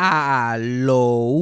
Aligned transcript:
Aló. 0.00 1.34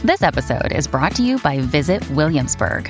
This 0.03 0.23
episode 0.23 0.71
is 0.75 0.87
brought 0.87 1.13
to 1.15 1.23
you 1.23 1.37
by 1.43 1.59
Visit 1.59 2.03
Williamsburg. 2.11 2.89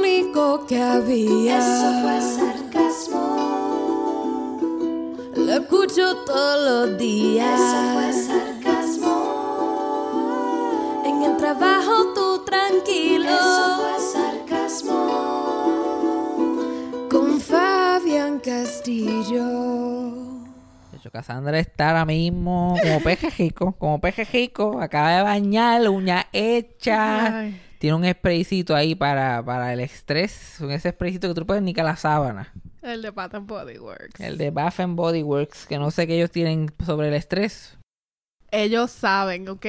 único 0.41 0.65
que 0.65 0.81
había. 0.81 1.59
Eso 1.59 2.01
fue 2.01 2.21
sarcasmo. 2.21 3.25
Lo 5.35 5.53
escucho 5.53 6.15
todos 6.25 6.89
los 6.89 6.97
días. 6.97 7.59
Eso 7.59 7.93
fue 7.93 8.13
sarcasmo. 8.13 9.15
En 11.05 11.23
el 11.23 11.37
trabajo 11.37 12.13
tú 12.13 12.43
tranquilo. 12.45 13.29
Eso 13.29 13.77
fue 13.81 13.99
sarcasmo. 14.13 14.99
Con 17.09 17.39
Fabián 17.39 18.39
Castillo. 18.39 19.45
De 20.91 20.97
hecho, 20.97 21.11
Cassandra 21.11 21.59
está 21.59 21.89
ahora 21.89 22.05
mismo 22.05 22.75
como 22.81 22.99
pejejico, 23.01 23.73
como 23.73 23.99
pejejico, 23.99 24.79
acaba 24.81 25.15
de 25.17 25.23
bañar, 25.23 25.87
uña 25.89 26.27
hecha. 26.31 27.39
Ay. 27.39 27.70
Tiene 27.81 27.95
un 27.95 28.05
spraycito 28.05 28.75
ahí 28.75 28.93
para, 28.93 29.43
para 29.43 29.73
el 29.73 29.79
estrés. 29.79 30.61
Ese 30.61 30.91
spraycito 30.91 31.27
que 31.27 31.33
tú 31.33 31.47
puedes 31.47 31.63
ni 31.63 31.73
que 31.73 31.81
la 31.81 31.95
sábana. 31.95 32.53
El 32.83 33.01
de 33.01 33.09
Bath 33.09 33.33
and 33.33 33.47
Body 33.47 33.79
Works. 33.79 34.19
El 34.19 34.37
de 34.37 34.51
Bath 34.51 34.79
and 34.81 34.95
Body 34.95 35.23
Works, 35.23 35.65
que 35.65 35.79
no 35.79 35.89
sé 35.89 36.05
qué 36.05 36.15
ellos 36.17 36.29
tienen 36.29 36.71
sobre 36.85 37.07
el 37.07 37.15
estrés. 37.15 37.79
Ellos 38.51 38.91
saben, 38.91 39.49
¿ok? 39.49 39.65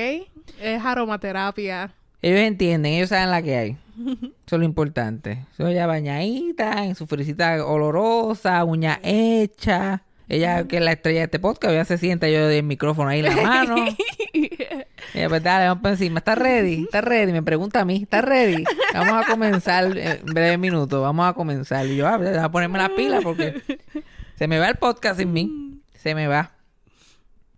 Es 0.61 0.85
aromaterapia. 0.85 1.95
Ellos 2.21 2.41
entienden, 2.41 2.93
ellos 2.93 3.09
saben 3.09 3.31
la 3.31 3.41
que 3.41 3.57
hay. 3.57 3.77
Eso 3.97 4.57
es 4.57 4.59
lo 4.59 4.65
importante. 4.65 5.47
Eso 5.55 5.67
ella 5.67 5.87
bañadita, 5.87 6.85
en 6.85 6.95
su 6.95 7.07
frisita 7.07 7.65
olorosa, 7.65 8.63
uña 8.65 9.01
hecha. 9.03 10.03
Ella, 10.29 10.67
que 10.67 10.77
es 10.77 10.83
la 10.83 10.93
estrella 10.93 11.21
de 11.21 11.25
este 11.25 11.39
podcast, 11.39 11.75
ya 11.75 11.85
se 11.85 11.99
sienta 11.99 12.29
yo 12.29 12.47
del 12.47 12.63
micrófono 12.65 13.11
ahí 13.11 13.21
en 13.21 13.37
la 13.37 13.43
mano. 13.43 13.75
Ella, 15.15 15.29
pues 15.29 15.43
dale, 15.43 15.69
vamos 15.69 15.83
para 15.83 15.93
encima. 15.95 16.19
¿Estás 16.21 16.39
ready? 16.39 16.85
¿Estás 16.85 17.05
ready? 17.05 17.33
Me 17.33 17.43
pregunta 17.43 17.81
a 17.81 17.85
mí. 17.85 18.03
¿Estás 18.03 18.25
ready? 18.25 18.65
Vamos 18.95 19.25
a 19.25 19.31
comenzar 19.31 19.97
en 19.97 20.25
breve 20.25 20.57
minuto. 20.59 21.03
Vamos 21.03 21.29
a 21.29 21.35
comenzar. 21.35 21.87
Y 21.87 21.97
yo, 21.97 22.07
ah, 22.09 22.17
voy 22.17 22.29
a 22.29 22.49
ponerme 22.51 22.79
la 22.79 22.89
pila 22.95 23.21
porque 23.21 23.63
se 24.37 24.49
me 24.49 24.59
va 24.59 24.69
el 24.69 24.77
podcast 24.77 25.19
sin 25.19 25.33
mí. 25.33 25.81
Se 25.95 26.15
me 26.15 26.29
va. 26.29 26.53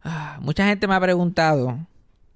Ah, 0.02 0.38
mucha 0.40 0.66
gente 0.66 0.86
me 0.88 0.94
ha 0.94 1.00
preguntado 1.00 1.78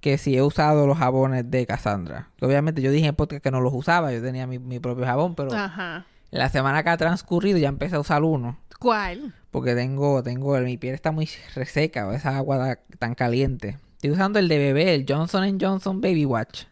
que 0.00 0.18
si 0.18 0.36
he 0.36 0.42
usado 0.42 0.86
los 0.86 0.98
jabones 0.98 1.50
de 1.50 1.66
Cassandra. 1.66 2.28
Obviamente 2.40 2.80
yo 2.80 2.90
dije 2.92 3.04
en 3.06 3.10
el 3.10 3.16
podcast 3.16 3.42
que 3.42 3.50
no 3.50 3.60
los 3.60 3.74
usaba. 3.74 4.12
Yo 4.12 4.22
tenía 4.22 4.46
mi, 4.46 4.58
mi 4.58 4.78
propio 4.78 5.04
jabón, 5.04 5.34
pero 5.34 5.52
Ajá. 5.52 6.06
la 6.30 6.48
semana 6.48 6.82
que 6.84 6.90
ha 6.90 6.96
transcurrido 6.96 7.58
ya 7.58 7.68
empecé 7.68 7.96
a 7.96 8.00
usar 8.00 8.22
uno. 8.22 8.56
¿Cuál? 8.78 9.34
Porque 9.50 9.74
tengo, 9.74 10.22
tengo, 10.22 10.56
mi 10.60 10.76
piel 10.76 10.94
está 10.94 11.10
muy 11.10 11.28
reseca, 11.54 12.14
esa 12.14 12.36
agua 12.36 12.78
tan 12.98 13.14
caliente. 13.14 13.76
Estoy 13.94 14.10
usando 14.12 14.38
el 14.38 14.48
de 14.48 14.58
bebé, 14.58 14.94
el 14.94 15.04
Johnson 15.08 15.58
Johnson 15.60 16.00
Baby 16.00 16.24
Watch. 16.24 16.62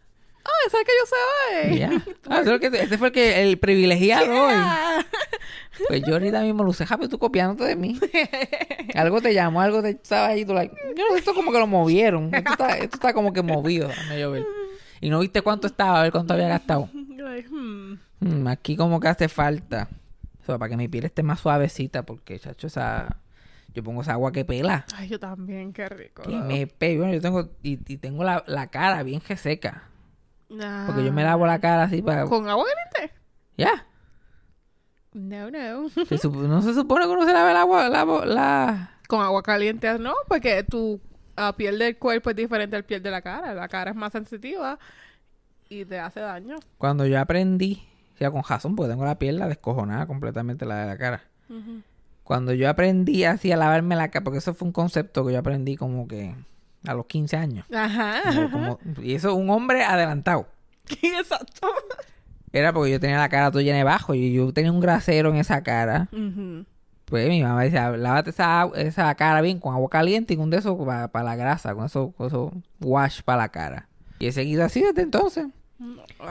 Ah, 0.44 0.50
ese 0.68 0.76
es 0.76 0.80
el 0.80 0.86
que 0.86 0.92
yo 1.00 1.06
sé. 1.10 1.78
Ya. 1.78 2.04
Ah, 2.28 2.40
ese, 2.40 2.98
fue 2.98 3.08
el 3.08 3.12
que- 3.12 3.42
el 3.42 3.58
privilegiado 3.58 4.32
hoy. 4.32 4.54
Pues 5.88 6.02
yo 6.06 6.14
ahorita 6.14 6.40
mismo 6.40 6.64
lo 6.64 6.70
usé, 6.70 6.86
Javi, 6.86 7.06
tú 7.06 7.18
copiándote 7.18 7.64
de 7.64 7.76
mí. 7.76 8.00
Algo 8.94 9.20
te 9.20 9.34
llamó, 9.34 9.60
algo 9.60 9.82
te 9.82 9.90
estaba 9.90 10.28
ahí, 10.28 10.42
tú 10.46 10.54
like, 10.54 10.74
yo 10.96 11.04
no 11.04 11.12
sé, 11.12 11.18
esto 11.18 11.34
como 11.34 11.52
que 11.52 11.58
lo 11.58 11.66
movieron. 11.66 12.34
Esto 12.34 12.52
está, 12.52 12.78
esto 12.78 12.96
está 12.96 13.12
como 13.12 13.30
que 13.34 13.42
movido, 13.42 13.90
ver. 14.30 14.46
Y 15.02 15.10
no 15.10 15.20
viste 15.20 15.42
cuánto 15.42 15.66
estaba, 15.66 16.00
a 16.00 16.02
ver 16.04 16.12
cuánto 16.12 16.32
había 16.34 16.48
gastado. 16.48 16.88
Hmm. 17.50 17.98
Mm, 18.20 18.46
aquí 18.48 18.76
como 18.76 18.98
que 18.98 19.08
hace 19.08 19.28
falta. 19.28 19.88
O 20.46 20.52
sea, 20.52 20.58
para 20.58 20.70
que 20.70 20.76
mi 20.76 20.86
piel 20.86 21.04
esté 21.04 21.24
más 21.24 21.40
suavecita, 21.40 22.04
porque, 22.04 22.38
chacho, 22.38 22.68
esa... 22.68 23.16
Yo 23.74 23.82
pongo 23.82 24.02
esa 24.02 24.12
agua 24.12 24.30
que 24.30 24.44
pela. 24.44 24.86
Ay, 24.94 25.08
yo 25.08 25.18
también, 25.18 25.72
qué 25.72 25.88
rico. 25.88 26.22
Que 26.22 26.36
me 26.36 26.68
pe... 26.68 26.96
Bueno, 26.96 27.12
yo 27.12 27.20
tengo... 27.20 27.50
Y, 27.62 27.80
y 27.92 27.98
tengo 27.98 28.22
la, 28.22 28.44
la 28.46 28.68
cara 28.68 29.02
bien 29.02 29.20
seca. 29.20 29.82
Ah. 30.62 30.84
Porque 30.86 31.04
yo 31.04 31.12
me 31.12 31.24
lavo 31.24 31.46
la 31.46 31.58
cara 31.58 31.82
así 31.82 32.00
para... 32.00 32.24
¿Con 32.26 32.48
agua 32.48 32.64
caliente? 32.64 33.14
Ya. 33.58 33.86
No, 35.12 35.50
no. 35.50 35.88
Se 35.88 36.28
no 36.28 36.62
se 36.62 36.74
supone 36.74 37.06
que 37.06 37.10
uno 37.10 37.24
se 37.24 37.32
lave 37.32 37.50
el 37.50 37.56
agua, 37.56 37.88
la, 37.88 38.04
la... 38.24 38.90
Con 39.08 39.20
agua 39.20 39.42
caliente 39.42 39.98
no, 39.98 40.14
porque 40.28 40.62
tu 40.62 41.00
ah, 41.36 41.54
piel 41.56 41.78
del 41.78 41.98
cuerpo 41.98 42.30
es 42.30 42.36
diferente 42.36 42.76
al 42.76 42.84
piel 42.84 43.02
de 43.02 43.10
la 43.10 43.20
cara. 43.20 43.52
La 43.52 43.68
cara 43.68 43.90
es 43.90 43.96
más 43.96 44.12
sensitiva 44.12 44.78
y 45.68 45.84
te 45.84 45.98
hace 45.98 46.20
daño. 46.20 46.56
Cuando 46.78 47.04
yo 47.06 47.20
aprendí, 47.20 47.82
ya 48.18 48.30
con 48.30 48.42
Jason, 48.42 48.74
porque 48.76 48.90
tengo 48.90 49.04
la 49.04 49.18
piel 49.18 49.38
la 49.38 49.48
descojonada 49.48 50.06
completamente 50.06 50.64
la 50.66 50.76
de 50.76 50.86
la 50.86 50.96
cara. 50.98 51.22
Cuando 52.24 52.52
yo 52.52 52.68
aprendí 52.68 53.24
así 53.24 53.52
a 53.52 53.56
lavarme 53.56 53.94
la 53.96 54.08
cara, 54.08 54.24
porque 54.24 54.38
eso 54.38 54.52
fue 54.54 54.66
un 54.66 54.72
concepto 54.72 55.24
que 55.26 55.32
yo 55.32 55.38
aprendí 55.38 55.76
como 55.76 56.08
que 56.08 56.34
a 56.86 56.94
los 56.94 57.06
15 57.06 57.36
años. 57.36 57.66
Ajá. 57.72 58.22
Como- 58.50 58.78
como- 58.78 58.78
y 59.02 59.14
eso, 59.14 59.34
un 59.34 59.48
hombre 59.50 59.84
adelantado. 59.84 60.48
Exacto. 61.02 61.68
Era 62.52 62.72
porque 62.72 62.90
yo 62.92 63.00
tenía 63.00 63.18
la 63.18 63.28
cara 63.28 63.50
toda 63.50 63.62
llena 63.62 63.78
de 63.78 63.84
bajo 63.84 64.14
y 64.14 64.32
yo 64.32 64.52
tenía 64.52 64.72
un 64.72 64.80
grasero 64.80 65.30
en 65.30 65.36
esa 65.36 65.62
cara. 65.62 66.08
Pues 67.04 67.28
mi 67.28 67.42
mamá 67.42 67.62
decía, 67.62 67.90
lávate 67.90 68.30
esa, 68.30 68.68
esa 68.74 69.14
cara 69.14 69.40
bien 69.40 69.60
con 69.60 69.74
agua 69.74 69.88
caliente 69.90 70.34
y 70.34 70.36
con 70.36 70.50
de 70.50 70.56
eso 70.56 70.76
para 70.84 71.22
la 71.24 71.36
grasa, 71.36 71.74
con 71.74 71.84
eso, 71.86 72.12
con 72.16 72.26
eso 72.26 72.52
wash 72.80 73.20
para 73.22 73.42
la 73.42 73.48
cara. 73.50 73.88
Y 74.18 74.26
he 74.26 74.32
seguido 74.32 74.64
así 74.64 74.80
desde 74.82 75.02
entonces. 75.02 75.46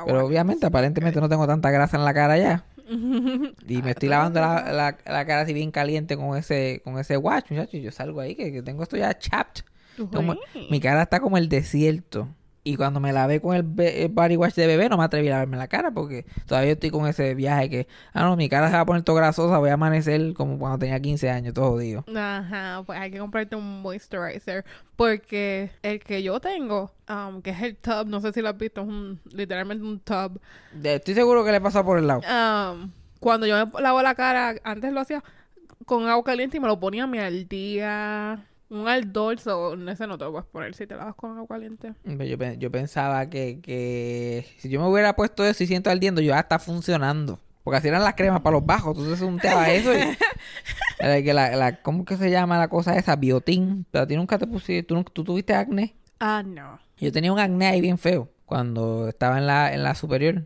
Pero 0.06 0.26
obviamente, 0.26 0.66
aparentemente 0.66 1.20
no 1.22 1.30
tengo 1.30 1.46
tanta 1.48 1.70
grasa 1.72 1.98
en 1.98 2.06
la 2.06 2.14
cara 2.14 2.38
ya. 2.38 2.66
Y 3.68 3.82
me 3.82 3.92
estoy 3.92 4.10
lavando 4.10 4.40
la, 4.42 4.72
la- 4.72 4.98
la 5.12 5.26
cara 5.26 5.42
así 5.42 5.54
bien 5.54 5.72
caliente 5.72 6.16
con 6.18 6.38
ese, 6.38 6.82
con 6.84 7.00
ese 7.00 7.18
wash, 7.18 7.44
muchachos. 7.50 7.74
Y 7.76 7.82
yo 7.82 7.92
salgo 7.92 8.20
ahí 8.22 8.36
que, 8.36 8.52
que 8.52 8.62
tengo 8.62 8.84
esto 8.84 8.98
ya 8.98 9.18
chapped. 9.18 9.64
Como- 10.12 10.34
mi 10.70 10.80
cara 10.80 11.04
está 11.04 11.20
como 11.20 11.38
el 11.38 11.50
desierto. 11.50 12.28
Y 12.68 12.78
cuando 12.78 13.00
me 13.00 13.14
lavé 13.14 13.40
con 13.40 13.56
el, 13.56 13.80
el 13.80 14.08
body 14.10 14.38
wash 14.38 14.56
de 14.56 14.66
bebé, 14.66 14.90
no 14.90 14.98
me 14.98 15.04
atreví 15.04 15.28
a 15.28 15.34
lavarme 15.34 15.56
la 15.56 15.68
cara 15.68 15.92
porque 15.92 16.26
todavía 16.48 16.72
estoy 16.72 16.90
con 16.90 17.06
ese 17.08 17.36
viaje 17.36 17.70
que, 17.70 17.88
ah, 18.12 18.24
no, 18.24 18.36
mi 18.36 18.50
cara 18.50 18.70
se 18.70 18.74
va 18.74 18.80
a 18.80 18.86
poner 18.88 19.04
todo 19.04 19.16
grasosa, 19.16 19.60
voy 19.60 19.70
a 19.70 19.74
amanecer 19.76 20.34
como 20.34 20.58
cuando 20.58 20.80
tenía 20.80 21.00
15 21.00 21.30
años, 21.30 21.54
todo 21.54 21.70
jodido. 21.74 22.04
Ajá, 22.16 22.82
pues 22.84 22.98
hay 23.00 23.12
que 23.12 23.20
comprarte 23.20 23.56
un 23.56 23.84
moisturizer. 23.84 24.66
Porque 24.96 25.70
el 25.84 26.00
que 26.00 26.24
yo 26.24 26.40
tengo, 26.40 26.92
um, 27.08 27.44
que 27.44 27.52
es 27.52 27.62
el 27.62 27.76
tub, 27.76 28.08
no 28.08 28.20
sé 28.20 28.34
si 28.34 28.42
lo 28.42 28.50
has 28.50 28.58
visto, 28.58 28.82
es 28.82 28.88
un, 28.88 29.20
literalmente 29.32 29.84
un 29.86 30.00
tub. 30.00 30.42
De- 30.74 30.96
Estoy 30.96 31.14
seguro 31.14 31.46
que 31.46 31.52
le 31.52 31.62
pasa 31.62 31.84
por 31.86 32.00
el 32.00 32.08
lado. 32.08 32.22
Um, 32.22 32.90
cuando 33.20 33.46
yo 33.46 33.64
me 33.68 33.80
lavo 33.80 34.02
la 34.02 34.16
cara, 34.16 34.56
antes 34.64 34.92
lo 34.92 35.02
hacía 35.02 35.24
con 35.86 36.08
agua 36.08 36.24
caliente 36.24 36.58
y 36.58 36.60
me 36.60 36.68
lo 36.68 36.80
ponía 36.80 37.04
a 37.04 37.08
mi 37.08 37.20
al 37.20 37.48
día. 37.48 38.44
Un 38.70 38.88
aldol, 38.88 39.38
so, 39.40 39.74
ese 39.90 40.08
no 40.08 40.18
te 40.18 40.26
lo 40.26 40.32
puedes 40.32 40.48
poner 40.48 40.74
si 40.74 40.88
te 40.88 40.96
lavas 40.96 41.16
con 41.16 41.32
agua 41.38 41.48
caliente. 41.48 41.94
Yo, 42.04 42.38
pe- 42.38 42.58
yo 42.58 42.72
pensaba 42.72 43.30
que, 43.30 43.60
que 43.62 44.46
si 44.58 44.70
yo 44.70 44.82
me 44.82 44.88
hubiera 44.88 45.16
puesto 45.16 45.46
eso 45.46 45.64
y 45.64 45.68
siento 45.68 45.90
ardiendo, 45.92 46.20
yo 46.22 46.30
ya 46.34 46.40
está 46.40 46.58
funcionando. 46.58 47.40
Porque 47.64 47.78
así 47.78 47.88
eran 47.88 48.04
las 48.04 48.14
cremas 48.16 48.42
para 48.42 48.56
los 48.58 48.66
bajos. 48.66 48.98
Entonces 48.98 49.22
unteabas 49.22 49.70
eso 49.70 49.94
y... 49.94 50.00
Que 51.24 51.34
la, 51.34 51.56
la- 51.56 51.82
¿Cómo 51.82 52.06
que 52.06 52.16
se 52.18 52.32
llama 52.32 52.58
la 52.58 52.68
cosa 52.70 52.96
esa? 52.98 53.16
Biotín. 53.16 53.86
Pero 53.92 54.04
a 54.04 54.08
ti 54.08 54.16
nunca 54.16 54.38
te 54.38 54.48
pusiste... 54.48 54.84
¿Tú, 54.84 55.04
tú 55.04 55.24
tuviste 55.24 55.54
acné? 55.54 55.94
Ah, 56.20 56.42
no. 56.46 56.80
Yo 56.98 57.12
tenía 57.12 57.34
un 57.34 57.40
acné 57.40 57.68
ahí 57.68 57.82
bien 57.82 57.98
feo 57.98 58.30
cuando 58.46 59.10
estaba 59.10 59.38
en 59.40 59.46
la, 59.48 59.74
en 59.74 59.84
la 59.84 59.94
superior. 59.96 60.46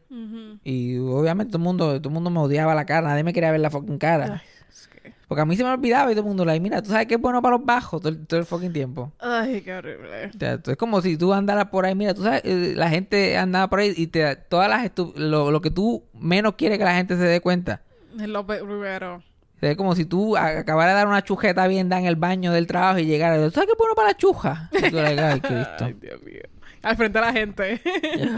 Y 0.63 0.97
obviamente 0.97 1.51
todo 1.51 1.57
el 1.59 1.63
mundo 1.63 1.97
todo 2.01 2.09
el 2.09 2.13
mundo 2.13 2.29
me 2.29 2.39
odiaba 2.39 2.73
la 2.75 2.85
cara. 2.85 3.07
Nadie 3.09 3.23
me 3.23 3.33
quería 3.33 3.51
ver 3.51 3.59
la 3.61 3.69
fucking 3.69 3.97
cara. 3.99 4.41
Es 4.69 4.87
que- 4.87 5.13
Porque 5.29 5.41
a 5.41 5.45
mí 5.45 5.55
se 5.55 5.63
me 5.63 5.69
olvidaba 5.69 6.11
y 6.11 6.15
todo 6.15 6.23
el 6.23 6.27
mundo 6.27 6.43
like, 6.43 6.59
mira, 6.59 6.81
tú 6.81 6.89
sabes 6.89 7.05
que 7.07 7.13
es 7.13 7.21
bueno 7.21 7.41
para 7.41 7.55
los 7.55 7.65
bajos 7.65 8.01
todo 8.01 8.11
el, 8.11 8.25
todo 8.27 8.39
el 8.39 8.45
fucking 8.47 8.73
tiempo. 8.73 9.13
Ay, 9.19 9.61
qué 9.61 9.75
horrible. 9.75 10.25
O 10.35 10.37
sea, 10.39 10.59
es 10.65 10.75
como 10.75 11.01
si 11.01 11.15
tú 11.17 11.31
andaras 11.33 11.65
por 11.69 11.85
ahí, 11.85 11.93
mira, 11.95 12.13
tú 12.15 12.23
sabes, 12.23 12.41
eh, 12.43 12.73
la 12.75 12.89
gente 12.89 13.37
andaba 13.37 13.69
por 13.69 13.79
ahí 13.79 13.93
y 13.95 14.07
te 14.07 14.35
todas 14.35 14.67
las 14.67 14.91
lo, 15.15 15.51
lo 15.51 15.61
que 15.61 15.69
tú 15.71 16.03
menos 16.13 16.55
quieres 16.55 16.77
que 16.79 16.83
la 16.83 16.95
gente 16.95 17.15
se 17.15 17.21
dé 17.23 17.39
cuenta. 17.41 17.83
Es 18.19 18.27
lo 18.27 18.45
pe- 18.45 18.57
primero. 18.63 19.17
O 19.17 19.59
sea, 19.59 19.69
Es 19.71 19.77
como 19.77 19.93
si 19.95 20.05
tú 20.05 20.35
a- 20.35 20.59
acabaras 20.59 20.93
de 20.93 20.97
dar 20.97 21.07
una 21.07 21.23
chujeta 21.23 21.67
bien 21.67 21.93
en 21.93 22.05
el 22.05 22.15
baño 22.15 22.51
del 22.51 22.65
trabajo 22.65 22.97
y 22.97 23.05
llegaras, 23.05 23.37
¿tú 23.45 23.51
sabes 23.51 23.67
qué 23.67 23.73
es 23.73 23.77
bueno 23.77 23.93
para 23.93 24.07
la 24.07 24.17
chuja? 24.17 24.69
Y 24.73 24.89
tú 24.89 24.95
like, 24.95 25.21
ay, 25.21 25.39
Cristo. 25.41 25.85
Ay, 25.85 25.93
Dios 26.01 26.23
mío. 26.23 26.41
Al 26.81 26.95
frente 26.97 27.19
de 27.19 27.25
la 27.25 27.33
gente. 27.33 27.81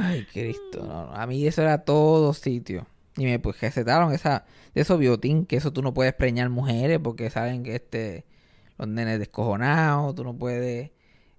Ay, 0.04 0.28
Cristo. 0.34 0.84
No, 0.86 1.06
no. 1.06 1.14
A 1.14 1.26
mí 1.26 1.46
eso 1.48 1.62
era 1.62 1.78
todo 1.78 2.34
sitio. 2.34 2.86
Y 3.18 3.26
me 3.26 3.40
pues 3.40 3.60
recetaron 3.60 4.14
esa, 4.14 4.46
de 4.74 4.82
esos 4.82 4.98
biotín, 4.98 5.46
que 5.46 5.58
eso 5.58 5.74
tú 5.74 5.82
no 5.82 5.94
puedes 5.94 6.14
preñar 6.14 6.50
mujeres 6.50 7.00
porque 7.04 7.30
saben 7.30 7.64
que 7.64 7.76
este, 7.76 8.26
los 8.78 8.88
nenes 8.88 9.20
descojonados, 9.20 10.16
tú 10.16 10.24
no 10.24 10.38
puedes 10.38 10.92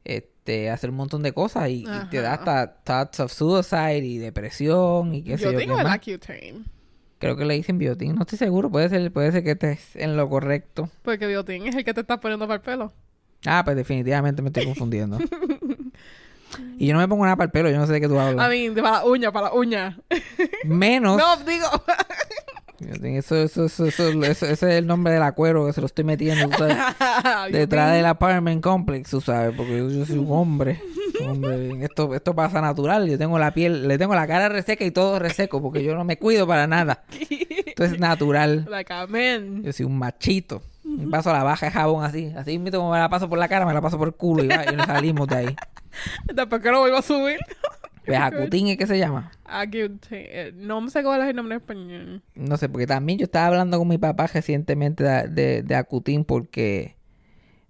este, 0.05 0.71
hacer 0.71 0.91
un 0.91 0.97
montón 0.97 1.23
de 1.23 1.33
cosas 1.33 1.71
y, 1.71 1.85
y 1.85 2.11
te 2.11 2.21
da 2.21 2.35
hasta 2.35 2.83
thoughts 2.83 3.21
of 3.21 3.33
suicide 3.33 4.05
y 4.05 4.19
depresión 4.19 5.15
y 5.15 5.23
qué 5.23 5.39
sé 5.39 5.53
yo 5.53 5.59
qué 5.59 5.67
más. 5.67 5.87
Accutane. 5.87 6.65
Creo 7.23 7.37
que 7.37 7.45
le 7.45 7.55
dicen 7.55 7.79
biotín, 7.79 8.17
no 8.17 8.23
estoy 8.23 8.37
seguro, 8.37 8.69
puede 8.69 8.89
ser, 8.89 9.13
puede 9.13 9.31
ser 9.31 9.45
que 9.45 9.53
estés 9.53 9.95
en 9.95 10.17
lo 10.17 10.29
correcto. 10.29 10.91
Porque 11.03 11.29
Biotin 11.29 11.69
es 11.69 11.77
el 11.77 11.85
que 11.85 11.95
te 11.95 12.01
estás 12.01 12.19
poniendo 12.19 12.49
para 12.49 12.57
el 12.57 12.63
pelo. 12.63 12.93
Ah, 13.47 13.63
pues 13.65 13.77
definitivamente 13.77 14.43
me 14.43 14.49
estoy 14.49 14.65
confundiendo. 14.65 15.19
y 16.79 16.87
yo 16.87 16.95
no 16.95 17.01
me 17.01 17.09
pongo 17.09 17.25
nada 17.25 17.37
para 17.37 17.47
el 17.47 17.51
pelo, 17.51 17.71
yo 17.71 17.79
no 17.79 17.87
sé 17.87 17.93
de 17.93 18.01
qué 18.01 18.09
tú 18.09 18.19
hablas. 18.19 18.45
A 18.45 18.49
mí, 18.49 18.71
para 18.71 18.99
la 18.99 19.05
uña, 19.05 19.33
para 19.33 19.49
la 19.49 19.55
uña. 19.55 19.99
Menos. 20.65 21.17
no, 21.17 21.37
digo. 21.45 21.67
Eso, 23.03 23.37
eso, 23.37 23.67
eso, 23.67 23.87
ese 23.87 24.53
es 24.53 24.63
el 24.63 24.87
nombre 24.87 25.13
del 25.13 25.23
acuerdo 25.23 25.67
que 25.67 25.73
se 25.73 25.81
lo 25.81 25.87
estoy 25.87 26.05
metiendo 26.05 26.57
sabes, 26.57 26.77
detrás 27.53 27.95
del 27.95 28.07
apartment 28.07 28.63
complex, 28.63 29.11
tú 29.11 29.21
sabes, 29.21 29.55
porque 29.57 29.79
yo, 29.79 29.89
yo 29.89 30.05
soy 30.05 30.19
un 30.19 30.31
hombre. 30.31 30.83
hombre. 31.25 31.85
Esto, 31.85 32.15
esto 32.15 32.35
pasa 32.35 32.61
natural. 32.61 33.09
Yo 33.09 33.19
tengo 33.19 33.39
la 33.39 33.55
piel, 33.55 33.87
le 33.87 33.99
tengo 33.99 34.15
la 34.15 34.27
cara 34.27 34.49
reseca 34.49 34.85
y 34.85 34.91
todo 34.91 35.19
reseco, 35.19 35.63
porque 35.63 35.85
yo 35.85 35.95
no 35.95 36.05
me 36.05 36.19
cuido 36.19 36.47
para 36.47 36.67
nada. 36.67 37.05
Esto 37.67 37.85
es 37.85 37.99
natural. 37.99 38.67
like. 38.69 38.93
Yo 39.63 39.73
soy 39.73 39.87
un 39.87 39.99
machito. 39.99 40.63
Me 40.99 41.09
paso 41.09 41.33
la 41.33 41.43
baja 41.43 41.67
de 41.67 41.73
jabón 41.73 42.05
así. 42.05 42.33
Así 42.37 42.59
mismo 42.59 42.79
como 42.79 42.93
me 42.93 42.99
la 42.99 43.09
paso 43.09 43.29
por 43.29 43.39
la 43.39 43.49
cara, 43.49 43.67
me 43.67 43.75
la 43.75 43.81
paso 43.81 43.99
por 43.99 44.09
el 44.09 44.15
culo 44.15 44.45
y, 44.45 44.49
va, 44.49 44.65
y 44.71 44.77
nos 44.77 44.87
salimos 44.87 45.29
de 45.29 45.37
ahí. 45.37 45.57
Que 46.63 46.71
lo 46.71 46.81
vuelvo 46.81 46.99
a 46.99 47.03
subir. 47.03 47.39
Pues 48.05 48.19
Acutín 48.19 48.67
es 48.67 48.77
que 48.77 48.87
se 48.87 48.99
llama. 48.99 49.31
Eh, 50.11 50.53
No 50.57 50.89
sé 50.89 51.05
cuál 51.05 51.23
es 51.23 51.29
el 51.29 51.37
nombre 51.37 51.55
en 51.55 51.61
español. 51.61 52.23
No 52.35 52.57
sé, 52.57 52.69
porque 52.69 52.87
también 52.87 53.19
yo 53.19 53.25
estaba 53.25 53.47
hablando 53.47 53.79
con 53.79 53.87
mi 53.87 53.99
papá 53.99 54.27
recientemente 54.27 55.05
de, 55.05 55.29
de, 55.29 55.63
de 55.63 55.75
Acutín 55.77 56.25
porque 56.25 56.97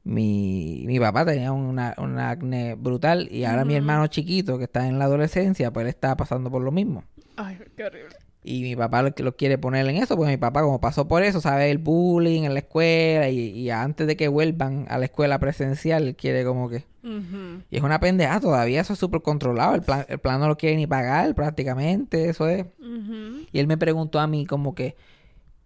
mi, 0.04 0.84
mi 0.86 0.98
papá 0.98 1.24
tenía 1.24 1.52
una, 1.52 1.94
un 1.98 2.18
acné 2.18 2.74
brutal 2.74 3.28
y 3.30 3.44
ahora 3.44 3.64
mi 3.64 3.74
hermano 3.74 4.06
chiquito 4.06 4.58
que 4.58 4.64
está 4.64 4.88
en 4.88 4.98
la 4.98 5.04
adolescencia, 5.04 5.70
pues 5.70 5.84
él 5.84 5.88
está 5.90 6.16
pasando 6.16 6.50
por 6.50 6.62
lo 6.62 6.72
mismo. 6.72 7.04
Ay, 7.36 7.58
qué 7.76 7.84
horrible. 7.84 8.16
Y 8.44 8.62
mi 8.62 8.74
papá 8.74 9.02
lo, 9.02 9.14
que 9.14 9.22
lo 9.22 9.36
quiere 9.36 9.56
poner 9.56 9.86
en 9.88 9.96
eso, 9.96 10.16
porque 10.16 10.32
mi 10.32 10.36
papá 10.36 10.62
como 10.62 10.80
pasó 10.80 11.06
por 11.06 11.22
eso, 11.22 11.40
sabe 11.40 11.70
el 11.70 11.78
bullying 11.78 12.42
en 12.42 12.54
la 12.54 12.60
escuela 12.60 13.28
y, 13.28 13.38
y 13.38 13.70
antes 13.70 14.06
de 14.06 14.16
que 14.16 14.26
vuelvan 14.26 14.86
a 14.88 14.98
la 14.98 15.04
escuela 15.04 15.38
presencial, 15.38 16.08
él 16.08 16.16
quiere 16.16 16.44
como 16.44 16.68
que... 16.68 16.84
Ujú. 17.04 17.62
Y 17.70 17.76
es 17.76 17.82
una 17.82 18.00
pendeja, 18.00 18.40
todavía 18.40 18.80
eso 18.80 18.94
es 18.94 18.98
súper 18.98 19.22
controlado, 19.22 19.76
el 19.76 19.82
plan, 19.82 20.06
el 20.08 20.18
plan 20.18 20.40
no 20.40 20.48
lo 20.48 20.56
quiere 20.56 20.76
ni 20.76 20.86
pagar 20.88 21.34
prácticamente, 21.34 22.28
eso 22.28 22.48
es... 22.48 22.64
Ujú. 22.80 23.46
Y 23.52 23.58
él 23.60 23.68
me 23.68 23.78
preguntó 23.78 24.18
a 24.18 24.26
mí 24.26 24.44
como 24.44 24.74
que 24.74 24.96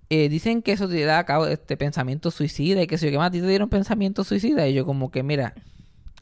eh, 0.09 0.29
dicen 0.29 0.63
que 0.63 0.73
eso 0.73 0.89
te 0.89 1.03
da 1.05 1.19
a 1.19 1.25
cabo 1.25 1.47
este 1.47 1.77
pensamiento 1.77 2.31
suicida 2.31 2.83
y 2.83 2.87
que 2.87 2.99
si 2.99 3.07
yo 3.07 3.13
que 3.13 3.19
más 3.19 3.29
a 3.29 3.31
ti 3.31 3.41
te 3.41 3.49
dieron 3.49 3.69
pensamiento 3.69 4.23
suicida 4.23 4.69
y 4.69 4.75
yo 4.75 4.87
como 4.87 5.11
que 5.11 5.23
mira 5.23 5.55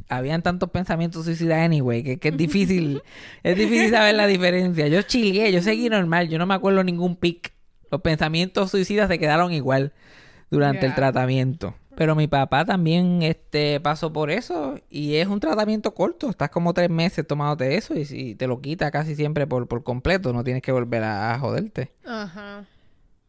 habían 0.08 0.42
tantos 0.42 0.70
pensamientos 0.70 1.24
suicidas 1.24 1.58
anyway 1.64 2.02
que, 2.02 2.18
que 2.18 2.28
es 2.28 2.36
difícil 2.36 3.02
es 3.42 3.56
difícil 3.56 3.90
saber 3.90 4.14
la 4.14 4.26
diferencia. 4.26 4.86
Yo 4.88 5.02
chilleé 5.02 5.50
yo 5.52 5.62
seguí 5.62 5.88
normal 5.88 6.28
yo 6.28 6.38
no 6.38 6.46
me 6.46 6.54
acuerdo 6.54 6.84
ningún 6.84 7.16
pic. 7.16 7.52
Los 7.90 8.00
pensamientos 8.00 8.70
suicidas 8.70 9.08
se 9.08 9.18
quedaron 9.18 9.52
igual 9.52 9.92
durante 10.50 10.86
el 10.86 10.94
tratamiento. 10.94 11.74
Pero 11.96 12.16
mi 12.16 12.26
papá 12.26 12.64
también 12.64 13.22
este 13.22 13.78
pasó 13.78 14.12
por 14.12 14.32
eso 14.32 14.80
y 14.90 15.14
es 15.14 15.28
un 15.28 15.38
tratamiento 15.38 15.94
corto. 15.94 16.28
Estás 16.28 16.50
como 16.50 16.74
tres 16.74 16.90
meses 16.90 17.24
tomándote 17.24 17.76
eso 17.76 17.94
y, 17.94 18.04
si 18.04 18.34
te 18.34 18.48
lo 18.48 18.60
quita 18.60 18.90
casi 18.90 19.14
siempre 19.14 19.46
por, 19.46 19.68
por 19.68 19.84
completo 19.84 20.32
no 20.32 20.42
tienes 20.42 20.60
que 20.62 20.72
volver 20.72 21.04
a- 21.04 21.32
a 21.34 21.38
joderte. 21.38 21.92
Ajá. 22.04 22.64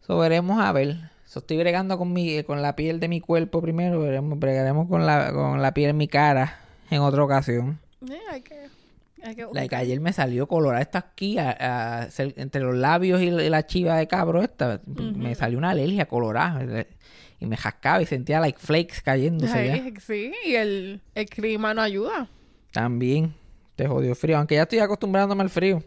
So, 0.08 0.18
veremos 0.18 0.60
a 0.60 0.72
ver. 0.72 0.98
So, 1.26 1.40
estoy 1.40 1.58
bregando 1.58 1.98
con 1.98 2.14
mi, 2.14 2.44
con 2.44 2.62
la 2.62 2.76
piel 2.76 3.00
de 3.00 3.08
mi 3.08 3.20
cuerpo 3.20 3.62
primero. 3.62 4.00
Veremos, 4.00 4.40
bregaremos 4.40 4.88
con 4.88 5.06
la, 5.06 5.32
con 5.34 5.62
la 5.62 5.74
piel 5.74 5.90
en 5.92 5.98
mi 5.98 6.08
cara 6.08 6.60
en 6.90 7.02
otra 7.02 7.24
ocasión. 7.24 7.80
Hay 8.32 8.42
que... 8.42 8.66
Hay 9.24 9.36
que 9.36 9.48
Like, 9.52 9.76
ayer 9.76 10.00
me 10.00 10.14
salió 10.14 10.48
colorada 10.48 10.84
esta 10.84 11.00
aquí, 11.00 11.40
a- 11.40 11.50
a- 12.04 12.08
cer- 12.10 12.36
entre 12.38 12.62
los 12.62 12.76
labios 12.76 13.22
y 13.24 13.32
la, 13.32 13.66
chiva 13.66 13.98
de 13.98 14.08
cabro 14.08 14.44
esta. 14.44 14.82
Me 14.86 15.34
salió 15.34 15.58
una 15.58 15.72
alergia 15.72 16.06
colorada. 16.06 16.64
eh, 16.64 16.88
Y 17.40 17.48
me 17.48 17.58
jascaba 17.58 18.04
y 18.04 18.06
sentía 18.06 18.40
like 18.40 18.60
flakes 18.60 19.02
cayéndose 19.04 19.66
ya. 19.68 20.00
Sí, 20.00 20.32
y 20.46 20.54
el, 20.54 21.02
el 21.16 21.26
clima 21.28 21.74
no 21.74 21.82
ayuda. 21.82 22.30
También 22.72 23.34
te 23.76 23.88
jodió 23.88 24.14
frío, 24.14 24.38
aunque 24.38 24.56
ya 24.56 24.62
estoy 24.64 24.78
acostumbrándome 24.80 25.42
al 25.42 25.50
frío. 25.50 25.82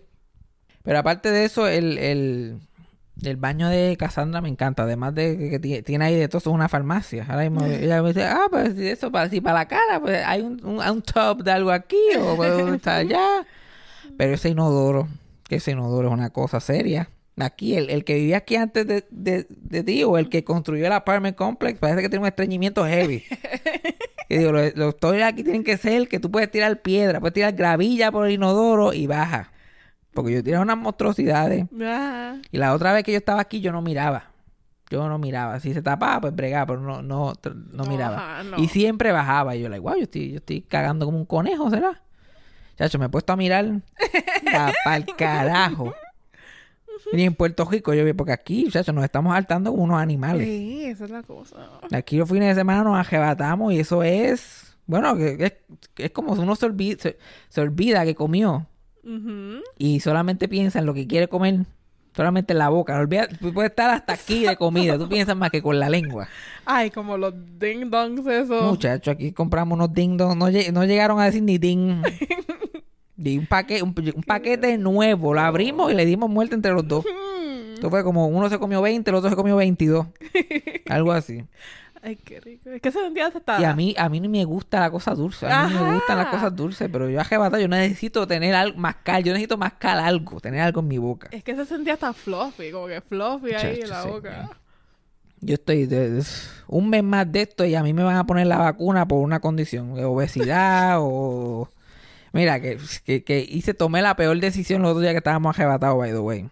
Pero 0.82 0.98
aparte 0.98 1.30
de 1.30 1.44
eso, 1.44 1.68
el, 1.68 1.96
el, 1.98 2.58
el 3.22 3.36
baño 3.36 3.68
de 3.68 3.96
Cassandra 3.98 4.40
me 4.40 4.48
encanta. 4.48 4.84
Además 4.84 5.14
de 5.14 5.36
que, 5.36 5.50
que 5.50 5.58
ti- 5.58 5.82
tiene 5.82 6.04
ahí 6.06 6.14
de 6.14 6.28
todo, 6.28 6.38
es 6.38 6.46
una 6.46 6.68
farmacia. 6.68 7.26
Ahora 7.28 7.48
mismo 7.48 7.64
ella 7.66 8.02
me 8.02 8.08
dice, 8.08 8.24
ah, 8.24 8.46
pues 8.50 8.76
eso 8.78 9.10
para, 9.10 9.28
si 9.30 9.40
para 9.40 9.60
la 9.60 9.68
cara, 9.68 10.00
pues 10.00 10.24
hay 10.24 10.42
un, 10.42 10.64
un, 10.64 10.78
un 10.80 11.02
tub 11.02 11.42
de 11.42 11.50
algo 11.52 11.70
aquí 11.70 11.96
o 12.20 12.44
estar 12.74 12.96
allá. 13.00 13.46
Pero 14.16 14.34
ese 14.34 14.48
inodoro, 14.50 15.08
que 15.48 15.56
ese 15.56 15.72
inodoro 15.72 16.08
es 16.08 16.14
una 16.14 16.30
cosa 16.30 16.60
seria. 16.60 17.10
Aquí, 17.40 17.76
el, 17.76 17.88
el 17.90 18.04
que 18.04 18.14
vivía 18.16 18.38
aquí 18.38 18.56
antes 18.56 18.84
de, 18.86 19.04
de, 19.10 19.46
de 19.48 19.82
ti 19.84 20.02
o 20.02 20.18
el 20.18 20.28
que 20.28 20.42
construyó 20.42 20.86
el 20.86 20.92
apartment 20.92 21.36
complex, 21.36 21.78
parece 21.78 22.02
que 22.02 22.08
tiene 22.08 22.22
un 22.22 22.28
estreñimiento 22.28 22.84
heavy. 22.86 23.24
Y 24.30 24.36
digo, 24.36 24.52
los, 24.52 24.76
los 24.76 24.98
toiles 24.98 25.24
aquí 25.24 25.42
tienen 25.42 25.64
que 25.64 25.78
ser 25.78 26.06
que 26.06 26.20
tú 26.20 26.30
puedes 26.30 26.50
tirar 26.50 26.82
piedra, 26.82 27.18
puedes 27.18 27.32
tirar 27.32 27.54
gravilla 27.54 28.12
por 28.12 28.26
el 28.26 28.32
inodoro 28.32 28.92
y 28.92 29.06
baja. 29.06 29.50
Porque 30.22 30.34
yo 30.34 30.42
tiraba 30.42 30.62
unas 30.64 30.76
monstruosidades. 30.78 31.66
Ah, 31.82 32.36
Y 32.50 32.58
la 32.58 32.74
otra 32.74 32.92
vez 32.92 33.04
que 33.04 33.12
yo 33.12 33.18
estaba 33.18 33.40
aquí, 33.40 33.60
yo 33.60 33.72
no 33.72 33.82
miraba. 33.82 34.24
Yo 34.90 35.08
no 35.08 35.18
miraba. 35.18 35.60
Si 35.60 35.72
se 35.74 35.82
tapaba, 35.82 36.20
pues 36.20 36.34
bregaba, 36.34 36.66
pero 36.66 36.80
no, 36.80 37.02
no, 37.02 37.34
no 37.72 37.84
miraba. 37.84 38.16
ajá, 38.16 38.42
no. 38.42 38.56
Y 38.58 38.68
siempre 38.68 39.12
bajaba. 39.12 39.54
Y 39.54 39.60
yo, 39.60 39.68
like, 39.68 39.80
wow, 39.80 39.94
yo 39.96 40.02
estoy, 40.02 40.30
yo 40.32 40.36
estoy 40.38 40.62
cagando 40.62 41.06
como 41.06 41.18
un 41.18 41.26
conejo, 41.26 41.70
¿será? 41.70 42.02
Chacho, 42.76 42.98
me 42.98 43.06
he 43.06 43.08
puesto 43.08 43.32
a 43.32 43.36
mirar 43.36 43.80
para 44.84 44.96
el 44.96 45.06
carajo. 45.16 45.92
Ni 47.12 47.22
en 47.24 47.34
Puerto 47.34 47.64
Rico 47.64 47.94
yo 47.94 48.04
vi, 48.04 48.12
porque 48.12 48.32
aquí, 48.32 48.68
chacho, 48.70 48.92
nos 48.92 49.04
estamos 49.04 49.32
saltando 49.32 49.70
como 49.70 49.84
unos 49.84 50.00
animales. 50.00 50.44
sí, 50.46 50.84
esa 50.86 51.04
es 51.04 51.10
la 51.10 51.22
cosa. 51.22 51.56
Aquí 51.92 52.16
los 52.16 52.28
fines 52.28 52.48
de 52.48 52.60
semana 52.60 52.82
nos 52.82 52.96
arrebatamos 52.98 53.72
y 53.72 53.78
eso 53.80 54.02
es, 54.02 54.76
bueno, 54.86 55.16
es, 55.16 55.52
es 55.96 56.10
como 56.10 56.34
si 56.34 56.42
uno 56.42 56.56
se 56.56 56.66
olvida, 56.66 56.96
se, 57.00 57.18
se 57.48 57.60
olvida 57.60 58.04
que 58.04 58.14
comió 58.14 58.66
Y 59.78 60.00
solamente 60.00 60.48
piensa 60.48 60.78
en 60.78 60.86
lo 60.86 60.94
que 60.94 61.06
quiere 61.06 61.28
comer, 61.28 61.60
solamente 62.14 62.52
en 62.52 62.58
la 62.58 62.68
boca. 62.68 62.98
Olvida, 62.98 63.26
tú 63.28 63.52
puedes 63.52 63.70
estar 63.70 63.90
hasta 63.90 64.12
aquí 64.14 64.44
de 64.44 64.56
comida, 64.56 64.98
tú 64.98 65.08
piensas 65.08 65.36
más 65.36 65.50
que 65.50 65.62
con 65.62 65.78
la 65.78 65.88
lengua. 65.88 66.28
Ay, 66.64 66.90
como 66.90 67.16
los 67.16 67.34
ding 67.58 67.90
dongs 67.90 68.26
esos. 68.26 68.62
Muchachos, 68.62 69.12
aquí 69.14 69.32
compramos 69.32 69.76
unos 69.76 69.92
ding 69.94 70.16
dong, 70.16 70.36
no, 70.38 70.48
lle- 70.50 70.72
no 70.72 70.84
llegaron 70.84 71.20
a 71.20 71.24
decir 71.26 71.42
ni 71.42 71.58
ding. 71.58 72.02
Un, 73.20 73.46
paquete, 73.46 73.82
un, 73.82 73.92
un 74.14 74.22
paquete 74.22 74.78
nuevo, 74.78 75.34
lo 75.34 75.40
abrimos 75.40 75.90
y 75.90 75.94
le 75.96 76.06
dimos 76.06 76.30
muerte 76.30 76.54
entre 76.54 76.72
los 76.72 76.86
dos. 76.86 77.04
Esto 77.74 77.90
fue 77.90 78.04
como 78.04 78.28
uno 78.28 78.48
se 78.48 78.60
comió 78.60 78.80
20, 78.80 79.10
el 79.10 79.16
otro 79.16 79.28
se 79.28 79.34
comió 79.34 79.56
22. 79.56 80.06
Algo 80.88 81.10
así. 81.12 81.44
Ay, 82.02 82.16
qué 82.16 82.40
rico. 82.40 82.70
Es 82.70 82.80
que 82.80 82.90
se 82.92 82.98
está... 83.34 83.60
Y 83.60 83.64
a 83.64 83.74
mí, 83.74 83.94
a 83.98 84.08
mí 84.08 84.20
ni 84.20 84.28
me 84.28 84.44
gusta 84.44 84.80
la 84.80 84.90
cosa 84.90 85.14
dulce. 85.14 85.46
A 85.46 85.66
mí 85.66 85.74
no 85.74 85.80
me 85.80 85.86
Ajá. 85.86 85.94
gustan 85.96 86.18
las 86.18 86.26
cosas 86.28 86.54
dulces, 86.54 86.88
pero 86.92 87.08
yo 87.08 87.20
arrebatado, 87.20 87.60
yo 87.60 87.68
necesito 87.68 88.26
tener 88.26 88.54
algo, 88.54 88.78
mascar, 88.78 89.22
yo 89.22 89.32
necesito 89.32 89.56
mascar 89.58 89.98
algo, 89.98 90.40
tener 90.40 90.60
algo 90.60 90.80
en 90.80 90.88
mi 90.88 90.98
boca. 90.98 91.28
Es 91.32 91.42
que 91.42 91.54
se 91.56 91.64
sentía 91.66 91.94
hasta 91.94 92.12
fluffy, 92.12 92.70
como 92.70 92.86
que 92.86 93.00
fluffy 93.00 93.52
ahí 93.54 93.80
en 93.80 93.88
la 93.90 94.02
sí, 94.02 94.08
boca. 94.08 94.50
Yo 95.40 95.54
estoy 95.54 95.86
de- 95.86 96.10
de- 96.10 96.24
un 96.66 96.90
mes 96.90 97.02
más 97.04 97.30
de 97.30 97.42
esto 97.42 97.64
y 97.64 97.74
a 97.74 97.82
mí 97.82 97.92
me 97.92 98.02
van 98.02 98.16
a 98.16 98.26
poner 98.26 98.46
la 98.46 98.58
vacuna 98.58 99.06
por 99.06 99.18
una 99.20 99.40
condición, 99.40 99.94
de 99.94 100.04
obesidad 100.04 100.96
o... 101.00 101.70
Mira, 102.32 102.60
que, 102.60 102.78
que, 103.04 103.24
que 103.24 103.40
hice, 103.40 103.72
tomé 103.72 104.02
la 104.02 104.14
peor 104.14 104.38
decisión 104.38 104.82
los 104.82 104.90
otros 104.90 105.02
días 105.02 105.12
que 105.14 105.18
estábamos 105.18 105.56
arrebatados, 105.58 105.96
by 105.96 106.10
the 106.10 106.18
way. 106.18 106.48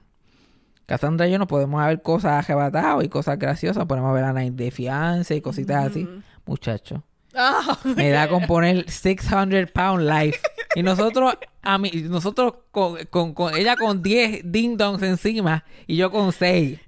Cassandra 0.86 1.26
y 1.28 1.32
yo 1.32 1.38
nos 1.38 1.48
podemos 1.48 1.84
ver 1.84 2.00
cosas 2.02 2.44
arrebatadas 2.44 3.04
y 3.04 3.08
cosas 3.08 3.38
graciosas, 3.38 3.84
podemos 3.86 4.14
ver 4.14 4.24
a 4.24 4.32
Night 4.32 4.54
de 4.54 4.70
fianza 4.70 5.34
y 5.34 5.40
cositas 5.40 5.86
así. 5.90 6.08
Muchacho. 6.46 7.02
Ah, 7.34 7.78
Me 7.96 8.08
da 8.10 8.28
con 8.28 8.46
poner 8.46 8.88
600 8.90 9.70
pound 9.72 10.08
life. 10.08 10.38
Y 10.74 10.82
nosotros, 10.82 11.36
a 11.62 11.76
mí, 11.76 11.90
nosotros 12.08 12.54
con, 12.70 12.96
con, 13.10 13.34
con- 13.34 13.54
ella 13.56 13.76
con 13.76 14.02
10 14.02 14.40
ding 14.44 14.76
dongs 14.78 15.02
encima 15.02 15.64
y 15.86 15.96
yo 15.96 16.10
con 16.10 16.32
6. 16.32 16.78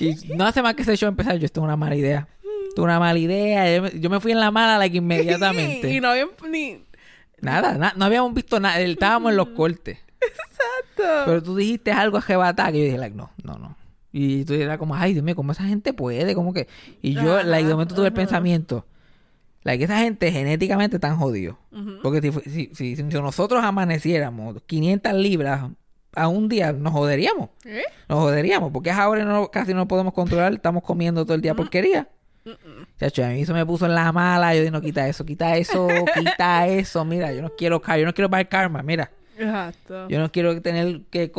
Y 0.00 0.14
no 0.34 0.46
hace 0.46 0.62
más 0.62 0.74
que 0.74 0.82
ese 0.82 0.96
show 0.96 1.08
empezar. 1.08 1.36
Yo, 1.38 1.44
esto 1.46 1.60
es 1.60 1.64
una 1.64 1.76
mala 1.76 1.94
idea. 1.96 2.26
Esto 2.68 2.80
es 2.82 2.84
una 2.84 2.98
mala 2.98 3.18
idea. 3.18 3.76
Yo 3.76 3.82
me, 3.82 4.00
yo 4.00 4.10
me 4.10 4.20
fui 4.20 4.32
en 4.32 4.40
la 4.40 4.50
mala, 4.50 4.78
like, 4.78 4.96
inmediatamente. 4.96 5.90
y 5.92 6.00
no 6.00 6.08
había 6.08 6.26
ni... 6.50 6.84
Nada, 7.40 7.74
na- 7.78 7.92
no 7.96 8.04
habíamos 8.04 8.34
visto 8.34 8.58
nada. 8.58 8.80
Estábamos 8.80 9.30
en 9.30 9.36
los 9.36 9.48
cortes. 9.50 9.98
Pero 11.26 11.42
tú 11.42 11.56
dijiste 11.56 11.92
algo 11.92 12.18
arrebatado 12.18 12.72
que 12.72 12.78
yo 12.78 12.84
dije, 12.84 12.98
like, 12.98 13.16
no, 13.16 13.30
no, 13.42 13.58
no. 13.58 13.76
Y 14.12 14.44
tú 14.44 14.54
eras 14.54 14.78
como, 14.78 14.94
ay, 14.94 15.12
Dios 15.12 15.24
mío, 15.24 15.36
¿cómo 15.36 15.52
esa 15.52 15.64
gente 15.64 15.92
puede? 15.92 16.34
¿Cómo 16.34 16.52
que? 16.52 16.66
Y 17.02 17.14
yo, 17.14 17.42
like, 17.42 17.66
de 17.66 17.74
momento 17.74 17.94
tuve 17.94 18.06
el 18.06 18.12
pensamiento, 18.12 18.86
like, 19.62 19.84
esa 19.84 19.98
gente 19.98 20.32
genéticamente 20.32 20.96
están 20.96 21.16
jodidos. 21.16 21.56
Porque 22.02 22.20
si, 22.20 22.70
si, 22.74 22.96
si, 22.96 23.02
nosotros 23.04 23.62
amaneciéramos 23.62 24.62
500 24.66 25.12
libras 25.14 25.70
a 26.14 26.28
un 26.28 26.48
día, 26.48 26.72
nos 26.72 26.92
joderíamos. 26.92 27.50
¿Eh? 27.64 27.82
Nos 28.08 28.18
joderíamos. 28.18 28.72
Porque 28.72 28.90
es 28.90 28.96
ahora 28.96 29.24
no, 29.24 29.50
casi 29.50 29.74
no 29.74 29.86
podemos 29.86 30.12
controlar, 30.14 30.52
estamos 30.52 30.82
comiendo 30.82 31.24
todo 31.24 31.34
el 31.34 31.42
día 31.42 31.54
porquería. 31.54 32.08
Chacho, 32.98 33.24
a 33.24 33.28
mí 33.28 33.42
eso 33.42 33.52
me 33.52 33.64
puso 33.66 33.86
en 33.86 33.94
la 33.94 34.10
mala. 34.12 34.54
Yo 34.54 34.60
dije, 34.60 34.70
no, 34.70 34.80
quita 34.80 35.06
eso, 35.06 35.24
quita 35.24 35.56
eso, 35.56 35.86
quita 36.14 36.66
eso. 36.66 37.04
Mira, 37.04 37.32
yo 37.32 37.42
no 37.42 37.50
quiero 37.56 37.80
yo 37.80 38.04
no 38.04 38.14
quiero 38.14 38.28
ver 38.28 38.48
karma, 38.48 38.82
mira. 38.82 39.10
Exacto. 39.38 40.08
Yo 40.08 40.18
no 40.18 40.30
quiero 40.32 40.60
tener 40.60 41.02
que 41.10 41.32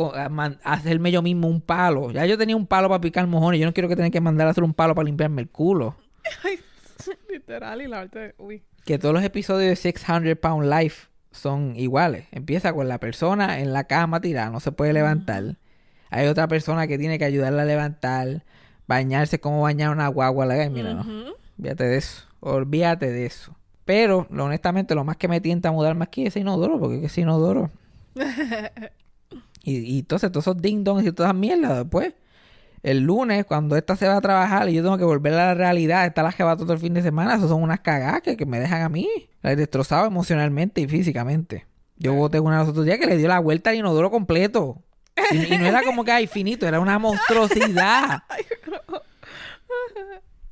hacerme 0.64 1.12
yo 1.12 1.22
mismo 1.22 1.48
un 1.48 1.60
palo. 1.60 2.10
Ya 2.10 2.26
yo 2.26 2.38
tenía 2.38 2.56
un 2.56 2.66
palo 2.66 2.88
para 2.88 3.00
picar 3.00 3.26
mojones. 3.26 3.60
Yo 3.60 3.66
no 3.66 3.74
quiero 3.74 3.88
que 3.88 3.96
tener 3.96 4.10
que 4.10 4.20
mandar 4.20 4.46
a 4.46 4.50
hacer 4.50 4.64
un 4.64 4.74
palo 4.74 4.94
para 4.94 5.06
limpiarme 5.06 5.42
el 5.42 5.48
culo. 5.48 5.96
Literal, 7.28 7.82
y 7.82 7.88
la 7.88 8.00
verdad, 8.00 8.34
uy. 8.38 8.62
Que 8.84 8.98
todos 8.98 9.14
los 9.14 9.24
episodios 9.24 9.70
de 9.70 9.76
600 9.76 10.36
Pound 10.38 10.72
Life 10.72 11.08
son 11.30 11.76
iguales. 11.76 12.26
Empieza 12.32 12.72
con 12.72 12.88
la 12.88 12.98
persona 12.98 13.60
en 13.60 13.72
la 13.72 13.84
cama 13.84 14.20
tirada, 14.20 14.50
no 14.50 14.60
se 14.60 14.72
puede 14.72 14.92
levantar. 14.92 15.56
Hay 16.10 16.26
otra 16.26 16.48
persona 16.48 16.86
que 16.86 16.98
tiene 16.98 17.18
que 17.18 17.24
ayudarla 17.24 17.62
a 17.62 17.66
levantar, 17.66 18.44
bañarse 18.86 19.38
como 19.38 19.62
bañar 19.62 19.90
una 19.90 20.08
guagua. 20.08 20.46
La 20.46 20.68
mira, 20.68 20.94
no. 20.94 21.34
Olvídate 21.58 21.84
de 21.84 21.96
eso. 21.98 22.24
Olvídate 22.40 23.12
de 23.12 23.26
eso. 23.26 23.54
Pero, 23.84 24.26
honestamente, 24.30 24.94
lo 24.94 25.04
más 25.04 25.16
que 25.16 25.28
me 25.28 25.40
tienta 25.40 25.68
a 25.68 25.72
mudarme 25.72 26.04
aquí 26.04 26.22
es 26.22 26.28
ese 26.28 26.40
inodoro, 26.40 26.78
porque 26.80 26.98
es 26.98 27.04
ese 27.04 27.20
inodoro. 27.20 27.70
y, 29.62 29.78
y 29.78 29.98
entonces, 30.00 30.30
todos 30.32 30.44
esos 30.46 30.60
ding 30.60 30.84
dongs 30.84 31.04
y 31.06 31.12
todas 31.12 31.30
esas 31.30 31.40
mierdas, 31.40 31.76
después, 31.78 32.14
el 32.82 33.00
lunes, 33.00 33.44
cuando 33.44 33.76
esta 33.76 33.94
se 33.96 34.08
va 34.08 34.16
a 34.16 34.20
trabajar 34.20 34.68
y 34.68 34.74
yo 34.74 34.82
tengo 34.82 34.96
que 34.98 35.04
volver 35.04 35.34
a 35.34 35.46
la 35.48 35.54
realidad, 35.54 36.06
estar 36.06 36.24
la 36.24 36.32
jeva 36.32 36.56
todo 36.56 36.72
el 36.72 36.78
fin 36.78 36.94
de 36.94 37.02
semana, 37.02 37.34
eso 37.34 37.46
son 37.48 37.62
unas 37.62 37.80
cagadas 37.80 38.22
que, 38.22 38.36
que 38.36 38.46
me 38.46 38.58
dejan 38.58 38.82
a 38.82 38.88
mí, 38.88 39.08
la 39.42 39.52
he 39.52 39.56
destrozado 39.56 40.06
emocionalmente 40.06 40.80
y 40.80 40.86
físicamente. 40.88 41.66
Yo 41.98 42.14
voté 42.14 42.40
una 42.40 42.56
de 42.56 42.60
los 42.62 42.68
otros 42.70 42.86
días 42.86 42.98
que 42.98 43.06
le 43.06 43.18
dio 43.18 43.28
la 43.28 43.38
vuelta 43.40 43.68
al 43.70 43.76
inodoro 43.76 44.10
completo. 44.10 44.82
Y, 45.32 45.54
y 45.54 45.58
no 45.58 45.66
era 45.66 45.82
como 45.82 46.02
que 46.04 46.12
ay 46.12 46.26
finito, 46.26 46.66
era 46.66 46.80
una 46.80 46.98
monstruosidad. 46.98 48.22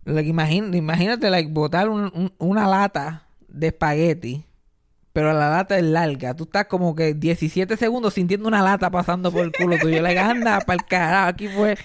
Like, 0.04 0.28
imagín- 0.30 0.74
imagínate 0.74 1.28
like, 1.30 1.50
botar 1.52 1.88
un- 1.88 2.10
un- 2.14 2.32
una 2.38 2.66
lata 2.66 3.26
de 3.48 3.66
espagueti, 3.68 4.44
pero 5.18 5.32
la 5.32 5.50
lata 5.50 5.76
es 5.76 5.82
larga. 5.82 6.32
Tú 6.32 6.44
estás 6.44 6.66
como 6.66 6.94
que 6.94 7.12
17 7.12 7.76
segundos 7.76 8.14
sintiendo 8.14 8.46
una 8.46 8.62
lata 8.62 8.88
pasando 8.88 9.32
por 9.32 9.42
el 9.42 9.50
culo 9.50 9.76
tuyo. 9.76 10.00
La 10.00 10.10
anda 10.30 10.60
para 10.60 10.74
el 10.74 10.86
carajo. 10.86 11.26
Aquí 11.26 11.48
fue. 11.48 11.76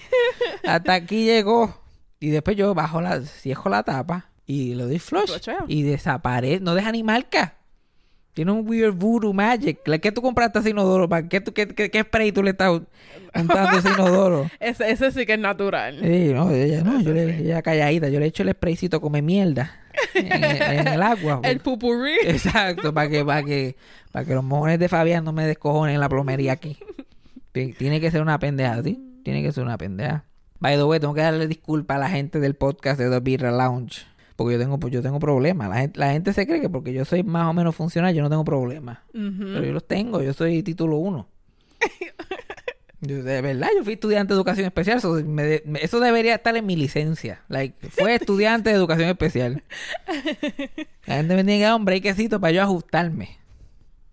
Hasta 0.64 0.94
aquí 0.94 1.24
llegó. 1.24 1.82
Y 2.20 2.28
después 2.28 2.56
yo 2.56 2.72
bajo 2.74 3.00
la, 3.00 3.22
cierro 3.22 3.72
la 3.72 3.82
tapa 3.82 4.30
y 4.46 4.76
lo 4.76 4.86
doy 4.86 5.00
flush. 5.00 5.32
Y 5.66 5.82
desaparece. 5.82 6.60
No 6.60 6.76
deja 6.76 6.92
ni 6.92 7.02
marca. 7.02 7.56
Tiene 8.34 8.50
un 8.52 8.68
weird 8.68 8.92
voodoo 8.94 9.32
magic. 9.32 9.78
Que 10.00 10.10
tú 10.12 10.20
compraste 10.20 10.58
ese 10.58 10.70
inodoro, 10.70 11.08
¿para 11.08 11.28
qué, 11.28 11.40
tú- 11.40 11.52
qué, 11.54 11.68
qué- 11.68 11.90
qué 11.90 12.00
spray 12.02 12.32
tú 12.32 12.42
le 12.42 12.50
estás 12.50 12.80
untando 13.34 13.70
a 13.70 13.78
ese 13.78 13.88
inodoro? 13.90 14.50
Ese, 14.60 14.90
ese 14.90 15.12
sí 15.12 15.24
que 15.24 15.34
es 15.34 15.38
natural. 15.38 16.00
Sí, 16.02 16.32
no, 16.34 16.50
ella 16.50 16.82
no, 16.82 17.00
yo 17.00 17.12
le, 17.12 17.38
ella 17.38 17.62
calladita, 17.62 18.08
yo 18.08 18.18
le 18.20 18.26
echo 18.26 18.42
el 18.42 18.50
spraycito 18.50 19.00
come 19.00 19.22
mierda 19.22 19.70
en, 20.14 20.32
en 20.32 20.88
el 20.88 21.02
agua. 21.02 21.40
El 21.44 21.60
pupurrí. 21.60 22.14
Exacto, 22.24 22.92
para 22.92 23.08
que, 23.08 23.24
para 23.24 23.42
que, 23.44 23.76
para 24.10 24.24
que 24.24 24.34
los 24.34 24.42
mojones 24.44 24.78
de 24.80 24.88
Fabián 24.88 25.24
no 25.24 25.32
me 25.32 25.46
descojonen 25.46 25.94
en 25.94 26.00
la 26.00 26.08
plomería 26.08 26.52
aquí. 26.52 26.76
Ti- 27.52 27.72
Tiene 27.78 28.00
que 28.00 28.10
ser 28.10 28.20
una 28.20 28.38
pendeja, 28.40 28.82
¿sí? 28.82 29.20
Tiene 29.22 29.42
que 29.42 29.52
ser 29.52 29.62
una 29.64 29.78
pendeja. 29.78 30.24
By 30.58 30.76
the 30.76 30.84
way, 30.84 30.98
tengo 30.98 31.14
que 31.14 31.20
darle 31.20 31.46
disculpas 31.46 31.96
a 31.96 32.00
la 32.00 32.08
gente 32.10 32.40
del 32.40 32.54
podcast 32.54 32.98
de 32.98 33.08
The 33.10 33.20
Birra 33.20 33.52
Lounge. 33.52 34.06
Porque 34.36 34.54
yo 34.54 34.58
tengo, 34.60 34.78
pues 34.80 34.92
yo 34.92 35.00
tengo 35.02 35.18
problemas. 35.20 35.68
La 35.68 35.76
gente, 35.76 35.98
la 36.00 36.10
gente 36.12 36.32
se 36.32 36.46
cree 36.46 36.60
que 36.60 36.68
porque 36.68 36.92
yo 36.92 37.04
soy 37.04 37.22
más 37.22 37.46
o 37.48 37.52
menos 37.52 37.74
funcional, 37.76 38.12
yo 38.14 38.22
no 38.22 38.30
tengo 38.30 38.44
problemas. 38.44 38.98
Pero 39.12 39.64
yo 39.64 39.72
los 39.72 39.86
tengo, 39.86 40.22
yo 40.22 40.32
soy 40.32 40.62
título 40.62 40.96
uno. 40.96 41.28
Yo, 43.00 43.22
de 43.22 43.42
verdad, 43.42 43.68
yo 43.76 43.84
fui 43.84 43.92
estudiante 43.94 44.32
de 44.32 44.38
educación 44.38 44.64
especial. 44.64 44.96
Eso, 44.96 45.12
me 45.26 45.42
de- 45.42 45.62
me- 45.66 45.80
eso 45.84 46.00
debería 46.00 46.36
estar 46.36 46.56
en 46.56 46.64
mi 46.64 46.74
licencia. 46.74 47.42
Like, 47.48 47.74
fue 47.90 48.14
estudiante 48.14 48.70
de 48.70 48.76
educación 48.76 49.10
especial. 49.10 49.62
La 51.06 51.16
gente 51.16 51.34
me 51.36 51.44
tiene 51.44 51.58
que 51.58 51.64
dar 51.64 51.74
un 51.74 51.84
breakcito 51.84 52.40
para 52.40 52.52
yo 52.52 52.62
ajustarme. 52.62 53.36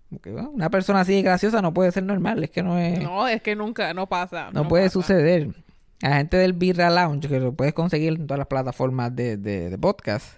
Porque, 0.10 0.32
bueno, 0.32 0.50
una 0.50 0.70
persona 0.70 1.00
así 1.00 1.14
de 1.14 1.22
graciosa 1.22 1.62
no 1.62 1.74
puede 1.74 1.94
ser 1.94 2.04
normal. 2.04 2.44
Es 2.44 2.50
que 2.50 2.64
no 2.64 2.78
es. 2.78 3.02
No, 3.02 3.30
es 3.30 3.42
que 3.42 3.56
nunca, 3.56 3.94
no 3.94 4.08
pasa. 4.08 4.50
No, 4.52 4.68
puede 4.68 4.84
pasa. 4.88 4.94
suceder. 4.94 5.48
La 6.02 6.18
gente 6.18 6.38
del 6.38 6.54
Birra 6.54 6.90
Lounge, 6.90 7.28
que 7.28 7.40
lo 7.40 7.54
puedes 7.54 7.74
conseguir 7.74 8.14
en 8.14 8.28
todas 8.28 8.40
las 8.40 8.48
plataformas 8.48 9.16
de, 9.16 9.38
de, 9.38 9.70
de 9.70 9.78
podcast, 9.78 10.38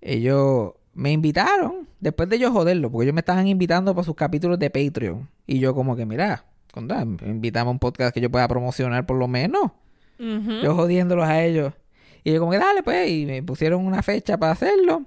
ellos 0.00 0.72
me 0.94 1.12
invitaron, 1.12 1.88
después 2.00 2.28
de 2.28 2.38
yo 2.38 2.50
joderlo, 2.50 2.90
porque 2.90 3.04
ellos 3.04 3.14
me 3.14 3.20
estaban 3.20 3.46
invitando 3.46 3.94
para 3.94 4.04
sus 4.04 4.14
capítulos 4.16 4.58
de 4.58 4.70
Patreon. 4.70 5.28
Y 5.46 5.58
yo 5.58 5.74
como 5.74 5.94
que, 5.94 6.06
mira, 6.06 6.44
invitamos 7.24 7.70
a 7.70 7.72
un 7.72 7.78
podcast 7.78 8.14
que 8.14 8.20
yo 8.20 8.30
pueda 8.30 8.48
promocionar 8.48 9.06
por 9.06 9.18
lo 9.18 9.28
menos. 9.28 9.72
Yo 10.18 10.74
jodiéndolos 10.74 11.26
a 11.26 11.42
ellos. 11.44 11.74
Y 12.24 12.32
yo 12.32 12.40
como 12.40 12.52
que, 12.52 12.58
dale 12.58 12.82
pues, 12.82 13.10
y 13.10 13.26
me 13.26 13.42
pusieron 13.42 13.84
una 13.86 14.02
fecha 14.02 14.38
para 14.38 14.52
hacerlo. 14.52 15.02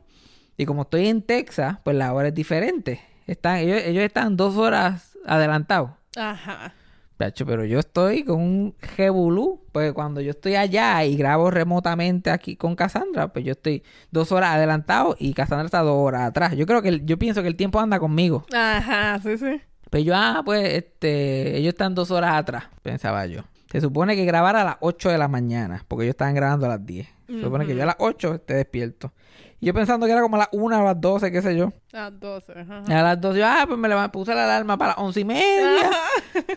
Y 0.58 0.66
como 0.66 0.84
estoy 0.84 1.08
en 1.08 1.22
Texas, 1.22 1.78
pues 1.84 1.96
la 1.96 2.14
hora 2.14 2.28
es 2.28 2.36
diferente. 2.36 3.02
Están, 3.26 3.58
ellos, 3.58 3.82
ellos 3.84 4.04
están 4.04 4.38
dos 4.38 4.58
horas 4.58 5.18
adelantados. 5.26 5.92
Ajá. 6.16 6.74
Pacho, 7.20 7.46
pero 7.46 7.66
yo 7.66 7.80
estoy 7.80 8.24
con 8.24 8.40
un 8.40 8.76
jebulú, 8.96 9.62
pues 9.74 9.92
cuando 9.92 10.22
yo 10.22 10.30
estoy 10.32 10.56
allá 10.56 11.04
y 11.04 11.18
grabo 11.18 11.52
remotamente 11.52 12.30
aquí 12.32 12.56
con 12.56 12.78
Cassandra, 12.78 13.28
pues 13.34 13.44
yo 13.44 13.52
estoy 13.52 13.84
dos 14.10 14.32
horas 14.32 14.52
adelantado 14.56 15.18
y 15.20 15.34
Cassandra 15.34 15.66
está 15.66 15.82
dos 15.82 15.98
horas 15.98 16.22
atrás. 16.30 16.56
Yo 16.56 16.66
creo 16.66 16.82
que 16.82 16.88
el- 16.88 17.06
yo 17.06 17.20
pienso 17.20 17.42
que 17.42 17.50
el 17.50 17.58
tiempo 17.58 17.78
anda 17.82 18.00
conmigo. 18.00 18.46
Ajá, 18.56 19.20
sí, 19.22 19.38
sí. 19.38 19.60
Pues 19.90 20.06
yo, 20.06 20.14
ah, 20.16 20.44
pues 20.46 20.74
este, 20.76 21.58
ellos 21.58 21.74
están 21.74 21.94
dos 21.94 22.10
horas 22.10 22.36
atrás, 22.36 22.64
pensaba 22.84 23.26
yo. 23.26 23.42
Se 23.70 23.82
supone 23.82 24.16
que 24.16 24.24
grabar 24.24 24.56
a 24.56 24.64
las 24.64 24.78
8 24.80 25.10
de 25.10 25.18
la 25.18 25.28
mañana, 25.28 25.84
porque 25.90 26.06
ellos 26.06 26.14
estaban 26.14 26.36
grabando 26.36 26.68
a 26.68 26.70
las 26.70 26.86
10. 26.86 27.06
Se 27.28 27.42
supone 27.42 27.66
que 27.68 27.76
yo 27.76 27.84
a 27.84 27.88
las 27.88 27.96
8 28.00 28.36
esté 28.36 28.54
despierto. 28.54 29.12
Y 29.60 29.66
yo 29.66 29.74
pensando 29.74 30.06
que 30.06 30.12
era 30.14 30.22
como 30.22 30.38
a 30.38 30.40
las 30.40 30.50
1 30.52 30.78
o 30.78 30.82
a 30.82 30.84
las 30.84 31.02
12, 31.02 31.32
qué 31.32 31.42
sé 31.42 31.56
yo. 31.56 31.74
Las 31.92 32.18
12. 32.18 32.54
Ajá. 32.54 32.84
A 32.88 33.04
las 33.04 33.20
12, 33.20 33.40
yo, 33.40 33.46
ah, 33.46 33.66
pues 33.68 33.78
me 33.78 33.90
levanto, 33.90 34.12
puse 34.12 34.34
la 34.34 34.46
alarma 34.46 34.78
para 34.78 34.92
las 34.92 35.00
11 35.00 35.20
y 35.20 35.26
media. 35.26 35.90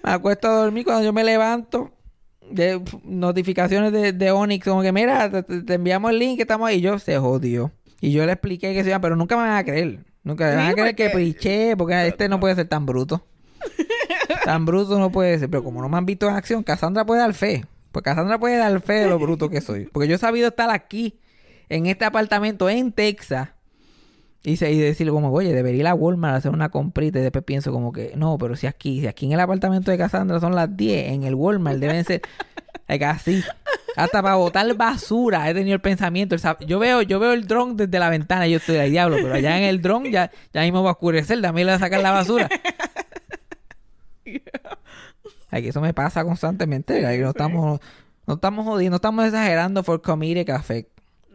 me 0.04 0.10
acuesto 0.10 0.48
a 0.48 0.52
dormir 0.62 0.84
cuando 0.84 1.04
yo 1.04 1.12
me 1.12 1.24
levanto. 1.24 1.90
De 2.48 2.82
notificaciones 3.04 3.92
de, 3.92 4.12
de 4.12 4.30
Onyx, 4.30 4.66
como 4.66 4.82
que 4.82 4.92
mira, 4.92 5.30
te, 5.30 5.74
enviamos 5.74 6.10
el 6.10 6.18
link, 6.18 6.40
estamos 6.40 6.68
ahí. 6.68 6.78
Y 6.78 6.80
yo, 6.82 6.98
se 6.98 7.18
jodió. 7.18 7.72
Y 8.00 8.12
yo 8.12 8.26
le 8.26 8.32
expliqué 8.32 8.74
que 8.74 8.84
se 8.84 8.90
iba, 8.90 9.00
pero 9.00 9.16
nunca 9.16 9.36
me 9.36 9.42
van 9.42 9.56
a 9.56 9.64
creer. 9.64 10.00
Nunca 10.22 10.44
me 10.46 10.56
van 10.56 10.70
a 10.70 10.74
creer 10.74 10.94
que 10.94 11.10
piché, 11.10 11.76
porque 11.76 12.06
este 12.06 12.28
no 12.28 12.38
puede 12.38 12.54
ser 12.54 12.68
tan 12.68 12.86
bruto. 12.86 13.24
tan 14.44 14.64
bruto 14.64 14.98
no 14.98 15.10
puede 15.10 15.38
ser. 15.38 15.50
Pero 15.50 15.64
como 15.64 15.80
no 15.80 15.88
me 15.88 15.96
han 15.96 16.06
visto 16.06 16.28
en 16.28 16.34
acción, 16.34 16.62
Cassandra 16.62 17.04
puede 17.04 17.20
dar 17.20 17.34
fe. 17.34 17.64
Pues 17.90 18.02
Cassandra 18.04 18.38
puede 18.38 18.56
dar 18.56 18.80
fe 18.80 18.94
de 18.94 19.08
lo 19.08 19.18
bruto 19.18 19.48
que 19.48 19.60
soy. 19.60 19.86
Porque 19.86 20.08
yo 20.08 20.16
he 20.16 20.18
sabido 20.18 20.48
estar 20.48 20.70
aquí, 20.70 21.18
en 21.76 21.86
este 21.86 22.04
apartamento 22.04 22.68
en 22.68 22.92
Texas. 22.92 23.48
Y, 24.44 24.56
se- 24.56 24.72
y 24.72 24.78
decirle 24.78 25.12
como, 25.12 25.30
oye, 25.32 25.52
debería 25.54 25.80
ir 25.80 25.86
a 25.86 25.94
Walmart 25.94 26.34
a 26.34 26.38
hacer 26.38 26.50
una 26.52 26.68
comprita. 26.68 27.18
Y 27.18 27.22
después 27.22 27.44
pienso 27.44 27.70
como 27.72 27.92
que, 27.92 28.12
no, 28.16 28.38
pero 28.38 28.56
si 28.56 28.66
aquí, 28.66 29.00
si 29.00 29.06
aquí 29.06 29.26
en 29.26 29.32
el 29.32 29.40
apartamento 29.40 29.90
de 29.90 29.98
Cassandra 29.98 30.40
son 30.40 30.54
las 30.56 30.76
10, 30.76 31.12
en 31.12 31.22
el 31.24 31.34
Walmart 31.34 31.78
deben 31.78 32.04
ser 32.04 32.22
así. 33.06 33.42
Hasta 33.94 34.22
para 34.22 34.34
botar 34.36 34.74
basura 34.74 35.48
he 35.50 35.54
tenido 35.54 35.74
el 35.74 35.80
pensamiento. 35.80 36.34
el 36.34 36.40
yo 36.66 36.78
veo 36.78 37.02
yo 37.02 37.20
veo 37.20 37.32
el 37.34 37.46
dron 37.46 37.76
desde 37.76 37.98
la 37.98 38.08
ventana 38.08 38.46
yo 38.46 38.56
estoy 38.56 38.76
de 38.76 38.88
diablo, 38.90 39.16
pero 39.22 39.34
allá 39.34 39.58
en 39.58 39.64
el 39.64 39.80
dron 39.82 40.04
ya, 40.10 40.30
ya 40.52 40.62
mismo 40.62 40.82
va 40.82 40.90
a 40.90 40.92
oscurecer, 40.94 41.40
dame 41.42 41.60
ir 41.60 41.68
a 41.70 41.78
sacar 41.78 42.00
la 42.00 42.10
basura. 42.10 42.48
Aquí 45.50 45.68
eso 45.68 45.80
me 45.80 45.92
pasa 45.92 46.24
constantemente. 46.24 47.00
no 47.20 47.30
estamos, 47.30 47.80
no 48.26 48.34
estamos 48.34 48.64
jodiendo, 48.66 48.92
no 48.94 48.96
estamos 48.96 49.24
exagerando 49.26 49.82
for 49.84 50.00
comedic 50.00 50.48
effect. 50.48 50.91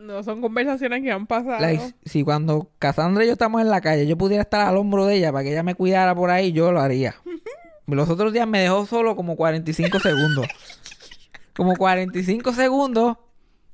No 0.08 0.24
son 0.24 0.40
conversaciones 0.40 1.04
que 1.04 1.12
han 1.12 1.28
pasado. 1.28 1.60
Like, 1.60 1.94
si 2.06 2.24
cuando 2.24 2.72
Cassandra 2.80 3.26
y 3.26 3.28
yo 3.28 3.34
estamos 3.34 3.60
en 3.60 3.70
la 3.70 3.82
calle, 3.82 4.08
yo 4.08 4.18
pudiera 4.18 4.42
estar 4.42 4.66
al 4.66 4.78
hombro 4.78 5.06
de 5.06 5.16
ella 5.16 5.34
para 5.34 5.44
que 5.44 5.52
ella 5.52 5.64
me 5.64 5.76
cuidara 5.76 6.16
por 6.16 6.30
ahí, 6.30 6.54
yo 6.54 6.72
lo 6.72 6.80
haría. 6.80 7.16
Los 7.88 8.10
otros 8.10 8.32
días 8.32 8.48
me 8.48 8.60
dejó 8.60 8.86
solo 8.86 9.18
como 9.18 9.36
45 9.36 10.00
segundos. 10.00 10.48
Como 11.54 11.76
45 11.76 12.54
segundos, 12.54 13.18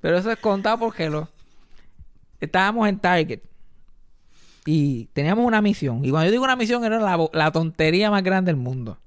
pero 0.01 0.17
eso 0.17 0.31
es 0.31 0.37
contado 0.37 0.79
porque 0.79 1.09
lo... 1.09 1.29
Estábamos 2.39 2.89
en 2.89 2.97
Target 2.97 3.41
y 4.65 5.05
teníamos 5.13 5.45
una 5.45 5.61
misión. 5.61 6.03
Y 6.03 6.09
cuando 6.09 6.25
yo 6.25 6.31
digo 6.31 6.43
una 6.43 6.55
misión, 6.55 6.83
era 6.83 6.99
la, 6.99 7.29
la 7.31 7.51
tontería 7.51 8.09
más 8.09 8.23
grande 8.23 8.51
del 8.51 8.59
mundo. 8.59 8.97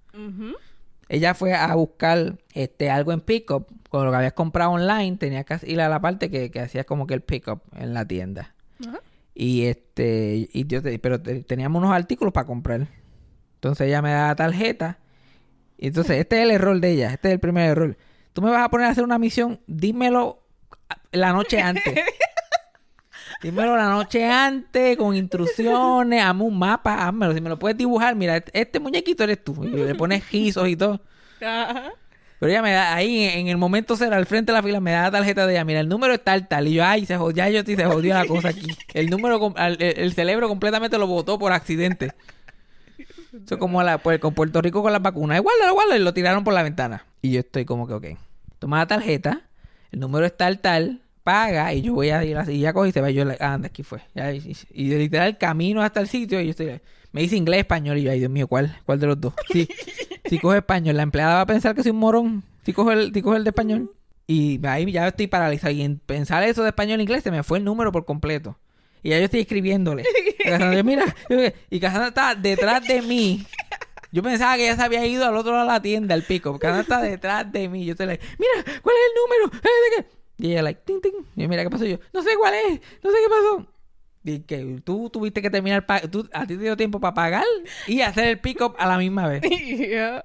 Ella 1.09 1.35
fue 1.35 1.55
a 1.55 1.75
buscar 1.75 2.37
este 2.53 2.91
algo 2.91 3.13
en 3.13 3.21
pickup 3.21 3.69
con 3.89 4.05
lo 4.05 4.11
que 4.11 4.17
habías 4.17 4.33
comprado 4.33 4.73
online. 4.73 5.17
Tenía 5.19 5.45
que 5.45 5.59
ir 5.71 5.81
a 5.81 5.89
la 5.89 6.01
parte 6.01 6.31
que, 6.31 6.51
que 6.51 6.61
hacías 6.61 6.85
como 6.87 7.07
que 7.07 7.15
el 7.15 7.21
pickup 7.21 7.61
en 7.77 7.95
la 7.95 8.05
tienda. 8.07 8.55
Ajá. 8.87 8.99
Y 9.35 9.67
este, 9.67 10.49
y 10.53 10.67
yo 10.67 10.83
te- 10.83 10.99
pero 10.99 11.21
te- 11.21 11.43
teníamos 11.45 11.81
unos 11.83 11.95
artículos 11.95 12.33
para 12.33 12.47
comprar. 12.47 12.89
Entonces 13.55 13.87
ella 13.89 14.03
me 14.03 14.11
da 14.11 14.29
la 14.29 14.37
tarjeta. 14.37 14.99
Y 15.79 15.89
entonces 15.89 16.19
este 16.19 16.37
es 16.39 16.43
el 16.43 16.51
error 16.51 16.81
de 16.81 16.91
ella. 16.91 17.13
Este 17.13 17.29
es 17.29 17.35
el 17.35 17.41
primer 17.41 17.71
error. 17.71 17.97
Tú 18.33 18.43
me 18.43 18.51
vas 18.51 18.63
a 18.65 18.69
poner 18.71 18.87
a 18.87 18.91
hacer 18.91 19.05
una 19.05 19.19
misión, 19.19 19.61
dímelo 19.67 20.43
la 21.13 21.33
noche 21.33 21.61
antes. 21.61 21.95
Dímelo 23.43 23.77
la 23.77 23.91
noche 23.91 24.25
antes, 24.25 24.97
con 24.97 25.15
instrucciones, 25.15 26.23
hazme 26.23 26.43
un 26.43 26.59
mapa, 26.59 27.07
házmelo. 27.07 27.35
Si 27.35 27.41
me 27.41 27.49
lo 27.49 27.59
puedes 27.59 27.77
dibujar, 27.77 28.15
mira, 28.15 28.43
este 28.53 28.81
muñequito 28.81 29.25
eres 29.25 29.43
tú. 29.45 29.65
Y 29.65 29.69
le 29.69 29.95
pones 29.95 30.23
guisos 30.31 30.69
y 30.69 30.77
todo. 30.77 31.01
Ajá. 31.41 31.93
Pero 32.39 32.53
ella 32.53 32.63
me 32.63 32.73
da, 32.73 32.95
ahí 32.95 33.25
en 33.25 33.49
el 33.49 33.57
momento 33.57 33.97
cero, 33.97 34.15
al 34.15 34.27
frente 34.27 34.53
de 34.53 34.59
la 34.59 34.63
fila, 34.63 34.79
me 34.79 34.91
da 34.93 35.05
la 35.05 35.11
tarjeta 35.11 35.47
de 35.47 35.55
ella. 35.55 35.65
Mira, 35.65 35.81
el 35.81 35.89
número 35.89 36.13
es 36.13 36.23
tal, 36.23 36.49
tal. 36.49 36.69
Y 36.69 36.75
yo, 36.75 36.85
ay, 36.85 37.07
se 37.07 37.17
jodió, 37.17 37.37
ya 37.37 37.49
yo 37.49 37.63
sí 37.65 37.77
se 37.77 37.87
jodió 37.87 38.15
la 38.15 38.27
cosa 38.27 38.49
aquí. 38.49 38.67
El 38.93 39.09
número, 39.09 39.55
el, 39.57 39.81
el 39.81 40.13
cerebro 40.13 40.49
completamente 40.49 40.99
lo 40.99 41.07
botó 41.07 41.39
por 41.39 41.53
accidente. 41.53 42.13
Eso 42.99 43.55
es 43.55 43.57
como 43.59 43.83
la, 43.83 43.99
pues, 43.99 44.19
con 44.19 44.35
Puerto 44.35 44.61
Rico 44.61 44.83
con 44.83 44.93
las 44.93 45.01
vacunas. 45.01 45.39
Igual, 45.39 45.57
igual, 45.67 45.99
y 45.99 46.03
lo 46.03 46.13
tiraron 46.13 46.45
por 46.45 46.53
la 46.53 46.63
ventana. 46.63 47.07
Y 47.23 47.33
yo 47.33 47.41
estoy 47.41 47.65
como 47.65 47.87
que, 47.87 47.95
ok. 47.95 48.07
Toma 48.59 48.79
la 48.79 48.87
tarjeta, 48.87 49.43
el 49.91 50.01
número 50.01 50.25
es 50.27 50.37
tal, 50.37 50.61
tal, 50.61 51.03
paga, 51.27 51.75
y 51.75 51.83
yo 51.83 51.93
voy 51.95 52.11
a 52.11 52.25
ir 52.25 52.37
así. 52.37 52.53
Y 52.53 52.61
ya 52.61 52.73
coge 52.73 52.91
y 52.91 52.93
se 52.93 53.01
va. 53.01 53.11
Y 53.11 53.15
yo, 53.15 53.25
like, 53.25 53.43
ah, 53.43 53.55
anda, 53.55 53.67
aquí 53.67 53.83
fue. 53.83 54.01
Ya, 54.15 54.33
y, 54.33 54.39
y- 54.39 54.85
y 54.85 54.89
de 54.91 54.99
literal 54.99 55.37
camino 55.39 55.83
hasta 55.83 56.01
el 56.01 56.07
sitio, 56.07 56.41
y 56.41 56.45
yo 56.45 56.51
estoy, 56.51 56.81
me 57.11 57.23
dice 57.23 57.37
inglés, 57.37 57.61
español, 57.61 57.99
y 57.99 58.03
yo, 58.05 58.13
ay, 58.13 58.21
Dios 58.21 58.31
mío, 58.31 58.47
¿cuál? 58.47 58.77
¿Cuál 58.87 59.01
de 59.01 59.09
los 59.09 59.21
dos? 59.21 59.35
Sí, 59.53 59.69
si 60.27 60.39
coge 60.39 60.59
español, 60.59 60.97
la 60.97 61.03
empleada 61.03 61.35
va 61.35 61.41
a 61.41 61.47
pensar 61.47 61.75
que 61.75 61.83
soy 61.83 61.91
un 61.91 61.99
morón. 61.99 62.45
Si 62.65 62.73
coge 62.73 62.93
el, 62.95 63.13
si 63.13 63.21
coge 63.23 63.39
el 63.39 63.45
de 63.45 63.51
español. 63.51 63.91
Y 64.29 64.65
ahí 64.67 64.91
ya 64.91 65.09
estoy 65.09 65.27
paralizado. 65.27 65.73
Y 65.73 65.83
en 65.83 65.99
pensar 65.99 66.43
eso 66.45 66.63
de 66.63 66.69
español 66.71 67.01
e 67.01 67.03
inglés 67.03 67.23
se 67.23 67.31
me 67.31 67.43
fue 67.43 67.59
el 67.59 67.65
número 67.65 67.93
por 67.93 68.05
completo. 68.05 68.57
Y 69.03 69.11
ya 69.11 69.19
yo 69.19 69.25
estoy 69.27 69.41
escribiéndole. 69.41 70.03
Y 70.79 70.83
mira, 70.83 71.05
y 71.71 71.79
Cassandra 71.81 72.09
está 72.09 72.35
detrás 72.35 72.83
de 72.87 73.03
mí. 73.03 73.45
Yo 74.13 74.23
pensaba 74.23 74.57
que 74.57 74.65
ella 74.65 74.77
se 74.77 74.83
había 74.83 75.05
ido 75.07 75.27
al 75.27 75.37
otro 75.37 75.53
lado 75.53 75.67
de 75.67 75.73
la 75.73 75.83
tienda, 75.83 76.15
al 76.15 76.23
pico. 76.23 76.51
Porque 76.53 76.67
Cassandra 76.67 76.83
está 76.83 77.03
detrás 77.03 77.53
de 77.53 77.69
mí. 77.69 77.85
Yo 77.85 77.93
estoy 77.93 78.07
like, 78.07 78.25
mira, 78.39 78.81
¿cuál 78.83 78.97
es 78.97 79.03
el 79.07 79.49
número? 79.53 79.63
Y 80.39 80.53
ella 80.53 80.63
like, 80.63 80.83
ting, 80.85 81.01
ting. 81.01 81.13
Y 81.37 81.49
mira, 81.49 81.63
¿qué 81.63 81.71
pasó? 81.71 81.87
Y 81.87 81.91
yo, 81.91 81.99
no 82.13 82.23
sé 82.23 82.31
cuál 82.39 82.55
es, 82.55 82.81
no 83.03 83.11
sé 83.11 83.17
qué 83.23 83.29
pasó. 83.29 83.67
Y 84.25 84.41
que 84.41 84.81
tú 84.85 85.09
tuviste 85.09 85.41
que 85.41 85.51
terminar, 85.51 85.87
tú, 86.11 86.29
a 86.33 86.47
ti 86.47 86.57
te 86.57 86.63
dio 86.63 86.77
tiempo 86.77 86.99
para 86.99 87.15
pagar 87.15 87.45
y 87.87 88.01
hacer 88.01 88.29
el 88.29 88.41
pick-up 88.41 88.75
a 88.79 88.87
la 88.87 88.99
misma 88.99 89.29
vez. 89.29 89.43
Yeah. 89.67 90.25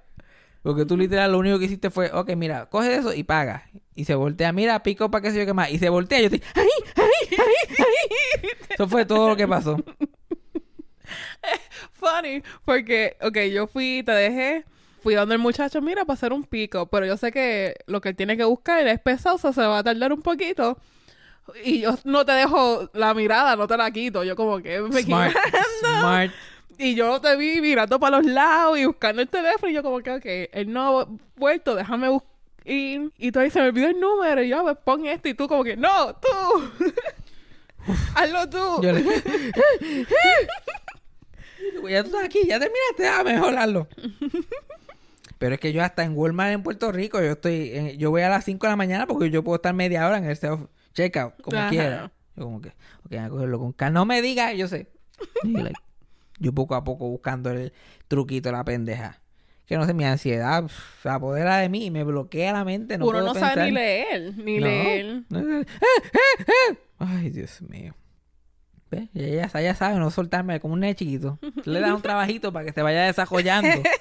Porque 0.64 0.86
tú 0.86 0.96
literal 0.96 1.32
lo 1.32 1.40
único 1.40 1.58
que 1.58 1.66
hiciste 1.66 1.90
fue, 1.90 2.12
ok, 2.12 2.36
mira, 2.36 2.68
coge 2.68 2.96
eso 2.96 3.14
y 3.14 3.24
paga. 3.24 3.70
Y 3.96 4.06
se 4.06 4.16
voltea, 4.16 4.54
mira, 4.54 4.84
pico 4.84 5.10
para 5.10 5.24
qué 5.24 5.32
sé 5.32 5.40
yo 5.40 5.46
qué 5.46 5.54
más. 5.54 5.72
Y 5.72 5.80
se 5.80 5.90
voltea 5.90 6.20
y 6.20 6.22
yo 6.22 6.28
estoy, 6.28 6.44
¡ay, 6.56 6.68
ay, 6.96 7.28
ay, 7.32 7.76
ay! 7.80 8.50
Eso 8.70 8.88
fue 8.88 9.06
todo 9.06 9.30
lo 9.30 9.36
que 9.36 9.48
pasó. 9.48 9.78
Funny, 11.94 12.44
porque, 12.64 13.18
ok, 13.22 13.38
yo 13.52 13.68
fui, 13.68 14.04
te 14.04 14.12
dejé, 14.12 14.66
fui 15.02 15.16
donde 15.16 15.36
el 15.36 15.42
muchacho, 15.42 15.82
mira, 15.82 16.06
para 16.06 16.16
hacer 16.16 16.32
un 16.34 16.44
pico, 16.44 16.86
pero 16.88 17.06
yo 17.06 17.18
sé 17.18 17.32
que 17.32 17.76
lo 17.88 18.02
que 18.02 18.10
él 18.10 18.16
tiene 18.16 18.38
que 18.38 18.44
buscar 18.44 18.86
es 18.88 19.00
pesado, 19.00 19.36
o 19.36 19.40
sea, 19.40 19.54
se 19.54 19.62
va 19.62 19.80
a 19.80 19.84
tardar 19.84 20.14
un 20.14 20.22
poquito. 20.22 20.78
Y 21.64 21.82
yo 21.82 21.96
no 22.04 22.26
te 22.26 22.32
dejo 22.34 22.90
la 22.94 23.14
mirada, 23.14 23.56
no 23.56 23.68
te 23.68 23.76
la 23.76 23.90
quito. 23.92 24.24
Yo 24.24 24.36
como 24.36 24.62
que 24.62 24.80
me 24.82 25.02
Smart, 25.02 25.34
quito. 25.34 25.58
smart. 25.80 26.32
Y 26.78 26.96
yo 26.96 27.20
te 27.20 27.36
vi 27.36 27.60
mirando 27.62 28.00
para 28.00 28.18
los 28.18 28.26
lados 28.26 28.78
y 28.78 28.86
buscando 28.86 29.22
el 29.22 29.28
teléfono. 29.28 29.70
Y 29.70 29.74
yo 29.74 29.84
como 29.84 30.00
que, 30.00 30.12
ok, 30.12 30.26
él 30.54 30.72
no 30.72 31.00
ha 31.02 31.08
vuelto, 31.36 31.76
déjame 31.76 32.10
buscar. 32.10 32.30
Y, 32.64 33.00
y 33.18 33.32
tú 33.32 33.40
ahí 33.40 33.50
se 33.50 33.60
me 33.60 33.68
olvidó 33.70 33.88
el 33.88 34.00
número. 34.00 34.44
Y 34.44 34.50
yo, 34.50 34.62
pues 34.62 34.78
pon 34.84 35.06
este. 35.08 35.30
Y 35.30 35.34
tú 35.34 35.48
como 35.48 35.64
que, 35.64 35.76
no, 35.76 36.16
tú. 36.16 36.72
Hazlo 38.16 38.48
tú. 38.50 38.82
Yo 38.84 38.92
le 38.94 39.04
ya 41.90 42.04
tú 42.04 42.10
estás 42.10 42.24
aquí, 42.24 42.40
ya 42.48 42.60
terminaste, 42.60 43.08
ah, 43.08 43.24
mejor 43.24 43.58
hazlo. 43.58 43.88
Pero 45.42 45.56
es 45.56 45.60
que 45.60 45.74
yo 45.74 45.82
hasta 45.84 46.04
en 46.04 46.16
Walmart 46.16 46.52
en 46.54 46.62
Puerto 46.62 46.92
Rico, 46.92 47.20
yo 47.20 47.32
estoy, 47.32 47.72
en- 47.74 47.98
yo 47.98 48.12
voy 48.12 48.22
a 48.22 48.30
las 48.30 48.46
5 48.46 48.68
de 48.68 48.72
la 48.74 48.76
mañana 48.76 49.08
porque 49.08 49.32
yo 49.32 49.44
puedo 49.44 49.56
estar 49.56 49.74
media 49.74 50.08
hora 50.08 50.20
en 50.20 50.26
el 50.26 50.38
self 50.38 50.62
checkout, 50.94 51.42
como 51.42 51.58
Ajá. 51.58 51.70
quiera. 51.70 52.12
Yo 52.36 52.44
como 52.44 52.62
que, 52.62 52.70
ok, 52.70 52.76
voy 53.10 53.18
a 53.18 53.28
cogerlo 53.30 53.58
con 53.58 53.72
calma. 53.74 54.00
No 54.02 54.06
me 54.06 54.22
digas, 54.22 54.54
yo 54.56 54.68
sé. 54.68 54.92
Y, 55.44 55.54
like, 55.54 55.74
yo 56.38 56.54
poco 56.54 56.76
a 56.76 56.84
poco 56.84 57.10
buscando 57.10 57.50
el 57.50 57.74
truquito, 58.08 58.52
la 58.52 58.64
pendeja. 58.64 59.20
Que 59.66 59.78
no 59.78 59.86
sé, 59.88 59.96
mi 59.96 60.04
ansiedad 60.06 60.64
se 61.02 61.10
apodera 61.10 61.58
de 61.58 61.70
mí 61.70 61.86
y 61.88 61.90
me 61.92 62.04
bloquea 62.04 62.54
la 62.54 62.64
mente. 62.64 63.00
No 63.00 63.06
Uno 63.06 63.14
puedo 63.22 63.34
no 63.34 63.40
sabe 63.40 63.72
ni 63.72 63.72
pensar. 63.72 63.74
leer, 63.74 64.38
ni 64.38 64.58
No. 64.60 64.66
leer. 64.68 65.24
No, 65.30 65.42
no, 65.42 65.60
eh, 65.62 65.66
eh, 65.66 66.44
eh. 66.72 66.78
Ay, 67.00 67.32
Dios 67.32 67.64
mío. 67.64 67.96
Ella, 69.16 69.50
ella 69.56 69.74
sabe 69.74 69.98
no 69.98 70.12
soltarme 70.12 70.60
como 70.60 70.74
un 70.76 70.82
nene 70.82 70.94
chiquito. 70.96 71.40
Le 71.64 71.80
das 71.80 71.94
un 71.96 72.02
trabajito 72.04 72.54
para 72.54 72.66
que 72.66 72.74
se 72.74 72.82
vaya 72.84 73.04
desarrollando. 73.06 73.70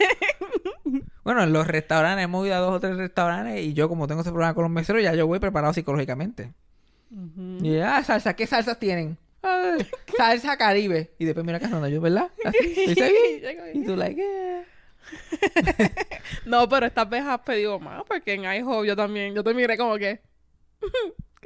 bueno, 1.24 1.42
en 1.42 1.52
los 1.52 1.66
restaurantes, 1.66 2.24
hemos 2.24 2.46
ido 2.46 2.54
a 2.56 2.58
dos 2.58 2.74
o 2.74 2.80
tres 2.80 2.96
restaurantes 2.96 3.62
y 3.62 3.74
yo 3.74 3.88
como 3.88 4.06
tengo 4.06 4.20
ese 4.22 4.30
problema 4.30 4.54
con 4.54 4.62
los 4.64 4.70
meseros, 4.72 5.02
ya 5.02 5.14
yo 5.14 5.26
voy 5.26 5.38
preparado 5.38 5.72
psicológicamente. 5.72 6.52
Y 7.62 7.78
ah, 7.78 8.02
salsa, 8.04 8.34
¿qué 8.34 8.46
salsas 8.46 8.78
tienen? 8.78 9.18
"Ay, 9.42 9.86
salsa 10.16 10.56
caribe. 10.56 11.10
Y 11.18 11.24
después 11.24 11.44
mira 11.44 11.58
Cassandra, 11.58 11.88
yo, 11.88 12.00
¿verdad? 12.00 12.30
Y 13.74 13.84
tú 13.84 13.96
like, 13.96 14.22
eh. 14.22 14.64
No, 16.46 16.68
pero 16.68 16.86
esta 16.86 17.04
vez 17.04 17.24
has 17.24 17.40
pedido 17.40 17.80
más, 17.80 18.04
porque 18.06 18.34
en 18.34 18.44
IHOP 18.44 18.84
yo 18.84 18.96
también, 18.96 19.34
yo 19.34 19.42
te 19.42 19.54
miré 19.54 19.76
como 19.76 19.96
que, 19.96 20.20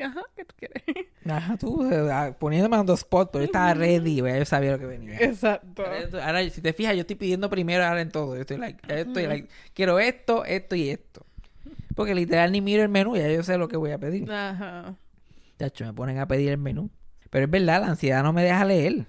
Ajá, 0.02 0.22
¿qué 0.36 0.44
tú 0.44 0.54
quieres? 0.58 0.82
Ajá, 1.28 1.56
tú 1.56 1.88
eh, 1.90 2.10
ah, 2.10 2.34
poniéndome 2.38 2.76
on 2.76 2.86
the 2.86 2.94
spot, 2.94 3.30
pero 3.32 3.44
yo 3.44 3.46
estaba 3.46 3.74
ready, 3.74 4.20
güey, 4.20 4.38
yo 4.38 4.44
sabía 4.44 4.72
lo 4.72 4.78
que 4.78 4.86
venía. 4.86 5.18
Exacto. 5.18 5.84
Ahora, 6.22 6.48
si 6.50 6.60
te 6.60 6.72
fijas, 6.72 6.94
yo 6.94 7.00
estoy 7.02 7.16
pidiendo 7.16 7.48
primero 7.48 7.84
ahora 7.84 8.00
en 8.00 8.10
todo. 8.10 8.34
Yo 8.34 8.40
estoy 8.40 8.56
like, 8.56 8.80
ya 8.88 8.96
yo 8.96 9.02
estoy 9.02 9.26
like, 9.26 9.48
quiero 9.72 9.98
esto, 9.98 10.44
esto 10.44 10.74
y 10.74 10.90
esto. 10.90 11.24
Porque 11.94 12.14
literal 12.14 12.50
ni 12.50 12.60
miro 12.60 12.82
el 12.82 12.88
menú, 12.88 13.16
ya 13.16 13.30
yo 13.30 13.42
sé 13.42 13.56
lo 13.56 13.68
que 13.68 13.76
voy 13.76 13.92
a 13.92 13.98
pedir. 13.98 14.30
Ajá. 14.30 14.96
Chacho, 15.58 15.84
me 15.84 15.92
ponen 15.92 16.18
a 16.18 16.26
pedir 16.26 16.50
el 16.50 16.58
menú. 16.58 16.90
Pero 17.30 17.44
es 17.44 17.50
verdad, 17.50 17.80
la 17.80 17.88
ansiedad 17.88 18.22
no 18.22 18.32
me 18.32 18.42
deja 18.42 18.64
leer. 18.64 19.06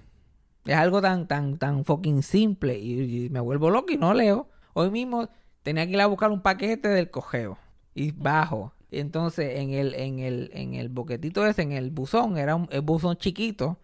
Es 0.64 0.74
algo 0.74 1.00
tan, 1.00 1.26
tan, 1.26 1.58
tan 1.58 1.84
fucking 1.84 2.22
simple. 2.22 2.78
Y, 2.78 3.26
y 3.26 3.30
me 3.30 3.40
vuelvo 3.40 3.70
loco 3.70 3.92
y 3.92 3.96
no 3.96 4.14
leo. 4.14 4.48
Hoy 4.72 4.90
mismo 4.90 5.28
tenía 5.62 5.86
que 5.86 5.92
ir 5.92 6.00
a 6.00 6.06
buscar 6.06 6.30
un 6.30 6.42
paquete 6.42 6.88
del 6.88 7.10
cogeo. 7.10 7.58
Y 7.94 8.12
bajo. 8.12 8.72
Entonces 8.90 9.58
en 9.58 9.70
el, 9.70 9.94
en 9.94 10.18
el, 10.20 10.50
en 10.54 10.74
el 10.74 10.88
boquetito 10.88 11.46
ese, 11.46 11.62
en 11.62 11.72
el 11.72 11.90
buzón, 11.90 12.38
era 12.38 12.54
un 12.54 12.68
el 12.70 12.80
buzón 12.82 13.16
chiquito. 13.16 13.78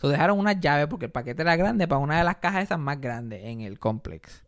So 0.00 0.08
dejaron 0.08 0.38
unas 0.38 0.60
llaves 0.60 0.86
porque 0.86 1.06
el 1.06 1.10
paquete 1.12 1.42
era 1.42 1.56
grande 1.56 1.88
para 1.88 1.98
una 2.00 2.18
de 2.18 2.24
las 2.24 2.36
cajas 2.36 2.62
esas 2.64 2.78
más 2.78 3.00
grandes 3.00 3.44
en 3.44 3.60
el 3.62 3.78
complex. 3.80 4.44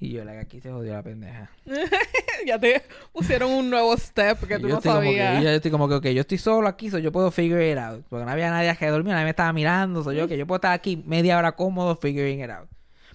Y 0.00 0.10
yo, 0.10 0.24
like, 0.24 0.40
aquí 0.40 0.60
se 0.60 0.70
jodió 0.70 0.92
la 0.94 1.02
pendeja. 1.02 1.50
ya 2.46 2.58
te 2.58 2.82
pusieron 3.12 3.50
un 3.52 3.70
nuevo 3.70 3.96
step 3.96 4.38
que 4.46 4.58
tú 4.58 4.68
yo 4.68 4.74
no 4.76 4.80
que- 4.80 4.88
sabías. 4.88 5.42
yo 5.42 5.48
estoy 5.50 5.70
como 5.70 5.88
que, 5.88 5.94
ok, 5.94 6.06
yo 6.08 6.20
estoy 6.22 6.38
solo 6.38 6.66
aquí, 6.68 6.90
so 6.90 6.98
yo 6.98 7.12
puedo 7.12 7.30
figure 7.30 7.70
it 7.70 7.78
out. 7.78 8.04
Porque 8.08 8.24
no 8.24 8.30
había 8.30 8.50
nadie 8.50 8.74
que 8.76 8.86
dormir, 8.88 9.12
nadie 9.12 9.24
me 9.24 9.30
estaba 9.30 9.52
mirando, 9.52 10.02
soy 10.02 10.16
yo 10.16 10.28
que 10.28 10.36
yo 10.36 10.46
puedo 10.46 10.56
estar 10.56 10.72
aquí 10.72 11.02
media 11.06 11.38
hora 11.38 11.52
cómodo 11.52 11.96
figuring 11.96 12.42
it 12.42 12.50
out. 12.50 12.68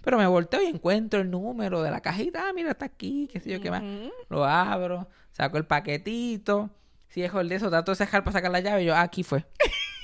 Pero 0.04 0.18
me 0.18 0.26
volteo 0.28 0.62
y 0.64 0.68
encuentro 0.68 1.20
el 1.20 1.30
número 1.30 1.82
de 1.84 1.92
la 1.92 2.00
cajita, 2.00 2.48
ah, 2.48 2.54
mira, 2.54 2.72
está 2.72 2.86
aquí, 2.86 3.28
qué 3.32 3.40
sé 3.40 3.50
yo 3.52 3.60
qué 3.62 3.70
más. 3.70 3.84
Lo 4.30 4.46
abro, 4.46 5.08
saco 5.40 5.58
el 5.58 5.66
paquetito, 5.66 6.70
si 7.08 7.24
es 7.24 7.34
el 7.34 7.50
de 7.50 7.56
eso, 7.56 7.70
trato 7.70 7.92
de 7.92 7.96
sacar 7.96 8.24
para 8.24 8.34
sacar 8.34 8.52
la 8.52 8.60
llave, 8.60 8.84
y 8.84 8.86
yo, 8.88 8.96
ah, 8.96 9.02
aquí 9.02 9.24
fue. 9.24 9.46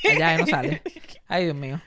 La 0.04 0.14
llave 0.18 0.38
no 0.40 0.48
sale. 0.48 0.82
Ay, 1.28 1.44
Dios 1.46 1.56
mío. 1.56 1.82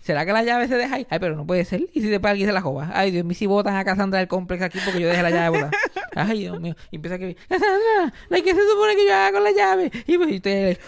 ¿Será 0.00 0.26
que 0.26 0.32
la 0.32 0.42
llave 0.42 0.68
se 0.68 0.76
deja 0.76 0.96
ahí? 0.96 1.06
Ay, 1.08 1.18
pero 1.18 1.34
no 1.34 1.46
puede 1.46 1.64
ser. 1.64 1.80
¿Y 1.92 2.00
si 2.02 2.08
después 2.08 2.30
alguien 2.30 2.46
se 2.48 2.52
la 2.52 2.60
joba? 2.60 2.90
Ay, 2.94 3.10
Dios 3.10 3.24
mío, 3.24 3.34
si 3.34 3.46
botan 3.46 3.74
a 3.76 3.84
Cassandra 3.84 4.18
del 4.18 4.28
complex 4.28 4.62
aquí 4.62 4.78
porque 4.84 5.00
yo 5.00 5.08
dejé 5.08 5.22
la 5.22 5.30
llave 5.30 5.48
botada. 5.48 5.70
Ay, 6.14 6.40
Dios 6.40 6.60
mío. 6.60 6.74
Y 6.90 6.96
empieza 6.96 7.14
a 7.16 7.18
que 7.18 7.34
Cassandra, 7.48 8.12
like, 8.28 8.44
¿qué 8.48 8.54
se 8.54 8.68
supone 8.68 8.96
que 8.96 9.06
yo 9.06 9.14
haga 9.14 9.32
con 9.32 9.44
la 9.44 9.50
llave? 9.52 9.90
Y 10.06 10.18
pues 10.18 10.30
y 10.30 10.34
estoy, 10.36 10.78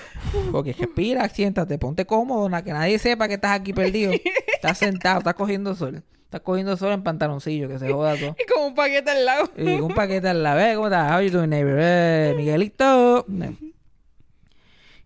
ok, 0.53 0.67
respira, 0.79 1.29
siéntate, 1.31 1.79
ponte 1.79 2.05
cómodo, 2.07 2.49
na- 2.49 2.63
que 2.63 2.73
nadie 2.73 2.99
sepa 2.99 3.27
que 3.29 3.35
estás 3.35 3.53
aquí 3.59 3.73
perdido. 3.73 4.13
Estás 4.55 4.79
sentado, 4.79 5.19
estás 5.19 5.35
cogiendo 5.35 5.75
sol. 5.75 6.03
Estás 6.27 6.41
cogiendo 6.43 6.77
sol 6.77 6.93
en 6.93 7.03
pantaloncillo, 7.03 7.69
que 7.69 7.79
se 7.79 7.91
joda 7.93 8.17
todo. 8.17 8.37
Y 8.43 8.53
como 8.53 8.67
un 8.67 8.75
paquete 8.75 9.11
al 9.11 9.25
lado. 9.25 9.51
Y 9.57 9.81
un 9.81 9.95
paquete 9.95 10.29
al 10.29 10.43
lado. 10.43 10.75
¿Cómo 10.75 10.87
estás? 10.89 11.13
How 11.13 11.23
you 11.23 11.31
doing, 11.31 11.51
neighbor? 11.51 11.79
Eh, 11.81 12.35
Miguelito. 12.37 13.25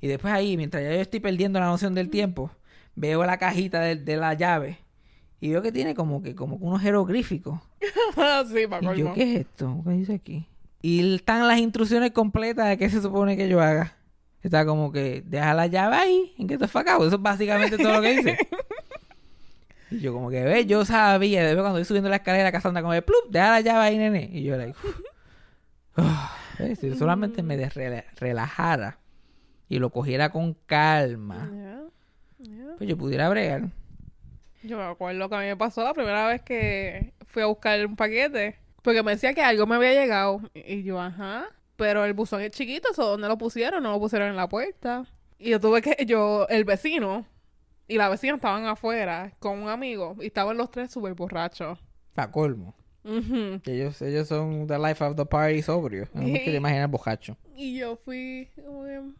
Y 0.00 0.06
después 0.08 0.32
ahí, 0.32 0.56
mientras 0.56 0.82
ya 0.82 0.90
yo 0.94 1.00
estoy 1.00 1.20
perdiendo 1.20 1.60
la 1.60 1.66
noción 1.66 1.94
del 1.94 2.08
tiempo, 2.08 2.50
veo 2.94 3.24
la 3.24 3.38
cajita 3.38 3.80
de, 3.80 3.96
de 3.96 4.16
la 4.16 4.34
llave 4.34 4.78
y 5.40 5.50
veo 5.50 5.62
que 5.62 5.72
tiene 5.72 5.94
como 5.94 6.22
que 6.22 6.34
como 6.34 6.56
unos 6.56 6.80
jeroglíficos. 6.80 7.60
Sí, 8.48 8.64
Y 8.80 8.98
yo. 8.98 9.14
¿qué 9.14 9.22
es 9.22 9.40
esto? 9.40 9.82
¿Qué 9.84 9.90
dice 9.92 10.14
aquí? 10.14 10.46
Y 10.82 11.14
están 11.14 11.46
las 11.46 11.58
instrucciones 11.58 12.10
completas 12.12 12.68
de 12.68 12.78
qué 12.78 12.88
se 12.90 13.00
supone 13.00 13.36
que 13.36 13.48
yo 13.48 13.60
haga. 13.60 13.96
Está 14.42 14.64
como 14.64 14.90
que 14.90 15.22
deja 15.24 15.52
la 15.54 15.66
llave 15.66 15.96
ahí, 15.96 16.34
en 16.38 16.48
que 16.48 16.56
te 16.58 16.66
facado. 16.66 17.06
Eso 17.06 17.16
es 17.16 17.22
básicamente 17.22 17.76
todo 17.76 17.92
lo 17.92 18.02
que 18.02 18.16
dice. 18.16 18.38
Y 19.90 19.98
yo 19.98 20.12
como 20.12 20.30
que, 20.30 20.42
ve, 20.44 20.66
yo 20.66 20.84
sabía, 20.84 21.44
después 21.44 21.62
cuando 21.62 21.78
estoy 21.78 21.88
subiendo 21.88 22.08
la 22.08 22.16
escalera, 22.16 22.52
Cassandra 22.52 22.82
como 22.82 22.94
de, 22.94 23.02
plup, 23.02 23.30
deja 23.30 23.50
la 23.50 23.60
llave 23.60 23.84
ahí, 23.86 23.98
nene. 23.98 24.28
Y 24.32 24.44
yo, 24.44 24.56
like, 24.56 24.78
¿ves? 26.58 26.78
si 26.78 26.94
solamente 26.96 27.42
me 27.42 27.68
relajara 28.16 28.98
y 29.68 29.78
lo 29.78 29.90
cogiera 29.90 30.30
con 30.30 30.54
calma, 30.66 31.50
Yeah, 31.52 31.82
yeah. 32.38 32.74
pues 32.78 32.88
yo 32.88 32.96
pudiera 32.96 33.28
bregar. 33.28 33.70
Yo 34.62 34.76
me 34.76 34.84
acuerdo 34.84 35.28
que 35.28 35.34
a 35.34 35.40
mí 35.40 35.46
me 35.46 35.56
pasó 35.56 35.82
la 35.82 35.94
primera 35.94 36.26
vez 36.26 36.42
que 36.42 37.12
fui 37.26 37.42
a 37.42 37.46
buscar 37.46 37.84
un 37.86 37.96
paquete. 37.96 38.56
Porque 38.82 39.02
me 39.02 39.12
decía 39.12 39.34
que 39.34 39.42
algo 39.42 39.66
me 39.66 39.76
había 39.76 39.92
llegado. 39.92 40.40
Y 40.54 40.82
yo, 40.82 41.00
ajá. 41.00 41.46
Pero 41.76 42.04
el 42.04 42.12
buzón 42.12 42.42
es 42.42 42.50
chiquito, 42.50 42.88
¿eso 42.92 43.04
dónde 43.06 43.28
lo 43.28 43.38
pusieron? 43.38 43.82
No 43.82 43.92
lo 43.92 43.98
pusieron 43.98 44.28
en 44.28 44.36
la 44.36 44.48
puerta. 44.48 45.04
Y 45.38 45.50
yo 45.50 45.60
tuve 45.60 45.80
que, 45.80 46.04
yo, 46.04 46.46
el 46.48 46.64
vecino 46.64 47.26
y 47.90 47.96
la 47.96 48.08
vecina 48.08 48.36
estaban 48.36 48.66
afuera 48.66 49.32
con 49.40 49.58
un 49.58 49.68
amigo. 49.68 50.16
Y 50.20 50.26
estaban 50.26 50.56
los 50.56 50.70
tres 50.70 50.92
súper 50.92 51.14
borrachos. 51.14 51.76
Pa' 52.14 52.30
colmo. 52.30 52.72
Ellos, 53.02 54.00
ellos 54.00 54.28
son 54.28 54.68
the 54.68 54.78
life 54.78 55.02
of 55.02 55.16
the 55.16 55.26
party 55.26 55.60
sobrio. 55.60 56.06
No 56.14 56.22
me 56.22 56.40
quiero 56.40 56.58
imaginar 56.58 56.88
bojacho. 56.88 57.36
Y 57.56 57.76
yo 57.76 57.96
fui, 57.96 58.48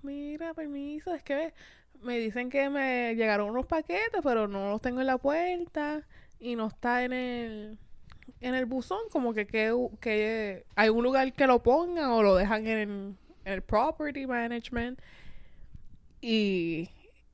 mira, 0.02 0.54
permiso, 0.54 1.12
es 1.12 1.24
que 1.24 1.52
me 2.00 2.16
dicen 2.18 2.48
que 2.48 2.70
me 2.70 3.16
llegaron 3.16 3.50
unos 3.50 3.66
paquetes, 3.66 4.20
pero 4.22 4.46
no 4.46 4.70
los 4.70 4.80
tengo 4.80 5.00
en 5.00 5.08
la 5.08 5.18
puerta 5.18 6.06
y 6.38 6.54
no 6.54 6.68
está 6.68 7.02
en 7.02 7.12
el 7.12 7.78
en 8.40 8.54
el 8.54 8.66
buzón, 8.66 9.00
como 9.10 9.34
que, 9.34 9.46
que, 9.46 9.74
que 10.00 10.64
hay 10.76 10.88
un 10.90 11.02
lugar 11.02 11.32
que 11.32 11.46
lo 11.48 11.60
pongan 11.60 12.10
o 12.10 12.22
lo 12.22 12.36
dejan 12.36 12.66
en 12.68 12.78
el, 12.78 12.88
en 13.44 13.52
el 13.52 13.62
property 13.62 14.26
management. 14.26 15.00
Y 16.20 16.88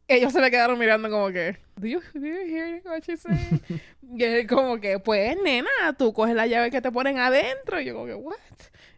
ellos 0.09 0.33
se 0.33 0.41
me 0.41 0.51
quedaron 0.51 0.79
mirando 0.79 1.11
como 1.11 1.29
que, 1.29 1.57
do 1.77 1.87
you, 1.87 2.01
do 2.15 2.27
you 2.27 2.37
hear 2.47 2.81
what 2.85 3.03
she 3.03 3.17
said? 3.17 3.35
y 4.17 4.23
él 4.23 4.47
como 4.47 4.81
que, 4.81 4.99
pues, 4.99 5.37
nena, 5.43 5.69
tú 5.99 6.13
coges 6.13 6.35
la 6.35 6.47
llave 6.47 6.71
que 6.71 6.81
te 6.81 6.93
ponen 6.93 7.19
adentro. 7.19 7.81
Y 7.81 7.87
yo 7.87 7.95
como 7.95 8.07
que, 8.07 8.15
what? 8.15 8.37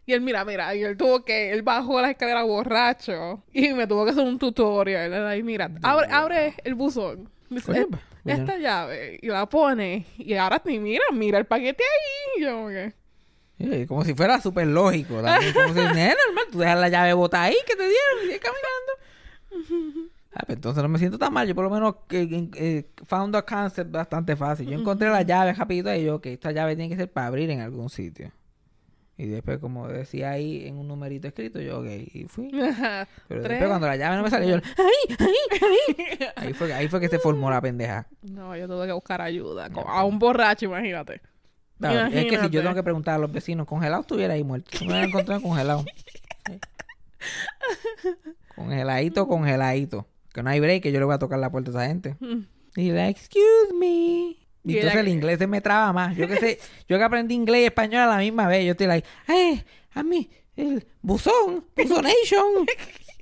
Y 0.05 0.13
él, 0.13 0.21
mira, 0.21 0.43
mira, 0.45 0.73
y 0.75 0.83
él 0.83 0.97
tuvo 0.97 1.23
que, 1.23 1.51
él 1.51 1.61
bajó 1.61 2.01
la 2.01 2.11
escalera 2.11 2.43
borracho 2.43 3.43
y 3.53 3.73
me 3.73 3.85
tuvo 3.85 4.05
que 4.05 4.11
hacer 4.11 4.23
un 4.23 4.39
tutorial. 4.39 5.27
Ahí, 5.27 5.43
mira, 5.43 5.69
abre, 5.83 6.07
abre 6.11 6.53
el 6.63 6.73
buzón. 6.75 7.29
Dice, 7.49 7.71
Oye, 7.71 7.81
"Eh, 7.81 7.87
pues, 7.89 8.01
pues 8.23 8.39
esta 8.39 8.57
llave. 8.57 9.19
Y 9.21 9.27
la 9.27 9.47
pone. 9.47 10.05
Y 10.17 10.33
ahora 10.35 10.61
ni 10.65 10.79
mira, 10.79 11.03
mira 11.11 11.37
el 11.39 11.45
paquete 11.45 11.83
ahí. 11.83 12.41
Y 12.41 12.43
yo 12.43 12.51
como 12.53 12.69
que, 12.69 13.87
como 13.87 14.05
si 14.05 14.13
fuera 14.13 14.39
súper 14.41 14.67
lógico. 14.67 15.21
También, 15.21 15.53
como 15.53 15.73
si, 15.73 15.79
"Eh, 15.79 15.83
normal, 16.25 16.45
tú 16.51 16.59
dejas 16.59 16.79
la 16.79 16.89
llave 16.89 17.13
botada 17.13 17.43
ahí 17.45 17.57
que 17.67 17.75
te 17.75 17.83
dieron 17.83 18.17
y 18.23 18.25
sigues 18.25 18.41
caminando. 18.41 20.09
Ah, 20.31 20.43
pues 20.45 20.57
entonces 20.57 20.83
no 20.83 20.89
me 20.89 20.99
siento 20.99 21.17
tan 21.17 21.33
mal. 21.33 21.47
Yo 21.47 21.55
por 21.55 21.63
lo 21.63 21.69
menos 21.71 21.95
que, 22.07 22.49
eh, 22.55 22.89
found 23.05 23.35
a 23.35 23.41
concept 23.43 23.91
bastante 23.91 24.35
fácil. 24.35 24.67
Yo 24.69 24.77
encontré 24.79 25.09
la 25.09 25.23
llave 25.23 25.53
rapidito 25.53 25.93
y 25.93 26.03
yo, 26.03 26.21
que 26.21 26.33
esta 26.33 26.51
llave 26.51 26.75
tiene 26.75 26.89
que 26.89 26.95
ser 26.97 27.11
para 27.11 27.27
abrir 27.27 27.49
en 27.49 27.61
algún 27.61 27.89
sitio. 27.89 28.31
Y 29.17 29.25
después, 29.25 29.57
como 29.59 29.87
decía 29.87 30.29
ahí 30.31 30.65
en 30.65 30.77
un 30.77 30.87
numerito 30.87 31.27
escrito, 31.27 31.59
yo, 31.59 31.79
ok, 31.81 31.87
y 32.13 32.25
fui. 32.29 32.49
Pero 33.27 33.41
Tres. 33.41 33.43
después 33.43 33.67
cuando 33.69 33.87
la 33.87 33.97
llave 33.97 34.15
no 34.17 34.23
me 34.23 34.29
salió, 34.29 34.55
yo, 34.57 34.61
¡ay, 34.77 35.15
ay, 35.19 35.95
ay! 35.99 36.27
Ahí 36.35 36.53
fue, 36.53 36.71
ahí 36.73 36.87
fue 36.87 36.99
que 37.01 37.09
se 37.09 37.19
formó 37.19 37.49
la 37.49 37.59
pendeja. 37.59 38.07
No, 38.21 38.55
yo 38.55 38.67
tuve 38.67 38.85
que 38.85 38.93
buscar 38.93 39.21
ayuda. 39.21 39.69
co- 39.71 39.81
A 39.89 40.05
un 40.05 40.19
borracho, 40.19 40.65
imagínate. 40.67 41.21
Es 41.81 42.25
que 42.27 42.37
si 42.39 42.49
yo 42.49 42.61
tengo 42.61 42.75
que 42.75 42.83
preguntar 42.83 43.15
a 43.15 43.17
los 43.17 43.31
vecinos, 43.31 43.65
congelado 43.65 44.01
estuviera 44.01 44.35
ahí 44.35 44.43
muerto. 44.43 44.69
Me 44.81 44.87
hubiera 44.87 45.05
encontrado 45.07 45.41
congelado. 45.41 45.83
Sí. 46.49 46.57
Congeladito, 48.55 49.27
congeladito. 49.27 50.07
Que 50.39 50.43
no 50.43 50.51
hay 50.51 50.61
break, 50.61 50.83
que 50.83 50.93
yo 50.93 50.99
le 50.99 51.05
voy 51.05 51.15
a 51.15 51.19
tocar 51.19 51.37
la 51.37 51.51
puerta 51.51 51.69
a 51.69 51.73
esa 51.73 51.87
gente. 51.87 52.15
Y 52.77 52.91
le 52.91 53.09
excuse 53.09 53.73
me. 53.77 53.87
Y 53.87 54.37
Y 54.63 54.75
entonces 54.77 55.01
el 55.01 55.09
inglés 55.09 55.37
se 55.37 55.47
me 55.47 55.59
traba 55.59 55.91
más. 55.91 56.15
Yo 56.15 56.29
que 56.29 56.37
sé, 56.37 56.59
yo 56.87 56.97
que 56.97 57.03
aprendí 57.03 57.35
inglés 57.35 57.63
y 57.63 57.65
español 57.65 58.03
a 58.03 58.05
la 58.05 58.17
misma 58.19 58.47
vez. 58.47 58.63
Yo 58.63 58.71
estoy 58.71 58.87
like, 58.87 59.05
hey, 59.27 59.65
a 59.91 60.01
mí, 60.01 60.29
el 60.55 60.87
buzón, 61.01 61.65
buzonation, 61.75 62.65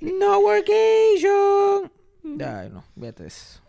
no 0.00 0.38
workation. 0.38 1.90
Ay, 2.40 2.70
no, 2.70 2.84
vete 2.94 3.26
eso. 3.26 3.62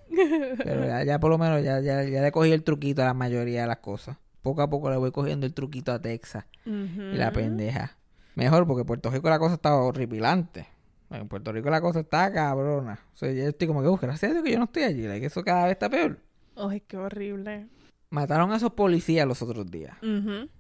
Pero 0.64 0.86
ya, 0.86 1.04
ya 1.04 1.20
por 1.20 1.32
lo 1.32 1.40
menos 1.40 1.64
ya, 1.64 1.80
ya, 1.80 2.04
ya 2.04 2.22
le 2.22 2.32
cogí 2.32 2.52
el 2.52 2.62
truquito 2.64 3.02
a 3.02 3.06
la 3.06 3.16
mayoría 3.16 3.62
de 3.62 3.68
las 3.68 3.80
cosas. 3.80 4.18
Poco 4.44 4.62
a 4.62 4.70
poco 4.70 4.92
le 4.92 4.98
voy 4.98 5.12
cogiendo 5.12 5.48
el 5.48 5.56
truquito 5.56 5.92
a 5.92 6.00
Texas 6.00 6.46
y 6.66 7.16
la 7.16 7.32
pendeja. 7.32 7.98
Mejor 8.36 8.68
porque 8.68 8.82
en 8.82 8.88
Puerto 8.88 9.10
Rico 9.10 9.28
la 9.28 9.40
cosa 9.40 9.56
está 9.56 9.74
horripilante. 9.76 10.68
En 11.12 11.28
Puerto 11.28 11.52
Rico 11.52 11.70
la 11.70 11.82
cosa 11.82 12.02
está 12.02 12.32
cabrona. 12.32 13.00
O 13.14 13.18
sea, 13.18 13.32
yo 13.32 13.44
estoy 13.48 13.68
como 13.68 13.82
que, 13.82 13.88
"Uh, 13.88 13.98
gracias 13.98 14.30
a 14.30 14.34
Dios 14.34 14.44
que 14.44 14.52
yo 14.52 14.60
no 14.60 14.66
estoy 14.66 14.84
allí. 14.84 15.08
like, 15.08 15.26
eso 15.26 15.44
cada 15.44 15.64
vez 15.64 15.74
está 15.74 15.90
peor. 15.90 16.20
Ay, 16.56 16.82
qué 16.82 16.98
horrible. 16.98 17.68
Mataron 18.12 18.52
a 18.52 18.58
esos 18.58 18.74
policías 18.74 19.28
los 19.28 19.42
otros 19.42 19.70
días. 19.70 19.96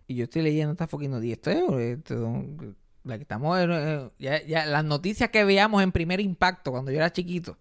Y 0.07 0.15
yo 0.15 0.23
estoy 0.25 0.41
leyendo 0.43 0.71
esta 0.73 0.87
fucking 0.87 1.11
noticia. 1.11 1.37
Like, 3.03 3.21
estamos 3.21 3.57
ya, 4.19 4.43
ya 4.45 4.65
las 4.65 4.83
noticias 4.83 5.29
que 5.29 5.43
veíamos 5.43 5.81
en 5.81 5.91
primer 5.91 6.19
impacto 6.19 6.71
cuando 6.71 6.91
yo 6.91 6.97
era 6.97 7.11
chiquito. 7.11 7.57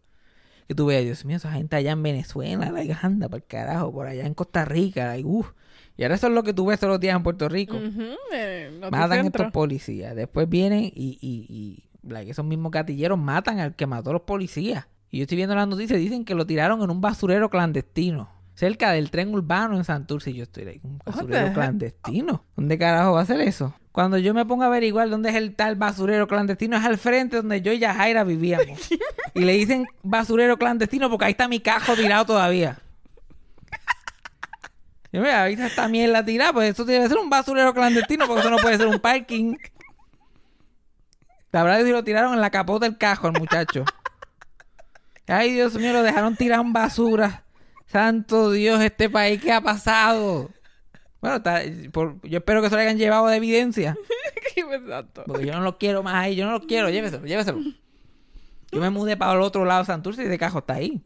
Que 0.67 0.75
tú 0.75 0.87
veas, 0.87 1.05
Dios 1.05 1.25
mío, 1.25 1.37
esa 1.39 1.51
gente 1.53 1.77
allá 1.77 1.93
en 1.93 2.03
Venezuela, 2.03 2.71
like, 2.71 2.95
anda 3.01 3.29
para 3.29 3.39
el 3.39 3.47
carajo, 3.47 3.91
por 3.93 4.07
allá 4.07 4.27
en 4.27 4.35
Costa 4.35 4.65
Rica, 4.67 5.07
like, 5.07 5.27
uf. 5.27 5.53
Y 5.97 6.03
ahora 6.03 6.17
eso 6.17 6.27
es 6.27 6.33
lo 6.35 6.43
que 6.43 6.53
tú 6.53 6.67
ves 6.67 6.79
todos 6.79 6.93
los 6.93 7.01
días 7.01 7.17
en 7.17 7.23
Puerto 7.23 7.49
Rico. 7.49 7.77
Eh, 8.33 8.71
Matan 8.81 9.01
noticentro. 9.09 9.43
estos 9.45 9.53
policías. 9.53 10.15
Después 10.15 10.49
vienen 10.49 10.85
y, 10.85 11.19
y, 11.21 11.47
y 11.49 11.88
like, 12.03 12.31
esos 12.31 12.45
mismos 12.45 12.73
gatilleros 12.73 13.19
matan 13.19 13.59
al 13.61 13.75
que 13.75 13.87
mató 13.87 14.11
a 14.11 14.15
los 14.15 14.23
policías. 14.23 14.87
Y 15.11 15.19
yo 15.19 15.23
estoy 15.23 15.37
viendo 15.37 15.55
las 15.55 15.67
noticias, 15.67 15.99
dicen 15.99 16.25
que 16.25 16.35
lo 16.35 16.47
tiraron 16.47 16.83
en 16.83 16.91
un 16.91 17.01
basurero 17.01 17.49
clandestino. 17.49 18.29
Cerca 18.55 18.91
del 18.91 19.11
tren 19.11 19.33
urbano 19.33 19.77
en 19.77 19.85
Santurce. 19.85 20.31
Y 20.31 20.35
yo 20.35 20.43
estoy 20.43 20.65
like, 20.65 20.81
un 20.83 20.99
basurero 20.99 21.53
clandestino. 21.53 22.45
¿Dónde 22.57 22.77
carajo 22.77 23.13
va 23.13 23.21
a 23.23 23.27
ser 23.27 23.41
eso? 23.41 23.73
Cuando 23.93 24.19
yo 24.19 24.35
me 24.35 24.45
pongo 24.45 24.65
a 24.65 24.67
averiguar 24.67 25.09
dónde 25.09 25.31
es 25.31 25.37
el 25.37 25.55
tal 25.55 25.77
basurero 25.77 26.29
clandestino, 26.29 26.77
es 26.77 26.85
al 26.85 26.99
frente 26.99 27.37
donde 27.37 27.63
yo 27.63 27.73
y 27.73 27.79
Yajaira 27.79 28.25
vivíamos. 28.25 28.91
y 29.35 29.41
le 29.41 29.53
dicen 29.53 29.87
basurero 30.03 30.57
clandestino 30.57 31.09
porque 31.09 31.27
ahí 31.27 31.31
está 31.33 31.49
mi 31.49 31.61
cajo 31.61 31.95
tirado 31.95 32.25
todavía. 32.27 32.79
Y 35.11 35.19
mira, 35.19 35.45
ahí 35.45 35.55
está 35.55 35.67
esta 35.67 35.89
mierda 35.89 36.25
tirada, 36.25 36.53
pues 36.53 36.71
esto 36.71 36.85
debe 36.85 37.09
ser 37.09 37.17
un 37.17 37.31
basurero 37.31 37.73
clandestino 37.73 38.27
porque 38.27 38.41
eso 38.41 38.51
no 38.51 38.59
puede 38.59 38.77
ser 38.77 38.89
un 38.89 39.01
parking. 39.01 39.57
La 41.59 41.65
verdad 41.65 41.81
es 41.81 41.87
que 41.87 41.93
lo 41.93 42.05
tiraron 42.05 42.35
en 42.35 42.41
la 42.41 42.51
capota 42.51 42.87
del 42.87 42.97
cajo 42.97 43.27
al 43.27 43.33
muchacho. 43.39 43.85
Ay, 45.27 45.53
Dios 45.53 45.75
mío, 45.75 45.93
lo 45.93 46.03
dejaron 46.03 46.37
tirado 46.37 46.63
en 46.63 46.73
basura. 46.73 47.45
Santo 47.87 48.51
Dios, 48.53 48.81
este 48.83 49.11
país, 49.11 49.41
¿qué 49.43 49.53
ha 49.53 49.61
pasado? 49.61 50.51
Bueno, 51.21 51.37
está- 51.39 51.63
por- 51.93 52.21
yo 52.23 52.39
espero 52.39 52.63
que 52.63 52.69
se 52.69 52.75
lo 52.77 52.81
hayan 52.81 52.97
llevado 52.99 53.27
de 53.27 53.37
evidencia. 53.37 53.97
Exacto. 54.57 55.25
Porque 55.27 55.47
yo 55.47 55.53
no 55.55 55.61
lo 55.63 55.79
quiero 55.79 56.03
más 56.03 56.15
ahí, 56.15 56.37
yo 56.37 56.45
no 56.47 56.53
lo 56.53 56.61
quiero, 56.61 56.91
lléveselo, 56.91 57.27
lléveselo. 57.27 57.59
Yo 58.71 58.81
me 58.81 58.91
mudé 58.91 59.17
para 59.17 59.33
el 59.33 59.41
otro 59.41 59.65
lado 59.65 59.81
de 59.81 59.87
Santurce 59.87 60.23
y 60.23 60.27
ese 60.27 60.39
cajo 60.39 60.59
está 60.59 60.75
ahí. 60.75 61.03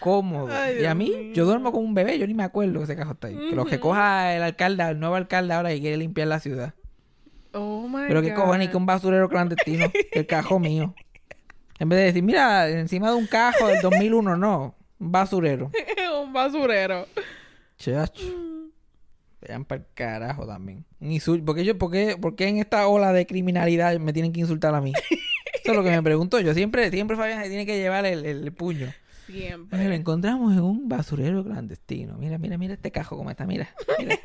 Cómodo. 0.00 0.48
Ay, 0.52 0.78
y 0.82 0.84
a 0.86 0.94
mí, 0.94 1.32
yo 1.34 1.44
duermo 1.44 1.70
con 1.72 1.84
un 1.84 1.92
bebé, 1.94 2.18
yo 2.18 2.26
ni 2.26 2.34
me 2.34 2.44
acuerdo 2.44 2.78
que 2.80 2.84
ese 2.84 2.96
cajo 2.96 3.12
está 3.12 3.28
ahí. 3.28 3.36
Que 3.50 3.54
lo 3.56 3.64
recoja 3.64 4.34
el 4.34 4.42
alcalde, 4.42 4.82
el 4.88 4.98
nuevo 4.98 5.14
alcalde 5.16 5.52
ahora 5.54 5.68
que 5.70 5.80
quiere 5.80 5.96
limpiar 5.98 6.28
la 6.28 6.40
ciudad. 6.40 6.74
Oh 7.52 7.88
my 7.88 8.04
Pero 8.08 8.22
qué 8.22 8.30
God. 8.30 8.36
cojones 8.36 8.68
que 8.68 8.76
un 8.76 8.86
basurero 8.86 9.28
clandestino, 9.28 9.90
el 10.12 10.26
cajo 10.26 10.58
mío. 10.58 10.94
En 11.78 11.88
vez 11.88 11.98
de 12.00 12.04
decir, 12.06 12.22
mira, 12.22 12.68
encima 12.68 13.10
de 13.10 13.16
un 13.16 13.26
cajo 13.26 13.68
del 13.68 13.80
2001, 13.80 14.36
no, 14.36 14.74
un 14.98 15.12
basurero. 15.12 15.70
un 16.22 16.32
basurero. 16.32 17.06
Chacho. 17.78 18.24
Vean 19.40 19.64
para 19.64 19.82
el 19.82 19.86
carajo 19.94 20.46
también. 20.46 20.84
Un 21.00 21.12
insulto. 21.12 21.44
¿Por 21.44 21.54
qué, 21.54 21.64
yo, 21.64 21.78
por, 21.78 21.92
qué, 21.92 22.16
por 22.20 22.34
qué 22.34 22.48
en 22.48 22.58
esta 22.58 22.88
ola 22.88 23.12
de 23.12 23.24
criminalidad 23.26 23.96
me 24.00 24.12
tienen 24.12 24.32
que 24.32 24.40
insultar 24.40 24.74
a 24.74 24.80
mí? 24.80 24.92
Eso 25.62 25.72
es 25.72 25.76
lo 25.76 25.84
que 25.84 25.90
me 25.90 26.02
pregunto 26.02 26.40
yo. 26.40 26.52
Siempre, 26.54 26.90
siempre 26.90 27.16
Fabián 27.16 27.42
se 27.42 27.48
tiene 27.48 27.64
que 27.64 27.78
llevar 27.78 28.04
el, 28.04 28.26
el 28.26 28.52
puño. 28.52 28.92
Siempre. 29.26 29.86
Lo 29.86 29.94
encontramos 29.94 30.54
en 30.54 30.62
un 30.62 30.88
basurero 30.88 31.44
clandestino. 31.44 32.16
Mira, 32.18 32.38
mira, 32.38 32.58
mira 32.58 32.74
este 32.74 32.90
cajo 32.90 33.16
como 33.16 33.30
está. 33.30 33.46
Mira, 33.46 33.68
mira. 33.98 34.18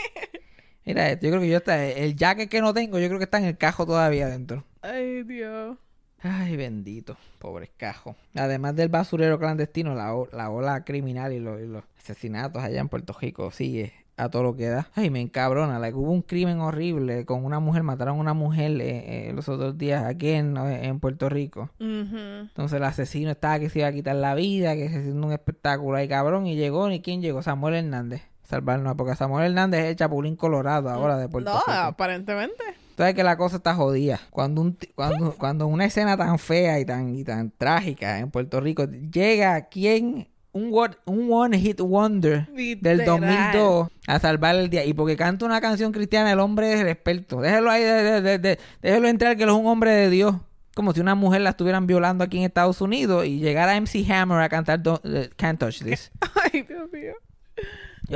Mira 0.85 1.09
esto. 1.09 1.25
Yo 1.25 1.31
creo 1.31 1.41
que 1.41 1.49
yo 1.49 1.57
está. 1.57 1.85
El 1.85 2.15
jacket 2.15 2.49
que 2.49 2.61
no 2.61 2.73
tengo, 2.73 2.99
yo 2.99 3.07
creo 3.07 3.19
que 3.19 3.25
está 3.25 3.37
en 3.37 3.45
el 3.45 3.57
cajo 3.57 3.85
todavía 3.85 4.25
adentro. 4.25 4.63
Ay, 4.81 5.23
Dios. 5.23 5.77
Ay, 6.21 6.55
bendito. 6.55 7.17
Pobre 7.39 7.69
cajo. 7.77 8.15
Además 8.35 8.75
del 8.75 8.89
basurero 8.89 9.39
clandestino, 9.39 9.93
la, 9.95 10.13
la 10.31 10.49
ola 10.49 10.83
criminal 10.85 11.33
y, 11.33 11.39
los- 11.39 11.61
y 11.61 11.65
los 11.67 11.83
asesinatos 11.99 12.61
allá 12.63 12.79
en 12.79 12.89
Puerto 12.89 13.13
Rico 13.19 13.51
sigue 13.51 13.93
a 14.15 14.29
todo 14.29 14.43
lo 14.43 14.55
que 14.55 14.67
da. 14.67 14.89
Ay, 14.95 15.09
me 15.09 15.19
encabrona. 15.21 15.79
like, 15.79 15.97
hubo 15.97 16.11
un 16.11 16.21
crimen 16.21 16.59
horrible 16.59 17.25
con 17.25 17.43
una 17.43 17.59
mujer. 17.59 17.83
Mataron 17.83 18.17
a 18.17 18.21
una 18.21 18.33
mujer 18.33 18.71
eh, 18.79 19.29
eh, 19.29 19.33
los 19.33 19.49
otros 19.49 19.77
días 19.77 20.05
aquí 20.05 20.29
en, 20.29 20.55
en 20.57 20.99
Puerto 20.99 21.27
Rico. 21.29 21.69
Entonces 21.79 22.77
el 22.77 22.83
asesino 22.83 23.31
estaba 23.31 23.59
que 23.59 23.69
se 23.69 23.79
iba 23.79 23.87
a 23.87 23.93
quitar 23.93 24.15
la 24.15 24.35
vida, 24.35 24.75
que 24.75 24.87
se 24.89 24.97
haciendo 24.99 25.27
un 25.27 25.33
espectáculo 25.33 25.97
ahí 25.97 26.07
cabrón. 26.07 26.45
Y 26.47 26.55
llegó, 26.55 26.87
¿ni 26.89 27.01
quién 27.01 27.21
llegó? 27.21 27.41
Samuel 27.41 27.75
Hernández. 27.75 28.21
A 28.53 28.57
Salvarnos, 28.57 28.95
porque 28.95 29.15
Samuel 29.15 29.45
Hernández 29.51 29.81
es 29.81 29.89
el 29.91 29.95
chapulín 29.95 30.35
colorado 30.35 30.89
ahora 30.89 31.17
de 31.17 31.27
Puerto 31.29 31.49
No, 31.51 31.57
Rico. 31.59 31.71
aparentemente. 31.71 32.63
Sabes 32.97 33.15
que 33.15 33.23
la 33.23 33.37
cosa 33.37 33.55
está 33.57 33.73
jodida. 33.73 34.19
Cuando, 34.29 34.61
un, 34.61 34.77
cuando, 34.95 35.33
cuando 35.33 35.67
una 35.67 35.85
escena 35.85 36.15
tan 36.15 36.37
fea 36.37 36.79
y 36.79 36.85
tan, 36.85 37.15
y 37.15 37.23
tan 37.23 37.49
trágica 37.57 38.19
en 38.19 38.29
Puerto 38.29 38.59
Rico 38.61 38.85
llega 38.85 39.67
quien 39.69 40.27
un, 40.51 40.69
one- 40.71 40.95
un 41.05 41.27
one 41.31 41.57
hit 41.57 41.79
wonder 41.81 42.45
del 42.53 42.97
Literal. 42.99 43.05
2002 43.05 43.87
a 44.07 44.19
salvar 44.19 44.55
el 44.57 44.69
día. 44.69 44.85
Y 44.85 44.93
porque 44.93 45.17
canta 45.17 45.43
una 45.45 45.59
canción 45.59 45.91
cristiana, 45.91 46.31
el 46.31 46.39
hombre 46.39 46.73
es 46.73 46.81
el 46.81 46.87
experto. 46.87 47.41
Déjelo 47.41 47.71
ahí, 47.71 47.81
de- 47.81 48.03
de- 48.03 48.21
de- 48.21 48.37
de- 48.37 48.59
déjelo 48.83 49.07
entrar 49.07 49.35
que 49.37 49.43
él 49.43 49.49
es 49.49 49.55
un 49.55 49.65
hombre 49.65 49.89
de 49.89 50.09
Dios. 50.11 50.35
Como 50.75 50.93
si 50.93 51.01
una 51.01 51.15
mujer 51.15 51.41
la 51.41 51.51
estuvieran 51.51 51.87
violando 51.87 52.23
aquí 52.23 52.37
en 52.37 52.43
Estados 52.43 52.79
Unidos 52.81 53.25
y 53.25 53.39
llegara 53.39 53.75
MC 53.75 54.05
Hammer 54.11 54.39
a 54.39 54.49
cantar 54.49 54.81
Don't- 54.83 55.01
eh, 55.03 55.31
Can't 55.35 55.59
Touch 55.59 55.81
This. 55.81 56.11
Ay, 56.53 56.61
Dios 56.61 56.87
mío. 56.91 57.13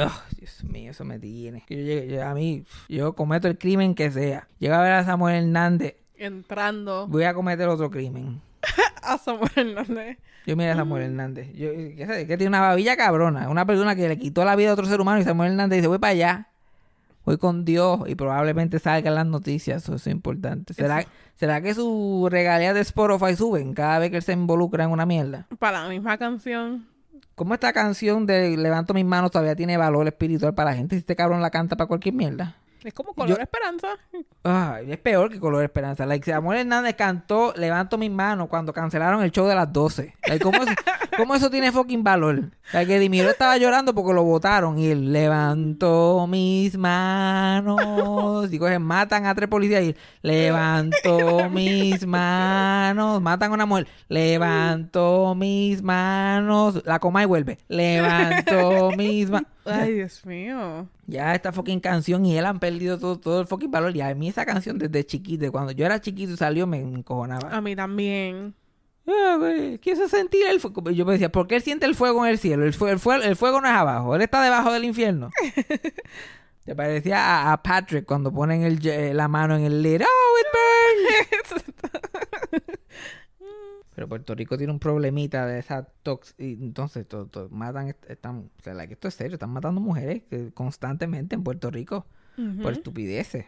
Oh, 0.05 0.21
Dios 0.37 0.63
mío, 0.63 0.91
eso 0.91 1.03
me 1.05 1.17
tiene. 1.19 1.63
Yo, 1.69 1.77
llegué- 1.77 2.07
yo- 2.07 2.25
a 2.27 2.33
mí, 2.33 2.63
yo 2.89 3.13
cometo 3.13 3.47
el 3.47 3.57
crimen 3.57 3.95
que 3.95 4.11
sea. 4.11 4.47
Llego 4.59 4.75
a 4.75 4.81
ver 4.81 4.93
a 4.93 5.03
Samuel 5.03 5.35
Hernández 5.43 5.95
Entrando 6.19 7.07
voy 7.07 7.23
a 7.23 7.33
cometer 7.33 7.67
otro 7.67 7.89
crimen. 7.89 8.41
a 9.03 9.17
Samuel 9.17 9.51
Hernández. 9.55 10.17
Yo 10.45 10.55
mira 10.55 10.73
a 10.73 10.75
Samuel 10.75 11.03
Hernández. 11.03 11.53
Yo, 11.53 11.71
que, 11.71 12.25
que 12.27 12.37
tiene 12.37 12.47
una 12.47 12.61
babilla 12.61 12.95
cabrona. 12.97 13.49
Una 13.49 13.65
persona 13.65 13.95
que 13.95 14.07
le 14.07 14.17
quitó 14.17 14.43
la 14.45 14.55
vida 14.55 14.69
a 14.69 14.73
otro 14.73 14.85
ser 14.85 14.99
humano 15.01 15.19
y 15.19 15.23
Samuel 15.23 15.51
Hernández 15.51 15.77
dice, 15.77 15.87
voy 15.87 15.99
para 15.99 16.11
allá. 16.11 16.47
Voy 17.25 17.37
con 17.37 17.65
Dios 17.65 18.01
y 18.07 18.15
probablemente 18.15 18.79
salgan 18.79 19.13
las 19.15 19.25
noticias. 19.25 19.83
Eso, 19.83 19.95
eso 19.95 20.09
es 20.09 20.13
importante. 20.15 20.73
¿Será, 20.73 21.05
¿Será 21.35 21.61
que 21.61 21.73
sus 21.75 22.29
regalías 22.31 22.73
de 22.73 22.79
Spotify 22.81 23.35
suben 23.35 23.73
cada 23.73 23.99
vez 23.99 24.09
que 24.11 24.17
él 24.17 24.23
se 24.23 24.31
involucra 24.31 24.85
en 24.85 24.91
una 24.91 25.05
mierda? 25.05 25.45
Para 25.59 25.83
la 25.83 25.89
misma 25.89 26.17
canción. 26.17 26.87
¿Cómo 27.37 27.53
esta 27.53 27.71
canción 27.71 28.25
de 28.25 28.57
Levanto 28.57 28.95
mis 28.95 29.05
manos 29.05 29.29
todavía 29.29 29.55
tiene 29.55 29.77
valor 29.77 30.07
espiritual 30.07 30.55
para 30.55 30.71
la 30.71 30.75
gente 30.75 30.95
si 30.95 31.01
este 31.01 31.15
cabrón 31.15 31.39
la 31.39 31.51
canta 31.51 31.77
para 31.77 31.87
cualquier 31.87 32.15
mierda? 32.15 32.55
Es 32.87 32.93
como 32.93 33.13
color 33.13 33.35
Yo- 33.35 33.43
esperanza. 33.43 33.87
Ay, 34.43 34.93
es 34.93 34.97
peor 34.99 35.29
que 35.29 35.41
Color 35.41 35.61
Esperanza. 35.65 36.05
Like, 36.05 36.31
Samuel 36.31 36.59
Hernández 36.61 36.95
cantó 36.95 37.53
Levanto 37.57 37.97
mis 37.97 38.09
manos 38.09 38.47
cuando 38.47 38.71
cancelaron 38.71 39.21
el 39.21 39.31
show 39.33 39.45
de 39.45 39.55
las 39.55 39.73
12. 39.73 40.15
Like, 40.25 40.41
¿cómo, 40.41 40.63
eso, 40.63 40.71
cómo 41.17 41.35
eso 41.35 41.49
tiene 41.49 41.73
fucking 41.73 42.01
valor? 42.01 42.51
Like, 42.71 42.87
que 42.93 42.97
Dimiro 42.99 43.29
estaba 43.29 43.57
llorando 43.57 43.93
porque 43.93 44.13
lo 44.13 44.23
votaron 44.23 44.79
y 44.79 44.87
él 44.87 45.11
levanto 45.11 46.27
mis 46.29 46.77
manos. 46.77 48.49
Digo, 48.49 48.69
se 48.69 48.79
matan 48.79 49.25
a 49.25 49.35
tres 49.35 49.49
policías 49.49 49.83
y 49.83 49.87
él, 49.89 49.97
levanto 50.21 51.49
mis 51.49 52.07
manos. 52.07 53.21
Matan 53.21 53.51
a 53.51 53.53
una 53.55 53.65
mujer. 53.65 53.87
Levanto 54.07 55.35
mis 55.35 55.83
manos. 55.83 56.81
La 56.85 56.99
coma 56.99 57.23
y 57.23 57.25
vuelve. 57.25 57.57
Levanto 57.67 58.91
mis 58.95 59.29
manos. 59.29 59.49
Ay, 59.69 59.93
Dios 59.93 60.25
mío. 60.25 60.87
Ya 61.07 61.33
esta 61.35 61.51
fucking 61.51 61.79
canción 61.79 62.25
y 62.25 62.37
él 62.37 62.45
han 62.45 62.59
perdido 62.59 62.97
todo, 62.97 63.19
todo 63.19 63.41
el 63.41 63.47
fucking 63.47 63.71
valor. 63.71 63.95
Y 63.95 64.01
a 64.01 64.13
mí 64.15 64.29
esa 64.29 64.45
canción 64.45 64.77
desde 64.77 65.05
chiquito, 65.05 65.51
cuando 65.51 65.71
yo 65.71 65.85
era 65.85 65.99
chiquito 66.01 66.33
y 66.33 66.37
salió, 66.37 66.67
me 66.67 66.79
encojonaba. 66.81 67.49
A 67.55 67.61
mí 67.61 67.75
también. 67.75 68.53
Quiso 69.81 70.09
sentir 70.09 70.45
el 70.47 70.59
fuego. 70.59 70.89
Yo 70.91 71.05
me 71.05 71.13
decía, 71.13 71.31
¿por 71.31 71.47
qué 71.47 71.55
él 71.55 71.61
siente 71.61 71.85
el 71.85 71.95
fuego 71.95 72.25
en 72.25 72.31
el 72.31 72.39
cielo? 72.39 72.65
El, 72.65 72.73
fue- 72.73 72.91
el, 72.91 73.23
el 73.23 73.35
fuego 73.37 73.61
no 73.61 73.67
es 73.67 73.73
abajo, 73.73 74.15
él 74.15 74.21
está 74.21 74.41
debajo 74.43 74.71
del 74.73 74.83
infierno. 74.83 75.29
Te 76.65 76.75
parecía 76.75 77.17
a, 77.23 77.53
a 77.53 77.63
Patrick 77.63 78.05
cuando 78.05 78.33
ponen 78.33 78.63
el, 78.63 79.15
la 79.15 79.29
mano 79.29 79.55
en 79.55 79.63
el 79.63 79.81
lid. 79.81 80.01
¡Oh, 80.01 80.37
it 80.41 81.53
burns! 81.53 81.63
Pero 83.97 84.07
Puerto 84.07 84.35
Rico 84.35 84.59
tiene 84.59 84.71
un 84.71 84.77
problemita 84.77 85.47
de 85.47 85.57
esa 85.57 85.81
tox... 86.03 86.35
Y 86.37 86.53
entonces 86.53 87.07
to- 87.07 87.25
to- 87.25 87.49
matan... 87.49 87.87
est- 87.87 88.07
Están, 88.07 88.51
o 88.55 88.61
sea, 88.61 88.75
like, 88.75 88.93
esto 88.93 89.07
es 89.07 89.15
serio. 89.15 89.33
Están 89.33 89.49
matando 89.49 89.81
mujeres 89.81 90.21
que 90.29 90.51
constantemente 90.53 91.33
en 91.33 91.43
Puerto 91.43 91.71
Rico 91.71 92.05
por 92.61 92.73
estupideces. 92.73 93.47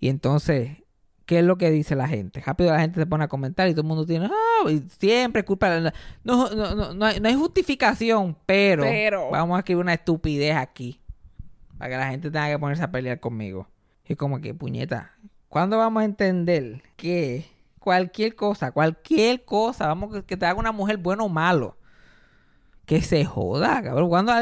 Y 0.00 0.08
entonces, 0.08 0.82
¿qué 1.24 1.38
es 1.38 1.44
lo 1.44 1.56
que 1.56 1.70
dice 1.70 1.94
la 1.94 2.08
gente? 2.08 2.40
Rápido 2.40 2.72
la 2.72 2.80
gente 2.80 2.98
se 2.98 3.06
pone 3.06 3.22
a 3.22 3.28
comentar 3.28 3.68
y 3.68 3.74
todo 3.74 3.82
el 3.82 3.86
mundo 3.86 4.04
tiene, 4.06 4.26
ah, 4.26 4.68
y 4.68 4.82
siempre 4.98 5.42
es 5.42 5.46
culpa 5.46 5.70
de 5.70 5.82
la... 5.82 5.94
No, 6.24 6.50
no, 6.52 6.74
no, 6.74 6.94
no, 6.94 7.04
hay, 7.06 7.20
no 7.20 7.28
hay 7.28 7.36
justificación, 7.36 8.36
pero, 8.44 8.82
Pero. 8.82 9.30
vamos 9.30 9.54
a 9.54 9.60
escribir 9.60 9.82
una 9.82 9.94
estupidez 9.94 10.56
aquí. 10.56 11.00
Para 11.78 11.90
que 11.92 11.96
la 11.96 12.10
gente 12.10 12.32
tenga 12.32 12.48
que 12.48 12.58
ponerse 12.58 12.82
a 12.82 12.90
pelear 12.90 13.20
conmigo. 13.20 13.68
Y 14.04 14.16
como 14.16 14.40
que, 14.40 14.52
puñeta, 14.52 15.12
¿cuándo 15.48 15.78
vamos 15.78 16.00
a 16.00 16.06
entender 16.06 16.82
que 16.96 17.44
cualquier 17.78 18.34
cosa, 18.34 18.72
cualquier 18.72 19.44
cosa, 19.44 19.86
vamos 19.86 20.22
que, 20.24 20.36
te 20.36 20.46
haga 20.46 20.58
una 20.58 20.72
mujer 20.72 20.96
bueno 20.98 21.24
o 21.24 21.28
malo? 21.28 21.76
Que 22.86 23.02
se 23.02 23.22
joda, 23.26 23.82
cabrón. 23.82 24.08
¿Cuándo, 24.08 24.32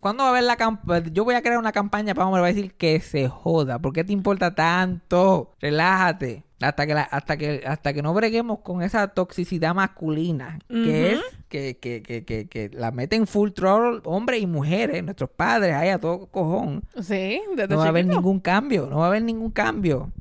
cuándo 0.00 0.22
va 0.22 0.28
a 0.28 0.32
haber 0.32 0.44
la 0.44 0.56
campaña? 0.56 1.08
Yo 1.12 1.24
voy 1.24 1.34
a 1.34 1.42
crear 1.42 1.58
una 1.58 1.72
campaña 1.72 2.14
para 2.14 2.26
hombre, 2.26 2.40
va 2.40 2.46
a 2.46 2.52
decir 2.52 2.72
que 2.74 3.00
se 3.00 3.28
joda. 3.28 3.78
¿Por 3.78 3.92
qué 3.92 4.02
te 4.02 4.14
importa 4.14 4.54
tanto? 4.54 5.52
Relájate. 5.60 6.44
Hasta 6.62 6.86
que, 6.86 6.94
la- 6.94 7.02
hasta 7.02 7.36
que, 7.36 7.62
hasta 7.66 7.92
que 7.92 8.02
no 8.02 8.14
breguemos 8.14 8.60
con 8.60 8.82
esa 8.82 9.08
toxicidad 9.08 9.74
masculina, 9.74 10.60
que 10.68 11.12
es 11.14 11.20
que, 11.48 11.76
que, 11.78 12.02
que, 12.02 12.24
que, 12.24 12.46
que 12.48 12.70
la 12.72 12.92
meten 12.92 13.26
full 13.26 13.50
troll 13.50 14.00
hombres 14.04 14.40
y 14.40 14.46
mujeres, 14.46 15.02
nuestros 15.02 15.28
padres, 15.28 15.74
ahí 15.74 15.88
a 15.88 15.98
todo 15.98 16.26
cojón. 16.28 16.84
Sí, 17.00 17.42
desde 17.56 17.68
No 17.74 17.78
va 17.78 17.86
a 17.86 17.88
haber 17.88 18.06
ningún 18.06 18.38
cambio, 18.38 18.86
no 18.88 18.98
va 18.98 19.06
a 19.06 19.08
haber 19.08 19.22
ningún 19.24 19.50
cambio. 19.50 20.12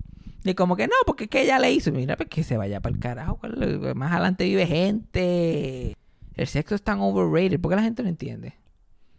Y 0.43 0.53
como 0.55 0.75
que 0.75 0.87
no, 0.87 0.93
porque 1.05 1.25
es 1.25 1.29
que 1.29 1.41
ella 1.43 1.59
le 1.59 1.71
hizo. 1.71 1.91
Mira, 1.91 2.17
pues 2.17 2.29
que 2.29 2.43
se 2.43 2.57
vaya 2.57 2.79
para 2.81 2.93
el 2.95 2.99
carajo. 2.99 3.37
¿cuál- 3.37 3.93
Más 3.95 4.11
adelante 4.11 4.43
vive 4.45 4.65
gente. 4.65 5.95
El 6.35 6.47
sexo 6.47 6.75
es 6.75 6.81
tan 6.83 6.99
overrated. 6.99 7.59
¿Por 7.59 7.69
qué 7.71 7.75
la 7.75 7.83
gente 7.83 8.03
no 8.03 8.09
entiende? 8.09 8.55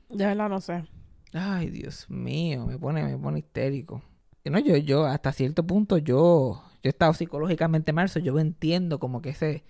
Ya 0.08 0.28
verdad 0.28 0.48
no 0.48 0.60
sé. 0.60 0.84
Ay, 1.32 1.70
Dios 1.70 2.10
mío, 2.10 2.66
me 2.66 2.78
pone, 2.78 3.02
me 3.04 3.16
pone 3.16 3.38
histérico. 3.38 4.02
No, 4.44 4.58
yo, 4.58 4.76
yo, 4.76 5.06
hasta 5.06 5.32
cierto 5.32 5.64
punto, 5.66 5.96
yo, 5.98 6.62
yo 6.74 6.80
he 6.82 6.88
estado 6.88 7.14
psicológicamente 7.14 7.92
mal, 7.92 8.08
so 8.08 8.18
yo 8.18 8.38
entiendo 8.38 8.98
como 8.98 9.22
que 9.22 9.30
ese, 9.30 9.62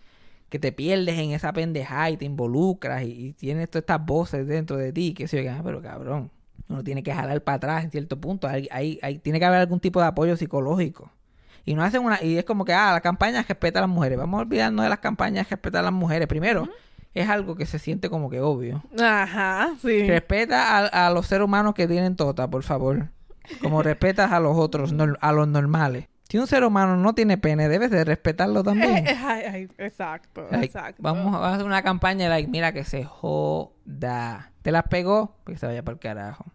que 0.49 0.59
te 0.59 0.73
pierdes 0.73 1.19
en 1.19 1.31
esa 1.33 1.53
pendejada 1.53 2.11
y 2.11 2.17
te 2.17 2.25
involucras 2.25 3.03
y, 3.05 3.27
y 3.29 3.33
tienes 3.35 3.69
todas 3.71 3.83
estas 3.83 4.05
voces 4.05 4.47
dentro 4.47 4.77
de 4.77 4.93
ti, 4.93 5.13
que 5.15 5.29
se 5.29 5.45
yo, 5.45 5.53
ah, 5.53 5.61
pero 5.63 5.83
cabrón, 5.83 6.31
Uno 6.69 6.83
tiene 6.83 7.03
que 7.03 7.13
jalar 7.15 7.45
para 7.45 7.57
atrás 7.57 7.85
en 7.85 7.91
cierto 7.91 8.19
punto. 8.21 8.49
Hay, 8.49 8.67
hay- 8.73 8.99
hay- 9.03 9.19
tiene 9.19 9.39
que 9.39 9.45
haber 9.45 9.61
algún 9.61 9.79
tipo 9.79 10.01
de 10.01 10.07
apoyo 10.07 10.37
psicológico. 10.37 11.13
Y 11.65 11.75
no 11.75 11.83
hacen 11.85 12.03
una, 12.03 12.23
y 12.23 12.39
es 12.39 12.45
como 12.45 12.65
que, 12.65 12.73
ah, 12.73 12.93
la 12.93 13.01
campaña 13.01 13.43
respeta 13.43 13.79
a 13.79 13.83
las 13.83 13.91
mujeres. 13.91 14.19
Vamos 14.19 14.39
a 14.39 14.43
olvidarnos 14.43 14.85
de 14.85 14.89
las 14.89 14.99
campañas 14.99 15.49
respeta 15.49 15.81
a 15.81 15.83
las 15.83 15.93
mujeres. 15.93 16.27
Primero, 16.27 16.69
es 17.15 17.29
algo 17.29 17.55
que 17.55 17.67
se 17.67 17.79
siente 17.79 18.11
como 18.11 18.31
que 18.31 18.41
obvio. 18.41 18.83
Ajá, 19.01 19.75
sí. 19.81 20.07
Respeta 20.07 20.79
a, 20.79 21.07
a 21.07 21.11
los 21.11 21.27
seres 21.27 21.45
humanos 21.45 21.75
que 21.75 21.87
tienen 21.87 22.17
tota, 22.17 22.49
por 22.49 22.63
favor. 22.63 23.11
Como 23.61 23.83
respetas 23.83 24.33
a 24.33 24.41
los 24.41 24.57
otros, 24.57 24.95
a 25.21 25.33
los 25.33 25.49
normales. 25.49 26.09
Si 26.29 26.39
un 26.39 26.47
ser 26.47 26.65
humano 26.65 26.97
no 26.97 27.15
tiene 27.15 27.37
pene, 27.37 27.69
debes 27.69 27.91
de 27.91 28.05
respetarlo 28.05 28.65
también. 28.65 29.05
Ay, 29.23 29.43
ay, 29.47 29.69
exacto, 29.77 30.47
Like, 30.51 30.65
exacto. 30.65 31.03
Vamos 31.03 31.35
a 31.35 31.53
hacer 31.53 31.67
una 31.67 31.83
campaña, 31.83 32.31
like, 32.31 32.49
mira 32.51 32.73
que 32.73 32.85
se 32.85 33.05
joda. 33.05 34.51
Te 34.63 34.73
las 34.73 34.85
pegó, 34.85 35.37
pues 35.45 35.61
se 35.61 35.67
vaya 35.67 35.83
para 35.83 35.93
el 35.93 36.01
carajo. 36.01 36.47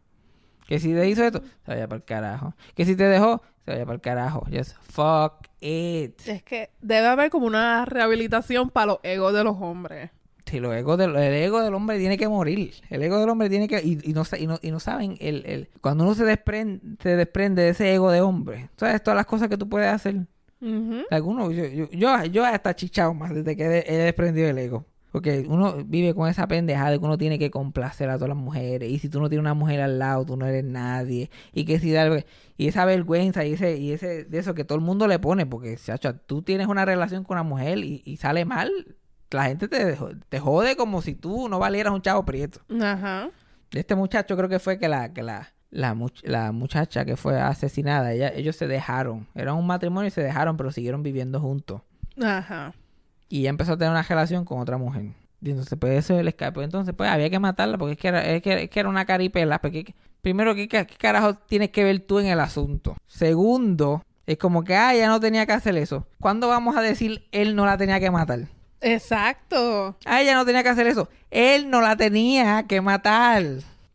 Que 0.67 0.79
si 0.79 0.95
te 0.95 1.07
hizo 1.07 1.23
esto, 1.23 1.43
se 1.63 1.71
vaya 1.71 1.87
para 1.87 1.97
el 1.97 2.05
carajo. 2.05 2.55
Que 2.73 2.85
si 2.85 2.95
te 2.95 3.03
dejó, 3.03 3.43
se 3.67 3.71
vaya 3.73 3.85
para 3.85 3.95
el 3.95 4.01
carajo. 4.01 4.47
Just 4.49 4.77
fuck 4.81 5.45
it. 5.59 6.25
Es 6.25 6.41
que 6.43 6.69
debe 6.79 7.05
haber 7.05 7.29
como 7.29 7.47
una 7.47 7.83
rehabilitación 7.83 8.69
para 8.69 8.85
los 8.87 8.99
egos 9.03 9.33
de 9.33 9.43
los 9.43 9.57
hombres. 9.59 10.09
Si 10.45 10.61
los 10.61 10.73
egos 10.73 10.97
del, 10.97 11.13
el 11.17 11.33
ego 11.33 11.61
del 11.61 11.73
hombre 11.73 11.99
tiene 11.99 12.17
que 12.17 12.29
morir. 12.29 12.75
El 12.89 13.03
ego 13.03 13.19
del 13.19 13.27
hombre 13.29 13.49
tiene 13.49 13.67
que... 13.67 13.81
Y, 13.83 13.99
y 14.09 14.13
no, 14.13 14.23
y, 14.39 14.47
no, 14.47 14.57
y 14.61 14.71
no 14.71 14.79
saben, 14.79 15.17
el, 15.19 15.45
el, 15.45 15.69
cuando 15.81 16.05
uno 16.05 16.15
se 16.15 16.23
desprende, 16.23 16.79
se 17.03 17.17
desprende 17.17 17.63
de 17.63 17.69
ese 17.69 17.93
ego 17.93 18.09
de 18.09 18.21
hombre, 18.21 18.69
¿sabes? 18.77 19.03
Todas 19.03 19.17
las 19.17 19.25
cosas 19.25 19.49
que 19.49 19.57
tú 19.57 19.67
puedes 19.67 19.89
hacer. 19.89 20.15
Algunos, 21.11 21.53
yo, 21.53 21.65
yo, 21.65 21.89
yo, 21.91 22.23
yo 22.23 22.45
hasta 22.45 22.73
chichado 22.73 23.13
más 23.13 23.35
desde 23.35 23.57
que 23.57 23.63
he, 23.63 23.93
he 23.93 23.97
desprendido 23.97 24.47
el 24.47 24.57
ego. 24.57 24.85
Porque 25.11 25.45
uno 25.47 25.83
vive 25.85 26.13
con 26.13 26.29
esa 26.29 26.47
pendeja 26.47 26.91
de 26.91 26.99
que 26.99 27.05
uno 27.05 27.17
tiene 27.17 27.39
que 27.39 27.49
complacer 27.49 28.09
a 28.09 28.15
todas 28.15 28.29
las 28.29 28.37
mujeres. 28.37 28.89
Y 28.91 28.99
si 28.99 29.09
tú 29.09 29.19
no 29.21 29.29
tienes 29.29 29.41
una 29.41 29.53
mujer 29.53 29.81
al 29.81 29.97
lado, 29.99 30.25
tú 30.25 30.35
no 30.37 30.45
eres 30.45 30.63
nadie. 30.65 31.29
Y 31.53 31.65
que 31.65 31.79
si 31.79 31.91
da, 31.91 32.23
y 32.57 32.67
esa 32.67 32.85
vergüenza 32.85 33.45
y 33.45 33.53
ese, 33.53 33.77
y 33.77 33.93
ese, 33.93 34.25
de 34.25 34.37
eso 34.37 34.53
que 34.53 34.65
todo 34.65 34.77
el 34.77 34.83
mundo 34.83 35.07
le 35.07 35.17
pone. 35.17 35.45
Porque, 35.45 35.75
chacho, 35.77 36.13
tú 36.15 36.41
tienes 36.41 36.67
una 36.67 36.85
relación 36.85 37.23
con 37.23 37.35
una 37.35 37.43
mujer 37.43 37.79
y, 37.79 38.01
y 38.05 38.17
sale 38.17 38.45
mal. 38.45 38.69
La 39.31 39.45
gente 39.45 39.67
te, 39.67 39.97
te 40.29 40.39
jode 40.39 40.75
como 40.75 41.01
si 41.01 41.15
tú 41.15 41.49
no 41.49 41.57
valieras 41.59 41.93
un 41.93 42.01
chavo 42.01 42.23
prieto. 42.23 42.59
Ajá. 42.81 43.29
Este 43.71 43.95
muchacho 43.95 44.37
creo 44.37 44.49
que 44.49 44.59
fue 44.59 44.77
que 44.79 44.87
la, 44.87 45.13
que 45.13 45.23
la, 45.23 45.53
la, 45.69 45.93
much- 45.95 46.23
la 46.23 46.51
muchacha 46.51 47.03
que 47.05 47.17
fue 47.17 47.39
asesinada, 47.39 48.13
ella, 48.13 48.29
ellos 48.33 48.55
se 48.55 48.67
dejaron. 48.67 49.27
Era 49.35 49.53
un 49.53 49.65
matrimonio 49.67 50.07
y 50.07 50.11
se 50.11 50.21
dejaron, 50.21 50.55
pero 50.57 50.71
siguieron 50.71 51.01
viviendo 51.03 51.39
juntos. 51.41 51.81
Ajá. 52.21 52.73
Y 53.29 53.41
ella 53.41 53.49
empezó 53.49 53.73
a 53.73 53.77
tener 53.77 53.91
una 53.91 54.03
relación 54.03 54.45
con 54.45 54.59
otra 54.59 54.77
mujer. 54.77 55.05
Y 55.41 55.51
entonces, 55.51 55.77
pues 55.79 55.97
eso 55.99 56.15
es 56.15 56.21
el 56.21 56.27
escape. 56.27 56.63
Entonces, 56.63 56.93
pues 56.95 57.09
había 57.09 57.29
que 57.29 57.39
matarla 57.39 57.77
porque 57.77 57.93
es 57.93 57.99
que 57.99 58.07
era, 58.07 58.25
es 58.25 58.41
que, 58.41 58.63
es 58.63 58.69
que 58.69 58.79
era 58.79 58.89
una 58.89 59.05
caripela. 59.05 59.59
Porque, 59.59 59.93
primero, 60.21 60.55
¿qué, 60.55 60.67
carajo 60.97 61.35
tienes 61.35 61.69
que 61.69 61.83
ver 61.83 61.99
tú 61.99 62.19
en 62.19 62.27
el 62.27 62.39
asunto? 62.39 62.95
Segundo, 63.07 64.03
es 64.25 64.37
como 64.37 64.63
que, 64.63 64.75
ah, 64.75 64.93
ella 64.93 65.07
no 65.07 65.19
tenía 65.19 65.45
que 65.45 65.53
hacer 65.53 65.77
eso. 65.77 66.07
¿Cuándo 66.19 66.47
vamos 66.47 66.75
a 66.75 66.81
decir 66.81 67.27
él 67.31 67.55
no 67.55 67.65
la 67.65 67.77
tenía 67.77 67.99
que 67.99 68.11
matar? 68.11 68.47
Exacto. 68.81 69.97
Ah, 70.05 70.21
ella 70.21 70.35
no 70.35 70.45
tenía 70.45 70.63
que 70.63 70.69
hacer 70.69 70.87
eso. 70.87 71.09
Él 71.31 71.69
no 71.69 71.81
la 71.81 71.95
tenía 71.95 72.63
que 72.63 72.81
matar. 72.81 73.43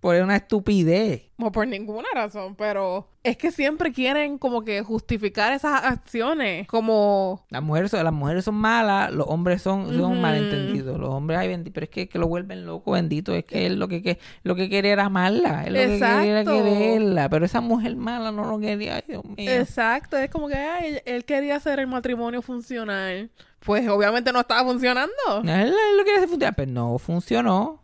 Por 0.02 0.16
una 0.16 0.34
estupidez. 0.34 1.30
No 1.38 1.52
por 1.52 1.64
ninguna 1.68 2.08
razón, 2.12 2.56
pero 2.56 3.08
es 3.22 3.36
que 3.36 3.52
siempre 3.52 3.92
quieren 3.92 4.36
como 4.36 4.64
que 4.64 4.82
justificar 4.82 5.52
esas 5.52 5.84
acciones 5.84 6.66
como 6.66 7.46
Las 7.50 7.62
mujeres, 7.62 7.92
son, 7.92 8.02
las 8.02 8.12
mujeres 8.12 8.44
son 8.44 8.56
malas, 8.56 9.12
los 9.12 9.26
hombres 9.28 9.62
son, 9.62 9.96
son 9.96 10.20
malentendidos. 10.20 10.98
Los 10.98 11.08
hombres, 11.10 11.38
ay, 11.38 11.48
bendi- 11.50 11.70
pero 11.72 11.84
es 11.84 11.90
que, 11.90 12.08
que 12.08 12.18
lo 12.18 12.26
vuelven 12.26 12.66
loco, 12.66 12.90
bendito. 12.92 13.32
Es 13.32 13.44
que 13.44 13.64
él 13.66 13.78
lo 13.78 13.86
que, 13.86 14.02
que- 14.02 14.18
lo 14.42 14.56
que 14.56 14.68
quería 14.68 14.92
era 14.94 15.04
amarla. 15.04 15.62
Él 15.66 15.72
lo 15.74 15.78
que 15.78 15.86
quería 16.00 16.40
era 16.40 16.44
quererla. 16.50 17.28
Pero 17.28 17.44
esa 17.44 17.60
mujer 17.60 17.94
mala 17.94 18.32
no 18.32 18.44
lo 18.44 18.58
quería. 18.58 18.96
Ay, 18.96 19.02
Dios 19.06 19.24
mío. 19.24 19.50
Exacto, 19.52 20.16
es 20.16 20.30
como 20.30 20.48
que 20.48 20.56
ay, 20.56 20.98
él 21.04 21.24
quería 21.24 21.54
hacer 21.56 21.78
el 21.78 21.86
matrimonio 21.86 22.42
funcional. 22.42 23.30
Pues 23.60 23.88
obviamente 23.88 24.32
no 24.32 24.40
estaba 24.40 24.64
funcionando. 24.64 25.12
Él, 25.44 25.48
él 25.48 25.96
lo 25.96 26.02
quería 26.02 26.16
hacer 26.18 26.28
funcionar, 26.28 26.54
pero 26.56 26.72
no 26.72 26.98
funcionó. 26.98 27.82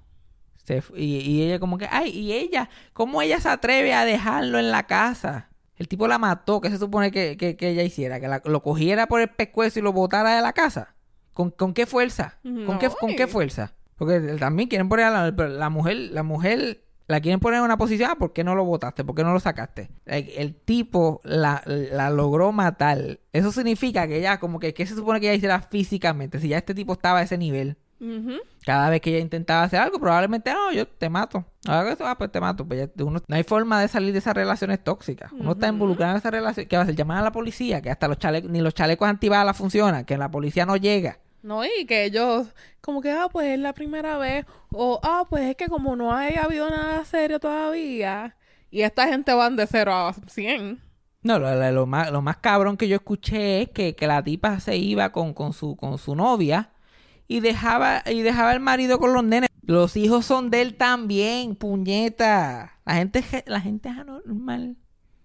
Se 0.68 0.82
y, 0.96 1.16
y 1.18 1.42
ella 1.42 1.58
como 1.58 1.78
que, 1.78 1.88
ay, 1.90 2.10
y 2.10 2.32
ella, 2.32 2.68
¿cómo 2.92 3.22
ella 3.22 3.40
se 3.40 3.48
atreve 3.48 3.92
a 3.94 4.04
dejarlo 4.04 4.58
en 4.58 4.70
la 4.70 4.84
casa? 4.84 5.48
El 5.76 5.88
tipo 5.88 6.06
la 6.08 6.18
mató, 6.18 6.60
¿qué 6.60 6.70
se 6.70 6.78
supone 6.78 7.10
que, 7.10 7.36
que- 7.36 7.56
que 7.56 7.68
ella 7.70 7.82
hiciera? 7.82 8.20
¿Que 8.20 8.28
la- 8.28 8.42
lo 8.44 8.62
cogiera 8.62 9.06
por 9.06 9.20
el 9.20 9.28
pescuezo 9.28 9.78
y 9.78 9.82
lo 9.82 9.92
botara 9.92 10.36
de 10.36 10.42
la 10.42 10.52
casa? 10.52 10.94
¿Con, 11.32 11.50
con 11.50 11.72
qué 11.74 11.86
fuerza? 11.86 12.38
¿Con, 12.42 12.64
No, 12.66 12.78
qué, 12.78 12.88
¿Con 12.90 13.16
qué 13.16 13.26
fuerza? 13.28 13.74
Porque 13.96 14.20
también 14.38 14.68
quieren 14.68 14.88
poner 14.88 15.06
a 15.06 15.30
la, 15.30 15.48
la 15.48 15.70
mujer, 15.70 15.96
la 16.12 16.22
mujer 16.22 16.84
la 17.06 17.20
quieren 17.20 17.40
poner 17.40 17.58
en 17.58 17.64
una 17.64 17.78
posición, 17.78 18.10
ah, 18.12 18.16
¿por 18.16 18.32
qué 18.34 18.44
no 18.44 18.54
lo 18.54 18.64
votaste? 18.64 19.02
¿Por 19.04 19.14
qué 19.14 19.24
no 19.24 19.32
lo 19.32 19.40
sacaste? 19.40 19.88
Like, 20.04 20.40
el 20.42 20.54
tipo 20.54 21.20
la, 21.24 21.62
la 21.64 22.10
logró 22.10 22.52
matar. 22.52 23.18
Eso 23.32 23.50
significa 23.50 24.06
que 24.06 24.18
ella, 24.18 24.38
como 24.40 24.58
que, 24.58 24.74
¿qué 24.74 24.84
se 24.84 24.94
supone 24.94 25.18
que 25.20 25.26
ella 25.28 25.36
hiciera 25.36 25.60
físicamente? 25.62 26.38
Si 26.38 26.48
ya 26.48 26.58
este 26.58 26.74
tipo 26.74 26.92
estaba 26.92 27.20
a 27.20 27.22
ese 27.22 27.38
nivel. 27.38 27.78
Cada 28.64 28.90
vez 28.90 29.00
que 29.00 29.10
ella 29.10 29.18
intentaba 29.20 29.62
hacer 29.64 29.80
algo, 29.80 29.98
probablemente, 29.98 30.52
no, 30.52 30.72
yo 30.72 30.86
te 30.86 31.08
mato. 31.08 31.44
Hago 31.66 31.88
eso, 31.88 32.06
ah, 32.06 32.16
pues 32.16 32.30
te 32.30 32.40
mato. 32.40 32.66
Pues 32.66 32.88
ya 32.96 33.04
uno- 33.04 33.20
no 33.26 33.36
hay 33.36 33.42
forma 33.42 33.80
de 33.80 33.88
salir 33.88 34.12
de 34.12 34.18
esas 34.18 34.34
relaciones 34.34 34.82
tóxicas. 34.84 35.32
Uno 35.32 35.52
está 35.52 35.68
involucrado 35.68 36.12
en 36.12 36.18
esas 36.18 36.30
relaciones. 36.32 36.68
¿Qué 36.68 36.76
va 36.76 36.82
a 36.82 36.84
hacer? 36.84 36.94
Llamar 36.96 37.18
a 37.18 37.22
la 37.22 37.32
policía, 37.32 37.80
que 37.82 37.90
hasta 37.90 38.06
los 38.08 38.18
chalecos, 38.18 38.50
ni 38.50 38.60
los 38.60 38.74
chalecos 38.74 39.08
antibalas 39.08 39.56
funcionan, 39.56 40.04
que 40.04 40.16
la 40.16 40.30
policía 40.30 40.64
no 40.66 40.76
llega. 40.76 41.18
No, 41.42 41.64
y 41.64 41.86
que 41.86 42.04
ellos, 42.04 42.48
como 42.80 43.00
que, 43.00 43.10
ah, 43.12 43.28
pues 43.30 43.46
es 43.48 43.58
la 43.58 43.72
primera 43.72 44.18
vez, 44.18 44.44
o, 44.72 44.98
ah, 45.02 45.24
pues 45.30 45.44
es 45.44 45.56
que 45.56 45.66
como 45.68 45.94
no 45.96 46.12
haya 46.12 46.42
habido 46.42 46.68
nada 46.68 47.04
serio 47.04 47.38
todavía, 47.38 48.36
y 48.70 48.82
esta 48.82 49.06
gente 49.08 49.32
van 49.32 49.54
de 49.56 49.66
0 49.66 49.92
a 49.94 50.12
100. 50.26 50.80
No, 51.22 51.38
lo, 51.38 51.54
lo- 51.54 51.70
lo 51.72 51.86
más, 51.86 52.10
lo 52.10 52.22
más 52.22 52.36
cabrón 52.38 52.76
que 52.76 52.88
yo 52.88 52.96
escuché 52.96 53.62
es 53.62 53.70
que, 53.70 53.94
que 53.94 54.06
la 54.08 54.22
tipa 54.22 54.58
se 54.60 54.76
iba 54.76 55.10
con, 55.12 55.32
con, 55.32 55.52
su, 55.52 55.76
con 55.76 55.96
su 55.98 56.14
novia 56.16 56.70
y 57.28 57.40
dejaba, 57.40 58.02
y 58.10 58.22
dejaba 58.22 58.52
el 58.52 58.60
marido 58.60 58.98
con 58.98 59.12
los 59.12 59.22
nenes. 59.22 59.48
Los 59.62 59.96
hijos 59.96 60.24
son 60.24 60.50
de 60.50 60.62
él 60.62 60.74
también, 60.76 61.54
puñeta. 61.54 62.78
La 62.86 62.94
gente, 62.94 63.22
la 63.46 63.60
gente 63.60 63.90
es 63.90 63.98
anormal. 63.98 64.76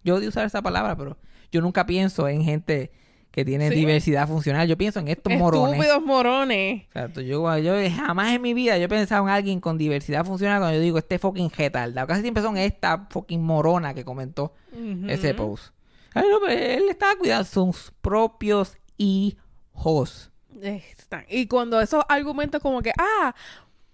Yo 0.04 0.16
odio 0.16 0.28
usar 0.30 0.46
esa 0.46 0.62
palabra, 0.62 0.98
pero 0.98 1.18
yo 1.52 1.62
nunca 1.62 1.86
pienso 1.86 2.28
en 2.28 2.44
gente 2.44 2.92
que 3.32 3.46
tiene 3.46 3.70
Sí. 3.70 3.76
diversidad 3.76 4.28
funcional. 4.28 4.68
Yo 4.68 4.78
pienso 4.78 5.00
en 5.00 5.08
estos 5.08 5.34
morones. 5.34 5.72
Estúpidos 5.80 6.04
morones. 6.06 6.84
Exacto, 6.84 7.22
yo, 7.22 7.58
yo 7.58 7.74
jamás 7.96 8.34
en 8.34 8.42
mi 8.42 8.54
vida 8.54 8.78
yo 8.78 8.84
he 8.84 8.89
pensado 8.89 9.24
en 9.24 9.30
alguien 9.30 9.60
con 9.62 9.78
diversidad 9.78 10.26
funcional 10.26 10.60
cuando 10.60 10.76
yo 10.76 10.82
digo 10.84 10.98
este 10.98 11.18
fucking 11.18 11.50
retardado. 11.50 12.06
Casi 12.06 12.22
siempre 12.22 12.44
son 12.44 12.58
esta 12.58 13.08
fucking 13.10 13.42
morona 13.42 13.94
que 13.94 14.04
comentó 14.04 14.54
ese 15.08 15.34
post. 15.34 15.74
Ay, 16.13 16.26
no, 16.30 16.39
pero 16.46 16.52
él 16.62 16.89
estaba 16.89 17.16
cuidando 17.16 17.46
sus 17.46 17.92
propios 18.02 18.78
hijos. 18.98 20.32
Están- 20.62 21.26
Y 21.30 21.48
cuando 21.48 21.80
esos 21.82 22.04
argumentos 22.10 22.62
como 22.62 22.82
que, 22.82 22.92
ah, 22.98 23.34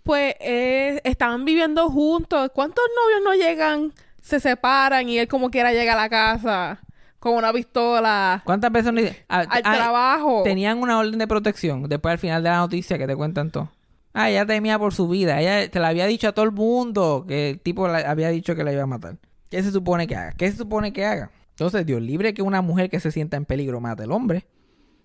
pues 0.04 0.36
eh, 0.40 1.02
estaban 1.04 1.46
viviendo 1.46 1.90
juntos, 1.90 2.50
¿cuántos 2.54 2.84
novios 2.96 3.22
no 3.24 3.34
llegan, 3.34 3.94
se 4.22 4.40
separan 4.40 5.08
y 5.10 5.20
él 5.20 5.28
como 5.28 5.50
quiera 5.50 5.72
llega 5.72 5.94
a 5.94 5.98
la 5.98 6.10
casa 6.10 6.80
con 7.20 7.34
una 7.36 7.52
pistola 7.52 8.42
¿Cuántas 8.46 8.72
veces 8.72 8.94
no 8.94 9.02
dice- 9.02 9.26
ah, 9.30 9.40
al 9.50 9.62
ah, 9.64 9.76
trabajo? 9.76 10.42
Tenían 10.44 10.80
una 10.80 10.98
orden 11.00 11.20
de 11.20 11.28
protección 11.28 11.88
después 11.90 12.14
al 12.14 12.18
final 12.20 12.44
de 12.44 12.50
la 12.50 12.58
noticia 12.58 12.98
que 12.98 13.08
te 13.08 13.16
cuentan 13.16 13.52
todo. 13.52 13.70
Ah, 14.14 14.30
ella 14.30 14.46
temía 14.46 14.80
por 14.80 14.94
su 14.94 15.08
vida. 15.08 15.40
Ella 15.40 15.70
te 15.70 15.80
la 15.80 15.90
había 15.90 16.08
dicho 16.08 16.28
a 16.28 16.32
todo 16.32 16.44
el 16.46 16.52
mundo 16.52 17.26
que 17.28 17.52
el 17.52 17.60
tipo 17.60 17.88
le 17.88 18.06
había 18.06 18.30
dicho 18.30 18.56
que 18.56 18.64
la 18.64 18.74
iba 18.74 18.84
a 18.84 18.88
matar. 18.88 19.18
¿Qué 19.52 19.62
se 19.62 19.72
supone 19.72 20.08
que 20.08 20.16
haga? 20.16 20.32
¿Qué 20.34 20.50
se 20.52 20.58
supone 20.58 20.92
que 20.94 21.06
haga? 21.06 21.30
Entonces, 21.52 21.86
Dios 21.86 22.02
libre 22.02 22.34
que 22.34 22.42
una 22.42 22.62
mujer 22.62 22.90
que 22.90 23.00
se 23.00 23.12
sienta 23.12 23.38
en 23.38 23.46
peligro 23.46 23.80
mate 23.82 24.04
al 24.04 24.12
hombre. 24.12 24.46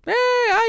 ¡Eh! 0.06 0.12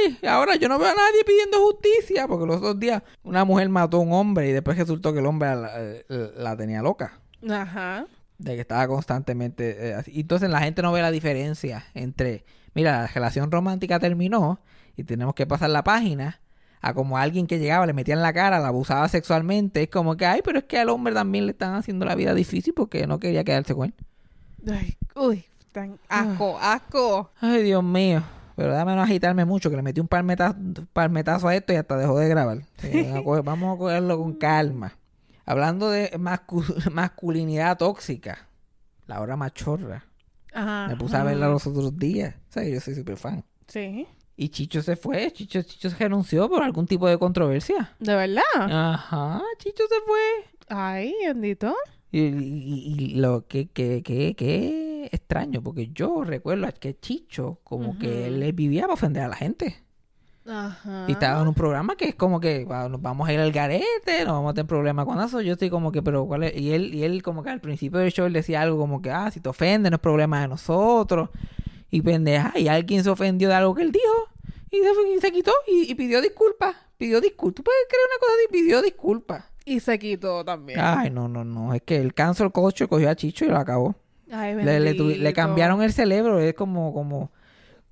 ¡Ay! 0.07 0.19
Ahora 0.27 0.55
yo 0.55 0.69
no 0.69 0.77
veo 0.79 0.87
a 0.87 0.93
nadie 0.95 1.23
pidiendo 1.25 1.59
justicia. 1.61 2.27
Porque 2.27 2.45
los 2.45 2.61
dos 2.61 2.79
días 2.79 3.03
una 3.23 3.43
mujer 3.45 3.69
mató 3.69 3.97
a 3.97 3.99
un 4.01 4.13
hombre 4.13 4.49
y 4.49 4.51
después 4.53 4.77
resultó 4.77 5.13
que 5.13 5.19
el 5.19 5.25
hombre 5.25 5.49
la, 5.55 5.71
la- 6.07 6.31
la 6.35 6.57
tenía 6.57 6.81
loca. 6.81 7.19
Ajá. 7.49 8.05
De 8.37 8.55
que 8.55 8.61
estaba 8.61 8.87
constantemente 8.87 9.89
eh, 9.89 9.93
así. 9.93 10.11
Y 10.13 10.21
Entonces 10.21 10.49
la 10.49 10.59
gente 10.61 10.81
no 10.81 10.91
ve 10.91 11.01
la 11.01 11.11
diferencia 11.11 11.85
entre, 11.93 12.45
mira, 12.73 13.01
la 13.03 13.07
relación 13.07 13.51
romántica 13.51 13.99
terminó 13.99 14.59
y 14.97 15.03
tenemos 15.03 15.35
que 15.35 15.45
pasar 15.45 15.69
la 15.69 15.83
página 15.83 16.41
a 16.81 16.93
como 16.93 17.17
alguien 17.17 17.47
que 17.47 17.57
llegaba, 17.59 17.85
le 17.87 17.93
metía 17.93 18.13
en 18.13 18.21
la 18.21 18.31
cara, 18.33 18.59
la 18.59 18.67
abusaba 18.67 19.07
sexualmente. 19.09 19.83
Es 19.83 19.89
como 19.89 20.15
que, 20.17 20.25
ay, 20.25 20.41
pero 20.43 20.59
es 20.59 20.65
que 20.65 20.77
al 20.77 20.89
hombre 20.89 21.13
también 21.13 21.45
le 21.45 21.51
están 21.53 21.73
haciendo 21.75 22.05
la 22.05 22.13
vida 22.15 22.33
difícil 22.33 22.73
porque 22.73 23.07
no 23.07 23.19
quería 23.19 23.43
quedarse 23.43 23.73
con 23.73 23.85
él. 23.87 23.93
Ay, 24.71 24.95
uy, 25.15 25.45
tan 25.71 25.97
asco, 26.09 26.57
asco. 26.61 27.31
Ay, 27.41 27.63
Dios 27.63 27.83
mío. 27.83 28.21
Pero 28.55 28.71
dame 28.73 28.95
no 28.95 29.01
agitarme 29.01 29.43
mucho, 29.45 29.69
que 29.69 29.75
le 29.75 29.81
metí 29.81 29.99
un 29.99 30.07
palmetazo, 30.07 30.55
palmetazo 30.93 31.47
a 31.47 31.55
esto 31.55 31.73
y 31.73 31.75
hasta 31.75 31.97
dejó 31.97 32.17
de 32.19 32.29
grabar. 32.29 32.59
Sí, 32.77 32.89
vamos 33.03 33.17
a 33.17 33.23
coger- 33.23 33.43
vamos 33.43 33.75
a 33.75 33.77
cogerlo 33.79 34.17
con 34.17 34.33
calma. 34.35 34.97
Hablando 35.45 35.89
de 35.89 36.11
mascu- 36.13 36.89
masculinidad 36.91 37.77
tóxica, 37.77 38.47
la 39.07 39.19
hora 39.21 39.35
machorra. 39.35 40.05
Ajá. 40.53 40.87
Me 40.87 40.95
puse 40.95 41.17
a 41.17 41.23
verla 41.23 41.49
los 41.49 41.67
otros 41.67 41.97
días. 41.99 42.35
O 42.49 42.53
sea, 42.53 42.63
que 42.63 42.71
yo 42.73 42.79
soy 42.79 42.95
súper 42.95 43.17
fan. 43.17 43.43
Sí. 43.67 44.07
Y 44.37 44.49
Chicho 44.49 44.81
se 44.81 44.95
fue. 44.95 45.31
Chicho, 45.31 45.61
Chicho 45.61 45.89
se 45.89 45.97
renunció 45.97 46.47
por 46.49 46.63
algún 46.63 46.87
tipo 46.87 47.07
de 47.07 47.17
controversia. 47.17 47.93
¿De 47.99 48.15
verdad? 48.15 48.41
Ajá, 48.55 49.41
Chicho 49.59 49.83
se 49.87 49.95
fue. 50.05 50.49
Ay, 50.69 51.13
bendito. 51.27 51.75
Y, 52.17 52.19
y- 52.27 52.95
y 52.97 53.15
lo 53.15 53.45
que, 53.47 53.67
que, 53.67 54.01
que, 54.03 54.35
que 54.35 55.09
extraño, 55.11 55.61
porque 55.61 55.89
yo 55.93 56.23
recuerdo 56.23 56.67
que 56.79 56.97
Chicho, 56.99 57.59
como 57.63 57.97
que 57.99 58.27
él 58.27 58.53
vivía 58.53 58.83
para 58.83 58.93
ofender 58.93 59.23
a 59.23 59.27
la 59.27 59.35
gente. 59.35 59.83
Ajá. 60.47 61.05
Y 61.07 61.13
estaba 61.13 61.41
en 61.41 61.47
un 61.47 61.55
programa 61.55 61.95
que 61.95 62.05
es 62.09 62.15
como 62.15 62.39
que 62.39 62.65
"Wow, 62.65 62.87
nos 62.89 63.01
vamos 63.01 63.27
a 63.27 63.33
ir 63.33 63.39
al 63.39 63.51
garete, 63.51 64.23
no 64.25 64.33
vamos 64.33 64.51
a 64.51 64.53
tener 64.53 64.67
problemas 64.67 65.05
con 65.05 65.19
eso. 65.19 65.41
Yo 65.41 65.53
estoy 65.53 65.69
como 65.71 65.91
que, 65.91 66.03
pero 66.03 66.25
¿cuál 66.27 66.43
es? 66.43 66.55
Y 66.55 66.71
él, 66.71 66.93
y 66.93 67.03
él 67.03 67.23
como 67.23 67.41
que 67.43 67.49
al 67.49 67.61
principio 67.61 67.99
del 67.99 68.11
show 68.11 68.27
él 68.27 68.33
decía 68.33 68.61
algo 68.61 68.77
como 68.77 69.01
que, 69.01 69.09
ah, 69.09 69.31
si 69.31 69.39
te 69.39 69.49
ofende 69.49 69.89
no 69.89 69.95
es 69.95 70.01
problema 70.01 70.41
de 70.41 70.47
nosotros. 70.47 71.29
Y 71.91 72.01
pendeja, 72.01 72.57
y 72.59 72.67
alguien 72.67 73.03
se 73.03 73.09
ofendió 73.09 73.49
de 73.49 73.55
algo 73.55 73.73
que 73.75 73.81
él 73.81 73.91
dijo. 73.91 74.29
Y 74.71 74.77
se, 74.77 75.15
y 75.17 75.19
se 75.19 75.31
quitó 75.31 75.51
y, 75.67 75.91
y 75.91 75.95
pidió 75.95 76.21
disculpas. 76.21 76.75
Pidió 76.97 77.19
disculpas. 77.21 77.55
¿Tú 77.55 77.63
puedes 77.63 77.81
creer 77.89 78.03
una 78.11 78.19
cosa 78.19 78.31
así? 78.37 78.47
Pidió 78.51 78.81
disculpas. 78.81 79.45
Y 79.65 79.79
se 79.79 79.97
quitó 79.97 80.45
también. 80.45 80.79
Ay, 80.79 81.09
no, 81.09 81.27
no, 81.27 81.43
no. 81.43 81.73
Es 81.73 81.81
que 81.81 81.97
el 81.97 82.13
cancel 82.13 82.51
culture 82.51 82.87
cogió 82.87 83.09
a 83.09 83.15
Chicho 83.15 83.45
y 83.45 83.47
lo 83.49 83.57
acabó. 83.57 83.95
Ay, 84.31 84.55
Le, 84.55 84.79
le, 84.79 84.93
le 84.93 85.33
cambiaron 85.33 85.81
el 85.81 85.91
cerebro, 85.93 86.39
es 86.39 86.53
como, 86.53 86.93
como, 86.93 87.31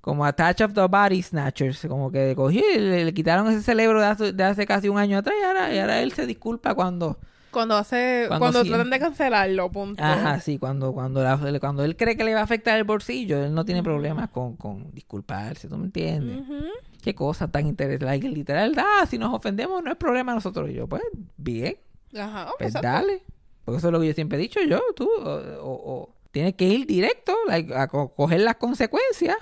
como 0.00 0.24
a 0.24 0.32
Touch 0.32 0.60
of 0.62 0.72
the 0.74 0.86
Body 0.86 1.22
Snatchers, 1.22 1.86
como 1.88 2.10
que 2.10 2.34
cogió 2.36 2.62
y 2.74 2.78
le, 2.78 3.04
le 3.04 3.14
quitaron 3.14 3.48
ese 3.48 3.62
cerebro 3.62 4.00
de 4.00 4.06
hace, 4.06 4.32
de 4.32 4.44
hace 4.44 4.66
casi 4.66 4.88
un 4.88 4.98
año 4.98 5.18
atrás 5.18 5.34
y 5.40 5.44
ahora, 5.44 5.74
y 5.74 5.78
ahora 5.78 6.00
él 6.02 6.12
se 6.12 6.26
disculpa 6.26 6.74
cuando, 6.74 7.18
Cuando 7.50 7.76
hace... 7.76 8.24
Cuando 8.28 8.46
Cuando, 8.46 8.62
sí- 8.64 8.68
tratan 8.68 8.90
de 8.90 8.98
cancelarlo, 8.98 9.70
punto. 9.70 10.02
ajá, 10.02 10.40
sí, 10.40 10.58
cuando, 10.58 10.92
cuando, 10.92 11.22
la- 11.22 11.60
cuando 11.60 11.84
él 11.84 11.96
cree 11.96 12.16
que 12.16 12.24
le 12.24 12.34
va 12.34 12.40
a 12.40 12.44
afectar 12.44 12.76
el 12.76 12.84
bolsillo, 12.84 13.44
él 13.44 13.54
no 13.54 13.64
tiene 13.64 13.82
problemas 13.84 14.28
con, 14.30 14.56
con 14.56 14.90
disculparse, 14.92 15.68
¿tú 15.68 15.76
me 15.78 15.84
entiendes? 15.86 16.40
Ujú. 16.40 16.64
Qué 17.04 17.14
cosa 17.14 17.48
tan 17.50 17.66
interesante, 17.66 18.06
like, 18.06 18.26
literal, 18.30 18.74
ah, 18.78 19.04
si 19.06 19.18
nos 19.18 19.34
ofendemos 19.34 19.82
no 19.84 19.90
es 19.90 19.96
problema 19.98 20.32
nosotros, 20.34 20.70
y 20.70 20.72
yo, 20.72 20.86
pues, 20.86 21.02
bien, 21.36 21.76
Ajá, 22.16 22.48
pues 22.58 22.72
dale. 22.80 23.22
Porque 23.64 23.76
eso 23.78 23.88
es 23.88 23.92
lo 23.92 24.00
que 24.00 24.06
yo 24.06 24.14
siempre 24.14 24.38
he 24.38 24.40
dicho 24.40 24.58
yo, 24.66 24.80
tú, 24.96 25.06
o, 25.18 25.34
o- 25.60 25.92
o 26.02 26.14
tienes 26.30 26.54
que 26.54 26.64
ir 26.66 26.86
directo, 26.86 27.34
like, 27.46 27.74
a 27.74 27.88
co- 27.88 28.14
coger 28.14 28.40
las 28.40 28.56
consecuencias, 28.56 29.36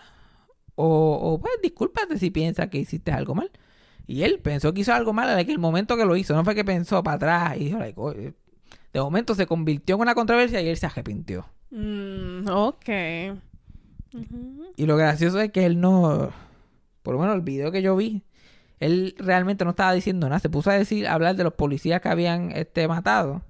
o, 0.74 0.86
o, 1.22 1.38
pues 1.40 1.52
discúlpate 1.62 2.18
si 2.18 2.30
piensas 2.30 2.68
que 2.68 2.78
hiciste 2.78 3.12
algo 3.12 3.34
mal. 3.36 3.50
Y 4.08 4.24
él 4.24 4.40
pensó 4.40 4.74
que 4.74 4.80
hizo 4.80 4.92
algo 4.92 5.12
mal 5.12 5.38
en 5.38 5.48
el 5.50 5.58
momento 5.60 5.96
que 5.96 6.04
lo 6.04 6.16
hizo, 6.16 6.34
no 6.34 6.42
fue 6.44 6.56
que 6.56 6.64
pensó 6.64 7.00
para 7.04 7.14
atrás 7.16 7.56
y 7.58 7.66
dijo, 7.66 7.78
like, 7.78 7.94
"Oh, 8.00 8.10
eh". 8.10 8.32
de 8.92 9.00
momento 9.00 9.36
se 9.36 9.46
convirtió 9.46 9.94
en 9.94 10.00
una 10.00 10.14
controversia 10.16 10.60
y 10.60 10.68
él 10.68 10.76
se 10.76 10.86
arrepintió. 10.86 11.46
Mm, 11.70 12.48
ok. 12.50 12.88
Y 14.76 14.86
lo 14.86 14.96
gracioso 14.96 15.40
es 15.40 15.50
que 15.52 15.64
él 15.64 15.80
no, 15.80 16.30
por 17.02 17.14
lo 17.14 17.20
menos 17.20 17.34
el 17.36 17.42
video 17.42 17.70
que 17.72 17.82
yo 17.82 17.96
vi, 17.96 18.22
él 18.80 19.14
realmente 19.18 19.64
no 19.64 19.70
estaba 19.70 19.92
diciendo 19.92 20.28
nada. 20.28 20.40
Se 20.40 20.48
puso 20.50 20.70
a 20.70 20.74
decir, 20.74 21.06
a 21.06 21.14
hablar 21.14 21.36
de 21.36 21.44
los 21.44 21.54
policías 21.54 22.00
que 22.00 22.08
habían 22.08 22.50
este, 22.52 22.88
matado. 22.88 23.42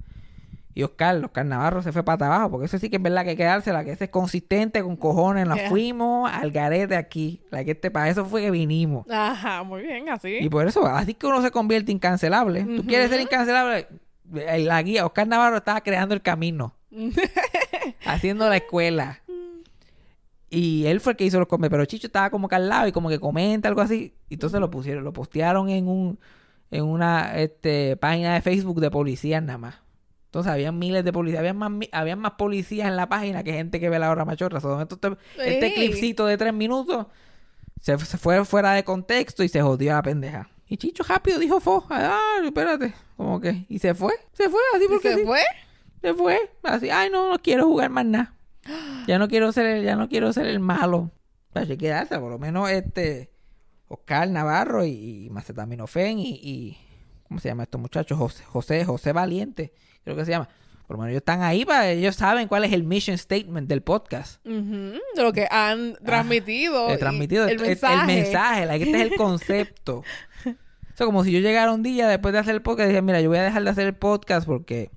Y 0.74 0.84
Oscar, 0.84 1.22
Oscar 1.22 1.44
Navarro 1.44 1.82
se 1.82 1.92
fue 1.92 2.02
para 2.02 2.26
abajo, 2.26 2.50
porque 2.52 2.64
eso 2.66 2.78
sí 2.78 2.88
que 2.88 2.96
es 2.96 3.02
verdad 3.02 3.24
que 3.24 3.30
hay 3.30 3.36
que 3.36 3.44
dársela, 3.44 3.84
que 3.84 3.92
ese 3.92 4.04
es 4.04 4.10
consistente 4.10 4.82
con 4.82 4.96
cojones. 4.96 5.46
Nos 5.46 5.58
Yeah. 5.58 5.68
fuimos 5.70 6.30
al 6.32 6.50
garete 6.50 6.96
aquí. 6.96 7.42
La 7.50 7.62
que 7.64 7.72
este, 7.72 7.90
para 7.90 8.08
eso 8.08 8.24
fue 8.24 8.40
que 8.40 8.50
vinimos. 8.50 9.06
Ajá, 9.10 9.62
muy 9.64 9.82
bien, 9.82 10.08
así. 10.08 10.38
Y 10.40 10.48
por 10.48 10.66
eso, 10.66 10.86
así 10.86 11.12
que 11.14 11.26
uno 11.26 11.42
se 11.42 11.50
convierte 11.50 11.92
incancelable. 11.92 12.64
Tú 12.64 12.86
quieres 12.86 13.10
ser 13.10 13.20
incancelable. 13.20 13.86
Eh, 14.34 14.60
La 14.60 14.82
guía, 14.82 15.04
Oscar 15.04 15.28
Navarro 15.28 15.58
estaba 15.58 15.82
creando 15.82 16.14
el 16.14 16.22
camino. 16.22 16.74
haciendo 18.06 18.48
la 18.48 18.56
escuela. 18.56 19.20
Y 20.54 20.84
él 20.86 21.00
fue 21.00 21.12
el 21.12 21.16
que 21.16 21.24
hizo 21.24 21.38
los 21.38 21.48
comentarios. 21.48 21.78
Pero 21.78 21.86
Chicho 21.86 22.06
estaba 22.08 22.28
como 22.28 22.46
que 22.46 22.56
al 22.56 22.68
lado 22.68 22.86
y 22.86 22.92
como 22.92 23.08
que 23.08 23.18
comenta 23.18 23.68
algo 23.68 23.80
así. 23.80 24.14
Y 24.28 24.34
entonces 24.34 24.60
lo 24.60 24.70
pusieron, 24.70 25.02
lo 25.02 25.12
postearon 25.12 25.70
en 25.70 25.88
un 25.88 26.18
en 26.70 26.84
una 26.84 27.38
este, 27.38 27.96
página 27.96 28.34
de 28.34 28.40
Facebook 28.42 28.80
de 28.80 28.90
policías 28.90 29.42
nada 29.42 29.58
más. 29.58 29.74
Entonces 30.26 30.52
habían 30.52 30.78
miles 30.78 31.04
de 31.04 31.12
policías, 31.12 31.40
habían 31.40 31.56
más, 31.58 31.70
habían 31.92 32.18
más 32.18 32.32
policías 32.32 32.88
en 32.88 32.96
la 32.96 33.08
página 33.08 33.42
que 33.44 33.52
gente 33.52 33.78
que 33.80 33.88
ve 33.90 33.98
la 33.98 34.10
hora 34.10 34.24
machorra. 34.24 34.58
Esto- 34.58 34.78
este, 34.82 35.18
este 35.54 35.74
clipcito 35.74 36.24
de 36.26 36.36
tres 36.38 36.52
minutos 36.54 37.06
se, 37.80 37.98
se 37.98 38.16
fue 38.18 38.44
fuera 38.44 38.72
de 38.72 38.84
contexto 38.84 39.42
y 39.42 39.48
se 39.48 39.60
jodió 39.62 39.92
a 39.92 39.96
la 39.96 40.02
pendeja. 40.02 40.48
Y 40.66 40.76
Chicho 40.78 41.02
rápido 41.06 41.38
dijo, 41.38 41.60
fo, 41.60 41.86
ah, 41.90 42.18
espérate, 42.44 42.94
como 43.16 43.40
que, 43.40 43.66
y 43.68 43.78
se 43.78 43.94
fue, 43.94 44.14
se 44.32 44.48
fue, 44.48 44.60
así 44.74 44.84
¿Y 44.84 44.88
porque 44.88 45.12
se 45.12 45.18
sí. 45.18 45.24
fue? 45.26 45.40
Se 46.00 46.14
fue. 46.14 46.50
Así, 46.62 46.88
ay, 46.90 47.10
no, 47.10 47.30
no 47.30 47.38
quiero 47.38 47.66
jugar 47.66 47.90
más 47.90 48.06
nada. 48.06 48.34
Ya 49.06 49.18
no 49.18 49.28
quiero 49.28 49.52
ser 49.52 49.66
el, 49.66 49.84
ya 49.84 49.96
no 49.96 50.08
quiero 50.08 50.32
ser 50.32 50.46
el 50.46 50.60
malo. 50.60 51.10
Hay 51.54 51.66
que 51.66 51.78
quedarse, 51.78 52.18
por 52.18 52.30
lo 52.30 52.38
menos 52.38 52.70
este 52.70 53.30
Oscar 53.88 54.28
Navarro 54.28 54.84
y, 54.84 55.26
y 55.26 55.30
Macetaminofen 55.30 56.18
y, 56.18 56.40
y 56.42 56.78
¿cómo 57.28 57.40
se 57.40 57.48
llama 57.48 57.64
estos 57.64 57.80
muchachos? 57.80 58.18
José, 58.18 58.44
José, 58.44 58.84
José 58.84 59.12
Valiente, 59.12 59.72
creo 60.04 60.16
que 60.16 60.24
se 60.24 60.30
llama. 60.30 60.48
Por 60.86 60.96
lo 60.96 61.02
menos 61.02 61.10
ellos 61.12 61.20
están 61.20 61.42
ahí 61.42 61.64
para, 61.64 61.90
ellos 61.90 62.16
saben 62.16 62.48
cuál 62.48 62.64
es 62.64 62.72
el 62.72 62.84
mission 62.84 63.16
statement 63.16 63.68
del 63.68 63.82
podcast. 63.82 64.44
De 64.44 65.00
lo 65.16 65.32
que 65.32 65.46
han 65.50 65.96
transmitido. 66.04 66.88
Ah, 66.88 66.98
transmitido 66.98 67.46
el, 67.46 67.58
mensaje. 67.58 68.00
el 68.00 68.06
mensaje, 68.06 68.66
like, 68.66 68.84
este 68.84 69.00
es 69.00 69.12
el 69.12 69.16
concepto. 69.16 70.02
Eso 70.94 71.06
como 71.06 71.24
si 71.24 71.32
yo 71.32 71.40
llegara 71.40 71.72
un 71.72 71.82
día 71.82 72.08
después 72.08 72.32
de 72.34 72.40
hacer 72.40 72.54
el 72.54 72.62
podcast 72.62 72.86
y 72.86 72.90
dije, 72.90 73.00
mira, 73.02 73.20
yo 73.22 73.30
voy 73.30 73.38
a 73.38 73.42
dejar 73.42 73.64
de 73.64 73.70
hacer 73.70 73.86
el 73.86 73.94
podcast 73.94 74.46
porque 74.46 74.90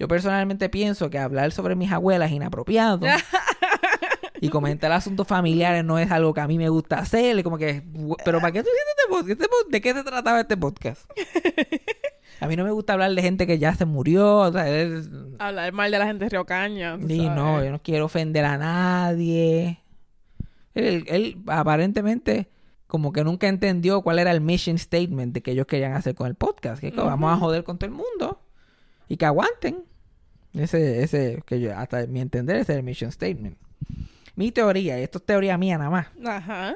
yo 0.00 0.08
personalmente 0.08 0.70
pienso 0.70 1.10
que 1.10 1.18
hablar 1.18 1.52
sobre 1.52 1.76
mis 1.76 1.92
abuelas 1.92 2.30
es 2.30 2.36
inapropiado. 2.36 3.06
y 4.40 4.48
comentar 4.48 4.90
asuntos 4.92 5.26
familiares 5.26 5.84
no 5.84 5.98
es 5.98 6.10
algo 6.10 6.32
que 6.32 6.40
a 6.40 6.48
mí 6.48 6.56
me 6.56 6.70
gusta 6.70 6.98
hacer. 7.00 7.42
Como 7.44 7.58
que, 7.58 7.82
pero 8.24 8.40
¿para 8.40 8.50
qué 8.50 8.62
tú 8.62 8.70
hiciste 8.70 8.90
este 8.96 9.10
podcast? 9.10 9.40
Este 9.42 9.70
¿De 9.70 9.80
qué 9.82 9.92
se 9.92 10.02
trataba 10.02 10.40
este 10.40 10.56
podcast? 10.56 11.02
A 12.40 12.46
mí 12.46 12.56
no 12.56 12.64
me 12.64 12.70
gusta 12.70 12.94
hablar 12.94 13.14
de 13.14 13.20
gente 13.20 13.46
que 13.46 13.58
ya 13.58 13.74
se 13.74 13.84
murió. 13.84 14.38
O 14.38 14.50
sea, 14.50 14.66
es- 14.66 15.10
Hablar 15.38 15.70
mal 15.74 15.90
de 15.90 15.98
la 15.98 16.06
gente 16.06 16.24
de 16.24 16.30
Río 16.30 16.46
Caña. 16.46 16.96
Sí, 17.06 17.28
no, 17.28 17.62
yo 17.62 17.70
no 17.70 17.82
quiero 17.82 18.06
ofender 18.06 18.46
a 18.46 18.56
nadie. 18.56 19.80
Él, 20.74 21.04
él 21.08 21.36
aparentemente 21.46 22.48
como 22.86 23.12
que 23.12 23.22
nunca 23.22 23.48
entendió 23.48 24.00
cuál 24.00 24.18
era 24.18 24.30
el 24.30 24.40
mission 24.40 24.78
statement 24.78 25.34
de 25.34 25.42
que 25.42 25.50
ellos 25.50 25.66
querían 25.66 25.92
hacer 25.92 26.14
con 26.14 26.26
el 26.28 26.34
podcast. 26.34 26.80
Que, 26.80 26.90
que 26.90 26.96
vamos 26.96 27.30
a 27.30 27.36
joder 27.36 27.62
con 27.64 27.76
todo 27.76 27.90
el 27.90 27.94
mundo 27.94 28.40
y 29.06 29.18
que 29.18 29.26
aguanten. 29.26 29.84
Ese, 30.54 31.02
ese, 31.02 31.42
que 31.46 31.60
yo, 31.60 31.76
hasta 31.76 32.06
mi 32.06 32.20
entender, 32.20 32.56
ese 32.56 32.72
es 32.72 32.78
el 32.78 32.84
mission 32.84 33.12
statement. 33.12 33.56
Mi 34.34 34.52
teoría, 34.52 34.98
y 34.98 35.02
esto 35.02 35.18
es 35.18 35.26
teoría 35.26 35.58
mía 35.58 35.78
nada 35.78 35.90
más, 35.90 36.06
Ajá. 36.24 36.74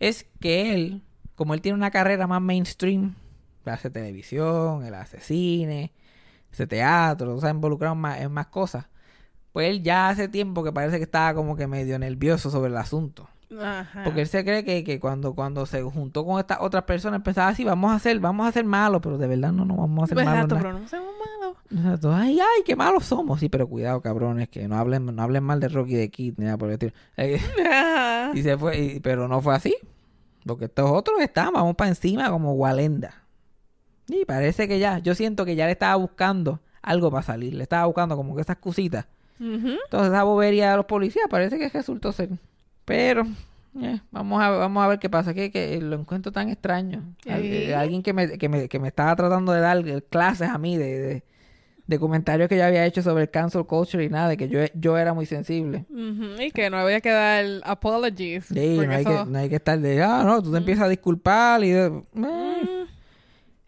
es 0.00 0.26
que 0.40 0.74
él, 0.74 1.02
como 1.34 1.54
él 1.54 1.60
tiene 1.60 1.76
una 1.76 1.90
carrera 1.90 2.26
más 2.26 2.42
mainstream, 2.42 3.14
hace 3.64 3.90
televisión, 3.90 4.84
él 4.84 4.94
hace 4.94 5.20
cine, 5.20 5.92
hace 6.52 6.66
teatro, 6.66 7.34
o 7.34 7.40
sea, 7.40 7.50
involucrado 7.50 7.94
en 7.94 8.00
más, 8.00 8.20
en 8.20 8.32
más 8.32 8.46
cosas. 8.46 8.86
Pues 9.52 9.68
él 9.70 9.82
ya 9.82 10.08
hace 10.08 10.28
tiempo 10.28 10.62
que 10.62 10.72
parece 10.72 10.98
que 10.98 11.04
estaba 11.04 11.34
como 11.34 11.56
que 11.56 11.66
medio 11.66 11.98
nervioso 11.98 12.50
sobre 12.50 12.70
el 12.70 12.76
asunto. 12.76 13.28
Ajá. 13.60 14.04
Porque 14.04 14.20
él 14.22 14.26
se 14.28 14.44
cree 14.44 14.64
que, 14.64 14.84
que 14.84 15.00
cuando, 15.00 15.34
cuando 15.34 15.64
se 15.66 15.82
juntó 15.82 16.24
con 16.26 16.38
estas 16.38 16.58
otras 16.60 16.84
personas 16.84 17.22
pensaba 17.22 17.48
así, 17.48 17.64
vamos 17.64 17.90
a 17.92 17.94
hacer, 17.94 18.18
vamos 18.20 18.46
a 18.46 18.52
ser 18.52 18.64
malos, 18.64 19.00
pero 19.02 19.16
de 19.16 19.26
verdad 19.26 19.52
no, 19.52 19.64
no 19.64 19.76
vamos 19.76 20.04
a 20.04 20.06
ser 20.08 20.14
Pues, 20.16 20.26
malos. 20.26 20.44
Exacto, 20.44 20.56
pero 20.62 20.78
no 20.78 20.86
seamos 20.88 21.10
malos. 21.18 21.56
Exacto. 21.70 22.12
Ay, 22.14 22.38
ay, 22.40 22.62
qué 22.64 22.76
malos 22.76 23.04
somos. 23.06 23.40
Sí, 23.40 23.48
pero 23.48 23.66
cuidado, 23.68 24.00
cabrones, 24.02 24.48
que 24.48 24.68
no 24.68 24.76
hablen, 24.76 25.06
no 25.14 25.22
hablen 25.22 25.44
mal 25.44 25.60
de 25.60 25.68
Rocky 25.68 25.94
de 25.94 26.10
Kid, 26.10 26.34
ni 26.36 26.44
nada 26.44 26.58
por 26.58 26.68
el 26.68 26.74
estilo. 26.74 26.92
Eh, 27.16 27.40
y 28.34 28.42
se 28.42 28.56
fue, 28.58 28.78
y- 28.78 29.00
pero 29.00 29.28
no 29.28 29.40
fue 29.40 29.54
así. 29.54 29.74
Porque 30.46 30.66
estos 30.66 30.90
otros 30.90 31.20
están, 31.20 31.52
vamos 31.52 31.74
para 31.74 31.88
encima 31.88 32.30
como 32.30 32.52
Walenda. 32.52 33.22
Y 34.08 34.24
parece 34.24 34.68
que 34.68 34.78
ya, 34.78 34.98
yo 34.98 35.14
siento 35.14 35.44
que 35.44 35.56
ya 35.56 35.66
le 35.66 35.72
estaba 35.72 35.94
buscando 35.96 36.60
algo 36.80 37.10
para 37.10 37.22
salir. 37.22 37.54
Le 37.54 37.62
estaba 37.64 37.84
buscando 37.86 38.16
como 38.16 38.34
que 38.34 38.42
esas 38.42 38.56
cositas. 38.56 39.06
Entonces 39.40 40.08
esa 40.12 40.22
bobería 40.24 40.70
de 40.70 40.76
los 40.78 40.86
policías 40.86 41.26
parece 41.30 41.58
que 41.58 41.68
resultó 41.68 42.12
ser. 42.12 42.30
Pero, 42.88 43.24
eh, 43.80 44.00
vamos, 44.10 44.42
a, 44.42 44.50
vamos 44.50 44.82
a 44.84 44.88
ver 44.88 44.98
qué 44.98 45.08
pasa. 45.08 45.32
Que, 45.34 45.50
que 45.52 45.80
lo 45.80 45.94
encuentro 45.94 46.32
tan 46.32 46.48
extraño. 46.48 47.14
Al- 47.28 47.44
eh, 47.44 47.74
alguien 47.76 48.02
que 48.02 48.12
me, 48.12 48.36
que, 48.38 48.48
me, 48.48 48.68
que 48.68 48.78
me 48.80 48.88
estaba 48.88 49.14
tratando 49.14 49.52
de 49.52 49.60
dar 49.60 49.84
clases 50.10 50.48
a 50.48 50.58
mí 50.58 50.76
de, 50.76 50.98
de, 50.98 51.24
de 51.86 51.98
comentarios 51.98 52.48
que 52.48 52.56
yo 52.56 52.64
había 52.64 52.84
hecho 52.86 53.02
sobre 53.02 53.22
el 53.24 53.30
cancel 53.30 53.64
culture 53.66 54.02
y 54.04 54.08
nada, 54.08 54.28
de 54.30 54.36
que 54.36 54.48
yo, 54.48 54.60
yo 54.74 54.98
era 54.98 55.14
muy 55.14 55.26
sensible. 55.26 55.84
Y 56.40 56.50
que 56.50 56.68
no 56.70 56.78
había 56.78 57.00
que 57.00 57.10
dar 57.10 57.44
apologies. 57.64 58.46
Sí, 58.46 58.78
no 58.78 58.90
hay, 58.92 59.02
eso- 59.02 59.24
que, 59.24 59.30
no 59.30 59.38
hay 59.38 59.48
que 59.48 59.56
estar 59.56 59.78
de, 59.78 60.02
ah, 60.02 60.22
no, 60.24 60.42
tú 60.42 60.50
te 60.50 60.58
empiezas 60.58 60.84
a 60.86 60.88
disculpar 60.88 61.62
y... 61.62 61.70
de- 61.70 62.02
eh. 62.16 62.84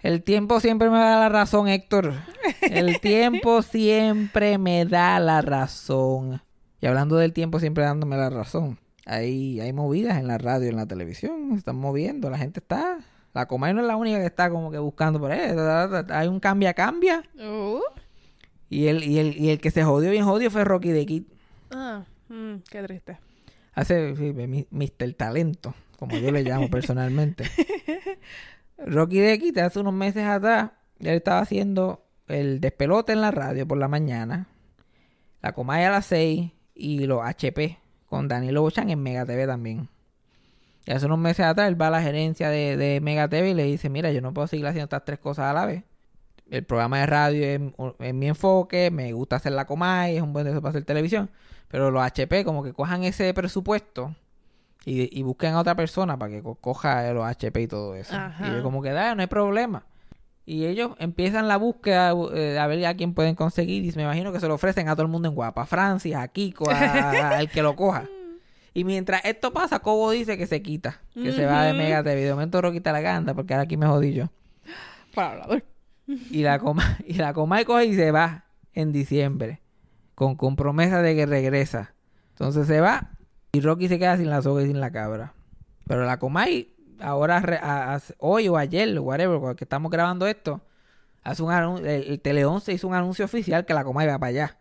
El 0.02 0.22
tiempo 0.22 0.60
siempre 0.60 0.88
me 0.88 0.96
da 0.98 1.20
la 1.20 1.28
razón, 1.28 1.68
Héctor. 1.68 2.14
El 2.62 2.98
tiempo 3.02 3.60
siempre 3.60 4.56
me 4.56 4.86
da 4.86 5.20
la 5.20 5.42
razón. 5.42 6.40
Y 6.80 6.86
hablando 6.86 7.16
del 7.16 7.34
tiempo 7.34 7.60
siempre 7.60 7.84
dándome 7.84 8.16
la 8.16 8.30
razón. 8.30 8.78
Hay, 9.06 9.60
hay 9.60 9.72
movidas 9.72 10.18
en 10.18 10.26
la 10.28 10.38
radio 10.38 10.68
en 10.68 10.76
la 10.76 10.86
televisión. 10.86 11.50
Se 11.52 11.58
están 11.58 11.76
moviendo. 11.76 12.30
La 12.30 12.38
gente 12.38 12.60
está... 12.60 12.98
La 13.32 13.46
Comay 13.46 13.72
no 13.72 13.80
es 13.80 13.86
la 13.86 13.96
única 13.96 14.18
que 14.18 14.26
está 14.26 14.50
como 14.50 14.72
que 14.72 14.78
buscando 14.78 15.20
por 15.20 15.30
ahí. 15.30 15.40
Hay 16.10 16.26
un 16.26 16.40
cambia-cambia. 16.40 17.22
Uh, 17.36 17.78
Y 18.68 18.88
el, 18.88 19.04
y, 19.04 19.18
el, 19.20 19.36
y 19.38 19.50
el 19.50 19.60
que 19.60 19.70
se 19.70 19.84
jodió 19.84 20.10
bien 20.10 20.24
jodido 20.24 20.50
fue 20.50 20.64
Rocky 20.64 20.90
de 20.90 21.06
Kid. 21.06 21.22
ah, 21.70 22.02
mm, 22.28 22.56
qué 22.68 22.82
triste. 22.82 23.18
Hace 23.72 24.16
sí, 24.16 24.34
Mr. 24.70 25.14
Talento, 25.14 25.74
como 25.96 26.16
yo 26.16 26.32
le 26.32 26.42
llamo 26.42 26.68
personalmente. 26.68 27.44
Rocky 28.78 29.20
de 29.20 29.38
Kid 29.38 29.58
hace 29.58 29.78
unos 29.78 29.94
meses 29.94 30.24
atrás, 30.24 30.72
él 30.98 31.08
estaba 31.14 31.40
haciendo 31.40 32.04
el 32.26 32.60
despelote 32.60 33.12
en 33.12 33.20
la 33.20 33.30
radio 33.30 33.66
por 33.66 33.78
la 33.78 33.88
mañana, 33.88 34.48
la 35.40 35.52
Comay 35.52 35.84
a 35.84 35.90
las 35.90 36.06
6 36.06 36.50
y 36.74 37.06
los 37.06 37.22
HP 37.24 37.78
con 38.10 38.28
Danilo 38.28 38.60
Bochan 38.60 38.90
en 38.90 39.02
Mega 39.02 39.24
TV 39.24 39.46
también. 39.46 39.88
Y 40.84 40.92
hace 40.92 41.06
unos 41.06 41.18
meses 41.18 41.46
atrás 41.46 41.68
él 41.68 41.80
va 41.80 41.86
a 41.86 41.90
la 41.90 42.02
gerencia 42.02 42.50
de, 42.50 42.76
de 42.76 43.00
Mega 43.00 43.28
TV 43.28 43.50
y 43.50 43.54
le 43.54 43.64
dice, 43.64 43.88
mira, 43.88 44.10
yo 44.12 44.20
no 44.20 44.34
puedo 44.34 44.46
seguir 44.48 44.66
haciendo 44.66 44.84
estas 44.84 45.04
tres 45.06 45.18
cosas 45.18 45.46
a 45.46 45.52
la 45.54 45.64
vez. 45.64 45.84
El 46.50 46.64
programa 46.64 46.98
de 46.98 47.06
radio 47.06 47.46
es, 47.46 47.60
es 48.00 48.14
mi 48.14 48.26
enfoque, 48.28 48.90
me 48.90 49.12
gusta 49.12 49.36
hacer 49.36 49.52
la 49.52 49.66
Comay, 49.66 50.16
es 50.16 50.22
un 50.22 50.32
buen 50.32 50.44
deseo 50.44 50.60
para 50.60 50.70
hacer 50.70 50.84
televisión. 50.84 51.30
Pero 51.68 51.90
los 51.92 52.02
HP 52.02 52.44
como 52.44 52.62
que 52.64 52.72
cojan 52.72 53.04
ese 53.04 53.32
presupuesto 53.32 54.14
y, 54.84 55.16
y 55.16 55.22
busquen 55.22 55.52
a 55.54 55.60
otra 55.60 55.76
persona 55.76 56.18
para 56.18 56.32
que 56.32 56.42
co- 56.42 56.56
coja 56.56 57.12
los 57.12 57.24
HP 57.24 57.60
y 57.62 57.66
todo 57.68 57.94
eso. 57.94 58.16
Ajá. 58.16 58.48
Y 58.48 58.52
yo 58.56 58.62
como 58.64 58.82
que, 58.82 58.90
"Ah, 58.90 59.14
no 59.14 59.20
hay 59.20 59.28
problema. 59.28 59.84
Y 60.50 60.66
ellos 60.66 60.96
empiezan 60.98 61.46
la 61.46 61.56
búsqueda 61.56 62.12
eh, 62.34 62.58
a 62.58 62.66
ver 62.66 62.84
a 62.84 62.96
quién 62.96 63.14
pueden 63.14 63.36
conseguir. 63.36 63.84
Y 63.84 63.92
me 63.96 64.02
imagino 64.02 64.32
que 64.32 64.40
se 64.40 64.48
lo 64.48 64.54
ofrecen 64.54 64.88
a 64.88 64.96
todo 64.96 65.04
el 65.04 65.08
mundo 65.08 65.28
en 65.28 65.34
Guapa. 65.36 65.62
A 65.62 65.66
Francis, 65.66 66.16
a 66.16 66.26
Kiko, 66.26 66.68
al 66.68 67.48
que 67.48 67.62
lo 67.62 67.76
coja. 67.76 68.08
Y 68.72 68.84
mientras 68.84 69.24
esto 69.24 69.52
pasa, 69.52 69.80
Cobo 69.80 70.12
dice 70.12 70.38
que 70.38 70.46
se 70.46 70.62
quita. 70.62 71.00
Que 71.12 71.32
se 71.32 71.44
va 71.44 71.64
de. 71.64 71.72
Mega 71.72 72.04
TV. 72.04 72.24
De 72.24 72.30
momento 72.30 72.62
Rocky 72.62 72.80
te 72.80 72.92
la 72.92 73.00
ganda 73.00 73.34
porque 73.34 73.52
ahora 73.52 73.64
aquí 73.64 73.76
me 73.76 73.86
jodí 73.86 74.12
yo. 74.12 74.30
Para 75.14 75.32
hablador. 75.32 75.64
Y 76.06 76.42
la 76.42 76.60
coma, 76.60 76.98
y 77.06 77.14
la 77.14 77.32
coma 77.32 77.64
coge 77.64 77.86
y 77.86 77.94
se 77.96 78.12
va 78.12 78.44
en 78.72 78.92
diciembre. 78.92 79.60
Con, 80.14 80.36
con 80.36 80.54
promesa 80.54 81.02
de 81.02 81.16
que 81.16 81.26
regresa. 81.26 81.94
Entonces 82.30 82.68
se 82.68 82.80
va. 82.80 83.10
Y 83.52 83.60
Rocky 83.60 83.88
se 83.88 83.98
queda 83.98 84.16
sin 84.16 84.30
la 84.30 84.40
soga 84.40 84.62
y 84.62 84.66
sin 84.66 84.80
la 84.80 84.92
cabra. 84.92 85.34
Pero 85.88 86.04
la 86.06 86.20
Comay, 86.20 86.72
ahora, 87.02 87.42
a- 87.62 87.94
a- 87.96 88.00
hoy 88.18 88.48
o 88.48 88.56
ayer, 88.56 88.98
whatever, 89.00 89.56
que 89.56 89.64
estamos 89.64 89.90
grabando 89.90 90.26
esto, 90.26 90.60
hace 91.22 91.42
un 91.42 91.50
anun- 91.50 91.86
el, 91.86 92.04
el 92.08 92.20
Tele 92.20 92.44
11 92.44 92.72
hizo 92.72 92.88
un 92.88 92.94
anuncio 92.94 93.24
oficial 93.24 93.64
que 93.66 93.74
la 93.74 93.84
Comay 93.84 94.06
va 94.06 94.18
para 94.18 94.30
allá. 94.30 94.56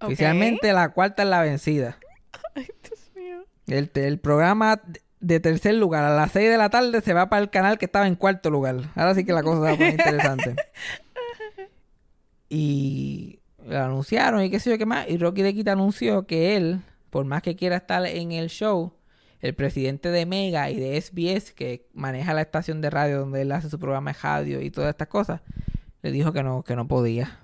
Ok. 0.00 0.08
Oficialmente 0.08 0.72
la 0.72 0.88
cuarta 0.90 1.22
es 1.22 1.28
la 1.28 1.40
vencida. 1.42 1.98
Ay, 2.54 2.68
Dios 2.82 3.10
mío. 3.14 3.44
El, 3.66 3.90
el 3.94 4.18
programa 4.18 4.80
de 5.20 5.38
tercer 5.38 5.74
lugar 5.76 6.02
a 6.04 6.14
las 6.16 6.32
6 6.32 6.50
de 6.50 6.58
la 6.58 6.68
tarde 6.70 7.00
se 7.00 7.12
va 7.14 7.28
para 7.28 7.42
el 7.42 7.50
canal 7.50 7.78
que 7.78 7.84
estaba 7.84 8.06
en 8.08 8.16
cuarto 8.16 8.50
lugar. 8.50 8.76
Ahora 8.96 9.14
sí 9.14 9.24
que 9.24 9.32
la 9.32 9.42
cosa 9.44 9.56
se 9.58 9.62
va 9.62 9.70
a 9.70 9.76
poner 9.76 9.90
interesante. 9.92 10.56
Y 12.48 13.38
lo 13.66 13.78
anunciaron 13.78 14.42
y 14.42 14.50
qué 14.50 14.60
sé 14.60 14.70
yo 14.70 14.78
qué 14.78 14.86
más. 14.86 15.08
Y 15.08 15.16
Rocky 15.18 15.42
de 15.42 15.54
Quita 15.54 15.72
anunció 15.72 16.26
que 16.26 16.56
él, 16.56 16.80
por 17.10 17.24
más 17.24 17.42
que 17.42 17.56
quiera 17.56 17.76
estar 17.76 18.04
en 18.06 18.32
el 18.32 18.48
show, 18.50 18.92
el 19.42 19.54
presidente 19.54 20.10
de 20.10 20.24
Mega 20.24 20.70
y 20.70 20.80
de 20.80 20.98
SBS, 21.00 21.52
que 21.52 21.86
maneja 21.92 22.32
la 22.32 22.40
estación 22.42 22.80
de 22.80 22.88
radio 22.90 23.18
donde 23.20 23.42
él 23.42 23.52
hace 23.52 23.68
su 23.68 23.78
programa 23.78 24.12
de 24.12 24.18
radio 24.22 24.60
y 24.62 24.70
todas 24.70 24.90
estas 24.90 25.08
cosas, 25.08 25.40
le 26.00 26.10
dijo 26.12 26.32
que 26.32 26.42
no, 26.42 26.62
que 26.62 26.74
no 26.76 26.88
podía. 26.88 27.38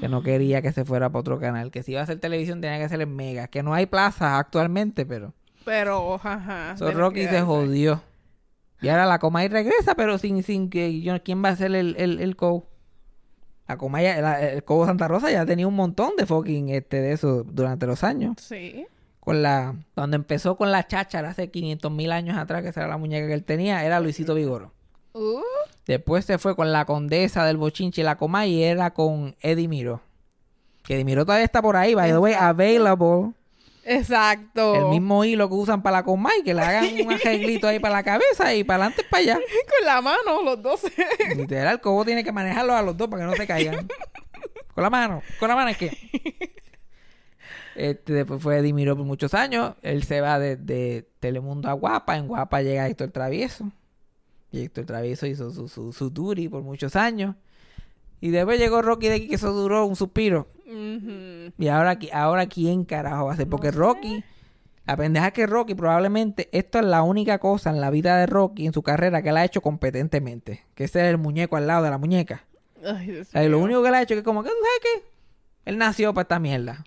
Que 0.00 0.08
no 0.08 0.22
quería 0.22 0.62
que 0.62 0.72
se 0.72 0.86
fuera 0.86 1.10
para 1.10 1.20
otro 1.20 1.38
canal. 1.38 1.70
Que 1.70 1.82
si 1.82 1.92
iba 1.92 2.00
a 2.00 2.04
hacer 2.04 2.18
televisión 2.18 2.62
tenía 2.62 2.78
que 2.78 2.84
hacer 2.84 3.02
en 3.02 3.14
Mega. 3.14 3.48
Que 3.48 3.62
no 3.62 3.74
hay 3.74 3.84
plazas 3.84 4.32
actualmente, 4.40 5.04
pero... 5.04 5.34
Pero, 5.66 6.14
ajá. 6.14 6.74
So, 6.78 6.90
Rocky 6.92 7.26
se 7.26 7.42
jodió. 7.42 8.02
Y 8.80 8.88
ahora 8.88 9.04
la 9.04 9.18
Comay 9.18 9.48
regresa, 9.48 9.94
pero 9.94 10.16
sin, 10.16 10.42
sin 10.42 10.70
que 10.70 11.02
yo, 11.02 11.22
¿quién 11.22 11.44
va 11.44 11.50
a 11.50 11.56
ser 11.56 11.74
el, 11.74 11.96
el, 11.98 12.18
el 12.20 12.34
co? 12.34 12.66
La 13.68 13.76
Comay, 13.76 14.04
la- 14.22 14.40
el 14.40 14.64
Cobo 14.64 14.86
Santa 14.86 15.06
Rosa 15.06 15.30
ya 15.30 15.44
tenía 15.44 15.68
un 15.68 15.76
montón 15.76 16.12
de 16.16 16.24
fucking 16.24 16.70
este 16.70 17.02
de 17.02 17.12
eso 17.12 17.44
durante 17.44 17.86
los 17.86 18.02
años. 18.02 18.36
Sí. 18.40 18.86
Con 19.30 19.42
la, 19.42 19.76
cuando 19.94 20.16
empezó 20.16 20.56
con 20.56 20.72
la 20.72 20.88
cháchara 20.88 21.30
hace 21.30 21.52
500 21.52 21.92
mil 21.92 22.10
años 22.10 22.36
atrás, 22.36 22.62
que 22.64 22.70
esa 22.70 22.80
era 22.80 22.88
la 22.88 22.96
muñeca 22.96 23.28
que 23.28 23.34
él 23.34 23.44
tenía, 23.44 23.84
era 23.84 24.00
Luisito 24.00 24.34
Vigoro. 24.34 24.72
Uh, 25.12 25.38
Después 25.86 26.24
se 26.24 26.38
fue 26.38 26.56
con 26.56 26.72
la 26.72 26.84
condesa 26.84 27.44
del 27.44 27.56
bochinche 27.56 28.00
y 28.00 28.04
la 28.04 28.16
Comay 28.16 28.50
y 28.52 28.64
era 28.64 28.90
con 28.92 29.36
Eddie 29.40 29.68
Miro. 29.68 30.00
Que 30.82 30.94
Eddie 30.94 31.04
Miro 31.04 31.24
todavía 31.24 31.44
está 31.44 31.62
por 31.62 31.76
ahí, 31.76 31.94
by 31.94 32.10
the 32.10 32.18
way, 32.18 32.34
available. 32.34 33.32
exacto. 33.84 34.74
El 34.74 34.86
mismo 34.86 35.24
hilo 35.24 35.48
que 35.48 35.54
usan 35.54 35.80
para 35.80 35.98
la 35.98 36.02
Comay, 36.02 36.42
que 36.42 36.52
le 36.52 36.62
hagan 36.62 36.88
un 37.06 37.12
arreglito 37.12 37.68
ahí 37.68 37.78
para 37.78 37.94
la 37.94 38.02
cabeza 38.02 38.52
y 38.52 38.64
para 38.64 38.86
adelante 38.86 39.04
y 39.06 39.10
para 39.12 39.20
allá. 39.22 39.34
Con 39.78 39.86
la 39.86 40.02
mano, 40.02 40.42
los 40.44 40.60
dos. 40.60 40.80
Literal, 41.36 41.74
el 41.74 41.80
cobo 41.80 42.04
tiene 42.04 42.24
que 42.24 42.32
manejarlos 42.32 42.74
a 42.74 42.82
los 42.82 42.96
dos 42.96 43.06
para 43.06 43.22
que 43.22 43.30
no 43.30 43.36
se 43.36 43.46
caigan. 43.46 43.86
Con 44.74 44.82
la 44.82 44.90
mano. 44.90 45.22
Con 45.38 45.48
la 45.48 45.54
mano 45.54 45.70
es 45.70 45.76
que. 45.76 45.96
Este, 47.80 48.12
después 48.12 48.42
fue 48.42 48.60
Dimiro 48.60 48.94
por 48.94 49.06
muchos 49.06 49.32
años. 49.32 49.74
Él 49.80 50.02
se 50.02 50.20
va 50.20 50.38
de, 50.38 50.56
de 50.56 51.08
Telemundo 51.18 51.70
a 51.70 51.72
Guapa. 51.72 52.16
En 52.18 52.28
Guapa 52.28 52.60
llega 52.60 52.86
Héctor 52.86 53.10
Travieso. 53.10 53.70
Y 54.52 54.60
Héctor 54.64 54.84
Travieso 54.84 55.26
hizo 55.26 55.50
su, 55.50 55.66
su, 55.66 55.90
su 55.92 56.10
duty 56.10 56.48
por 56.50 56.62
muchos 56.62 56.94
años. 56.94 57.36
Y 58.20 58.28
después 58.30 58.58
llegó 58.58 58.82
Rocky 58.82 59.08
de 59.08 59.14
aquí, 59.14 59.28
que 59.28 59.36
eso 59.36 59.52
duró 59.52 59.86
un 59.86 59.96
suspiro. 59.96 60.46
Y 60.66 61.68
ahora, 61.68 61.98
qui- 61.98 62.12
ahora 62.12 62.46
¿quién 62.46 62.84
carajo 62.84 63.24
va 63.26 63.32
a 63.32 63.36
ser? 63.36 63.48
Porque 63.48 63.70
Rocky, 63.70 64.22
la 64.86 64.96
pendeja 64.98 65.28
es 65.28 65.32
que 65.32 65.46
Rocky 65.46 65.74
probablemente 65.74 66.50
esto 66.52 66.80
es 66.80 66.84
la 66.84 67.02
única 67.02 67.38
cosa 67.38 67.70
en 67.70 67.80
la 67.80 67.88
vida 67.88 68.18
de 68.18 68.26
Rocky, 68.26 68.66
en 68.66 68.74
su 68.74 68.82
carrera, 68.82 69.22
que 69.22 69.30
él 69.30 69.38
ha 69.38 69.44
hecho 69.46 69.62
competentemente. 69.62 70.64
Que 70.74 70.84
ese 70.84 71.00
es 71.00 71.06
el 71.06 71.16
muñeco 71.16 71.56
al 71.56 71.66
lado 71.66 71.84
de 71.84 71.90
la 71.90 71.96
muñeca. 71.98 72.44
Ay, 72.84 73.06
Dios 73.10 73.28
O 73.28 73.30
sea, 73.30 73.48
lo 73.48 73.58
único 73.58 73.80
que 73.82 73.88
él 73.88 73.94
ha 73.94 74.02
hecho 74.02 74.12
es 74.14 74.20
que 74.20 74.24
como 74.24 74.42
que, 74.42 74.50
¿tú 74.50 74.54
¿sabes 74.56 74.80
qué? 75.02 75.10
Él 75.70 75.78
nació 75.78 76.12
para 76.12 76.22
esta 76.24 76.38
mierda. 76.38 76.84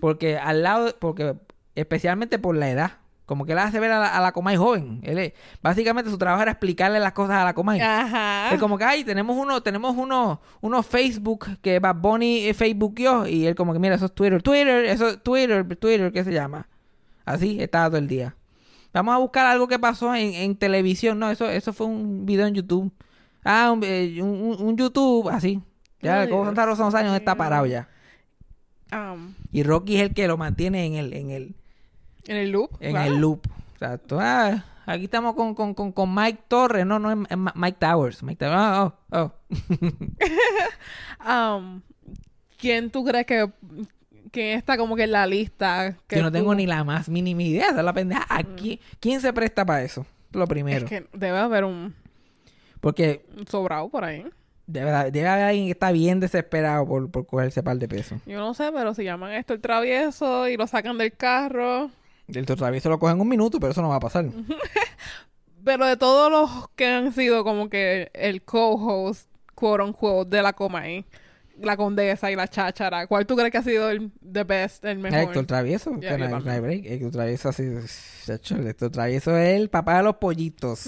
Porque 0.00 0.38
al 0.38 0.62
lado, 0.62 0.94
porque 0.98 1.34
especialmente 1.74 2.38
por 2.38 2.56
la 2.56 2.70
edad. 2.70 2.92
Como 3.26 3.44
que 3.44 3.52
él 3.52 3.58
hace 3.58 3.78
ver 3.78 3.90
a 3.90 3.98
la, 4.00 4.16
a 4.16 4.22
la 4.22 4.32
Comay 4.32 4.56
joven. 4.56 5.00
Él 5.02 5.18
es- 5.18 5.32
básicamente 5.62 6.10
su 6.10 6.16
trabajo 6.16 6.40
era 6.42 6.52
explicarle 6.52 6.98
las 6.98 7.12
cosas 7.12 7.36
a 7.36 7.44
la 7.44 7.52
Comay. 7.52 7.78
Ajá. 7.78 8.54
Es 8.54 8.58
como 8.58 8.78
que, 8.78 8.84
ay, 8.84 9.04
tenemos 9.04 9.36
uno, 9.36 9.62
tenemos 9.62 9.94
uno, 9.98 10.40
unos 10.62 10.86
Facebook 10.86 11.44
que 11.60 11.78
Bad 11.78 11.96
Bunny 11.96 12.46
eh, 12.46 12.54
Facebookió 12.54 13.26
y 13.26 13.46
él 13.46 13.54
como 13.54 13.74
que, 13.74 13.78
mira, 13.80 13.96
eso 13.96 14.06
es 14.06 14.14
Twitter, 14.14 14.42
Twitter, 14.42 14.86
eso 14.86 15.08
es 15.10 15.22
Twitter, 15.22 15.62
Twitter, 15.76 16.10
¿qué 16.10 16.24
se 16.24 16.32
llama? 16.32 16.68
Así 17.26 17.60
estaba 17.60 17.88
todo 17.88 17.98
el 17.98 18.08
día. 18.08 18.34
Vamos 18.94 19.14
a 19.14 19.18
buscar 19.18 19.44
algo 19.44 19.68
que 19.68 19.78
pasó 19.78 20.14
en, 20.14 20.32
en 20.32 20.56
televisión. 20.56 21.18
No, 21.18 21.30
eso, 21.30 21.50
eso 21.50 21.74
fue 21.74 21.86
un 21.86 22.24
video 22.24 22.46
en 22.46 22.54
YouTube. 22.54 22.90
Ah, 23.44 23.70
un, 23.70 23.80
eh, 23.84 24.22
un- 24.22 24.74
YouTube, 24.78 25.28
así. 25.28 25.60
Ya, 26.00 26.28
como 26.30 26.46
Santa 26.46 26.64
Rosa 26.64 26.82
unos 26.82 26.94
años 26.94 27.14
está 27.14 27.34
parado 27.34 27.66
ya. 27.66 27.88
Um, 28.92 29.34
Y 29.52 29.62
Rocky 29.62 29.96
es 29.96 30.02
el 30.02 30.14
que 30.14 30.26
lo 30.28 30.36
mantiene 30.36 30.86
en 30.86 30.94
el, 30.94 31.12
en 31.12 31.30
el, 31.30 31.54
en 32.26 32.36
el 32.36 32.50
loop. 32.50 32.70
en 32.80 32.96
el 32.96 33.16
loop. 33.18 33.46
O 33.74 33.78
sea, 33.78 33.98
tú, 33.98 34.18
ah, 34.20 34.64
aquí 34.86 35.04
estamos 35.04 35.34
con, 35.34 35.54
con, 35.54 35.74
con, 35.74 35.92
con 35.92 36.14
Mike 36.14 36.40
Torres. 36.48 36.84
No, 36.86 36.98
no, 36.98 37.10
es 37.12 37.36
Mike 37.54 37.76
Towers. 37.78 38.22
Mike 38.22 38.38
Towers. 38.44 38.56
Ah, 38.58 38.94
oh, 39.10 39.16
oh. 39.18 39.32
Um, 41.26 41.82
¿Quién 42.56 42.90
tú 42.90 43.04
crees 43.04 43.26
que 43.26 43.50
quién 44.30 44.58
está 44.58 44.76
como 44.76 44.96
que 44.96 45.04
en 45.04 45.12
la 45.12 45.26
lista? 45.26 45.96
Que 46.06 46.16
Yo 46.16 46.22
no 46.22 46.32
tengo 46.32 46.50
tú- 46.52 46.56
ni 46.56 46.66
la 46.66 46.84
más 46.84 47.08
mínima 47.08 47.42
idea. 47.42 47.68
Es 47.68 47.74
la 47.76 47.92
pendeja. 47.92 48.26
Aquí, 48.28 48.80
¿Quién 49.00 49.20
se 49.20 49.32
presta 49.32 49.64
para 49.64 49.82
eso? 49.82 50.06
Lo 50.32 50.46
primero. 50.46 50.84
Es 50.86 50.90
que 50.90 51.06
debe 51.12 51.38
haber 51.38 51.64
un, 51.64 51.94
Porque 52.80 53.24
un 53.36 53.46
sobrado 53.46 53.88
por 53.88 54.04
ahí. 54.04 54.24
Debe, 54.68 55.10
debe 55.10 55.26
haber 55.26 55.44
alguien 55.46 55.66
que 55.66 55.72
está 55.72 55.90
bien 55.90 56.20
desesperado 56.20 56.86
por, 56.86 57.10
por 57.10 57.26
cogerse 57.26 57.62
par 57.62 57.78
de 57.78 57.88
pesos. 57.88 58.20
Yo 58.26 58.38
no 58.38 58.54
sé, 58.54 58.70
pero 58.72 58.94
si 58.94 59.02
llaman 59.02 59.32
esto 59.32 59.54
el 59.54 59.60
travieso 59.60 60.46
y 60.46 60.56
lo 60.56 60.66
sacan 60.66 60.98
del 60.98 61.12
carro. 61.16 61.90
El 62.28 62.46
travieso 62.46 62.90
lo 62.90 62.98
cogen 62.98 63.16
en 63.16 63.22
un 63.22 63.28
minuto, 63.28 63.58
pero 63.58 63.72
eso 63.72 63.82
no 63.82 63.88
va 63.88 63.96
a 63.96 64.00
pasar. 64.00 64.26
Pero 65.64 65.84
de 65.84 65.96
todos 65.98 66.30
los 66.30 66.68
que 66.76 66.86
han 66.86 67.12
sido 67.12 67.44
como 67.44 67.68
que 67.68 68.10
el 68.14 68.42
co-host, 68.42 69.28
quote 69.54 69.82
unquote, 69.82 70.30
de 70.34 70.42
la 70.42 70.54
Comay, 70.54 71.04
la 71.60 71.76
condesa 71.76 72.30
y 72.30 72.36
la 72.36 72.48
cháchara, 72.48 73.06
¿cuál 73.06 73.26
tú 73.26 73.36
crees 73.36 73.50
que 73.50 73.58
ha 73.58 73.62
sido 73.62 73.90
el 73.90 74.10
the 74.32 74.44
best, 74.44 74.84
el 74.84 74.98
mejor? 74.98 75.18
Héctor 75.18 75.46
Travieso, 75.46 75.98
que 75.98 76.18
no, 76.18 76.40
no 76.40 76.50
hay 76.50 76.60
break. 76.60 76.84
Héctor 76.84 77.10
Travieso 77.10 77.48
así, 77.48 77.64
chacho, 78.24 78.56
el 78.56 78.66
Héctor 78.66 78.90
Travieso 78.90 79.36
es 79.36 79.60
el 79.60 79.68
papá 79.70 79.98
de 79.98 80.02
los 80.04 80.16
pollitos. 80.16 80.86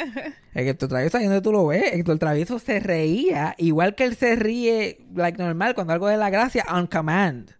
Héctor 0.54 0.88
Travieso, 0.88 1.18
ahí 1.18 1.24
donde 1.24 1.40
tú 1.40 1.52
lo 1.52 1.66
ves, 1.66 1.92
Héctor 1.92 2.18
Travieso 2.18 2.58
se 2.58 2.80
reía, 2.80 3.54
igual 3.58 3.94
que 3.94 4.04
él 4.04 4.16
se 4.16 4.36
ríe, 4.36 4.98
like 5.14 5.42
normal, 5.42 5.74
cuando 5.74 5.92
algo 5.92 6.08
de 6.08 6.16
la 6.16 6.30
gracia, 6.30 6.64
on 6.70 6.86
command. 6.86 7.50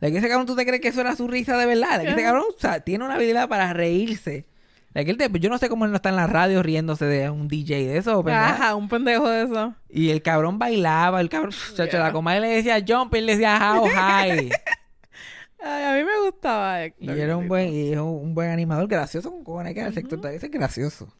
De 0.00 0.12
que 0.12 0.18
ese 0.18 0.28
cabrón 0.28 0.46
tú 0.46 0.54
te 0.54 0.64
crees 0.64 0.80
que 0.80 0.88
eso 0.88 1.00
era 1.00 1.16
su 1.16 1.26
risa 1.26 1.56
de 1.56 1.66
verdad. 1.66 1.98
De 1.98 2.04
que 2.04 2.12
ese 2.12 2.22
cabrón 2.22 2.44
o 2.56 2.60
sea, 2.60 2.80
tiene 2.80 3.04
una 3.04 3.14
habilidad 3.14 3.48
para 3.48 3.72
reírse. 3.72 4.46
Él 4.94 5.16
te- 5.16 5.30
yo 5.38 5.48
no 5.50 5.58
sé 5.58 5.68
cómo 5.68 5.84
él 5.84 5.90
no 5.92 5.96
está 5.96 6.08
en 6.08 6.16
la 6.16 6.26
radio 6.26 6.62
riéndose 6.62 7.04
de 7.04 7.30
un 7.30 7.46
DJ 7.48 7.86
de 7.86 7.98
eso. 7.98 8.22
pendeja. 8.24 8.48
Ajá, 8.54 8.74
un 8.74 8.88
pendejo 8.88 9.28
de 9.28 9.42
eso. 9.44 9.74
Y 9.88 10.10
el 10.10 10.22
cabrón 10.22 10.58
bailaba, 10.58 11.20
el 11.20 11.28
cabrón, 11.28 11.52
chacho, 11.74 11.98
la 11.98 12.12
comadre 12.12 12.40
le 12.40 12.48
decía 12.48 12.82
jump 12.86 13.14
y 13.14 13.18
él 13.18 13.26
le 13.26 13.32
decía 13.32 13.58
how 13.74 13.86
high. 13.88 14.50
Ay, 15.60 15.84
a 15.84 15.92
mí 15.92 16.04
me 16.04 16.24
gustaba 16.24 16.86
Y 16.86 16.92
era 17.10 17.36
un 17.36 17.48
buen, 17.48 17.68
y 17.72 17.90
es 17.92 17.98
un 17.98 18.06
un 18.28 18.34
buen 18.34 18.50
animador, 18.50 18.86
gracioso 18.88 19.30
con 19.30 19.42
cojones 19.44 19.74
que 19.74 19.80
era 19.80 19.88
el 19.88 19.94
sector. 19.94 20.24
Ese 20.26 20.46
es 20.46 20.52
gracioso. 20.52 21.12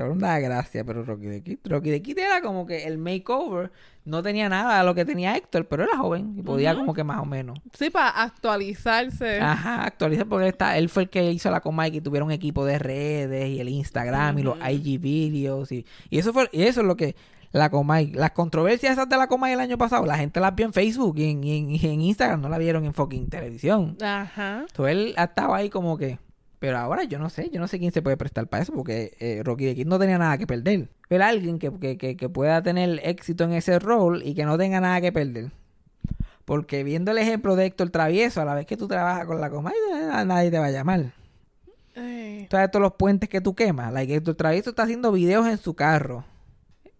Cabrón 0.00 0.18
da 0.18 0.38
gracia, 0.38 0.82
pero 0.84 1.04
Rocky 1.04 1.26
de 1.26 1.42
Kid. 1.42 1.58
Rocky 1.64 1.90
de 1.90 2.00
Kid 2.02 2.18
era 2.18 2.40
como 2.40 2.64
que 2.66 2.84
el 2.86 2.96
makeover 2.98 3.70
no 4.04 4.22
tenía 4.22 4.48
nada 4.48 4.78
de 4.78 4.84
lo 4.84 4.94
que 4.94 5.04
tenía 5.04 5.36
Héctor, 5.36 5.68
pero 5.68 5.82
era 5.84 5.96
joven 5.98 6.34
y 6.38 6.42
podía 6.42 6.74
como 6.74 6.94
que 6.94 7.04
más 7.04 7.20
o 7.20 7.26
menos. 7.26 7.58
Sí, 7.74 7.90
para 7.90 8.08
actualizarse. 8.22 9.40
Ajá, 9.40 9.84
actualizar 9.84 10.26
porque 10.26 10.46
él, 10.46 10.52
está, 10.52 10.78
él 10.78 10.88
fue 10.88 11.04
el 11.04 11.10
que 11.10 11.30
hizo 11.30 11.50
la 11.50 11.60
Comay 11.60 11.90
que 11.90 12.00
tuviera 12.00 12.24
un 12.24 12.32
equipo 12.32 12.64
de 12.64 12.78
redes 12.78 13.48
y 13.48 13.60
el 13.60 13.68
Instagram 13.68 14.38
y 14.38 14.42
los 14.42 14.56
IG 14.58 14.98
videos 15.00 15.70
y, 15.72 15.84
y 16.08 16.18
eso 16.18 16.32
fue 16.32 16.48
y 16.52 16.62
eso 16.62 16.80
es 16.80 16.86
lo 16.86 16.96
que 16.96 17.14
la 17.52 17.68
Comay, 17.68 18.12
las 18.12 18.30
controversias 18.30 18.92
esas 18.92 19.08
de 19.08 19.16
la 19.16 19.26
Comay 19.26 19.52
el 19.52 19.60
año 19.60 19.76
pasado, 19.76 20.06
la 20.06 20.16
gente 20.16 20.38
las 20.40 20.54
vio 20.54 20.66
en 20.66 20.72
Facebook 20.72 21.18
y 21.18 21.30
en, 21.30 21.42
y 21.44 21.58
en- 21.58 21.70
y 21.70 21.80
en 21.84 22.00
Instagram, 22.00 22.40
no 22.40 22.48
la 22.48 22.58
vieron 22.58 22.84
en 22.84 22.94
fucking 22.94 23.28
televisión. 23.28 23.96
Ajá. 24.00 24.60
Entonces 24.68 24.92
él 24.96 25.14
estaba 25.18 25.56
ahí 25.56 25.68
como 25.68 25.98
que. 25.98 26.18
Pero 26.60 26.76
ahora 26.76 27.04
yo 27.04 27.18
no 27.18 27.30
sé, 27.30 27.48
yo 27.50 27.58
no 27.58 27.66
sé 27.66 27.78
quién 27.78 27.90
se 27.90 28.02
puede 28.02 28.18
prestar 28.18 28.46
para 28.46 28.62
eso, 28.62 28.74
porque 28.74 29.16
eh, 29.18 29.40
Rocky 29.42 29.64
de 29.64 29.74
Kid 29.74 29.86
no 29.86 29.98
tenía 29.98 30.18
nada 30.18 30.36
que 30.36 30.46
perder. 30.46 30.90
Ver 31.08 31.22
a 31.22 31.28
alguien 31.28 31.58
que, 31.58 31.72
que, 31.80 31.96
que, 31.96 32.16
que 32.16 32.28
pueda 32.28 32.62
tener 32.62 33.00
éxito 33.02 33.44
en 33.44 33.54
ese 33.54 33.78
rol 33.78 34.22
y 34.22 34.34
que 34.34 34.44
no 34.44 34.58
tenga 34.58 34.78
nada 34.78 35.00
que 35.00 35.10
perder. 35.10 35.50
Porque 36.44 36.84
viendo 36.84 37.12
el 37.12 37.18
ejemplo 37.18 37.56
de 37.56 37.64
Héctor 37.64 37.88
Travieso, 37.90 38.42
a 38.42 38.44
la 38.44 38.54
vez 38.54 38.66
que 38.66 38.76
tú 38.76 38.88
trabajas 38.88 39.24
con 39.24 39.40
la 39.40 39.48
coma, 39.50 39.72
nadie 40.26 40.50
te 40.50 40.58
va 40.58 40.66
a 40.66 40.70
llamar. 40.70 41.12
Ay. 41.96 42.46
Todos 42.50 42.70
todos 42.70 42.82
los 42.82 42.94
puentes 42.94 43.28
que 43.28 43.40
tú 43.40 43.54
quemas. 43.54 43.92
Like, 43.92 44.16
Héctor 44.16 44.34
Travieso 44.34 44.70
está 44.70 44.82
haciendo 44.82 45.12
videos 45.12 45.46
en 45.46 45.56
su 45.56 45.74
carro. 45.74 46.24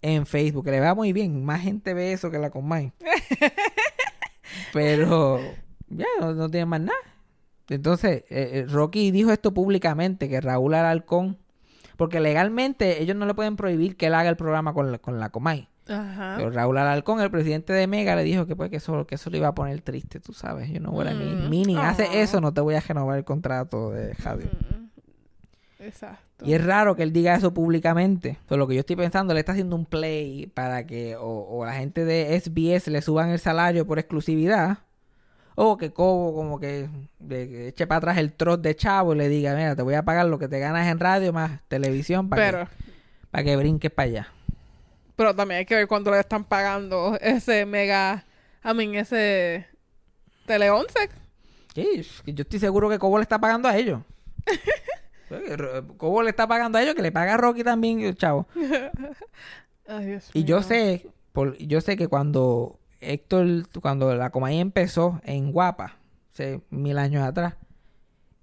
En 0.01 0.25
Facebook. 0.25 0.65
Que 0.65 0.71
le 0.71 0.81
va 0.81 0.95
muy 0.95 1.13
bien. 1.13 1.45
Más 1.45 1.61
gente 1.61 1.93
ve 1.93 2.13
eso 2.13 2.31
que 2.31 2.39
la 2.39 2.51
Comay. 2.51 2.93
Pero 4.73 5.41
ya 5.89 6.07
no, 6.21 6.33
no 6.33 6.49
tiene 6.49 6.67
más 6.67 6.81
nada. 6.81 6.99
Entonces, 7.75 8.25
eh, 8.31 8.51
eh, 8.53 8.67
Rocky 8.69 9.11
dijo 9.11 9.33
esto 9.33 9.53
públicamente, 9.55 10.29
que 10.29 10.41
Raúl 10.41 10.75
Alarcón, 10.75 11.39
porque 11.97 12.21
legalmente 12.21 13.03
ellos 13.03 13.17
no 13.17 13.27
le 13.27 13.35
pueden 13.35 13.57
prohibir 13.57 13.97
que 13.97 14.07
él 14.07 14.15
haga 14.15 14.29
el 14.31 14.37
programa 14.37 14.73
con 14.75 14.93
la, 14.93 14.99
con 14.99 15.21
la 15.21 15.31
Comay. 15.31 15.69
Ajá. 15.89 16.35
Pero 16.37 16.51
Raúl 16.51 16.79
Alarcón, 16.79 17.21
el 17.21 17.31
presidente 17.31 17.73
de 17.73 17.87
Mega, 17.87 18.15
le 18.15 18.23
dijo 18.23 18.47
que 18.47 18.55
pues 18.55 18.71
que 18.71 18.77
eso, 18.77 19.07
que 19.07 19.17
eso 19.17 19.29
le 19.31 19.39
iba 19.39 19.49
a 19.49 19.55
poner 19.55 19.81
triste, 19.81 20.21
tú 20.21 20.33
sabes. 20.33 20.71
Yo 20.71 20.81
no 20.81 20.91
voy 20.93 21.07
a 21.09 21.13
Mm. 21.15 21.49
Mini, 21.51 21.77
Ah. 21.77 21.91
hace 21.91 22.21
eso, 22.23 22.41
no 22.41 22.53
te 22.53 22.61
voy 22.61 22.75
a 22.77 22.81
renovar 22.81 23.19
el 23.19 23.25
contrato 23.25 23.91
de 23.91 24.15
radio. 24.15 24.47
Exacto. 25.79 26.45
Y 26.45 26.53
es 26.55 26.65
raro 26.65 26.95
que 26.95 27.03
él 27.03 27.13
diga 27.13 27.35
eso 27.35 27.53
públicamente. 27.53 28.39
Pero 28.49 28.59
lo 28.59 28.67
que 28.67 28.75
yo 28.75 28.81
estoy 28.81 28.97
pensando, 28.97 29.35
le 29.35 29.41
está 29.41 29.53
haciendo 29.53 29.77
un 29.77 29.87
play 29.87 30.47
para 30.47 30.87
que 30.87 31.17
o, 31.17 31.47
o 31.59 31.65
la 31.65 31.73
gente 31.75 32.05
de 32.05 32.35
SBS 32.39 32.89
le 32.91 33.03
suban 33.03 33.31
el 33.31 33.39
salario 33.39 33.87
por 33.87 33.99
exclusividad. 33.99 34.79
O 35.63 35.77
que 35.77 35.93
Cobo 35.93 36.35
como 36.35 36.59
que, 36.59 36.89
eche 37.29 37.87
para 37.87 37.99
atrás 37.99 38.17
el 38.17 38.33
trot 38.33 38.63
de 38.63 38.75
chavo 38.75 39.13
y 39.13 39.19
le 39.19 39.29
diga, 39.29 39.55
mira, 39.55 39.77
te 39.77 39.83
voy 39.83 39.93
a 39.93 40.03
pagar 40.03 40.25
lo 40.25 40.39
que 40.39 40.49
te 40.49 40.59
ganas 40.59 40.89
en 40.89 40.99
radio 40.99 41.35
más 41.35 41.61
televisión 41.69 42.31
para, 42.31 42.43
Pero, 42.43 42.65
que, 42.65 42.93
para 43.31 43.45
que 43.45 43.57
brinques 43.57 43.91
para 43.91 44.09
allá. 44.09 44.29
pero 45.17 45.37
también 45.37 45.59
hay 45.59 45.67
que 45.67 45.75
ver 45.75 45.87
cuánto 45.87 46.11
le 46.13 46.19
están 46.19 46.45
pagando 46.45 47.19
ese 47.21 47.67
mega, 47.67 48.25
I 48.65 48.73
mean, 48.73 48.95
ese 48.95 49.67
Tele 50.47 50.71
11. 50.71 51.11
Sí, 51.75 52.07
yo 52.25 52.41
estoy 52.43 52.59
seguro 52.59 52.89
que 52.89 52.99
Cobo 52.99 53.19
le 53.19 53.23
está 53.25 53.39
pagando 53.39 53.69
a 53.69 53.77
ellos. 53.77 54.01
Cobo 55.99 56.23
le 56.23 56.31
está 56.31 56.49
pagando 56.49 56.79
a 56.79 56.83
ellos, 56.83 56.95
que 56.95 57.03
le 57.03 57.13
paga 57.13 57.35
a 57.35 57.37
Rocky 57.37 57.65
también, 57.65 58.15
chavo. 58.15 58.47
Ay, 59.87 60.07
Dios 60.07 60.31
Y 60.33 60.45
yo 60.45 60.63
sé, 60.63 61.07
por, 61.35 61.59
yo 61.59 61.83
sé 61.83 61.99
que 61.99 62.09
cuando 62.09 62.80
Héctor, 63.01 63.69
cuando 63.81 64.15
la 64.15 64.31
compañía 64.31 64.61
empezó 64.61 65.21
en 65.25 65.53
Guapa, 65.53 65.97
hace 66.33 66.61
mil 66.71 66.99
años 66.99 67.25
atrás, 67.25 67.57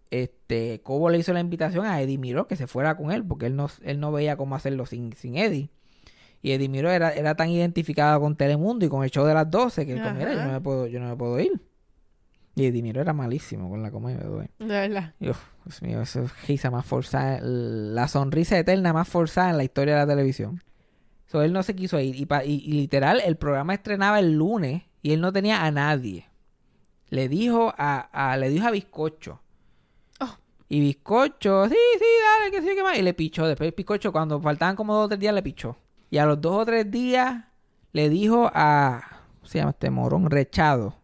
este, 0.09 0.81
Cobo 0.83 1.09
le 1.09 1.19
hizo 1.19 1.33
la 1.33 1.39
invitación 1.39 1.85
a 1.85 2.01
Eddie 2.01 2.17
Miró 2.17 2.47
que 2.47 2.55
se 2.55 2.67
fuera 2.67 2.95
con 2.95 3.11
él, 3.11 3.25
porque 3.25 3.47
él 3.47 3.55
no, 3.55 3.69
él 3.83 3.99
no 3.99 4.11
veía 4.11 4.37
cómo 4.37 4.55
hacerlo 4.55 4.85
sin, 4.85 5.13
sin 5.13 5.37
Eddie. 5.37 5.69
Y 6.41 6.51
Eddie 6.51 6.69
Miró 6.69 6.91
era, 6.91 7.11
era 7.11 7.35
tan 7.35 7.49
identificado 7.49 8.19
con 8.21 8.35
Telemundo 8.35 8.85
y 8.85 8.89
con 8.89 9.03
el 9.03 9.11
show 9.11 9.25
de 9.25 9.33
las 9.33 9.49
12 9.49 9.85
que 9.85 9.93
él 9.93 10.01
como, 10.01 10.15
mira, 10.15 10.33
yo 10.33 10.45
no 10.45 10.51
me 10.51 10.61
puedo, 10.61 10.87
yo 10.87 10.99
no 10.99 11.09
me 11.09 11.15
puedo 11.15 11.39
ir. 11.39 11.61
Y 12.55 12.65
Eddie 12.65 12.81
Miró 12.81 13.01
era 13.01 13.13
malísimo 13.13 13.69
con 13.69 13.83
la 13.83 13.91
comedia. 13.91 14.19
De 14.19 14.65
verdad. 14.65 15.13
Y, 15.19 15.29
uf, 15.29 15.39
Dios 15.65 15.81
mío, 15.81 16.01
esa 16.01 16.23
risa 16.47 16.71
más 16.71 16.85
forzada, 16.85 17.39
la 17.41 18.07
sonrisa 18.07 18.57
eterna 18.57 18.93
más 18.93 19.07
forzada 19.07 19.51
en 19.51 19.57
la 19.57 19.63
historia 19.63 19.95
de 19.95 19.99
la 19.99 20.07
televisión. 20.07 20.63
So, 21.27 21.41
él 21.41 21.51
no 21.53 21.61
se 21.63 21.75
quiso 21.75 21.99
ir. 21.99 22.15
Y, 22.15 22.25
pa- 22.25 22.43
y- 22.45 22.61
y 22.65 22.71
literal, 22.73 23.21
el 23.23 23.35
programa 23.37 23.73
estrenaba 23.73 24.19
el 24.19 24.33
lunes 24.33 24.83
y 25.01 25.11
él 25.11 25.21
no 25.21 25.31
tenía 25.33 25.63
a 25.65 25.71
nadie. 25.71 26.25
Le 27.09 27.27
dijo 27.29 27.73
a, 27.77 27.99
a- 28.31 28.37
le 28.37 28.49
dijo 28.49 28.65
a 28.67 28.71
Bizcocho. 28.71 29.41
Oh. 30.19 30.35
Y 30.69 30.79
Bizcocho, 30.79 31.67
sí, 31.67 31.75
sí, 31.99 32.05
dale, 32.39 32.51
que 32.51 32.61
sí, 32.61 32.75
que 32.75 32.83
más. 32.83 32.97
Y 32.97 33.01
le 33.01 33.13
pichó. 33.13 33.45
Después 33.47 33.75
Bizcocho, 33.75 34.11
cuando 34.11 34.41
faltaban 34.41 34.75
como 34.75 34.93
dos 34.95 35.05
o 35.05 35.07
tres 35.09 35.19
días, 35.19 35.33
le 35.33 35.43
pichó. 35.43 35.77
Y 36.09 36.17
a 36.17 36.25
los 36.25 36.39
dos 36.39 36.61
o 36.61 36.65
tres 36.65 36.89
días, 36.89 37.43
le 37.91 38.09
dijo 38.09 38.49
a, 38.53 39.21
¿cómo 39.39 39.45
se 39.47 39.57
llama 39.59 39.71
este 39.71 39.89
morón? 39.89 40.29
Rechado. 40.29 40.95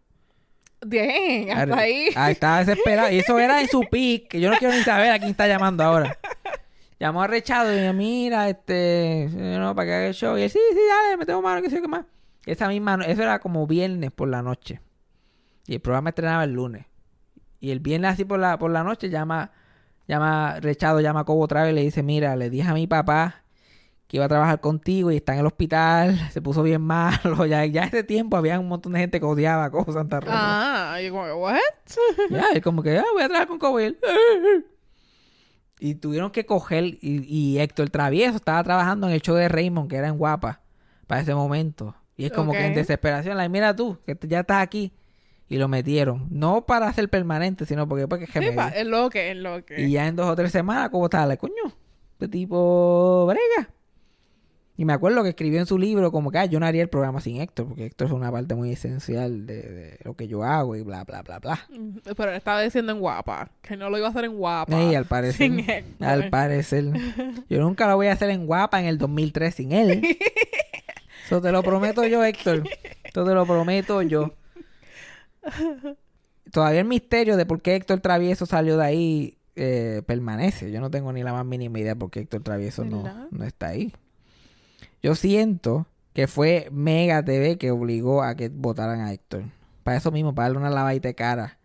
Bien, 0.86 1.52
hasta 1.52 1.78
ahí. 1.78 2.08
Ah, 2.16 2.32
estaba 2.32 2.60
desesperado. 2.60 3.10
Y 3.12 3.20
eso 3.20 3.40
era 3.40 3.62
en 3.62 3.68
su 3.68 3.82
pick, 3.90 4.28
que 4.30 4.40
yo 4.42 4.50
no 4.50 4.58
quiero 4.58 4.74
ni 4.74 4.82
saber 4.84 5.12
a 5.12 5.18
quién 5.20 5.32
está 5.32 5.48
llamando 5.48 5.84
ahora. 5.84 6.18
Llamó 7.04 7.22
a 7.22 7.28
Rechado 7.28 7.70
y 7.70 7.82
dijo, 7.82 7.92
mira, 7.92 8.48
este, 8.48 9.28
no, 9.34 9.76
para 9.76 9.86
que 9.86 9.94
haga 9.94 10.08
el 10.08 10.14
show. 10.14 10.38
Y 10.38 10.44
él, 10.44 10.50
sí, 10.50 10.60
sí, 10.72 10.80
dale, 10.88 11.18
me 11.18 11.26
tengo 11.26 11.42
mano, 11.42 11.62
que 11.62 11.70
sé 11.70 11.82
qué 11.82 11.88
más. 11.90 12.06
Esa 12.46 12.70
misma, 12.70 12.98
eso 13.06 13.22
era 13.22 13.40
como 13.40 13.68
viernes 13.68 14.10
por 14.10 14.30
la 14.30 14.42
noche. 14.42 14.80
Y 15.68 15.74
el 15.74 15.82
programa 15.82 16.12
estrenaba 16.12 16.46
el 16.46 16.54
lunes. 16.54 16.86
Y 17.60 17.72
el 17.72 17.82
viernes 17.82 18.14
así 18.14 18.24
por 18.24 18.40
la, 18.40 18.58
por 18.58 18.72
la 18.72 18.86
noche 18.86 19.10
llama, 19.10 19.52
llama, 20.08 20.62
Rechado 20.62 21.02
llama 21.02 21.20
a 21.20 21.24
Cobo 21.26 21.42
otra 21.42 21.64
vez 21.64 21.74
y 21.74 21.76
le 21.76 21.82
dice, 21.82 22.04
mira, 22.04 22.38
le 22.38 22.50
dije 22.50 22.70
a 22.70 22.74
mi 22.74 22.88
papá 22.88 23.44
que 24.08 24.16
iba 24.16 24.26
a 24.26 24.30
trabajar 24.30 24.62
contigo 24.62 25.12
y 25.12 25.18
está 25.18 25.34
en 25.34 25.40
el 25.40 25.46
hospital, 25.46 26.18
se 26.32 26.42
puso 26.42 26.64
bien 26.64 26.84
malo. 26.84 27.46
Ya, 27.48 27.66
ya 27.66 27.84
ese 27.84 28.06
tiempo 28.06 28.38
había 28.38 28.58
un 28.62 28.70
montón 28.70 28.94
de 28.94 29.00
gente 29.00 29.20
que 29.20 29.26
odiaba 29.26 29.66
a 29.66 29.72
Cobo 29.72 29.92
Santa 29.92 30.22
Rosa. 30.22 30.94
Ah, 30.94 31.02
y 31.02 31.10
como, 31.10 31.26
¿what? 31.34 31.58
Ya, 32.30 32.46
él 32.54 32.62
como 32.62 32.82
que, 32.82 32.98
ah, 32.98 33.06
voy 33.12 33.24
a 33.24 33.26
trabajar 33.26 33.50
con 33.50 33.60
Cobo. 33.60 33.82
Y, 33.82 33.84
él, 33.84 33.98
y 35.86 35.96
tuvieron 35.96 36.32
que 36.32 36.46
coger, 36.46 36.86
y, 36.86 37.00
y 37.02 37.60
Héctor 37.60 37.90
Travieso 37.90 38.38
estaba 38.38 38.64
trabajando 38.64 39.08
en 39.08 39.14
el 39.14 39.22
show 39.22 39.36
de 39.36 39.50
Raymond, 39.50 39.90
que 39.90 39.98
era 39.98 40.08
en 40.08 40.18
Guapa, 40.18 40.62
para 41.08 41.20
ese 41.22 41.36
momento. 41.36 41.94
Y 42.16 42.26
es 42.26 42.32
como 42.32 42.54
que 42.54 42.66
en 42.66 42.74
desesperación, 42.74 43.36
like, 43.36 43.50
mira 43.50 43.76
tú, 43.76 43.98
que 44.06 44.18
ya 44.28 44.42
estás 44.42 44.62
aquí. 44.62 44.94
Y 45.50 45.58
lo 45.58 45.68
metieron. 45.68 46.28
No 46.32 46.66
para 46.66 46.88
hacer 46.88 47.10
permanente, 47.10 47.66
sino 47.66 47.88
porque, 47.88 48.08
porque 48.08 48.24
es 48.26 48.32
que 48.32 48.40
Sí, 48.40 48.46
me- 48.46 48.54
pa, 48.54 48.70
es 48.70 48.88
lo 48.88 49.10
que, 49.10 49.32
es 49.32 49.38
lo 49.38 49.64
que. 49.66 49.82
Y 49.82 49.92
ya 49.92 50.08
en 50.08 50.16
dos 50.16 50.28
o 50.28 50.36
tres 50.36 50.52
semanas, 50.54 50.90
¿cómo 50.90 51.06
estaba? 51.06 51.28
Le 51.28 51.38
coño, 51.38 51.54
este 52.14 52.28
tipo 52.30 53.26
brega. 53.28 53.70
Y 54.76 54.86
me 54.86 54.94
acuerdo 54.94 55.22
que 55.22 55.30
escribió 55.30 55.60
en 55.60 55.68
su 55.68 55.78
libro 55.78 56.12
como 56.12 56.32
que 56.32 56.40
ah, 56.40 56.46
yo 56.46 56.60
no 56.60 56.66
haría 56.66 56.82
el 56.82 56.90
programa 56.90 57.22
sin 57.22 57.40
Héctor, 57.40 57.68
porque 57.68 57.86
Héctor 57.86 58.08
es 58.08 58.14
una 58.14 58.32
parte 58.32 58.56
muy 58.56 58.72
esencial 58.72 59.46
de, 59.46 59.62
de 59.62 60.00
lo 60.04 60.16
que 60.16 60.28
yo 60.28 60.44
hago 60.44 60.76
y 60.76 60.82
bla, 60.82 61.04
bla, 61.04 61.22
bla, 61.22 61.38
bla. 61.38 61.60
Pero 62.04 62.32
él 62.32 62.38
estaba 62.38 62.62
diciendo 62.62 62.92
en 62.92 63.00
guapa, 63.00 63.52
que 63.62 63.78
no 63.78 63.92
lo 63.92 64.00
iba 64.00 64.08
a 64.08 64.10
hacer 64.10 64.26
en 64.26 64.36
guapa. 64.36 64.82
Ey, 64.82 64.96
al 64.96 65.06
parecer. 65.06 65.38
Sin 65.38 65.60
Héctor. 65.60 66.08
Al 66.08 66.30
parecer. 66.30 66.86
Yo 67.50 67.62
nunca 67.62 67.88
lo 67.88 67.98
voy 67.98 68.08
a 68.08 68.14
hacer 68.14 68.32
en 68.32 68.48
guapa 68.48 68.80
en 68.80 68.88
el 68.88 68.98
2003 68.98 69.54
sin 69.54 69.72
él. 69.74 70.02
Eso 71.26 71.40
te 71.40 71.52
lo 71.52 71.64
prometo 71.64 72.06
yo, 72.06 72.24
Héctor. 72.24 72.64
Eso 73.04 73.26
te 73.26 73.34
lo 73.34 73.46
prometo 73.46 74.02
yo. 74.02 74.34
Todavía 76.52 76.82
el 76.82 76.86
misterio 76.86 77.38
de 77.38 77.46
por 77.46 77.62
qué 77.62 77.76
Héctor 77.76 78.02
Travieso 78.02 78.46
salió 78.46 78.78
de 78.78 78.86
ahí 78.86 79.38
eh, 79.56 80.02
permanece. 80.06 80.72
Yo 80.72 80.82
no 80.82 80.92
tengo 80.92 81.14
ni 81.14 81.24
la 81.24 81.32
más 81.32 81.46
mínima 81.46 81.80
idea 81.80 81.96
por 81.96 82.12
qué 82.12 82.22
Héctor 82.22 82.44
Travieso 82.44 82.84
no, 82.84 83.30
no 83.32 83.46
está 83.46 83.68
ahí. 83.68 83.94
Yo 85.04 85.16
siento 85.16 85.86
que 86.14 86.28
fue 86.28 86.70
Mega 86.72 87.24
TV 87.24 87.58
que 87.58 87.72
obligó 87.72 88.24
a 88.24 88.36
que 88.36 88.50
votaran 88.50 89.02
a 89.02 89.12
Héctor. 89.12 89.44
Para 89.84 89.98
eso 89.98 90.12
mismo, 90.12 90.34
para 90.34 90.48
darle 90.48 90.60
una 90.60 90.70
lavadita 90.70 91.10
de 91.10 91.16
cara. 91.16 91.58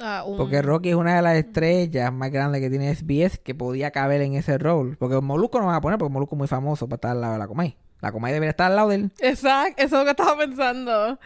Ah, 0.00 0.24
un- 0.26 0.36
Porque 0.38 0.62
Rocky 0.62 0.90
es 0.90 0.94
una 0.94 1.16
de 1.16 1.22
las 1.22 1.36
estrellas 1.36 2.12
más 2.12 2.30
grandes 2.30 2.60
que 2.60 2.70
tiene 2.70 2.88
SBS 2.94 3.38
que 3.38 3.54
podía 3.54 3.90
caber 3.90 4.22
en 4.22 4.34
ese 4.34 4.56
rol. 4.56 4.96
Porque 4.98 5.20
Molusco 5.20 5.58
no 5.60 5.66
van 5.66 5.74
a 5.74 5.80
poner 5.80 5.98
porque 5.98 6.12
Molusco 6.12 6.34
es 6.36 6.38
muy 6.38 6.48
famoso 6.48 6.88
para 6.88 6.96
estar 6.96 7.10
al 7.10 7.20
lado 7.20 7.32
de 7.34 7.38
la 7.40 7.48
Comay. 7.48 7.76
La 8.00 8.12
Comay 8.12 8.32
debería 8.32 8.50
estar 8.50 8.70
al 8.70 8.76
lado 8.76 8.88
de 8.90 8.94
él. 8.94 9.12
Exacto, 9.20 9.82
eso 9.82 9.96
es 9.96 10.00
lo 10.00 10.04
que 10.04 10.10
estaba 10.12 10.38
pensando. 10.38 11.18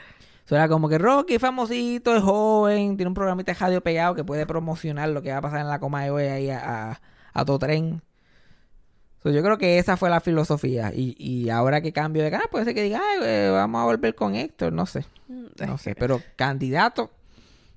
Eso 0.45 0.57
era 0.57 0.69
como 0.69 0.89
que 0.89 0.99
Rocky 0.99 1.35
es 1.35 1.41
famosito, 1.41 2.17
es 2.17 2.23
joven, 2.23 2.97
tiene 2.97 3.09
un 3.09 3.15
programita 3.15 3.53
de 3.53 3.59
radio 3.59 3.81
pegado 3.83 4.15
que 4.17 4.25
puede 4.25 4.47
promocionar 4.47 5.11
lo 5.11 5.23
que 5.23 5.31
va 5.31 5.37
a 5.39 5.43
pasar 5.43 5.61
en 5.61 5.69
la 5.69 5.79
Comay 5.79 6.09
hoy 6.11 6.25
ahí 6.25 6.51
a, 6.51 6.91
a, 6.93 7.01
a 7.35 7.45
todo 7.45 7.59
tren. 7.61 8.03
So, 9.23 9.31
yo 9.31 9.43
creo 9.43 9.57
que 9.59 9.79
esa 9.79 9.97
fue 9.97 10.11
la 10.11 10.21
filosofía. 10.21 10.93
Y, 10.95 11.15
y 11.19 11.49
ahora 11.51 11.81
que 11.81 11.93
cambio 11.93 12.23
de 12.25 12.31
canal, 12.31 12.49
puede 12.51 12.65
ser 12.65 12.75
que 12.75 12.83
diga, 12.83 13.01
"Ay, 13.01 13.21
eh, 13.23 13.51
vamos 13.53 13.81
a 13.83 13.85
volver 13.85 14.15
con 14.15 14.35
Héctor. 14.35 14.73
No 14.73 14.85
sé. 14.87 15.05
No 15.29 15.79
sé. 15.79 15.95
Pero 15.95 16.21
candidato, 16.37 17.11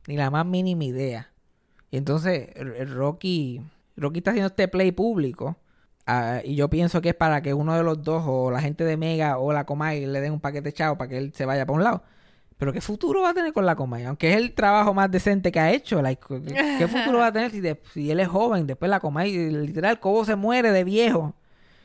ni 0.08 0.18
la 0.18 0.30
más 0.32 0.46
mínima 0.46 0.84
idea. 0.86 1.30
Y 1.92 1.98
entonces, 1.98 2.50
Rocky, 2.90 3.62
Rocky 3.96 4.18
está 4.20 4.32
haciendo 4.32 4.48
este 4.48 4.68
play 4.68 4.92
público. 4.92 5.58
ah, 6.08 6.42
y 6.44 6.56
yo 6.56 6.70
pienso 6.70 7.02
que 7.02 7.10
es 7.10 7.16
para 7.16 7.42
que 7.42 7.54
uno 7.54 7.76
de 7.76 7.84
los 7.84 8.02
dos, 8.04 8.24
o 8.28 8.52
la 8.52 8.62
gente 8.62 8.84
de 8.84 8.98
Mega 8.98 9.38
o 9.38 9.54
la 9.54 9.66
Comay, 9.66 10.06
le 10.06 10.22
den 10.22 10.34
un 10.34 10.40
paquete 10.40 10.72
chavo 10.74 10.98
para 10.98 11.10
que 11.10 11.18
él 11.18 11.32
se 11.34 11.46
vaya 11.46 11.66
para 11.66 11.78
un 11.78 11.84
lado. 11.84 12.04
Pero 12.58 12.72
¿qué 12.72 12.80
futuro 12.82 13.22
va 13.22 13.32
a 13.32 13.34
tener 13.34 13.52
con 13.52 13.66
la 13.66 13.76
Comay? 13.76 14.06
Aunque 14.06 14.32
es 14.32 14.38
el 14.38 14.54
trabajo 14.54 14.94
más 14.94 15.12
decente 15.12 15.52
que 15.52 15.60
ha 15.60 15.72
hecho. 15.74 16.02
like, 16.02 16.22
¿Qué 16.78 16.88
futuro 16.88 17.18
va 17.20 17.28
a 17.28 17.32
tener 17.34 17.52
si, 17.52 17.60
de- 17.60 17.82
si 17.94 18.10
él 18.12 18.20
es 18.22 18.28
joven? 18.30 18.66
Después 18.66 18.90
la 18.90 19.00
Comay, 19.02 19.50
literal, 19.52 20.00
Cobo 20.00 20.24
se 20.24 20.36
muere 20.36 20.72
de 20.72 20.84
viejo. 20.86 21.36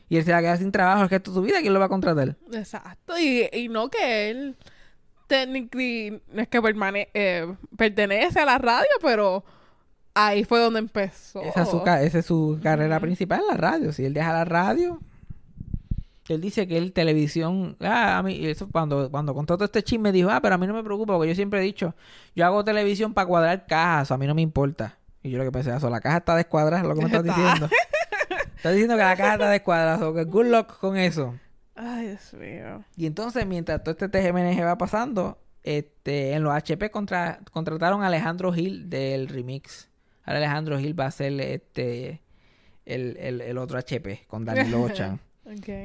Y 0.09 0.17
él 0.17 0.25
se 0.25 0.33
va 0.33 0.39
a 0.39 0.41
quedar 0.41 0.59
sin 0.59 0.71
trabajo 0.73 1.03
el 1.03 1.09
resto 1.09 1.31
de 1.33 1.35
su 1.37 1.43
vida. 1.43 1.61
¿Quién 1.61 1.73
lo 1.75 1.81
va 1.81 1.87
a 1.87 1.89
contratar? 1.89 2.37
Exacto. 2.53 3.19
Y, 3.19 3.49
y 3.53 3.69
no 3.69 3.89
que 3.91 4.31
él 4.31 4.57
técnicamente 5.27 6.23
no 6.33 6.43
es 6.43 6.49
que 6.49 6.61
permane- 6.61 7.09
eh, 7.15 7.53
pertenece 7.77 8.41
a 8.41 8.45
la 8.45 8.59
radio, 8.59 8.89
pero 9.03 9.45
ahí 10.15 10.45
fue 10.45 10.61
donde 10.61 10.81
empezó. 10.81 11.41
Esa 11.43 11.63
es 11.63 11.69
su, 11.69 11.79
esa 11.85 12.19
es 12.19 12.27
su 12.27 12.59
carrera 12.63 12.99
principal, 13.01 13.43
la 13.49 13.57
radio. 13.57 13.93
Si 13.93 14.05
él 14.05 14.15
deja 14.15 14.33
la 14.33 14.45
radio, 14.45 15.01
él 16.35 16.41
dice 16.41 16.67
que 16.69 16.77
él 16.77 16.93
televisión, 16.93 17.77
ah, 17.81 18.19
a 18.19 18.23
mí, 18.23 18.47
eso 18.47 18.69
cuando, 18.71 19.11
cuando 19.11 19.35
contó 19.35 19.57
todo 19.57 19.65
este 19.65 19.83
chisme 19.83 20.13
dijo, 20.13 20.31
ah, 20.31 20.41
pero 20.41 20.55
a 20.55 20.59
mí 20.59 20.67
no 20.67 20.75
me 20.75 20.83
preocupa 20.85 21.15
porque 21.15 21.29
yo 21.29 21.35
siempre 21.35 21.61
he 21.61 21.63
dicho, 21.63 21.95
yo 22.35 22.45
hago 22.47 22.65
televisión 22.65 23.15
para 23.15 23.27
cuadrar 23.27 23.67
cajas, 23.67 24.11
a 24.11 24.19
mí 24.19 24.27
no 24.27 24.35
me 24.35 24.43
importa. 24.43 24.97
Y 25.23 25.31
yo 25.31 25.39
lo 25.39 25.45
que 25.45 25.53
pensé, 25.53 25.75
eso, 25.75 25.91
la 25.91 26.01
caja 26.01 26.19
está 26.19 26.35
descuadrada, 26.37 26.83
es 26.83 26.89
lo 26.89 26.95
que 26.95 27.01
me 27.03 27.07
estás 27.07 27.25
Está. 27.25 27.37
diciendo. 27.37 27.69
estás 28.57 28.73
diciendo 28.73 28.97
que 28.97 29.03
la 29.03 29.17
caja 29.17 29.33
está 29.35 29.51
descuadrada, 29.51 29.99
so 29.99 30.15
que 30.15 30.25
good 30.25 30.47
luck 30.47 30.79
con 30.79 30.97
eso. 30.97 31.35
Ay, 31.75 32.09
Dios 32.09 32.35
mío. 32.35 32.85
Y 32.97 33.07
entonces, 33.07 33.47
mientras 33.47 33.83
todo 33.83 33.93
este 33.93 34.09
TGMNG 34.09 34.63
va 34.65 34.77
pasando, 34.79 35.39
este, 35.63 36.33
en 36.33 36.43
los 36.43 36.53
HP 36.55 36.91
contra- 36.91 37.41
contrataron 37.53 38.03
a 38.03 38.07
Alejandro 38.07 38.53
Gil 38.53 38.89
del 38.89 39.29
remix. 39.29 39.89
Ahora 40.25 40.39
Alejandro 40.39 40.79
Gil 40.79 40.99
va 40.99 41.07
a 41.07 41.11
ser 41.11 41.39
este 41.41 42.23
el, 42.87 43.17
el- 43.19 43.41
el 43.41 43.59
otro 43.59 43.79
HP 43.79 44.25
con 44.27 44.45
Danilo 44.45 44.83
Ochan. 44.85 45.21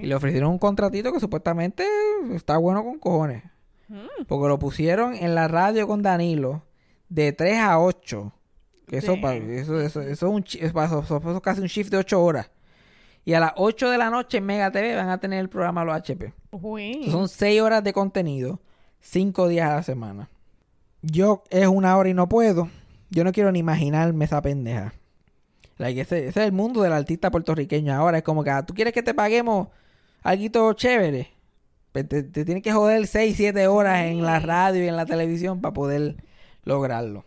Y 0.04 0.06
le 0.08 0.16
ofrecieron 0.16 0.52
un 0.52 0.60
contratito 0.60 1.12
que 1.14 1.20
supuestamente 1.20 1.86
está 2.34 2.58
bueno 2.58 2.84
con 2.84 3.00
cojones. 3.00 3.44
Porque 4.28 4.48
lo 4.48 4.58
pusieron 4.60 5.14
en 5.14 5.36
la 5.36 5.48
radio 5.48 5.88
con 5.88 6.02
Danilo 6.02 6.64
de 7.10 7.32
3 7.34 7.60
a 7.60 7.80
8. 7.80 8.32
Que 8.88 8.98
eso, 8.98 9.16
pa- 9.22 9.34
Damn. 9.34 9.50
eso, 9.52 9.80
eso, 9.82 10.02
eso 10.02 10.10
es 10.28 10.32
un, 10.32 10.44
eso- 10.44 10.84
eso- 10.84 11.18
eso 11.18 11.32
es 11.36 11.42
casi 11.42 11.62
un 11.62 11.68
shift 11.68 11.92
de 11.92 11.98
8 11.98 12.24
horas. 12.24 12.50
Y 13.24 13.34
a 13.34 13.40
las 13.40 13.54
8 13.58 13.90
de 13.90 13.98
la 13.98 14.10
noche 14.12 14.38
en 14.38 14.46
Mega 14.46 14.72
TV 14.72 14.96
van 14.96 15.10
a 15.10 15.20
tener 15.20 15.40
el 15.40 15.50
programa 15.50 15.84
Los 15.84 15.96
HP. 15.96 16.34
Son 17.12 17.28
seis 17.28 17.60
horas 17.62 17.84
de 17.84 17.92
contenido, 17.94 18.60
cinco 19.00 19.48
días 19.48 19.70
a 19.72 19.76
la 19.76 19.84
semana. 19.84 20.30
Yo 21.02 21.44
es 21.50 21.68
una 21.68 21.98
hora 21.98 22.10
y 22.10 22.14
no 22.14 22.30
puedo. 22.30 22.70
Yo 23.10 23.24
no 23.24 23.32
quiero 23.32 23.52
ni 23.52 23.60
imaginarme 23.60 24.26
esa 24.26 24.42
pendeja. 24.42 24.94
Like, 25.78 26.00
ese, 26.02 26.28
ese 26.28 26.40
es 26.42 26.46
el 26.46 26.52
mundo 26.52 26.82
del 26.82 26.94
artista 26.94 27.30
puertorriqueño 27.32 27.94
ahora. 27.94 28.18
Es 28.20 28.24
como 28.24 28.44
que, 28.44 28.50
ah, 28.50 28.66
¿tú 28.66 28.74
quieres 28.74 28.94
que 28.94 29.04
te 29.04 29.14
paguemos 29.14 29.68
algo 30.24 30.74
chévere? 30.74 31.32
Pues 31.92 32.08
te, 32.08 32.24
te 32.24 32.46
tienes 32.46 32.64
que 32.64 32.72
joder 32.74 33.08
6, 33.08 33.36
7 33.38 33.68
horas 33.68 34.04
en 34.06 34.22
la 34.24 34.40
radio 34.40 34.84
y 34.84 34.88
en 34.88 34.96
la 34.96 35.06
televisión 35.06 35.62
para 35.62 35.74
poder 35.74 36.16
lograrlo. 36.64 37.26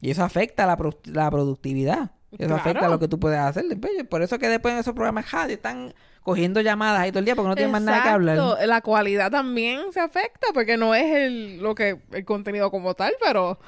Y 0.00 0.10
eso 0.10 0.22
afecta 0.24 0.66
la, 0.66 0.76
pro- 0.76 0.98
la 1.04 1.30
productividad. 1.30 2.10
Eso 2.32 2.48
Claro. 2.48 2.56
afecta 2.56 2.88
lo 2.88 2.98
que 2.98 3.08
tú 3.08 3.18
puedes 3.18 3.38
hacer. 3.38 3.64
Por 4.10 4.20
eso 4.22 4.38
que 4.38 4.48
después 4.48 4.74
en 4.74 4.80
esos 4.80 4.92
programas 4.94 5.30
radio 5.32 5.54
están 5.54 5.94
cogiendo 6.22 6.60
llamadas 6.60 7.00
ahí 7.00 7.10
todo 7.10 7.20
el 7.20 7.24
día 7.24 7.34
porque 7.36 7.48
no 7.48 7.54
tienen 7.54 7.72
más 7.72 7.82
nada 7.82 8.02
que 8.02 8.08
hablar. 8.10 8.58
La 8.66 8.80
cualidad 8.82 9.30
también 9.30 9.92
se 9.92 10.00
afecta 10.00 10.48
porque 10.52 10.76
no 10.76 10.94
es 10.94 11.04
el, 11.14 11.58
lo 11.62 11.74
que, 11.74 11.98
el 12.12 12.24
contenido 12.24 12.70
como 12.70 12.94
tal, 12.94 13.12
pero 13.24 13.58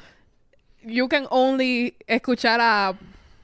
you 0.83 1.09
can 1.09 1.27
only 1.31 1.97
escuchar 2.07 2.61
a 2.61 2.95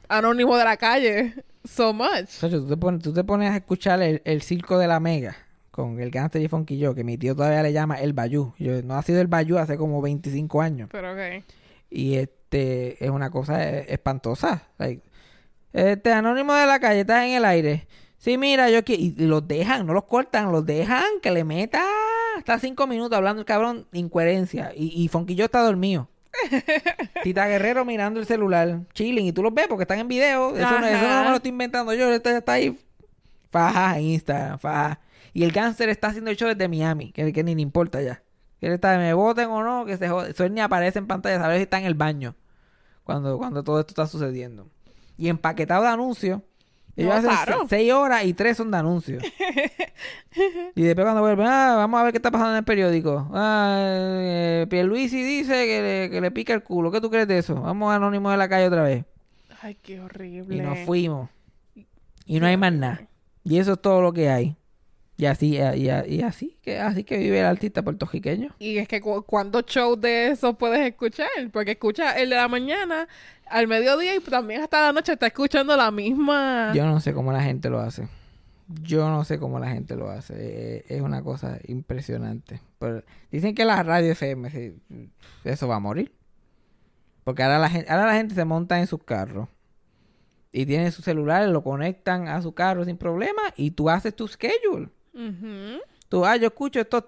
Anónimo 0.09 0.57
de 0.57 0.65
la 0.65 0.77
calle 0.77 1.35
so 1.65 1.93
much. 1.93 2.29
Sacho, 2.29 2.61
tú, 2.61 2.69
te 2.69 2.77
pones, 2.77 3.03
tú 3.03 3.13
te 3.13 3.25
pones 3.25 3.53
a 3.53 3.57
escuchar 3.57 4.03
el, 4.03 4.23
el 4.25 4.43
circo 4.43 4.79
de 4.79 4.87
la 4.87 5.01
Mega 5.01 5.37
con 5.71 5.99
el 5.99 6.11
Gangster 6.11 6.41
y 6.41 6.47
Funky 6.47 6.81
Joe, 6.81 6.95
que 6.95 7.03
mi 7.03 7.19
tío 7.19 7.35
todavía 7.35 7.63
le 7.63 7.73
llama 7.73 8.01
el 8.01 8.13
Bayú. 8.13 8.55
Yo, 8.59 8.81
no 8.83 8.95
ha 8.95 9.03
sido 9.03 9.21
el 9.21 9.27
Bayú 9.27 9.59
hace 9.59 9.77
como 9.77 10.01
25 10.01 10.63
años. 10.63 10.89
Pero 10.93 11.13
ok. 11.13 11.45
Y 11.91 12.15
este 12.15 13.05
es 13.05 13.11
una 13.11 13.31
cosa 13.31 13.69
eh, 13.69 13.87
espantosa. 13.89 14.69
Like, 14.79 15.03
este 15.73 16.13
anónimo 16.13 16.55
de 16.55 16.67
la 16.67 16.79
calle 16.79 17.01
está 17.01 17.27
en 17.27 17.35
el 17.35 17.45
aire. 17.45 17.89
Sí, 18.19 18.39
mira, 18.39 18.71
yo 18.71 18.85
que 18.85 18.95
y, 18.95 19.17
y 19.19 19.27
los 19.27 19.49
dejan, 19.49 19.85
no 19.85 19.95
los 19.95 20.05
cortan, 20.05 20.53
los 20.53 20.65
dejan 20.65 21.05
que 21.21 21.33
le 21.33 21.43
meta 21.43 21.83
hasta 22.37 22.59
cinco 22.61 22.87
minutos 22.87 23.17
hablando 23.17 23.41
el 23.41 23.47
cabrón 23.47 23.87
incoherencia. 23.93 24.73
Y, 24.77 25.05
y 25.05 25.09
Joe 25.09 25.45
está 25.45 25.63
dormido. 25.63 26.09
Tita 27.23 27.47
Guerrero 27.47 27.85
mirando 27.85 28.21
el 28.21 28.27
celular, 28.27 28.81
chilling, 28.93 29.27
y 29.27 29.33
tú 29.33 29.43
los 29.43 29.55
ves 29.55 29.67
porque 29.69 29.83
están 29.83 29.99
en 29.99 30.09
video. 30.09 30.57
Eso, 30.57 30.81
no, 30.81 30.87
eso 30.87 31.09
no 31.09 31.25
me 31.25 31.31
lo 31.31 31.37
estoy 31.37 31.51
inventando 31.51 31.93
yo, 31.95 32.11
esto 32.11 32.31
está 32.31 32.53
ahí. 32.53 32.79
Faja 33.51 33.99
en 33.99 34.05
Instagram, 34.05 34.59
faja. 34.59 35.01
Y 35.33 35.45
el 35.45 35.53
cáncer 35.53 35.89
está 35.89 36.09
haciendo 36.09 36.31
el 36.31 36.37
show 36.37 36.49
desde 36.49 36.69
Miami, 36.69 37.13
que, 37.13 37.33
que 37.33 37.43
ni 37.43 37.55
le 37.55 37.63
importa 37.63 38.01
ya. 38.03 38.23
Que 38.61 38.67
él 38.67 38.73
está, 38.75 38.97
me 38.99 39.13
voten 39.15 39.49
o 39.51 39.63
no, 39.63 39.85
que 39.85 39.97
se 39.97 40.09
jode. 40.09 40.31
Eso 40.31 40.45
él 40.45 40.55
ni 40.55 40.61
aparece 40.61 40.99
en 40.99 41.07
pantalla, 41.07 41.39
saber 41.39 41.59
si 41.59 41.65
está 41.65 41.79
en 41.79 41.87
el 41.87 41.95
baño 41.95 42.37
cuando, 43.05 43.37
cuando 43.39 43.63
todo 43.63 43.81
esto 43.81 43.91
está 43.91 44.07
sucediendo. 44.07 44.69
Y 45.17 45.29
empaquetado 45.29 45.83
de 45.83 45.89
anuncios. 45.89 46.41
Ellos 46.97 47.11
No, 47.11 47.17
hacen 47.31 47.31
claro. 47.45 47.67
seis 47.69 47.93
horas 47.93 48.25
y 48.25 48.35
tres 48.35 48.57
son 48.57 48.71
de 48.71 48.77
anuncios. 48.79 49.23
y 50.75 50.83
después 50.83 51.05
cuando 51.05 51.21
vuelven, 51.23 51.47
ah, 51.47 51.75
vamos 51.77 52.01
a 52.01 52.05
ver 52.05 52.13
qué 52.13 52.19
está 52.19 52.31
pasando 52.31 52.53
en 52.53 52.59
el 52.59 52.65
periódico. 52.65 53.29
Ah, 53.33 53.79
eh, 53.81 54.67
Pierluisi 54.71 55.23
dice 55.23 55.53
que 55.67 55.83
le, 55.83 56.11
que 56.11 56.21
le 56.21 56.31
pica 56.31 56.55
el 56.55 56.63
culo. 56.63 56.91
¿Qué 56.93 57.01
tú 57.01 57.11
crees 57.11 57.27
de 57.29 57.39
eso? 57.39 57.55
Vamos 57.61 57.93
a 57.93 57.97
Anónimo 57.97 58.31
de 58.31 58.37
la 58.37 58.49
calle 58.49 58.67
otra 58.69 58.83
vez. 58.85 59.05
Ay, 59.63 59.77
qué 59.83 60.01
horrible. 60.01 60.57
Y 60.57 60.61
nos 60.61 60.79
fuimos. 60.81 61.31
Y 62.27 62.39
no 62.41 62.47
hay 62.47 62.57
más 62.57 62.73
nada. 62.73 63.03
Y 63.45 63.59
eso 63.59 63.73
es 63.75 63.81
todo 63.81 64.01
lo 64.01 64.13
que 64.13 64.29
hay. 64.31 64.57
Y 65.17 65.27
así, 65.27 65.57
y, 65.57 65.61
y- 65.89 66.17
y 66.17 66.23
así, 66.23 66.57
que, 66.61 66.81
así 66.81 67.05
que 67.05 67.19
vive 67.19 67.39
el 67.41 67.47
artista 67.47 67.83
puertorriqueño. 67.83 68.55
Y 68.59 68.79
es 68.79 68.89
que 68.89 69.01
cu 69.01 69.23
¿cuántos 69.23 69.65
shows 69.67 70.01
de 70.01 70.29
esos 70.29 70.57
puedes 70.57 70.81
escuchar? 70.87 71.29
Porque 71.53 71.73
escucha 71.73 72.13
el 72.19 72.31
de 72.31 72.37
la 72.37 72.49
mañana, 72.49 73.07
al 73.47 73.69
mediodía 73.69 74.17
y 74.17 74.21
también 74.21 74.63
hasta 74.63 74.81
la 74.87 74.93
noche 74.93 75.13
está 75.13 75.29
escuchando 75.29 75.77
la 75.77 75.91
misma. 75.93 76.73
Yo 76.75 76.85
no 76.85 76.99
sé 76.99 77.13
cómo 77.13 77.33
la 77.33 77.43
gente 77.43 77.71
lo 77.71 77.79
hace. 77.79 78.09
Yo 78.83 79.09
no 79.09 79.25
sé 79.25 79.39
cómo 79.39 79.59
la 79.61 79.69
gente 79.69 79.95
lo 79.95 80.11
hace. 80.11 80.35
Eh, 80.37 80.85
es 80.89 81.01
una 81.03 81.23
cosa 81.23 81.59
impresionante. 81.69 82.61
Pero 82.81 83.05
dicen 83.31 83.55
que 83.55 83.65
la 83.65 83.83
radio 83.83 84.11
FM, 84.13 84.51
sí, 84.51 84.75
eso 85.45 85.69
va 85.69 85.77
a 85.77 85.81
morir. 85.81 86.13
Porque 87.23 87.43
ahora 87.43 87.59
la, 87.59 87.71
gente, 87.71 87.91
ahora 87.91 88.07
la 88.07 88.15
gente 88.15 88.35
se 88.35 88.45
monta 88.45 88.81
en 88.81 88.87
sus 88.87 89.03
carros. 89.05 89.49
Y 90.51 90.67
tienen 90.67 90.93
sus 90.93 91.05
celulares, 91.05 91.51
lo 91.51 91.63
conectan 91.63 92.27
a 92.29 92.41
su 92.43 92.53
carro 92.53 92.85
sin 92.85 92.97
problema. 92.97 93.43
Y 93.57 93.73
tú 93.73 93.91
haces 93.91 94.15
tu 94.17 94.27
schedule. 94.27 94.89
Ujú. 95.15 95.81
Tú, 96.09 96.25
ah, 96.25 96.37
yo 96.37 96.47
escucho 96.49 96.81
estos 96.81 97.05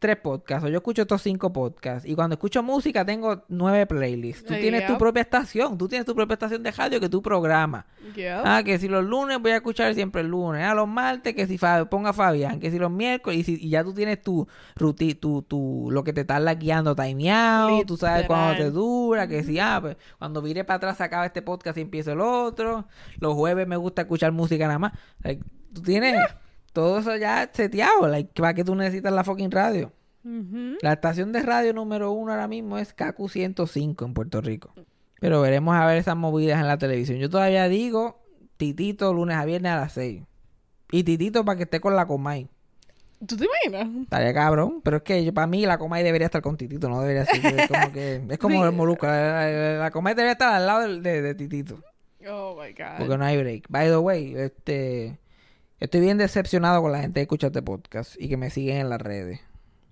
tres 0.00 0.16
podcasts 0.16 0.64
o 0.64 0.68
yo 0.68 0.76
escucho 0.76 1.02
estos 1.02 1.22
cinco 1.22 1.52
podcasts. 1.52 2.08
Y 2.08 2.14
cuando 2.14 2.34
escucho 2.34 2.62
música 2.62 3.04
tengo 3.04 3.44
nueve 3.48 3.84
playlists. 3.86 4.44
Tú 4.44 4.54
tienes 4.60 4.82
tu 4.86 4.96
propia 4.98 5.22
estación. 5.22 5.76
Tú 5.76 5.88
tienes 5.88 6.06
tu 6.06 6.14
propia 6.14 6.34
estación 6.34 6.62
de 6.62 6.70
radio 6.70 7.00
que 7.00 7.08
tú 7.08 7.20
programas. 7.20 7.84
Yep. 8.14 8.42
Ah, 8.44 8.62
que 8.64 8.78
si 8.78 8.86
los 8.86 9.04
lunes 9.04 9.40
voy 9.40 9.50
a 9.50 9.56
escuchar 9.56 9.92
siempre 9.94 10.20
el 10.20 10.28
lunes. 10.28 10.62
Ah, 10.64 10.72
los 10.74 10.86
martes 10.86 11.34
que 11.34 11.48
si 11.48 11.58
Fa- 11.58 11.84
ponga 11.90 12.12
Fabián. 12.12 12.60
Que 12.60 12.70
si 12.70 12.78
los 12.78 12.92
miércoles. 12.92 13.40
Y, 13.40 13.42
si- 13.42 13.58
y 13.66 13.70
ya 13.70 13.82
tú 13.82 13.92
tienes 13.92 14.22
tu 14.22 14.46
rutina, 14.76 15.18
tu, 15.20 15.42
tu, 15.42 15.88
lo 15.90 16.04
que 16.04 16.12
te 16.12 16.24
tarda 16.24 16.54
guiando 16.54 16.94
timeado. 16.94 17.82
Tú 17.84 17.96
sabes 17.96 18.26
cuándo 18.28 18.52
te 18.56 18.70
dura. 18.70 19.26
Que 19.26 19.42
si, 19.42 19.58
ah, 19.58 19.78
pues, 19.82 19.96
cuando 20.18 20.40
vire 20.42 20.62
para 20.62 20.76
atrás 20.76 20.96
se 20.98 21.02
acaba 21.02 21.26
este 21.26 21.42
podcast 21.42 21.76
y 21.76 21.80
empiezo 21.80 22.12
el 22.12 22.20
otro. 22.20 22.86
Los 23.18 23.34
jueves 23.34 23.66
me 23.66 23.76
gusta 23.76 24.02
escuchar 24.02 24.30
música 24.30 24.66
nada 24.68 24.78
más. 24.78 24.92
Tú 25.74 25.82
tienes 25.82 26.20
todo 26.72 26.98
eso 26.98 27.16
ya 27.16 27.48
seteado. 27.52 28.06
Like, 28.08 28.30
¿Para 28.40 28.54
qué 28.54 28.64
tú 28.64 28.74
necesitas 28.74 29.12
la 29.12 29.24
fucking 29.24 29.50
radio? 29.50 29.92
La 30.82 30.92
estación 30.92 31.32
de 31.32 31.40
radio 31.42 31.72
número 31.72 32.12
uno 32.12 32.32
ahora 32.32 32.48
mismo 32.48 32.76
es 32.78 32.92
KQ 32.92 33.28
105 33.30 34.04
en 34.04 34.14
Puerto 34.14 34.40
Rico. 34.42 34.74
Pero 35.20 35.40
veremos 35.40 35.74
a 35.74 35.86
ver 35.86 35.96
esas 35.96 36.16
movidas 36.16 36.60
en 36.60 36.66
la 36.66 36.76
televisión. 36.76 37.18
Yo 37.18 37.30
todavía 37.30 37.66
digo 37.68 38.20
Titito 38.58 39.12
lunes 39.14 39.36
a 39.36 39.44
viernes 39.46 39.72
a 39.72 39.76
las 39.80 39.92
6. 39.92 40.22
Y 40.92 41.02
Titito 41.04 41.44
para 41.44 41.56
que 41.56 41.62
esté 41.64 41.80
con 41.80 41.96
la 41.96 42.06
Comay. 42.06 42.48
¿Tú 43.26 43.36
te 43.36 43.46
imaginas? 43.46 44.02
Estaría 44.02 44.34
cabrón. 44.34 44.80
Pero 44.84 44.98
es 44.98 45.02
que 45.02 45.24
yo- 45.24 45.32
para 45.34 45.46
mí 45.46 45.64
la 45.66 45.78
Comay 45.78 46.04
debería 46.04 46.26
estar 46.26 46.42
con 46.42 46.56
Titito. 46.56 46.88
No 46.88 47.00
debería 47.00 47.24
ser. 47.24 47.44
Es 47.60 47.68
como, 47.68 47.92
que, 47.92 48.22
es 48.28 48.38
como 48.38 48.60
Sí. 48.62 48.68
el 48.68 48.72
Molusco. 48.72 49.06
La, 49.06 49.50
la- 49.50 49.78
la 49.78 49.90
Comay 49.90 50.14
debería 50.14 50.32
estar 50.32 50.52
al 50.54 50.66
lado 50.66 51.00
de, 51.00 51.22
de 51.22 51.34
Titito. 51.34 51.80
Oh 52.28 52.60
my 52.60 52.72
God. 52.72 52.98
Porque 52.98 53.16
no 53.16 53.24
hay 53.24 53.38
break. 53.38 53.64
By 53.70 53.88
the 53.88 53.96
way, 53.96 54.34
este... 54.36 55.18
Estoy 55.80 56.00
bien 56.00 56.18
decepcionado 56.18 56.82
con 56.82 56.92
la 56.92 57.00
gente 57.00 57.14
que 57.20 57.22
escucha 57.22 57.48
este 57.48 57.62
podcast 57.62 58.14
y 58.20 58.28
que 58.28 58.36
me 58.36 58.50
siguen 58.50 58.78
en 58.78 58.88
las 58.90 59.00
redes. 59.00 59.40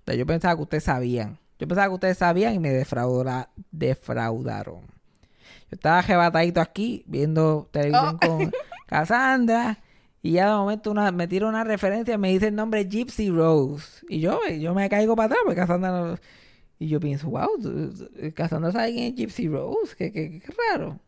O 0.01 0.03
sea, 0.05 0.15
yo 0.15 0.25
pensaba 0.25 0.55
que 0.55 0.61
ustedes 0.63 0.83
sabían. 0.83 1.39
Yo 1.59 1.67
pensaba 1.67 1.87
que 1.87 1.93
ustedes 1.95 2.17
sabían 2.17 2.53
y 2.53 2.59
me 2.59 2.69
defraudara- 2.71 3.49
defraudaron. 3.71 4.81
Yo 4.81 5.75
estaba 5.75 5.99
arrebatadito 5.99 6.61
aquí 6.61 7.03
viendo 7.07 7.67
televisión 7.71 8.17
Oh. 8.23 8.27
con 8.27 8.51
Cassandra 8.87 9.79
y 10.21 10.33
ya 10.33 10.47
de 10.51 10.57
momento 10.57 10.91
una, 10.91 11.11
me 11.11 11.27
tira 11.27 11.47
una 11.47 11.63
referencia 11.63 12.15
y 12.15 12.17
me 12.17 12.29
dice 12.31 12.47
el 12.47 12.55
nombre 12.55 12.85
Gypsy 12.85 13.29
Rose. 13.29 14.05
Y 14.09 14.19
yo, 14.19 14.39
yo 14.59 14.73
me 14.73 14.89
caigo 14.89 15.15
para 15.15 15.27
atrás 15.27 15.39
porque 15.45 15.59
Cassandra 15.59 15.91
no- 15.91 16.17
Y 16.79 16.87
yo 16.89 16.99
pienso, 16.99 17.29
wow, 17.29 17.49
Cassandra 18.35 18.71
sabe 18.71 18.93
quién 18.93 19.05
es 19.13 19.15
Gypsy 19.15 19.47
Rose. 19.47 19.95
Qué, 19.97 20.11
qué- 20.11 20.39
qué 20.39 20.53
raro. 20.73 20.99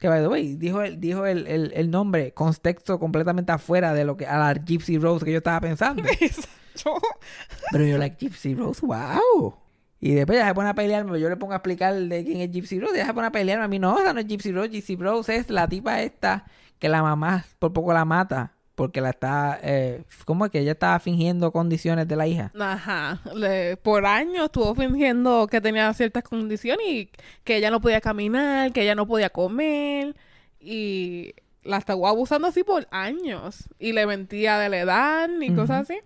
Que 0.00 0.08
by 0.08 0.22
the 0.22 0.28
way, 0.28 0.56
dijo 0.56 0.80
el, 0.80 0.98
dijo 0.98 1.26
el, 1.26 1.46
el, 1.46 1.72
el 1.74 1.90
nombre 1.90 2.32
con 2.32 2.54
texto 2.54 2.98
completamente 2.98 3.52
afuera 3.52 3.92
de 3.92 4.04
lo 4.04 4.16
que 4.16 4.26
a 4.26 4.38
la 4.38 4.54
Gypsy 4.54 4.98
Rose 4.98 5.24
que 5.24 5.32
yo 5.32 5.38
estaba 5.38 5.60
pensando. 5.60 6.02
Pero 7.72 7.84
yo, 7.84 7.98
like, 7.98 8.16
Gypsy 8.18 8.54
Rose, 8.54 8.84
wow. 8.84 9.54
Y 10.00 10.14
después 10.14 10.38
ya 10.38 10.48
se 10.48 10.54
pone 10.54 10.70
a 10.70 10.74
pelearme, 10.74 11.20
yo 11.20 11.28
le 11.28 11.36
pongo 11.36 11.52
a 11.52 11.56
explicar 11.56 11.94
de 11.94 12.24
quién 12.24 12.40
es 12.40 12.50
Gypsy 12.50 12.80
Rose, 12.80 12.96
ya 12.96 13.04
se 13.04 13.12
pone 13.12 13.26
a 13.26 13.32
pelearme 13.32 13.66
a 13.66 13.68
mí, 13.68 13.78
no, 13.78 13.98
esa 13.98 14.14
no 14.14 14.20
es 14.20 14.26
Gypsy 14.26 14.52
Rose, 14.52 14.70
Gypsy 14.70 14.96
Rose 14.96 15.36
es 15.36 15.50
la 15.50 15.68
tipa 15.68 16.00
esta 16.00 16.46
que 16.78 16.88
la 16.88 17.02
mamá 17.02 17.44
por 17.58 17.74
poco 17.74 17.92
la 17.92 18.06
mata 18.06 18.54
porque 18.80 19.02
la 19.02 19.10
está, 19.10 19.60
eh, 19.62 20.04
¿cómo 20.24 20.46
es 20.46 20.50
que 20.50 20.58
ella 20.60 20.72
estaba 20.72 20.98
fingiendo 21.00 21.52
condiciones 21.52 22.08
de 22.08 22.16
la 22.16 22.26
hija? 22.26 22.50
Ajá. 22.58 23.20
Le- 23.34 23.76
por 23.76 24.06
años 24.06 24.46
estuvo 24.46 24.74
fingiendo 24.74 25.46
que 25.48 25.60
tenía 25.60 25.92
ciertas 25.92 26.22
condiciones 26.24 26.86
y 26.88 27.10
que 27.44 27.56
ella 27.56 27.70
no 27.70 27.82
podía 27.82 28.00
caminar, 28.00 28.72
que 28.72 28.80
ella 28.80 28.94
no 28.94 29.06
podía 29.06 29.28
comer. 29.28 30.16
Y 30.58 31.34
la 31.62 31.76
estuvo 31.76 32.08
abusando 32.08 32.48
así 32.48 32.64
por 32.64 32.88
años. 32.90 33.68
Y 33.78 33.92
le 33.92 34.06
mentía 34.06 34.58
de 34.58 34.70
la 34.70 34.78
edad 34.78 35.28
y 35.42 35.54
cosas 35.54 35.82
así. 35.82 35.98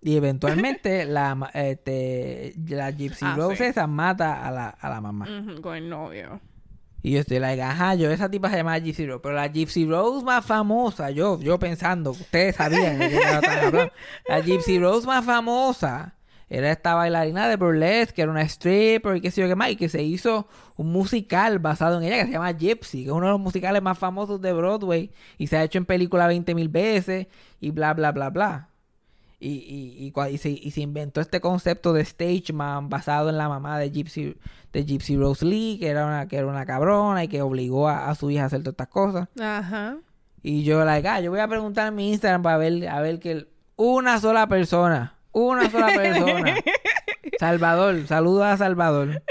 Y 0.00 0.16
eventualmente 0.16 1.04
la, 1.04 1.50
este, 1.52 2.54
la 2.66 2.90
Gypsy 2.92 3.26
Ah, 3.26 3.34
Rose 3.36 3.56
sí. 3.58 3.64
esa 3.64 3.86
mata 3.86 4.46
a 4.46 4.50
la, 4.50 4.68
a 4.70 4.88
la 4.88 5.02
mamá. 5.02 5.26
Con 5.60 5.76
el 5.76 5.90
novio. 5.90 6.40
Y 7.06 7.12
yo 7.12 7.20
estoy 7.20 7.38
like, 7.38 7.62
ajá, 7.62 7.94
yo 7.94 8.10
esa 8.10 8.28
tipa 8.28 8.50
se 8.50 8.56
llama 8.56 8.76
Gypsy 8.78 9.06
Rose. 9.06 9.20
Pero 9.22 9.36
la 9.36 9.46
Gypsy 9.46 9.86
Rose 9.86 10.24
más 10.24 10.44
famosa, 10.44 11.12
yo, 11.12 11.38
yo 11.38 11.56
pensando, 11.56 12.10
ustedes 12.10 12.56
sabían. 12.56 12.98
La 14.28 14.40
Gypsy 14.40 14.80
Rose 14.80 15.06
más 15.06 15.24
famosa 15.24 16.16
era 16.48 16.72
esta 16.72 16.96
bailarina 16.96 17.48
de 17.48 17.54
burlesque, 17.54 18.12
que 18.16 18.22
era 18.22 18.32
una 18.32 18.42
stripper 18.42 19.18
y 19.18 19.20
qué 19.20 19.30
sé 19.30 19.40
yo 19.40 19.46
qué 19.46 19.54
más, 19.54 19.70
y 19.70 19.76
que 19.76 19.88
se 19.88 20.02
hizo 20.02 20.48
un 20.74 20.90
musical 20.90 21.60
basado 21.60 21.98
en 21.98 22.08
ella 22.08 22.16
que 22.16 22.26
se 22.26 22.32
llama 22.32 22.50
Gypsy, 22.50 23.04
que 23.04 23.10
es 23.10 23.12
uno 23.12 23.26
de 23.26 23.32
los 23.32 23.40
musicales 23.40 23.80
más 23.80 23.96
famosos 23.96 24.40
de 24.40 24.52
Broadway 24.52 25.12
y 25.38 25.46
se 25.46 25.58
ha 25.58 25.62
hecho 25.62 25.78
en 25.78 25.84
película 25.84 26.26
20 26.26 26.56
mil 26.56 26.68
veces 26.68 27.28
y 27.60 27.70
bla, 27.70 27.94
bla, 27.94 28.10
bla, 28.10 28.30
bla. 28.30 28.68
Y, 29.38 29.48
y, 29.48 30.12
y, 30.14 30.28
y 30.30 30.38
se, 30.38 30.48
y 30.48 30.70
se 30.70 30.80
inventó 30.80 31.20
este 31.20 31.40
concepto 31.40 31.92
de 31.92 32.00
stage 32.02 32.54
man 32.54 32.88
basado 32.88 33.28
en 33.28 33.36
la 33.36 33.48
mamá 33.48 33.78
de 33.78 33.90
Gypsy, 33.90 34.36
de 34.72 34.84
Gypsy 34.84 35.16
Rose 35.16 35.44
Lee, 35.44 35.76
que 35.78 35.88
era 35.88 36.06
una, 36.06 36.26
que 36.26 36.36
era 36.36 36.46
una 36.46 36.64
cabrona 36.64 37.24
y 37.24 37.28
que 37.28 37.42
obligó 37.42 37.88
a, 37.88 38.08
a 38.08 38.14
su 38.14 38.30
hija 38.30 38.44
a 38.44 38.46
hacer 38.46 38.60
todas 38.60 38.72
estas 38.72 38.88
cosas. 38.88 39.28
Ajá. 39.38 39.98
Y 40.42 40.62
yo, 40.62 40.84
like, 40.84 41.06
ah, 41.08 41.20
yo 41.20 41.30
voy 41.30 41.40
a 41.40 41.48
preguntar 41.48 41.88
en 41.88 41.96
mi 41.96 42.12
Instagram 42.12 42.42
para 42.42 42.56
ver, 42.56 42.88
a 42.88 43.00
ver 43.00 43.18
que 43.18 43.46
una 43.76 44.20
sola 44.20 44.46
persona, 44.46 45.18
una 45.32 45.68
sola 45.70 45.88
persona. 45.88 46.54
Salvador, 47.38 48.06
saludos 48.06 48.44
a 48.44 48.56
Salvador. 48.56 49.22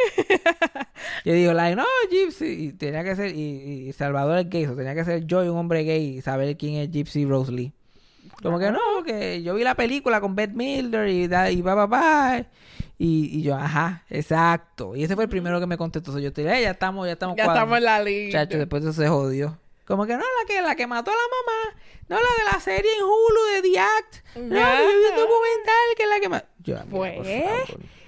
Yo 1.23 1.33
digo, 1.33 1.53
like, 1.53 1.75
no, 1.75 1.85
Gypsy, 2.11 2.45
y 2.45 2.73
tenía 2.73 3.03
que 3.03 3.15
ser, 3.15 3.35
y, 3.35 3.87
y 3.87 3.93
Salvador 3.93 4.37
es 4.39 4.49
gay, 4.49 4.65
so 4.65 4.75
tenía 4.75 4.93
que 4.93 5.03
ser 5.05 5.25
yo 5.25 5.43
y 5.43 5.47
un 5.47 5.57
hombre 5.57 5.83
gay 5.83 6.17
y 6.17 6.21
saber 6.21 6.57
quién 6.57 6.75
es 6.75 6.91
Gypsy 6.91 7.25
Rose 7.25 7.51
Lee. 7.51 7.73
Como 8.41 8.59
que 8.59 8.71
no, 8.71 8.79
que 9.05 9.41
yo 9.43 9.53
vi 9.55 9.63
la 9.63 9.75
película 9.75 10.21
con 10.21 10.35
Beth 10.35 10.51
Milder 10.51 11.07
y, 11.09 11.27
da, 11.27 11.49
y 11.51 11.61
va, 11.61 11.73
va, 11.75 11.85
va. 11.85 12.39
Y, 12.97 13.39
y 13.39 13.41
yo, 13.41 13.55
ajá, 13.55 14.03
exacto. 14.09 14.95
Y 14.95 15.03
ese 15.03 15.15
fue 15.15 15.25
el 15.25 15.29
primero 15.29 15.59
que 15.59 15.67
me 15.67 15.77
contestó. 15.77 16.11
So, 16.11 16.19
yo 16.19 16.31
te 16.31 16.41
dije, 16.43 16.59
"Eh, 16.59 16.61
ya 16.63 16.71
estamos, 16.71 17.05
ya 17.07 17.13
estamos 17.13 17.35
Ya 17.35 17.45
cuadrando". 17.45 17.75
estamos 17.75 17.77
en 17.79 17.83
la 17.85 18.01
liga. 18.03 18.31
Chacho, 18.45 18.57
después 18.57 18.83
de 18.83 18.89
eso 18.91 19.01
se 19.01 19.07
jodió. 19.09 19.57
Como 19.85 20.05
que 20.05 20.13
no, 20.13 20.19
la 20.19 20.47
que, 20.47 20.61
la 20.61 20.75
que 20.75 20.87
mató 20.87 21.11
a 21.11 21.13
la 21.13 21.19
mamá. 21.19 21.81
No, 22.07 22.15
la 22.15 22.21
de 22.21 22.51
la 22.53 22.59
serie 22.59 22.89
en 22.97 23.03
Hulu 23.03 23.53
de 23.55 23.61
The 23.69 23.79
Act. 23.79 24.15
No, 24.35 24.41
vi 24.43 24.55
un 24.55 25.15
documental 25.15 25.85
que 25.97 26.03
es 26.03 26.09
la 26.09 26.19
que 26.19 26.29
mató. 26.29 26.47
Yo, 26.63 26.77
Pues. 26.89 27.19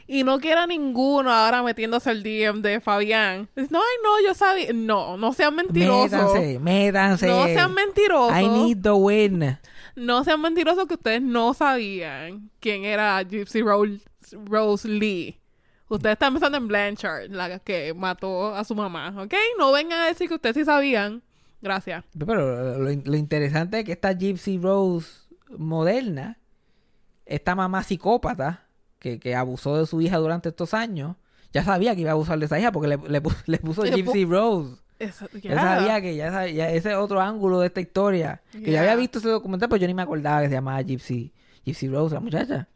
Y 0.09 0.23
no 0.23 0.39
quiera 0.39 0.65
ninguno 0.65 1.33
ahora 1.33 1.61
metiéndose 1.63 2.09
el 2.11 2.23
DM 2.23 2.61
de 2.61 2.79
Fabián. 2.79 3.49
No, 3.57 3.79
ay, 3.79 3.95
no, 4.03 4.25
yo 4.25 4.33
sabía. 4.33 4.71
No, 4.73 5.17
no 5.17 5.33
sean 5.33 5.53
mentirosos. 5.53 6.11
Métanse, 6.11 6.59
métanse. 6.59 7.27
No 7.27 7.43
sean 7.45 7.73
mentirosos. 7.73 8.37
I 8.39 8.47
need 8.47 8.77
the 8.81 8.91
win. 8.93 9.57
No 9.97 10.23
sean 10.23 10.41
mentirosos 10.41 10.87
que 10.87 10.93
ustedes 10.93 11.21
no 11.21 11.53
sabían 11.53 12.49
quién 12.59 12.85
era 12.85 13.21
Gypsy 13.23 13.61
Rose, 13.63 13.99
Rose 14.45 14.87
Lee. 14.87 15.39
Ustedes 15.89 16.13
están 16.13 16.33
pensando 16.33 16.57
en 16.57 16.67
Blanchard, 16.67 17.29
la 17.31 17.59
que 17.59 17.93
mató 17.93 18.53
a 18.53 18.63
su 18.63 18.75
mamá, 18.75 19.09
¿ok? 19.21 19.33
No 19.57 19.71
vengan 19.71 19.99
a 20.01 20.07
decir 20.07 20.27
que 20.27 20.35
ustedes 20.35 20.55
sí 20.55 20.65
sabían. 20.65 21.23
Gracias. 21.61 22.03
Pero 22.17 22.77
lo, 22.77 22.89
lo 22.93 23.15
interesante 23.17 23.79
es 23.79 23.85
que 23.85 23.93
esta 23.93 24.11
Gypsy 24.13 24.59
Rose 24.59 25.09
moderna, 25.57 26.37
esta 27.25 27.55
mamá 27.55 27.83
psicópata 27.83 28.65
que, 28.99 29.19
que 29.19 29.33
abusó 29.35 29.77
de 29.77 29.85
su 29.87 29.99
hija 30.01 30.17
durante 30.17 30.49
estos 30.49 30.73
años, 30.73 31.15
ya 31.53 31.63
sabía 31.63 31.95
que 31.95 32.01
iba 32.01 32.11
a 32.11 32.13
abusar 32.13 32.37
de 32.37 32.45
esa 32.45 32.59
hija 32.59 32.71
porque 32.71 32.89
le, 32.89 32.97
le 32.97 33.21
le 33.45 33.57
puso 33.59 33.83
Le 33.83 33.91
pu- 33.91 33.95
Gypsy 33.95 34.25
Rose. 34.25 34.75
Eso- 34.99 35.27
Ya 35.41 35.55
sabía 35.61 36.01
que 36.01 36.15
ya 36.15 36.31
sabía, 36.31 36.71
ese 36.71 36.95
otro 36.95 37.21
ángulo 37.21 37.59
de 37.59 37.67
esta 37.67 37.81
historia. 37.81 38.41
Que 38.51 38.59
Ya. 38.71 38.71
ya 38.71 38.81
había 38.81 38.95
visto 38.95 39.19
ese 39.19 39.29
documental, 39.29 39.69
pero 39.69 39.79
yo 39.79 39.87
ni 39.87 39.93
me 39.93 40.01
acordaba 40.01 40.41
que 40.41 40.47
se 40.47 40.53
llamaba 40.55 40.81
Gypsy, 40.81 41.31
Gypsy 41.65 41.87
Rose, 41.87 42.15
la 42.15 42.21
muchacha. 42.21 42.67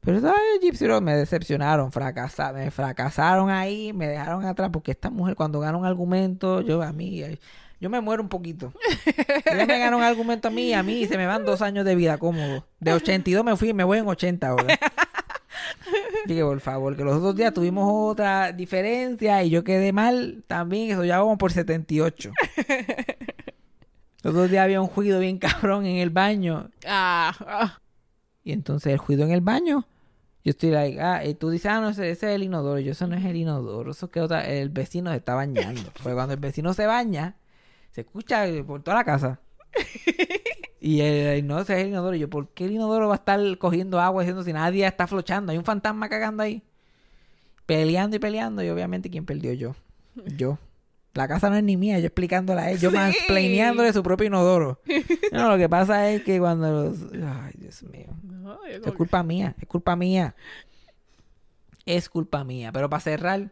Pero 0.00 0.20
¿sabes? 0.20 0.36
Gypsy 0.60 0.86
Rose 0.86 1.00
me 1.02 1.14
decepcionaron, 1.16 1.90
fracasa- 1.90 2.52
me 2.52 2.70
fracasaron 2.70 3.48
ahí, 3.48 3.92
me 3.92 4.06
dejaron 4.08 4.44
atrás, 4.44 4.70
porque 4.72 4.90
esta 4.90 5.08
mujer 5.08 5.34
cuando 5.34 5.60
gana 5.60 5.78
un 5.78 5.86
argumento, 5.86 6.60
yo 6.60 6.82
a 6.82 6.92
mí, 6.92 7.22
eh, 7.22 7.38
yo 7.80 7.88
me 7.90 8.00
muero 8.00 8.22
un 8.22 8.28
poquito. 8.28 8.72
Ella 9.46 9.64
me 9.66 9.78
gana 9.78 9.96
un 9.96 10.02
argumento 10.02 10.48
a 10.48 10.50
mí, 10.50 10.74
a 10.74 10.82
mí 10.82 11.06
se 11.06 11.16
me 11.16 11.26
van 11.26 11.44
dos 11.44 11.62
años 11.62 11.84
de 11.86 11.94
vida 11.94 12.18
cómodo. 12.18 12.66
De 12.80 12.92
82 12.92 13.44
me 13.44 13.56
fui 13.56 13.70
y 13.70 13.74
me 13.74 13.84
voy 13.84 13.98
en 13.98 14.06
80 14.08 14.48
ahora. 14.48 14.78
Dije, 16.26 16.42
por 16.42 16.60
favor, 16.60 16.96
que 16.96 17.04
los 17.04 17.16
otros 17.16 17.36
días 17.36 17.52
tuvimos 17.52 17.88
otra 18.12 18.52
diferencia 18.52 19.42
y 19.42 19.50
yo 19.50 19.64
quedé 19.64 19.92
mal 19.92 20.42
también, 20.46 20.90
eso 20.90 21.04
ya 21.04 21.18
vamos 21.18 21.38
por 21.38 21.52
78. 21.52 22.32
Los 24.22 24.32
otros 24.34 24.50
días 24.50 24.64
había 24.64 24.80
un 24.80 24.86
juido 24.86 25.20
bien 25.20 25.38
cabrón 25.38 25.84
en 25.84 25.96
el 25.96 26.08
baño 26.10 26.70
Ah, 26.86 27.34
ah. 27.40 27.80
y 28.42 28.52
entonces 28.52 28.92
el 28.92 28.98
juido 28.98 29.24
en 29.24 29.32
el 29.32 29.42
baño, 29.42 29.86
yo 30.44 30.50
estoy 30.50 30.70
like, 30.70 31.00
ah, 31.00 31.24
y 31.24 31.34
tú 31.34 31.50
dices, 31.50 31.70
ah, 31.70 31.80
no, 31.80 31.90
ese, 31.90 32.10
ese 32.10 32.28
es 32.28 32.34
el 32.34 32.42
inodoro. 32.42 32.78
Yo, 32.80 32.92
eso 32.92 33.06
no 33.06 33.16
es 33.16 33.24
el 33.24 33.36
inodoro, 33.36 33.90
eso 33.90 34.06
es 34.06 34.12
que 34.12 34.20
otra, 34.20 34.46
el 34.46 34.68
vecino 34.70 35.10
se 35.10 35.16
está 35.16 35.34
bañando. 35.34 35.82
Porque 35.94 36.14
cuando 36.14 36.34
el 36.34 36.40
vecino 36.40 36.74
se 36.74 36.86
baña, 36.86 37.36
se 37.92 38.02
escucha 38.02 38.44
por 38.66 38.82
toda 38.82 38.98
la 38.98 39.04
casa. 39.04 39.40
Y 40.86 41.00
él, 41.00 41.46
no, 41.46 41.58
ese 41.60 41.72
es 41.72 41.80
el 41.80 41.88
inodoro. 41.88 42.14
Y 42.14 42.18
yo, 42.18 42.28
¿por 42.28 42.48
qué 42.48 42.66
el 42.66 42.72
inodoro 42.72 43.08
va 43.08 43.14
a 43.14 43.16
estar 43.16 43.40
cogiendo 43.56 44.00
agua 44.00 44.22
diciendo 44.22 44.42
si 44.44 44.52
nadie 44.52 44.86
está 44.86 45.06
flochando? 45.06 45.50
Hay 45.50 45.56
un 45.56 45.64
fantasma 45.64 46.10
cagando 46.10 46.42
ahí. 46.42 46.62
Peleando 47.64 48.16
y 48.16 48.18
peleando. 48.18 48.62
Y 48.62 48.68
obviamente, 48.68 49.08
¿quién 49.08 49.24
perdió? 49.24 49.54
Yo. 49.54 49.74
Yo. 50.36 50.58
La 51.14 51.26
casa 51.26 51.48
no 51.48 51.56
es 51.56 51.62
ni 51.62 51.76
mía, 51.76 52.00
yo 52.00 52.06
explicándola 52.06 52.62
a 52.62 52.70
él, 52.72 52.80
yo 52.80 52.90
Sí. 52.90 52.96
mansplaineándole 52.96 53.92
su 53.92 54.02
propio 54.02 54.26
inodoro. 54.26 54.80
No, 55.32 55.48
lo 55.48 55.56
que 55.56 55.68
pasa 55.68 56.10
es 56.10 56.22
que 56.24 56.38
cuando 56.40 56.70
los... 56.70 56.98
Ay, 57.12 57.52
Dios 57.56 57.82
mío. 57.84 58.08
No, 58.22 58.58
Es 58.64 58.80
culpa 58.92 59.22
mía, 59.22 59.54
es 59.60 59.66
culpa 59.68 59.94
mía. 59.96 60.34
Es 61.86 62.08
culpa 62.08 62.44
mía. 62.44 62.72
Pero 62.72 62.90
para 62.90 63.00
cerrar, 63.00 63.50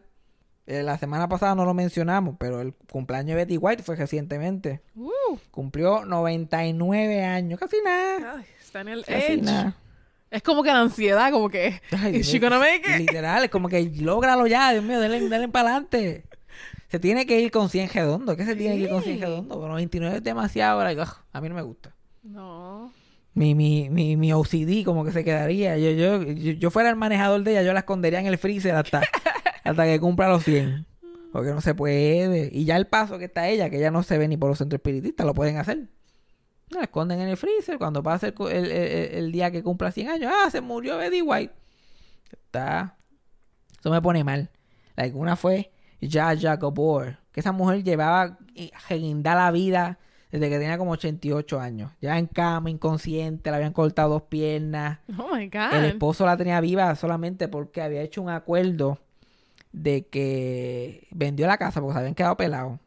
eh, 0.65 0.83
la 0.83 0.97
semana 0.97 1.27
pasada 1.27 1.55
no 1.55 1.65
lo 1.65 1.73
mencionamos, 1.73 2.35
pero 2.39 2.61
el 2.61 2.73
cumpleaños 2.91 3.29
de 3.29 3.35
Betty 3.35 3.57
White 3.57 3.83
fue 3.83 3.95
recientemente. 3.95 4.81
Uh, 4.95 5.37
Cumplió 5.51 6.05
99 6.05 7.23
años, 7.23 7.59
casi 7.59 7.77
nada. 7.83 8.35
ay, 8.37 8.45
está 8.61 8.81
en 8.81 8.87
el 8.89 9.05
Casi 9.05 9.33
edge. 9.33 9.41
nada. 9.43 9.75
Es 10.31 10.41
como 10.41 10.63
que 10.63 10.69
la 10.71 10.79
ansiedad, 10.81 11.31
como 11.31 11.49
que. 11.49 11.79
Ay, 11.91 12.17
¿Is 12.17 12.27
she 12.27 12.39
gonna 12.39 12.57
make 12.59 12.81
it? 12.89 12.97
Literal, 12.99 13.43
es 13.43 13.49
como 13.51 13.69
que 13.69 13.83
lógralo 13.99 14.47
ya, 14.47 14.71
Dios 14.71 14.83
mío, 14.83 14.99
denle, 14.99 15.19
denle 15.29 15.47
para 15.49 15.69
adelante. 15.69 16.23
Se 16.89 16.99
tiene 16.99 17.25
que 17.25 17.39
ir 17.39 17.51
con 17.51 17.69
100 17.69 17.89
redondo. 17.89 18.35
¿Qué 18.37 18.45
se 18.45 18.55
tiene 18.55 18.75
que 18.77 18.81
ir 18.83 18.89
con 18.89 19.03
100 19.03 19.19
redondo? 19.21 19.55
Pero 19.55 19.67
99 19.67 20.17
es 20.17 20.23
demasiado. 20.23 20.83
like, 20.83 21.01
a 21.01 21.41
mí 21.41 21.49
no 21.49 21.55
me 21.55 21.61
gusta. 21.63 21.93
No. 22.23 22.91
Mi, 23.33 23.55
mi, 23.55 23.89
mi, 23.89 24.15
mi 24.15 24.31
OCD 24.31 24.83
como 24.85 25.03
que 25.03 25.11
se 25.11 25.23
quedaría. 25.23 25.75
Yo, 25.77 25.89
yo, 25.91 26.21
yo, 26.23 26.51
yo 26.53 26.71
fuera 26.71 26.89
el 26.89 26.95
manejador 26.95 27.43
de 27.43 27.51
ella, 27.51 27.63
yo 27.63 27.73
la 27.73 27.79
escondería 27.79 28.19
en 28.19 28.27
el 28.27 28.37
freezer 28.37 28.75
hasta, 28.75 29.01
hasta 29.63 29.85
que 29.85 29.99
cumpla 29.99 30.27
los 30.29 30.43
100. 30.43 30.85
Porque 31.31 31.49
no 31.51 31.61
se 31.61 31.73
puede. 31.73 32.49
Y 32.51 32.65
ya 32.65 32.77
el 32.77 32.85
paso 32.87 33.17
que 33.17 33.25
está 33.25 33.47
ella, 33.49 33.69
que 33.69 33.77
ella 33.77 33.89
no 33.91 34.03
se 34.03 34.17
ve 34.17 34.27
ni 34.27 34.37
por 34.37 34.49
los 34.49 34.57
centros 34.59 34.77
espiritistas, 34.77 35.25
lo 35.25 35.33
pueden 35.33 35.57
hacer. 35.57 35.87
La 36.69 36.83
esconden 36.83 37.19
en 37.21 37.27
el 37.29 37.37
freezer. 37.37 37.77
Cuando 37.79 38.03
pase 38.03 38.27
el, 38.37 38.47
el, 38.51 38.71
el- 38.71 39.13
el 39.15 39.31
día 39.31 39.49
que 39.51 39.63
cumpla 39.63 39.91
100 39.91 40.09
años, 40.09 40.31
ah, 40.33 40.49
se 40.51 40.61
murió 40.61 41.01
Eddie 41.01 41.21
White. 41.23 41.53
Está. 42.31 42.95
Eso 43.79 43.89
me 43.89 44.01
pone 44.01 44.23
mal. 44.23 44.49
Like, 44.95 45.15
una 45.17 45.35
fue 45.35 45.71
Jaja 46.01 46.55
Gabor. 46.57 47.17
Que 47.31 47.39
esa 47.39 47.51
mujer 47.51 47.83
llevaba 47.83 48.37
guindar 48.89 49.37
la 49.37 49.49
vida 49.51 49.97
desde 50.31 50.49
que 50.49 50.59
tenía 50.59 50.77
como 50.77 50.91
88 50.91 51.59
años. 51.59 51.91
Ya 51.99 52.17
en 52.19 52.27
cama, 52.27 52.69
inconsciente, 52.69 53.49
le 53.49 53.55
habían 53.55 53.73
cortado 53.73 54.09
dos 54.09 54.21
piernas. 54.23 54.99
Oh 55.17 55.35
my 55.35 55.47
God. 55.47 55.73
El 55.73 55.85
esposo 55.85 56.25
la 56.27 56.37
tenía 56.37 56.61
viva 56.61 56.93
solamente 56.95 57.47
porque 57.47 57.81
había 57.81 58.01
hecho 58.01 58.21
un 58.21 58.29
acuerdo 58.29 58.99
de 59.73 60.07
que 60.07 61.07
vendió 61.11 61.45
la 61.47 61.57
casa 61.57 61.81
porque 61.81 61.93
se 61.93 61.99
habían 61.99 62.15
quedado 62.15 62.37
pelados. 62.37 62.79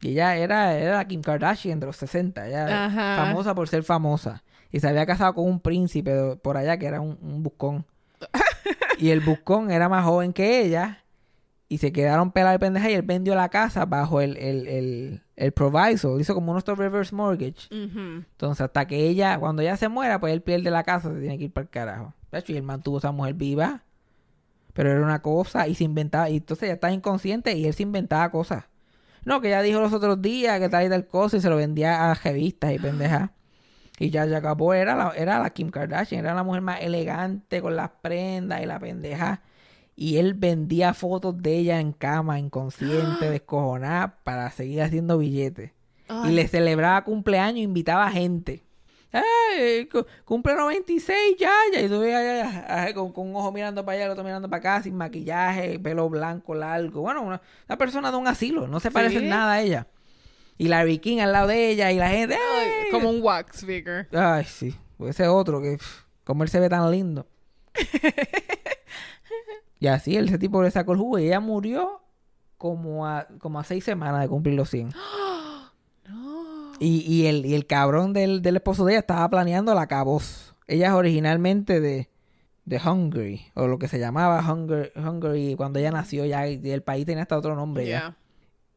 Y 0.00 0.08
ella 0.10 0.36
era, 0.36 0.76
era 0.76 0.96
la 0.96 1.06
Kim 1.06 1.22
Kardashian 1.22 1.78
de 1.80 1.86
los 1.86 1.96
60. 1.96 2.48
Ella 2.48 2.86
Ajá. 2.86 3.24
famosa 3.26 3.54
por 3.54 3.68
ser 3.68 3.84
famosa. 3.84 4.42
Y 4.72 4.80
se 4.80 4.88
había 4.88 5.06
casado 5.06 5.34
con 5.34 5.44
un 5.46 5.60
príncipe 5.60 6.12
de- 6.12 6.36
por 6.36 6.56
allá 6.56 6.76
que 6.78 6.86
era 6.86 7.00
un, 7.00 7.16
un 7.22 7.42
buscón. 7.42 7.86
y 8.98 9.10
el 9.10 9.20
buscón 9.20 9.70
era 9.70 9.88
más 9.88 10.04
joven 10.04 10.32
que 10.32 10.60
ella. 10.62 11.04
Y 11.68 11.78
se 11.78 11.92
quedaron 11.92 12.32
pelados 12.32 12.54
de 12.56 12.58
pendeja 12.66 12.90
y 12.90 12.94
él 12.94 13.02
vendió 13.02 13.34
la 13.34 13.48
casa 13.48 13.86
bajo 13.86 14.20
el, 14.20 14.36
el, 14.36 14.66
el, 14.68 15.22
el 15.36 15.52
proviso. 15.52 16.20
Hizo 16.20 16.34
como 16.34 16.52
unos 16.52 16.64
reverse 16.66 17.14
mortgage. 17.14 17.68
Entonces, 17.70 18.60
hasta 18.60 18.86
que 18.86 18.96
ella, 19.08 19.38
cuando 19.38 19.62
ella 19.62 19.76
se 19.76 19.88
muera, 19.88 20.20
pues 20.20 20.32
él 20.34 20.42
pierde 20.42 20.70
la 20.70 20.84
casa, 20.84 21.12
se 21.12 21.20
tiene 21.20 21.38
que 21.38 21.44
ir 21.44 21.52
para 21.52 21.62
el 21.64 21.70
carajo. 21.70 22.14
De 22.30 22.38
hecho, 22.40 22.52
y 22.52 22.56
él 22.56 22.62
mantuvo 22.64 22.96
a 22.96 22.98
esa 22.98 23.12
mujer 23.12 23.34
viva. 23.34 23.83
Pero 24.74 24.90
era 24.90 25.00
una 25.00 25.22
cosa 25.22 25.66
y 25.66 25.74
se 25.74 25.84
inventaba. 25.84 26.28
Y 26.28 26.36
entonces 26.36 26.64
ella 26.64 26.74
estaba 26.74 26.92
inconsciente 26.92 27.54
y 27.54 27.66
él 27.66 27.74
se 27.74 27.84
inventaba 27.84 28.30
cosas. 28.30 28.64
No, 29.24 29.40
que 29.40 29.48
ella 29.48 29.62
dijo 29.62 29.80
los 29.80 29.92
otros 29.92 30.20
días 30.20 30.60
que 30.60 30.68
tal 30.68 30.86
y 30.86 30.90
tal 30.90 31.06
cosa 31.06 31.38
y 31.38 31.40
se 31.40 31.48
lo 31.48 31.56
vendía 31.56 32.10
a 32.10 32.14
revistas 32.14 32.72
y 32.72 32.78
pendejas. 32.78 33.30
Y 33.98 34.10
ya 34.10 34.26
Gabor 34.26 34.76
era 34.76 34.96
la, 34.96 35.12
era 35.16 35.38
la 35.38 35.50
Kim 35.50 35.70
Kardashian, 35.70 36.20
era 36.20 36.34
la 36.34 36.42
mujer 36.42 36.62
más 36.62 36.80
elegante 36.80 37.62
con 37.62 37.76
las 37.76 37.90
prendas 38.02 38.62
y 38.62 38.66
la 38.66 38.78
pendeja. 38.78 39.42
Y 39.96 40.16
él 40.16 40.34
vendía 40.34 40.92
fotos 40.92 41.40
de 41.40 41.58
ella 41.58 41.80
en 41.80 41.92
cama, 41.92 42.38
inconsciente, 42.40 43.30
descojonada, 43.30 44.16
para 44.24 44.50
seguir 44.50 44.82
haciendo 44.82 45.18
billetes. 45.18 45.70
Y 46.26 46.32
le 46.32 46.48
celebraba 46.48 47.04
cumpleaños, 47.04 47.62
invitaba 47.62 48.10
gente. 48.10 48.64
¡Ay! 49.14 49.86
cu- 49.86 50.04
Cumple 50.24 50.56
96 50.56 51.36
ya, 51.38 51.52
ya. 51.72 51.80
Y 51.80 51.88
tú 51.88 52.02
allá, 52.02 52.92
con, 52.94 53.12
con 53.12 53.28
un 53.28 53.36
ojo 53.36 53.52
mirando 53.52 53.84
para 53.84 53.96
allá, 53.96 54.04
el 54.06 54.10
otro 54.10 54.24
mirando 54.24 54.50
para 54.50 54.58
acá, 54.58 54.82
sin 54.82 54.96
maquillaje, 54.96 55.78
pelo 55.78 56.08
blanco, 56.10 56.54
largo. 56.54 57.00
Bueno, 57.02 57.22
una, 57.22 57.40
una 57.68 57.78
persona 57.78 58.10
de 58.10 58.16
un 58.16 58.26
asilo, 58.26 58.66
no 58.66 58.80
se 58.80 58.90
parece 58.90 59.18
en 59.18 59.28
nada 59.28 59.52
a 59.54 59.60
ella. 59.62 59.86
Y 60.58 60.68
Larry 60.68 60.98
King 60.98 61.18
al 61.20 61.32
lado 61.32 61.46
de 61.48 61.70
ella 61.70 61.92
y 61.92 61.96
la 61.96 62.08
gente. 62.08 62.34
Ay, 62.36 62.90
como 62.90 63.08
un 63.10 63.22
wax 63.22 63.64
figure. 63.64 64.08
Ay, 64.12 64.44
sí. 64.44 64.74
Pues 64.98 65.10
ese 65.10 65.28
otro 65.28 65.60
que, 65.62 65.76
pff, 65.78 66.02
como 66.24 66.42
él 66.42 66.48
se 66.48 66.60
ve 66.60 66.68
tan 66.68 66.90
lindo. 66.90 67.26
y 69.78 69.86
así, 69.86 70.16
ese 70.16 70.38
tipo 70.38 70.62
le 70.62 70.70
sacó 70.70 70.92
el 70.92 70.98
jugo 70.98 71.18
y 71.18 71.26
ella 71.26 71.40
murió 71.40 72.00
como 72.58 73.06
a, 73.06 73.26
como 73.38 73.58
a 73.58 73.64
seis 73.64 73.84
semanas 73.84 74.22
de 74.22 74.28
cumplir 74.28 74.54
los 74.54 74.70
100. 74.70 74.92
Y, 76.80 77.00
y, 77.00 77.26
el, 77.26 77.46
y 77.46 77.54
el 77.54 77.66
cabrón 77.66 78.12
del, 78.12 78.42
del 78.42 78.56
esposo 78.56 78.84
de 78.84 78.92
ella 78.92 79.00
estaba 79.00 79.28
planeando 79.28 79.74
la 79.74 79.86
caboz. 79.86 80.54
Ella 80.66 80.88
es 80.88 80.92
originalmente 80.92 81.80
de, 81.80 82.08
de 82.64 82.78
Hungary, 82.78 83.42
o 83.54 83.66
lo 83.66 83.78
que 83.78 83.88
se 83.88 83.98
llamaba 83.98 84.40
Hungary, 84.40 84.90
Hungary 84.96 85.54
cuando 85.56 85.78
ella 85.78 85.90
nació 85.90 86.24
ya, 86.24 86.46
el 86.46 86.82
país 86.82 87.04
tenía 87.04 87.22
hasta 87.22 87.36
otro 87.36 87.54
nombre 87.54 87.86
ya. 87.86 88.16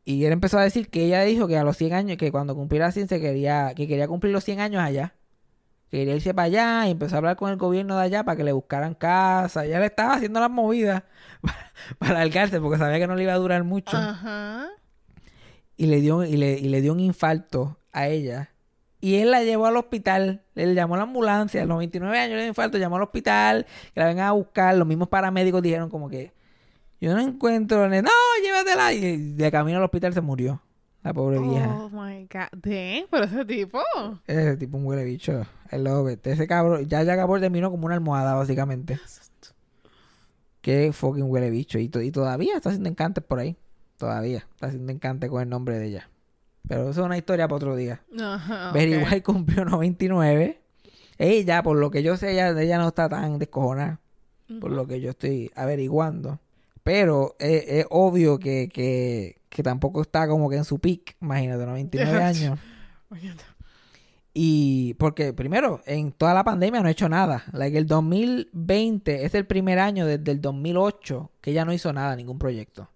Y 0.03 0.23
él 0.23 0.31
empezó 0.31 0.57
a 0.57 0.63
decir 0.63 0.89
que 0.89 1.05
ella 1.05 1.21
dijo 1.23 1.47
que 1.47 1.57
a 1.57 1.63
los 1.63 1.75
100 1.75 1.93
años, 1.93 2.17
que 2.17 2.31
cuando 2.31 2.55
cumpliera 2.55 2.91
100 2.91 3.09
se 3.09 3.19
quería, 3.19 3.73
que 3.75 3.87
quería 3.87 4.07
cumplir 4.07 4.31
los 4.31 4.43
100 4.43 4.61
años 4.61 4.81
allá. 4.81 5.15
Que 5.89 5.97
quería 5.99 6.15
irse 6.15 6.33
para 6.33 6.45
allá 6.45 6.87
y 6.87 6.91
empezó 6.91 7.15
a 7.15 7.17
hablar 7.17 7.35
con 7.35 7.49
el 7.49 7.57
gobierno 7.57 7.97
de 7.97 8.03
allá 8.03 8.23
para 8.23 8.37
que 8.37 8.45
le 8.45 8.53
buscaran 8.53 8.93
casa. 8.93 9.65
Ella 9.65 9.81
le 9.81 9.87
estaba 9.87 10.13
haciendo 10.13 10.39
las 10.39 10.49
movidas 10.49 11.03
para, 11.41 11.71
para 11.99 12.13
largarse 12.19 12.61
porque 12.61 12.77
sabía 12.77 12.99
que 12.99 13.07
no 13.07 13.15
le 13.15 13.23
iba 13.23 13.33
a 13.33 13.37
durar 13.37 13.65
mucho. 13.65 13.97
Ajá. 13.97 14.69
Y 15.75 15.87
le 15.87 15.99
dio, 15.99 16.23
y 16.23 16.37
le, 16.37 16.57
y 16.57 16.69
le 16.69 16.79
dio 16.79 16.93
un 16.93 17.01
infarto 17.01 17.77
a 17.97 18.07
ella. 18.09 18.51
Y 18.99 19.15
él 19.17 19.29
la 19.31 19.43
llevó 19.43 19.67
al 19.67 19.77
hospital, 19.77 20.41
le 20.55 20.73
llamó 20.73 20.95
a 20.95 20.97
la 20.97 21.03
ambulancia, 21.03 21.61
a 21.61 21.65
los 21.65 21.77
29 21.77 22.17
años 22.17 22.37
dio 22.39 22.47
infarto, 22.47 22.77
llamó 22.79 22.95
al 22.95 23.03
hospital, 23.03 23.65
que 23.93 23.99
la 23.99 24.07
vengan 24.07 24.25
a 24.27 24.31
buscar. 24.31 24.75
Los 24.75 24.87
mismos 24.87 25.07
paramédicos 25.07 25.61
dijeron 25.61 25.89
como 25.89 26.09
que, 26.09 26.33
yo 26.99 27.13
no 27.13 27.21
encuentro, 27.21 27.87
no, 27.87 28.09
llévatela. 28.43 28.93
Y 28.93 29.33
de 29.33 29.51
camino 29.51 29.77
al 29.77 29.83
hospital 29.83 30.13
se 30.15 30.21
murió, 30.21 30.61
la 31.03 31.13
pobre 31.13 31.37
vieja. 31.39 31.69
Oh 31.75 31.89
my 31.91 32.23
god. 32.23 32.49
Damn, 32.53 33.07
pero 33.11 33.25
ese 33.25 33.45
tipo. 33.45 33.79
Ese 34.25 34.57
tipo 34.57 34.77
un 34.77 34.85
huele 34.85 35.03
bicho. 35.03 35.45
I 35.71 35.77
love 35.77 36.09
it. 36.11 36.25
Ese 36.25 36.47
cabrón, 36.47 36.87
ya 36.87 37.03
ya 37.03 37.15
Gabor 37.15 37.39
terminó 37.39 37.69
como 37.69 37.85
una 37.85 37.93
almohada, 37.95 38.33
básicamente. 38.33 38.99
Qué 40.61 40.91
fucking 40.91 41.29
huele 41.29 41.49
bicho. 41.49 41.77
Y, 41.79 41.87
to- 41.87 42.01
y 42.01 42.11
todavía 42.11 42.55
está 42.55 42.69
haciendo 42.69 42.89
encantes 42.89 43.23
por 43.23 43.39
ahí. 43.39 43.55
Todavía 43.97 44.39
está 44.55 44.67
haciendo 44.67 44.91
encantes 44.91 45.29
con 45.29 45.41
el 45.41 45.49
nombre 45.49 45.77
de 45.77 45.85
ella. 45.87 46.09
Pero 46.67 46.89
eso 46.89 47.01
es 47.01 47.05
una 47.05 47.17
historia 47.17 47.47
para 47.47 47.57
otro 47.57 47.75
día. 47.75 48.01
Ajá. 48.19 48.71
White 48.73 49.23
cumplió 49.23 49.65
99. 49.65 50.61
Ella, 51.17 51.63
por 51.63 51.77
lo 51.77 51.89
que 51.89 52.03
yo 52.03 52.17
sé, 52.17 52.33
ella, 52.33 52.49
ella 52.61 52.77
no 52.77 52.89
está 52.89 53.09
tan 53.09 53.39
descojonada. 53.39 53.99
Por 54.61 54.71
lo 54.71 54.87
que 54.87 55.01
yo 55.01 55.11
estoy 55.11 55.51
averiguando. 55.55 56.39
Pero 56.83 57.35
es, 57.39 57.63
es 57.67 57.85
obvio 57.89 58.39
que, 58.39 58.69
que, 58.69 59.41
que 59.49 59.63
tampoco 59.63 60.01
está 60.01 60.27
como 60.27 60.49
que 60.49 60.57
en 60.57 60.63
su 60.63 60.79
peak. 60.79 61.17
Imagínate, 61.21 61.65
99 61.65 62.23
años. 62.23 62.59
Y 64.33 64.93
porque 64.95 65.33
primero, 65.33 65.81
en 65.85 66.11
toda 66.11 66.33
la 66.33 66.43
pandemia 66.43 66.81
no 66.81 66.87
ha 66.87 66.91
hecho 66.91 67.09
nada. 67.09 67.43
Like, 67.53 67.77
el 67.77 67.87
2020 67.87 69.25
es 69.25 69.33
el 69.33 69.47
primer 69.47 69.79
año 69.79 70.05
desde 70.05 70.31
el 70.31 70.41
2008 70.41 71.31
que 71.41 71.51
ella 71.51 71.65
no 71.65 71.73
hizo 71.73 71.91
nada, 71.91 72.15
ningún 72.15 72.37
proyecto. 72.37 72.89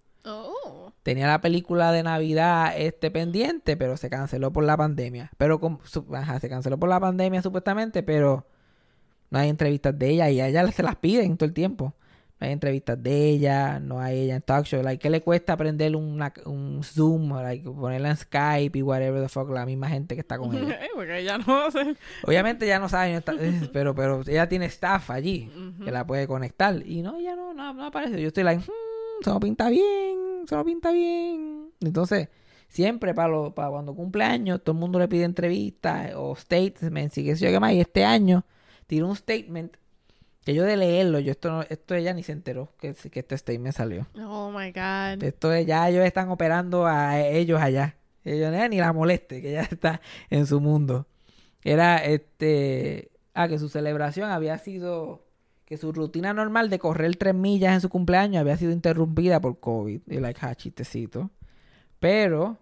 Tenía 1.04 1.28
la 1.28 1.42
película 1.42 1.92
de 1.92 2.04
Navidad 2.04 2.74
este 2.78 3.10
pendiente, 3.10 3.76
pero 3.76 3.98
se 3.98 4.10
canceló 4.10 4.52
por 4.54 4.64
la 4.64 4.78
pandemia. 4.78 5.32
Pero 5.38 5.60
con, 5.60 5.80
su- 5.84 6.06
ajá, 6.16 6.40
se 6.40 6.48
canceló 6.50 6.78
por 6.80 6.90
la 6.90 7.00
pandemia 7.00 7.42
supuestamente, 7.42 8.04
pero 8.04 8.46
no 9.32 9.40
hay 9.40 9.50
entrevistas 9.50 9.98
de 9.98 10.10
ella 10.10 10.30
y 10.30 10.40
a 10.42 10.48
ella 10.48 10.72
se 10.72 10.84
las 10.84 10.96
piden 10.98 11.38
todo 11.38 11.48
el 11.48 11.54
tiempo. 11.54 11.94
No 12.40 12.48
hay 12.48 12.54
entrevistas 12.54 13.02
de 13.02 13.30
ella, 13.30 13.80
no 13.80 14.00
hay 14.00 14.20
ella 14.22 14.36
en 14.36 14.42
talk 14.42 14.66
show. 14.66 14.82
Like, 14.82 15.00
¿qué 15.00 15.12
le 15.12 15.22
cuesta 15.22 15.54
aprender 15.54 15.96
una- 15.96 16.34
un 16.46 16.82
Zoom, 16.84 17.34
like, 17.34 17.64
ponerla 17.70 18.10
en 18.10 18.18
Skype 18.18 18.78
y 18.78 18.82
whatever 18.82 19.22
the 19.22 19.30
fuck, 19.30 19.50
la 19.52 19.64
misma 19.66 19.90
gente 19.90 20.16
que 20.16 20.22
está 20.22 20.38
con 20.40 20.56
ella? 20.56 20.80
Porque 20.96 21.20
ella 21.20 21.38
no 21.38 21.66
hace. 21.66 21.96
Obviamente 22.26 22.66
ya 22.68 22.80
no 22.80 22.90
sabe, 22.90 23.12
no 23.12 23.20
está- 23.20 23.34
pero, 23.72 23.94
pero 23.96 24.22
ella 24.28 24.50
tiene 24.50 24.66
staff 24.66 25.10
allí 25.12 25.52
que 25.84 25.92
la 25.92 26.06
puede 26.06 26.26
conectar. 26.28 26.76
Y 26.86 27.02
no, 27.04 27.18
ella 27.18 27.36
no, 27.36 27.54
no, 27.54 27.74
no 27.76 27.86
aparece. 27.86 28.20
Yo 28.22 28.28
estoy 28.30 28.44
like, 28.44 28.62
"Hmm, 28.64 28.72
se 29.24 29.30
lo 29.30 29.40
pinta 29.40 29.70
bien, 29.70 30.46
se 30.48 30.56
lo 30.56 30.64
pinta 30.66 30.92
bien. 30.92 31.72
Entonces, 31.82 32.30
siempre 32.68 33.14
para, 33.14 33.30
lo, 33.30 33.54
para 33.56 33.70
cuando 33.70 33.94
cumple 33.96 34.24
años, 34.24 34.62
todo 34.64 34.74
el 34.74 34.80
mundo 34.80 35.00
le 35.00 35.08
pide 35.08 35.24
entrevistas 35.26 36.12
o 36.16 36.36
statements 36.36 37.18
y 37.18 37.26
qué 37.26 37.36
sé 37.36 37.46
yo 37.46 37.52
qué 37.52 37.60
más. 37.60 37.74
Y 37.74 37.80
este 37.82 38.04
año 38.06 38.46
tiró 38.88 39.08
un 39.08 39.16
statement 39.16 39.76
que 40.44 40.54
yo 40.56 40.64
de 40.64 40.76
leerlo, 40.76 41.20
yo 41.20 41.32
esto, 41.32 41.52
no- 41.52 41.62
esto 41.70 41.94
ella 41.96 42.14
ni 42.14 42.24
se 42.24 42.32
enteró 42.32 42.74
que, 42.80 42.94
que 42.96 43.20
este 43.20 43.38
statement 43.38 43.76
salió. 43.76 44.08
Oh 44.18 44.50
my 44.52 44.72
god. 44.72 45.24
Esto 45.24 45.54
es, 45.54 45.66
ya 45.68 45.88
ellos 45.88 46.04
están 46.04 46.30
operando 46.30 46.88
a 46.88 47.20
ellos 47.22 47.62
allá. 47.62 47.96
Ellos 48.24 48.54
eh, 48.54 48.70
ni 48.70 48.78
la 48.78 48.92
moleste, 48.94 49.42
que 49.42 49.52
ya 49.52 49.62
está 49.72 50.02
en 50.30 50.46
su 50.48 50.60
mundo. 50.60 51.08
Era 51.64 51.98
este. 52.04 53.12
Ah, 53.34 53.48
que 53.48 53.60
su 53.60 53.70
celebración 53.70 54.30
había 54.32 54.58
sido. 54.58 55.24
Que 55.72 55.78
su 55.78 55.94
rutina 55.94 56.34
normal 56.34 56.70
de 56.70 56.80
correr 56.80 57.16
tres 57.16 57.34
millas 57.34 57.76
en 57.76 57.80
su 57.80 57.88
cumpleaños 57.88 58.42
había 58.42 58.58
sido 58.58 58.74
interrumpida 58.74 59.40
por 59.40 59.62
COVID. 59.62 60.02
Y 60.06 60.20
like, 60.20 60.38
ah, 60.44 60.54
chistecito. 60.54 61.30
Pero 61.98 62.58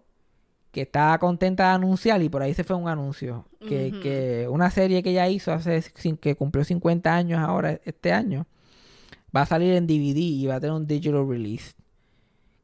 que 0.70 0.82
estaba 0.82 1.18
contenta 1.18 1.64
de 1.64 1.70
anunciar, 1.70 2.22
y 2.22 2.28
por 2.28 2.40
ahí 2.40 2.54
se 2.54 2.62
fue 2.62 2.76
un 2.76 2.88
anuncio, 2.88 3.48
que, 3.58 3.98
que 4.00 4.46
una 4.48 4.70
serie 4.70 5.02
que 5.02 5.10
ella 5.10 5.26
hizo 5.26 5.52
hace, 5.52 5.82
que 6.20 6.36
cumplió 6.36 6.62
50 6.62 7.12
años 7.12 7.40
ahora, 7.40 7.80
este 7.84 8.12
año, 8.12 8.46
va 9.36 9.42
a 9.42 9.46
salir 9.46 9.74
en 9.74 9.88
DVD 9.88 10.18
y 10.18 10.46
va 10.46 10.54
a 10.54 10.60
tener 10.60 10.76
un 10.76 10.86
digital 10.86 11.28
release. 11.28 11.72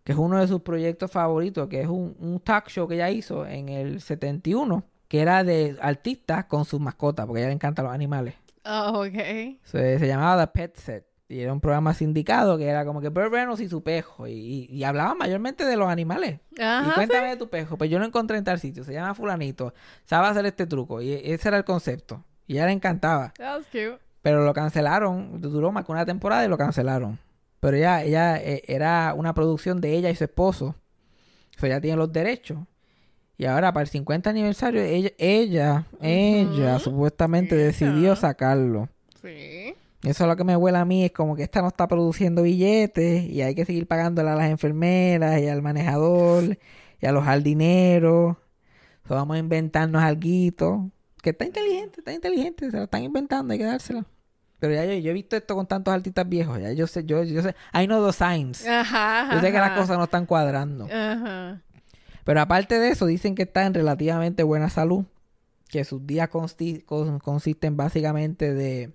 Que 0.04 0.12
es 0.12 0.18
uno 0.18 0.38
de 0.38 0.46
sus 0.46 0.60
proyectos 0.60 1.10
favoritos, 1.10 1.66
que 1.66 1.80
es 1.80 1.88
un, 1.88 2.14
un 2.20 2.38
talk 2.38 2.68
show 2.68 2.86
que 2.86 2.94
ella 2.94 3.10
hizo 3.10 3.44
en 3.44 3.68
el 3.68 4.00
71, 4.00 4.84
que 5.08 5.22
era 5.22 5.42
de 5.42 5.76
artistas 5.80 6.44
con 6.44 6.64
sus 6.64 6.78
mascotas, 6.78 7.26
porque 7.26 7.40
a 7.40 7.42
ella 7.42 7.48
le 7.48 7.54
encantan 7.54 7.86
los 7.86 7.92
animales. 7.92 8.45
Oh, 8.66 9.00
ok. 9.04 9.58
Se, 9.64 9.98
se 9.98 10.06
llamaba 10.06 10.46
The 10.46 10.52
Pet 10.52 10.76
Set. 10.76 11.06
Y 11.28 11.40
era 11.40 11.52
un 11.52 11.60
programa 11.60 11.92
sindicado 11.92 12.56
que 12.56 12.66
era 12.66 12.84
como 12.84 13.00
que 13.00 13.08
Burt 13.08 13.32
Reynolds 13.32 13.60
y 13.60 13.68
su 13.68 13.82
pejo. 13.82 14.26
Y, 14.28 14.32
y, 14.32 14.64
y 14.70 14.84
hablaban 14.84 15.18
mayormente 15.18 15.64
de 15.64 15.76
los 15.76 15.88
animales. 15.88 16.38
y 16.56 16.62
Ajá. 16.62 16.94
cuéntame 16.94 17.30
de 17.30 17.36
tu 17.36 17.48
pejo. 17.50 17.76
Pues 17.76 17.90
yo 17.90 17.98
lo 17.98 18.04
encontré 18.04 18.38
en 18.38 18.44
tal 18.44 18.60
sitio. 18.60 18.84
Se 18.84 18.92
llama 18.92 19.14
Fulanito. 19.14 19.74
Sabe 20.04 20.28
hacer 20.28 20.46
este 20.46 20.66
truco. 20.66 21.02
Y 21.02 21.12
ese 21.12 21.48
era 21.48 21.56
el 21.58 21.64
concepto. 21.64 22.24
Y 22.46 22.54
ella 22.54 22.66
le 22.66 22.72
encantaba. 22.72 23.32
That 23.38 23.56
was 23.58 23.66
cute. 23.66 23.98
Pero 24.22 24.44
lo 24.44 24.54
cancelaron. 24.54 25.40
Duró 25.40 25.72
más 25.72 25.84
que 25.84 25.90
una 25.92 26.06
temporada 26.06 26.44
y 26.44 26.48
lo 26.48 26.56
cancelaron. 26.56 27.18
Pero 27.58 27.76
ella, 27.76 28.04
ella 28.04 28.36
eh, 28.36 28.62
era 28.68 29.12
una 29.16 29.34
producción 29.34 29.80
de 29.80 29.94
ella 29.94 30.10
y 30.10 30.14
su 30.14 30.22
esposo. 30.24 30.76
O 31.56 31.58
sea, 31.60 31.68
ella 31.70 31.80
tiene 31.80 31.96
los 31.96 32.12
derechos. 32.12 32.58
Y 33.38 33.44
ahora, 33.44 33.72
para 33.72 33.82
el 33.82 33.88
50 33.88 34.30
aniversario, 34.30 34.82
ella, 34.82 35.10
ella, 35.18 35.84
ella 36.00 36.78
supuestamente 36.78 37.54
decidió 37.54 38.16
sacarlo. 38.16 38.88
Sí. 39.20 39.74
Eso 40.02 40.24
es 40.24 40.28
lo 40.28 40.36
que 40.36 40.44
me 40.44 40.56
huele 40.56 40.78
a 40.78 40.84
mí, 40.84 41.04
es 41.04 41.12
como 41.12 41.36
que 41.36 41.42
esta 41.42 41.60
no 41.60 41.68
está 41.68 41.88
produciendo 41.88 42.42
billetes 42.42 43.24
y 43.24 43.42
hay 43.42 43.54
que 43.54 43.64
seguir 43.64 43.86
pagándole 43.86 44.30
a 44.30 44.36
las 44.36 44.48
enfermeras 44.50 45.40
y 45.40 45.48
al 45.48 45.62
manejador 45.62 46.58
y 47.00 47.06
a 47.06 47.12
los 47.12 47.24
jardineros. 47.24 48.36
So, 49.08 49.14
vamos 49.14 49.36
a 49.36 49.38
inventarnos 49.38 50.02
algo 50.02 50.90
que 51.22 51.30
está 51.30 51.44
inteligente, 51.44 52.00
está 52.00 52.12
inteligente, 52.12 52.70
se 52.70 52.76
lo 52.76 52.84
están 52.84 53.02
inventando, 53.02 53.52
hay 53.52 53.58
que 53.58 53.64
dárselo. 53.64 54.04
Pero 54.58 54.74
ya 54.74 54.84
yo, 54.84 54.94
yo 54.94 55.10
he 55.10 55.14
visto 55.14 55.36
esto 55.36 55.54
con 55.54 55.66
tantos 55.66 55.92
artistas 55.92 56.28
viejos, 56.28 56.58
ya 56.60 56.72
yo 56.72 56.86
sé, 56.86 57.04
yo, 57.04 57.22
yo 57.24 57.42
sé, 57.42 57.54
I 57.74 57.86
know 57.86 58.06
the 58.06 58.12
signs. 58.12 58.66
Ajá. 58.66 59.28
Yo 59.34 59.40
sé 59.40 59.52
que 59.52 59.58
las 59.58 59.72
cosas 59.72 59.98
no 59.98 60.04
están 60.04 60.24
cuadrando. 60.24 60.86
Ajá. 60.86 61.60
Pero 62.26 62.40
aparte 62.40 62.80
de 62.80 62.88
eso, 62.88 63.06
dicen 63.06 63.36
que 63.36 63.44
está 63.44 63.66
en 63.66 63.72
relativamente 63.74 64.42
buena 64.42 64.68
salud. 64.68 65.04
Que 65.68 65.84
sus 65.84 66.04
días 66.04 66.28
consti- 66.28 66.84
consisten 67.20 67.76
básicamente 67.76 68.52
de... 68.52 68.90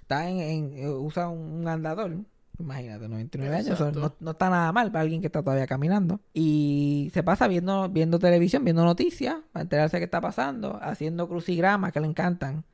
Está 0.00 0.30
en... 0.30 0.40
en- 0.40 0.88
usa 0.88 1.28
un, 1.28 1.68
andador. 1.68 2.16
Imagínate, 2.58 3.06
99 3.06 3.54
años. 3.54 3.66
eso 3.68 3.88
Exacto. 3.88 4.00
no, 4.00 4.14
no 4.18 4.30
está 4.30 4.48
nada 4.48 4.72
mal 4.72 4.90
para 4.90 5.02
alguien 5.02 5.20
que 5.20 5.26
está 5.26 5.42
todavía 5.42 5.66
caminando. 5.66 6.20
Y 6.32 7.10
se 7.12 7.22
pasa 7.22 7.48
viendo, 7.48 7.90
viendo 7.90 8.18
televisión, 8.18 8.64
viendo 8.64 8.82
noticias, 8.82 9.36
para 9.52 9.64
enterarse 9.64 9.98
de 9.98 10.00
qué 10.00 10.04
está 10.06 10.22
pasando. 10.22 10.78
Haciendo 10.80 11.28
crucigramas, 11.28 11.92
que 11.92 12.00
le 12.00 12.06
encantan. 12.06 12.64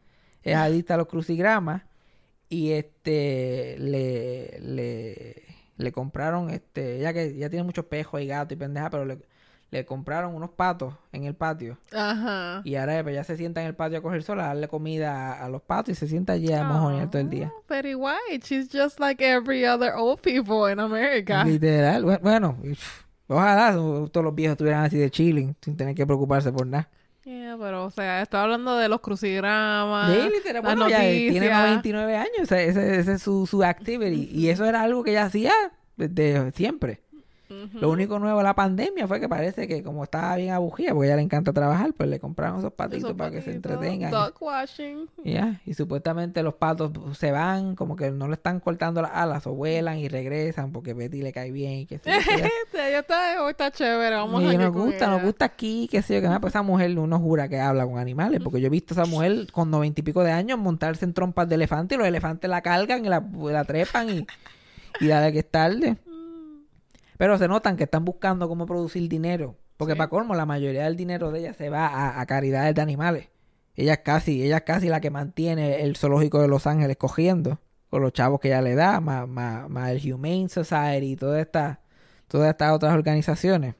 Es 0.44 0.54
adicta 0.54 0.94
a 0.94 0.98
los 0.98 1.08
crucigramas. 1.08 1.82
Y 2.48 2.70
este... 2.70 3.74
Le... 3.80 4.60
le 4.60 5.50
le 5.80 5.92
compraron 5.92 6.50
este 6.50 6.98
ya 6.98 7.14
que 7.14 7.34
ya 7.38 7.48
tiene 7.48 7.62
muchos 7.64 7.86
pejos 7.86 8.20
y 8.20 8.26
gatos 8.26 8.52
y 8.52 8.56
pendeja 8.56 8.90
pero 8.90 9.06
le, 9.06 9.18
le 9.70 9.84
compraron 9.84 10.34
unos 10.34 10.50
patos 10.50 10.94
en 11.12 11.24
el 11.24 11.34
patio. 11.34 11.78
Ajá. 11.94 12.60
Y 12.64 12.74
ahora 12.74 13.02
pues, 13.02 13.12
ella 13.14 13.24
se 13.24 13.36
sienta 13.36 13.60
en 13.60 13.68
el 13.68 13.74
patio 13.74 13.98
a 13.98 14.02
coger 14.02 14.22
sol, 14.24 14.40
a 14.40 14.46
darle 14.46 14.66
comida 14.68 15.32
a, 15.32 15.44
a 15.44 15.48
los 15.48 15.62
patos 15.62 15.92
y 15.92 15.94
se 15.94 16.08
sienta 16.08 16.32
allí 16.32 16.52
a 16.52 16.64
mojonear 16.64 17.08
todo 17.10 17.22
el 17.22 17.30
día. 17.30 17.52
Betty 17.68 17.94
White, 17.94 18.40
she's 18.44 18.68
just 18.72 18.98
like 18.98 19.24
every 19.24 19.64
other 19.64 19.92
old 19.94 20.20
people 20.20 20.70
in 20.72 20.80
America. 20.80 21.44
Literal. 21.44 22.04
Bu- 22.04 22.18
Bueno, 22.20 22.56
ojalá 23.28 23.72
todos 24.10 24.24
los 24.24 24.34
viejos 24.34 24.52
estuvieran 24.54 24.84
así 24.84 24.98
de 24.98 25.10
chilling, 25.10 25.54
sin 25.60 25.76
tener 25.76 25.94
que 25.94 26.04
preocuparse 26.06 26.50
por 26.52 26.66
nada. 26.66 26.88
Yeah, 27.24 27.56
pero, 27.60 27.84
o 27.84 27.90
sea, 27.90 28.22
está 28.22 28.42
hablando 28.42 28.76
de 28.76 28.88
los 28.88 29.00
crucigramas. 29.00 30.10
Sí, 30.12 30.20
literal. 30.34 30.54
las 30.54 30.74
Bueno, 30.74 30.88
ya 30.88 31.00
tiene 31.00 31.32
noticias. 31.48 31.60
99 31.60 32.16
años, 32.16 32.30
ese, 32.50 32.68
ese- 32.68 32.98
ese 32.98 33.12
es 33.12 33.22
su, 33.22 33.46
su 33.46 33.62
activity. 33.62 34.28
Y 34.32 34.48
eso 34.48 34.64
era 34.64 34.82
algo 34.82 35.04
que 35.04 35.10
ella 35.12 35.26
hacía 35.26 35.52
desde 35.96 36.50
siempre. 36.52 37.02
Lo 37.80 37.90
único 37.90 38.18
nuevo 38.18 38.38
de 38.38 38.44
la 38.44 38.54
pandemia 38.54 39.08
fue 39.08 39.18
que 39.20 39.28
parece 39.28 39.66
que 39.66 39.82
como 39.82 40.04
estaba 40.04 40.36
bien 40.36 40.50
abugida, 40.52 40.90
porque 40.92 41.06
a 41.06 41.10
ella 41.10 41.16
le 41.16 41.22
encanta 41.22 41.52
trabajar, 41.52 41.92
pues 41.94 42.08
le 42.08 42.20
compraron 42.20 42.60
esos 42.60 42.72
patitos 42.72 43.04
Esos 43.04 43.16
para 43.16 43.30
que 43.30 43.42
se 43.42 43.50
patitos, 43.52 43.72
entretengan. 43.72 44.10
Duck 44.12 44.40
washing. 44.40 45.08
Y 45.24 45.32
ya, 45.32 45.60
y 45.66 45.74
supuestamente 45.74 46.42
los 46.42 46.54
patos 46.54 46.92
se 47.18 47.32
van, 47.32 47.74
como 47.74 47.96
que 47.96 48.10
no 48.10 48.28
le 48.28 48.34
están 48.34 48.60
cortando 48.60 49.02
las 49.02 49.10
alas, 49.12 49.46
o 49.46 49.52
vuelan 49.54 49.98
y 49.98 50.08
regresan 50.08 50.70
porque 50.72 50.94
Betty 50.94 51.22
le 51.22 51.32
cae 51.32 51.50
bien 51.50 51.72
y 51.72 51.86
que 51.86 51.98
sé 51.98 52.10
yo, 52.10 52.18
que 52.18 52.38
ya- 52.40 52.46
Este, 52.46 52.90
ya 52.92 52.98
está, 53.00 53.42
hoy 53.42 53.50
está 53.50 53.70
chévere. 53.70 54.14
Vamos 54.16 54.42
y 54.42 54.46
a 54.54 54.58
nos 54.58 54.72
gusta, 54.72 55.06
nos 55.08 55.22
gusta 55.22 55.44
aquí, 55.46 55.88
qué 55.90 56.02
sé 56.02 56.14
yo, 56.14 56.20
que 56.20 56.26
nada, 56.28 56.40
pues 56.40 56.52
esa 56.52 56.62
mujer 56.62 56.96
uno 56.98 57.18
jura 57.18 57.48
que 57.48 57.58
habla 57.58 57.84
con 57.84 57.98
animales, 57.98 58.40
porque 58.44 58.60
yo 58.60 58.68
he 58.68 58.70
visto 58.70 58.94
a 58.94 59.02
esa 59.02 59.10
mujer 59.10 59.50
con 59.50 59.70
noventa 59.70 60.00
y 60.00 60.04
pico 60.04 60.22
de 60.22 60.30
años 60.30 60.58
montarse 60.58 61.04
en 61.04 61.14
trompas 61.14 61.48
de 61.48 61.56
elefante 61.56 61.96
y 61.96 61.98
los 61.98 62.06
elefantes 62.06 62.48
la 62.48 62.60
cargan 62.62 63.04
y 63.04 63.08
la, 63.08 63.20
la 63.20 63.64
trepan 63.64 64.08
y, 64.10 64.26
y 65.00 65.08
dale 65.08 65.32
que 65.32 65.40
es 65.40 65.50
tarde. 65.50 65.96
Pero 67.20 67.36
se 67.36 67.48
notan 67.48 67.76
que 67.76 67.84
están 67.84 68.06
buscando 68.06 68.48
cómo 68.48 68.64
producir 68.64 69.06
dinero, 69.06 69.58
porque 69.76 69.92
Sí. 69.92 69.98
para 69.98 70.08
colmo 70.08 70.34
la 70.34 70.46
mayoría 70.46 70.84
del 70.84 70.96
dinero 70.96 71.30
de 71.30 71.40
ella 71.40 71.52
se 71.52 71.68
va 71.68 71.86
a, 71.86 72.18
a 72.18 72.24
caridades 72.24 72.74
de 72.74 72.80
animales. 72.80 73.28
Ella 73.74 73.92
es 73.92 73.98
casi, 73.98 74.42
ella 74.42 74.56
es 74.56 74.62
casi 74.62 74.88
la 74.88 75.02
que 75.02 75.10
mantiene 75.10 75.82
el 75.82 75.96
zoológico 75.96 76.40
de 76.40 76.48
Los 76.48 76.66
Ángeles 76.66 76.96
cogiendo, 76.96 77.58
con 77.90 78.00
los 78.00 78.14
chavos 78.14 78.40
que 78.40 78.48
ella 78.48 78.62
le 78.62 78.74
da, 78.74 79.00
más, 79.00 79.28
más, 79.28 79.68
más 79.68 79.90
el 79.90 80.14
Humane 80.14 80.48
Society 80.48 81.12
y 81.12 81.16
todas 81.16 81.42
estas 81.42 81.76
todas 82.26 82.48
estas 82.48 82.72
otras 82.72 82.94
organizaciones. 82.94 83.74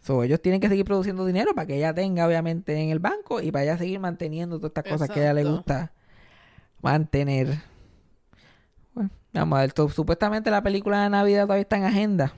So, 0.00 0.22
ellos 0.22 0.42
tienen 0.42 0.60
que 0.60 0.68
seguir 0.68 0.84
produciendo 0.84 1.24
dinero 1.24 1.54
para 1.54 1.66
que 1.66 1.76
ella 1.76 1.94
tenga, 1.94 2.26
obviamente, 2.26 2.78
en 2.78 2.90
el 2.90 2.98
banco 2.98 3.40
y 3.40 3.50
para 3.50 3.64
ella 3.64 3.78
seguir 3.78 3.98
manteniendo 3.98 4.58
todas 4.58 4.72
estas 4.76 4.92
cosas 4.92 5.08
que 5.08 5.20
a 5.20 5.22
ella 5.22 5.32
le 5.32 5.44
gusta 5.44 5.92
mantener. 6.82 7.62
Bueno, 8.92 9.08
vamos 9.32 9.56
a 9.58 9.60
ver. 9.62 9.72
Supuestamente 9.90 10.50
la 10.50 10.62
película 10.62 11.02
de 11.02 11.08
Navidad 11.08 11.44
todavía 11.44 11.62
está 11.62 11.78
en 11.78 11.84
agenda, 11.84 12.34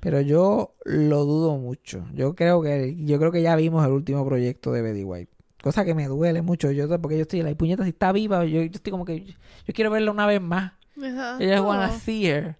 pero 0.00 0.20
yo 0.20 0.74
lo 0.84 1.24
dudo 1.24 1.56
mucho. 1.56 2.06
Yo 2.14 2.34
creo 2.34 2.62
que 2.62 2.96
yo 3.04 3.18
creo 3.18 3.32
que 3.32 3.42
ya 3.42 3.56
vimos 3.56 3.84
el 3.84 3.92
último 3.92 4.24
proyecto 4.26 4.72
de 4.72 4.82
Betty 4.82 5.04
White. 5.04 5.32
Cosa 5.62 5.84
que 5.84 5.94
me 5.94 6.06
duele 6.06 6.42
mucho. 6.42 6.70
Yo 6.70 6.88
porque 7.00 7.16
yo 7.16 7.22
estoy, 7.22 7.42
la 7.42 7.54
puñeta 7.54 7.82
si 7.84 7.90
está 7.90 8.12
viva, 8.12 8.44
yo, 8.44 8.62
yo 8.62 8.70
estoy 8.72 8.90
como 8.90 9.04
que 9.04 9.24
yo 9.24 9.74
quiero 9.74 9.90
verla 9.90 10.10
una 10.10 10.26
vez 10.26 10.40
más. 10.40 10.72
exacto. 10.96 11.44
Ellos 11.44 11.60
wanna 11.60 11.90
see 11.90 12.26
her. 12.26 12.56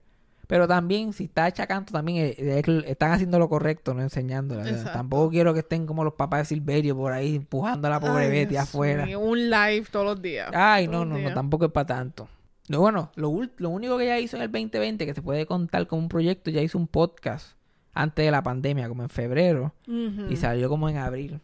Pero 0.48 0.66
también, 0.66 1.12
si 1.12 1.24
está 1.24 1.46
hecha 1.46 1.66
canto, 1.66 1.92
también 1.92 2.34
eh, 2.38 2.62
están 2.86 3.12
haciendo 3.12 3.38
lo 3.38 3.50
correcto, 3.50 3.92
no 3.92 4.00
enseñándola. 4.00 4.66
Exacto. 4.66 4.92
tampoco 4.92 5.28
quiero 5.28 5.52
que 5.52 5.60
estén 5.60 5.86
como 5.86 6.04
los 6.04 6.14
papás 6.14 6.40
de 6.40 6.44
Silverio 6.46 6.96
por 6.96 7.12
ahí 7.12 7.36
empujando 7.36 7.86
a 7.86 7.90
la 7.90 8.00
pobre 8.00 8.24
Ay, 8.24 8.30
Betty 8.30 8.56
afuera. 8.56 9.04
mío, 9.04 9.20
un 9.20 9.50
live 9.50 9.84
todos 9.92 10.06
los 10.06 10.22
días. 10.22 10.50
Ay, 10.54 10.86
Todos 10.86 11.06
no, 11.06 11.18
no, 11.18 11.22
no, 11.22 11.34
tampoco 11.34 11.66
es 11.66 11.70
para 11.70 11.86
tanto. 11.86 12.28
No, 12.68 12.80
bueno, 12.80 13.10
lo, 13.16 13.32
lo 13.56 13.70
único 13.70 13.96
que 13.96 14.04
ella 14.04 14.18
hizo 14.18 14.36
en 14.36 14.42
el 14.42 14.52
2020, 14.52 15.06
que 15.06 15.14
se 15.14 15.22
puede 15.22 15.46
contar 15.46 15.86
como 15.86 16.02
un 16.02 16.08
proyecto, 16.08 16.50
ya 16.50 16.60
hizo 16.60 16.78
un 16.78 16.86
podcast 16.86 17.56
antes 17.94 18.24
de 18.24 18.30
la 18.30 18.42
pandemia, 18.42 18.88
como 18.88 19.02
en 19.02 19.08
febrero, 19.08 19.74
y 19.86 20.36
salió 20.36 20.68
como 20.68 20.88
en 20.88 20.98
abril. 20.98 21.40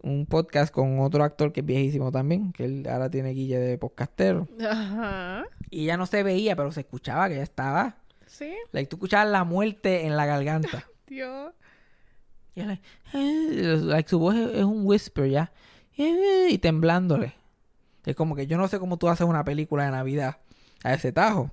Un 0.00 0.26
podcast 0.26 0.72
con 0.72 1.00
otro 1.00 1.24
actor 1.24 1.52
que 1.52 1.60
es 1.60 1.66
viejísimo 1.66 2.12
también, 2.12 2.52
que 2.52 2.64
él 2.64 2.86
ahora 2.88 3.10
tiene 3.10 3.30
guille 3.30 3.58
de 3.58 3.78
podcastero. 3.78 4.46
Ajá. 4.64 5.44
Y 5.70 5.84
ella 5.84 5.96
no 5.96 6.06
se 6.06 6.22
veía, 6.22 6.54
pero 6.54 6.70
se 6.70 6.80
escuchaba 6.80 7.28
que 7.28 7.34
ella 7.34 7.42
estaba 7.42 7.96
Sí, 8.28 8.52
Like, 8.72 8.88
tú 8.90 8.96
escuchabas 8.96 9.28
la 9.28 9.42
muerte 9.44 10.06
en 10.06 10.16
la 10.16 10.26
garganta. 10.26 10.86
Dios. 11.06 11.52
Y 12.54 12.60
ella, 12.60 12.68
like, 12.68 12.82
eh, 13.14 13.76
like, 13.82 14.08
su 14.08 14.18
voz 14.18 14.34
es, 14.36 14.50
es 14.58 14.64
un 14.64 14.84
whisper 14.84 15.28
ya. 15.30 15.50
Eh, 15.96 16.48
Y 16.50 16.58
temblándole. 16.58 17.34
Es 18.08 18.16
como 18.16 18.34
que 18.34 18.46
yo 18.46 18.56
no 18.56 18.68
sé 18.68 18.78
cómo 18.78 18.96
tú 18.96 19.08
haces 19.10 19.26
una 19.26 19.44
película 19.44 19.84
de 19.84 19.90
Navidad 19.90 20.38
a 20.82 20.94
ese 20.94 21.12
tajo. 21.12 21.50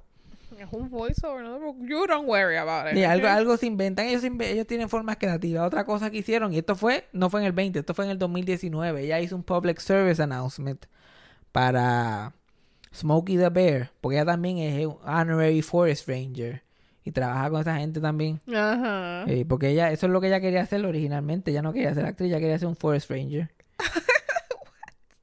Es 0.58 0.68
un 0.72 0.90
voiceover, 0.90 1.44
no 1.44 1.76
You 1.86 2.08
don't 2.08 2.30
worry 2.30 2.56
about 2.56 2.90
it. 2.90 2.98
Y 2.98 3.04
algo, 3.04 3.28
algo 3.28 3.58
se 3.58 3.66
inventan. 3.66 4.06
Ellos, 4.06 4.24
ellos 4.24 4.66
tienen 4.66 4.88
formas 4.88 5.18
creativas. 5.18 5.68
Otra 5.68 5.84
cosa 5.84 6.10
que 6.10 6.20
hicieron, 6.20 6.54
y 6.54 6.60
esto 6.60 6.78
fue, 6.78 7.10
no 7.12 7.30
fue 7.30 7.42
en 7.42 7.48
el 7.48 7.52
20, 7.52 7.80
esto 7.80 7.94
fue 7.94 8.06
en 8.06 8.12
el 8.12 8.18
2019. 8.18 9.04
Ella 9.04 9.20
hizo 9.20 9.36
un 9.36 9.44
public 9.44 9.80
service 9.80 10.24
announcement 10.24 10.86
para 11.52 12.32
Smokey 12.94 13.38
the 13.38 13.50
Bear. 13.50 13.92
Porque 14.00 14.16
ella 14.16 14.26
también 14.26 14.60
es 14.60 14.86
un 14.86 14.98
honorary 15.06 15.62
forest 15.62 16.08
ranger. 16.08 16.64
Y 17.04 17.12
trabaja 17.12 17.50
con 17.50 17.60
esa 17.60 17.76
gente 17.76 18.00
también. 18.00 18.40
Ajá. 18.48 19.26
Eh, 19.28 19.44
porque 19.46 19.72
ella, 19.72 19.92
eso 19.92 20.06
es 20.06 20.12
lo 20.14 20.22
que 20.22 20.28
ella 20.28 20.40
quería 20.40 20.62
hacer 20.62 20.86
originalmente. 20.86 21.52
Ella 21.52 21.62
no 21.62 21.74
quería 21.74 21.94
ser 21.94 22.06
actriz, 22.06 22.30
ella 22.30 22.40
quería 22.40 22.58
ser 22.58 22.70
un 22.70 22.78
forest 22.78 23.12
ranger. 23.12 23.52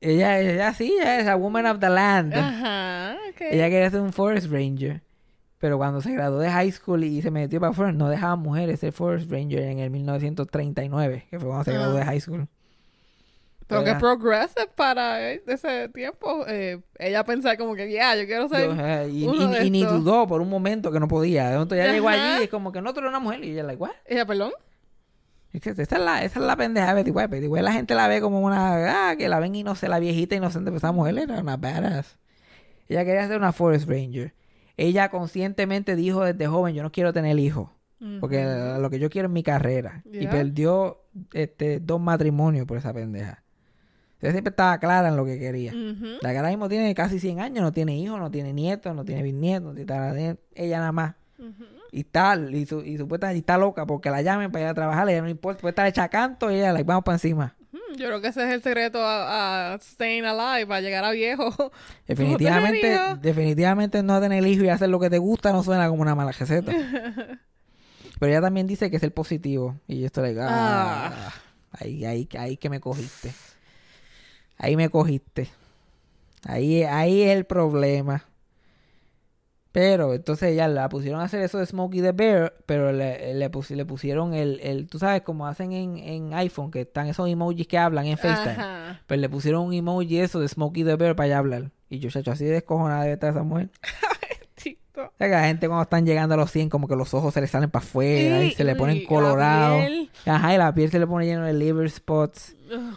ella, 0.02 0.40
ella 0.40 0.74
sí, 0.74 0.92
ella 1.00 1.20
es 1.20 1.26
a 1.28 1.36
woman 1.36 1.66
of 1.66 1.78
the 1.78 1.88
land. 1.88 2.34
Ajá. 2.34 3.16
ok. 3.30 3.40
Ella 3.50 3.68
quería 3.70 3.90
ser 3.90 4.00
un 4.00 4.12
forest 4.12 4.50
ranger. 4.50 5.02
Pero 5.58 5.78
cuando 5.78 6.00
se 6.00 6.10
graduó 6.12 6.40
de 6.40 6.50
high 6.50 6.72
school 6.72 7.04
y 7.04 7.22
se 7.22 7.30
metió 7.30 7.60
para 7.60 7.72
forest, 7.72 7.96
no 7.96 8.08
dejaban 8.08 8.40
mujeres 8.40 8.80
ser 8.80 8.92
forest 8.92 9.30
ranger 9.30 9.60
en 9.62 9.78
el 9.78 9.90
1939, 9.90 11.26
que 11.30 11.38
fue 11.38 11.46
cuando 11.48 11.64
se 11.64 11.72
graduó 11.72 11.94
de 11.94 12.02
Ah. 12.02 12.06
high 12.06 12.20
school. 12.20 12.48
Pero 13.68 13.84
que 13.84 13.94
progressive 13.94 14.66
para 14.74 15.30
ese 15.30 15.88
tiempo. 15.90 16.44
eh, 16.46 16.80
ella 16.98 17.24
pensaba 17.24 17.56
como 17.56 17.74
que, 17.74 17.90
ya, 17.90 18.14
yo 18.16 18.26
quiero 18.26 18.46
ser. 18.48 18.66
Yo, 18.66 18.74
eh, 18.86 19.08
y, 19.10 19.24
uno 19.26 19.50
y- 19.50 19.54
de 19.60 19.64
y 19.66 19.70
ni 19.70 19.82
dudó 19.84 20.26
por 20.26 20.42
un 20.42 20.50
momento 20.50 20.90
que 20.92 21.00
no 21.00 21.08
podía. 21.08 21.46
De 21.48 21.54
momento 21.54 21.74
ya 21.76 21.90
llegó 21.90 22.08
allí 22.08 22.40
y 22.40 22.42
es 22.44 22.50
como 22.50 22.70
que 22.72 22.82
no, 22.82 22.92
tú 22.92 22.98
eres 23.00 23.08
una 23.08 23.20
mujer. 23.20 23.42
Y 23.44 23.52
ella, 23.52 23.62
like, 23.62 23.80
what? 23.80 23.92
Ella, 24.04 24.26
perdón. 24.26 24.52
Esa 25.52 25.70
es 25.70 25.90
la, 25.92 26.24
esa 26.24 26.40
es 26.40 26.46
la 26.46 26.56
pendeja 26.56 26.88
de 26.88 26.94
Betty 26.94 27.10
White. 27.10 27.28
Betty 27.28 27.46
White 27.46 27.62
la 27.62 27.72
gente 27.72 27.94
la 27.94 28.08
ve 28.08 28.20
como 28.20 28.40
una... 28.40 29.10
Ah, 29.10 29.16
que 29.16 29.28
la 29.28 29.38
ven 29.38 29.54
inocente, 29.54 29.88
la 29.88 29.98
viejita 29.98 30.34
inocente. 30.34 30.70
Pero 30.70 30.78
esa 30.78 30.92
mujer 30.92 31.18
era 31.18 31.40
una 31.40 31.56
badass. 31.56 32.18
Ella 32.88 33.04
quería 33.04 33.26
ser 33.26 33.38
una 33.38 33.52
Forest 33.52 33.88
Ranger. 33.88 34.34
Ella 34.76 35.10
conscientemente 35.10 35.94
dijo 35.94 36.24
desde 36.24 36.46
joven, 36.46 36.74
yo 36.74 36.82
no 36.82 36.90
quiero 36.90 37.12
tener 37.12 37.38
hijos. 37.38 37.70
Porque 38.18 38.44
lo 38.80 38.90
que 38.90 38.98
yo 38.98 39.10
quiero 39.10 39.28
es 39.28 39.32
mi 39.32 39.44
carrera. 39.44 40.02
Y 40.10 40.26
perdió 40.26 41.02
este, 41.32 41.78
dos 41.78 42.00
matrimonios 42.00 42.66
por 42.66 42.76
esa 42.76 42.92
pendeja. 42.92 43.44
Ella 44.20 44.32
siempre 44.32 44.50
estaba 44.50 44.78
clara 44.78 45.08
en 45.08 45.16
lo 45.16 45.24
que 45.24 45.38
quería. 45.38 45.72
La 46.20 46.30
que 46.30 46.36
ahora 46.36 46.48
mismo 46.48 46.68
tiene 46.68 46.94
casi 46.94 47.20
100 47.20 47.40
años, 47.40 47.62
no 47.62 47.72
tiene 47.72 47.96
hijos, 47.96 48.18
no 48.18 48.30
tiene 48.30 48.52
nietos, 48.52 48.94
no 48.96 49.04
tiene 49.04 49.22
bisnietos, 49.22 49.74
no 49.74 49.74
tiene 49.74 50.36
ella 50.54 50.78
nada 50.78 50.92
más. 50.92 51.14
Y 51.94 52.04
tal, 52.04 52.54
y, 52.54 52.64
su, 52.64 52.80
y 52.82 52.96
supuestamente 52.96 53.40
está 53.40 53.58
loca 53.58 53.84
porque 53.84 54.08
la 54.10 54.22
llamen 54.22 54.50
para 54.50 54.64
ir 54.64 54.70
a 54.70 54.74
trabajar, 54.74 55.06
ella 55.10 55.20
no 55.20 55.28
importa, 55.28 55.60
puede 55.60 55.72
estar 55.72 55.86
hecha 55.86 56.08
canto 56.08 56.50
y 56.50 56.54
ella, 56.54 56.72
like, 56.72 56.86
vamos 56.86 57.04
para 57.04 57.16
encima. 57.16 57.54
Mm, 57.70 57.96
Yo 57.98 58.06
creo 58.06 58.20
que 58.22 58.28
ese 58.28 58.42
es 58.44 58.50
el 58.54 58.62
secreto 58.62 58.98
a, 59.04 59.74
a 59.74 59.78
staying 59.78 60.24
alive, 60.24 60.66
para 60.66 60.80
llegar 60.80 61.04
a 61.04 61.10
viejo. 61.10 61.70
Definitivamente, 62.06 62.98
definitivamente 63.20 64.02
no 64.02 64.18
tener 64.22 64.46
hijos 64.46 64.64
y 64.64 64.70
hacer 64.70 64.88
lo 64.88 64.98
que 64.98 65.10
te 65.10 65.18
gusta 65.18 65.52
no 65.52 65.62
suena 65.62 65.86
como 65.90 66.00
una 66.00 66.14
mala 66.14 66.32
receta. 66.32 66.72
Pero 68.18 68.32
ella 68.32 68.40
también 68.40 68.66
dice 68.66 68.90
que 68.90 68.96
es 68.96 69.02
el 69.02 69.12
positivo. 69.12 69.76
Y 69.86 70.00
yo 70.00 70.06
estoy 70.06 70.28
like, 70.28 70.40
ah, 70.42 71.30
ahí, 71.72 72.06
ahí, 72.06 72.28
ahí 72.38 72.56
que 72.56 72.70
me 72.70 72.80
cogiste. 72.80 73.32
Ahí 74.56 74.76
me 74.76 74.88
cogiste. 74.88 75.50
Ahí, 76.46 76.84
ahí 76.84 77.22
es 77.22 77.36
el 77.36 77.44
problema. 77.44 78.24
Pero 79.72 80.12
entonces 80.14 80.54
ya 80.54 80.68
la 80.68 80.88
pusieron 80.90 81.20
a 81.20 81.24
hacer 81.24 81.40
eso 81.42 81.58
de 81.58 81.64
Smokey 81.66 82.02
the 82.02 82.12
Bear, 82.12 82.54
pero 82.66 82.92
le, 82.92 83.32
le, 83.34 83.50
pus- 83.50 83.70
le 83.70 83.84
pusieron 83.86 84.34
el, 84.34 84.60
el, 84.60 84.86
tú 84.86 84.98
sabes, 84.98 85.22
como 85.22 85.46
hacen 85.46 85.72
en, 85.72 85.96
en 85.96 86.34
iPhone, 86.34 86.70
que 86.70 86.82
están 86.82 87.06
esos 87.06 87.26
emojis 87.28 87.66
que 87.66 87.78
hablan 87.78 88.04
en 88.06 88.18
FaceTime. 88.18 88.52
Ajá. 88.52 89.00
Pero 89.06 89.20
le 89.20 89.28
pusieron 89.30 89.62
un 89.64 89.72
emoji 89.72 90.18
eso 90.18 90.40
de 90.40 90.48
Smokey 90.48 90.84
the 90.84 90.96
Bear 90.96 91.16
para 91.16 91.24
allá 91.26 91.38
hablar. 91.38 91.70
Y 91.88 91.98
yo, 92.00 92.10
chacho, 92.10 92.32
así 92.32 92.44
de 92.44 92.52
descojonada 92.52 93.02
debe 93.02 93.14
estar 93.14 93.30
esa 93.30 93.42
mujer. 93.42 93.70
O 94.94 95.10
sea, 95.18 95.26
que 95.26 95.32
la 95.32 95.44
gente 95.46 95.66
cuando 95.68 95.84
están 95.84 96.04
llegando 96.04 96.34
a 96.34 96.36
los 96.36 96.50
100, 96.50 96.68
como 96.68 96.86
que 96.86 96.94
los 96.96 97.14
ojos 97.14 97.32
se 97.32 97.40
le 97.40 97.46
salen 97.46 97.70
para 97.70 97.82
afuera 97.84 98.44
y, 98.44 98.50
Sí, 98.50 98.56
se 98.56 98.62
le 98.64 98.72
y 98.72 98.74
ponen 98.74 99.04
colorados. 99.06 99.84
Ajá, 100.26 100.54
y 100.54 100.58
la 100.58 100.74
piel 100.74 100.90
se 100.90 100.98
le 100.98 101.06
pone 101.06 101.24
lleno 101.24 101.44
de 101.46 101.54
liver 101.54 101.90
spots. 101.90 102.54
Ugh. 102.70 102.94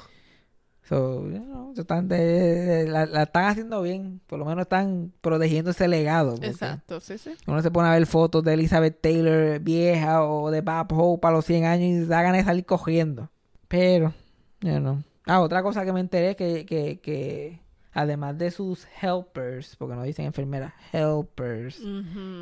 So, 0.87 1.27
you 1.27 1.39
know, 1.39 1.73
están 1.75 2.07
de- 2.07 2.85
la, 2.87 3.05
la 3.07 3.23
están 3.23 3.45
haciendo 3.45 3.81
bien. 3.81 4.21
Por 4.27 4.37
lo 4.39 4.45
menos 4.45 4.61
están 4.63 5.11
protegiendo 5.21 5.71
ese 5.71 5.87
legado. 5.87 6.35
Exacto, 6.41 6.99
sí, 6.99 7.17
sí. 7.17 7.31
Uno 7.47 7.61
se 7.61 7.71
pone 7.71 7.89
a 7.89 7.93
ver 7.93 8.05
fotos 8.05 8.43
de 8.43 8.53
Elizabeth 8.53 9.01
Taylor 9.01 9.59
vieja 9.59 10.23
o 10.23 10.51
de 10.51 10.61
Bob 10.61 10.87
Hope 10.93 11.27
a 11.27 11.31
los 11.31 11.45
100 11.45 11.65
años 11.65 11.89
y 11.89 12.05
da 12.05 12.21
ganas 12.21 12.37
de 12.41 12.43
salir 12.45 12.65
cogiendo. 12.65 13.31
Pero, 13.67 14.13
you 14.61 14.77
know. 14.77 15.01
Ah, 15.25 15.41
otra 15.41 15.63
cosa 15.63 15.83
que 15.85 15.91
me 15.91 15.99
enteré 16.01 16.35
que, 16.35 16.67
que, 16.67 16.99
que 16.99 17.59
además 17.91 18.37
de 18.37 18.51
sus 18.51 18.85
helpers, 19.01 19.75
porque 19.77 19.95
no 19.95 20.03
dicen 20.03 20.25
enfermeras, 20.25 20.73
helpers, 20.93 21.79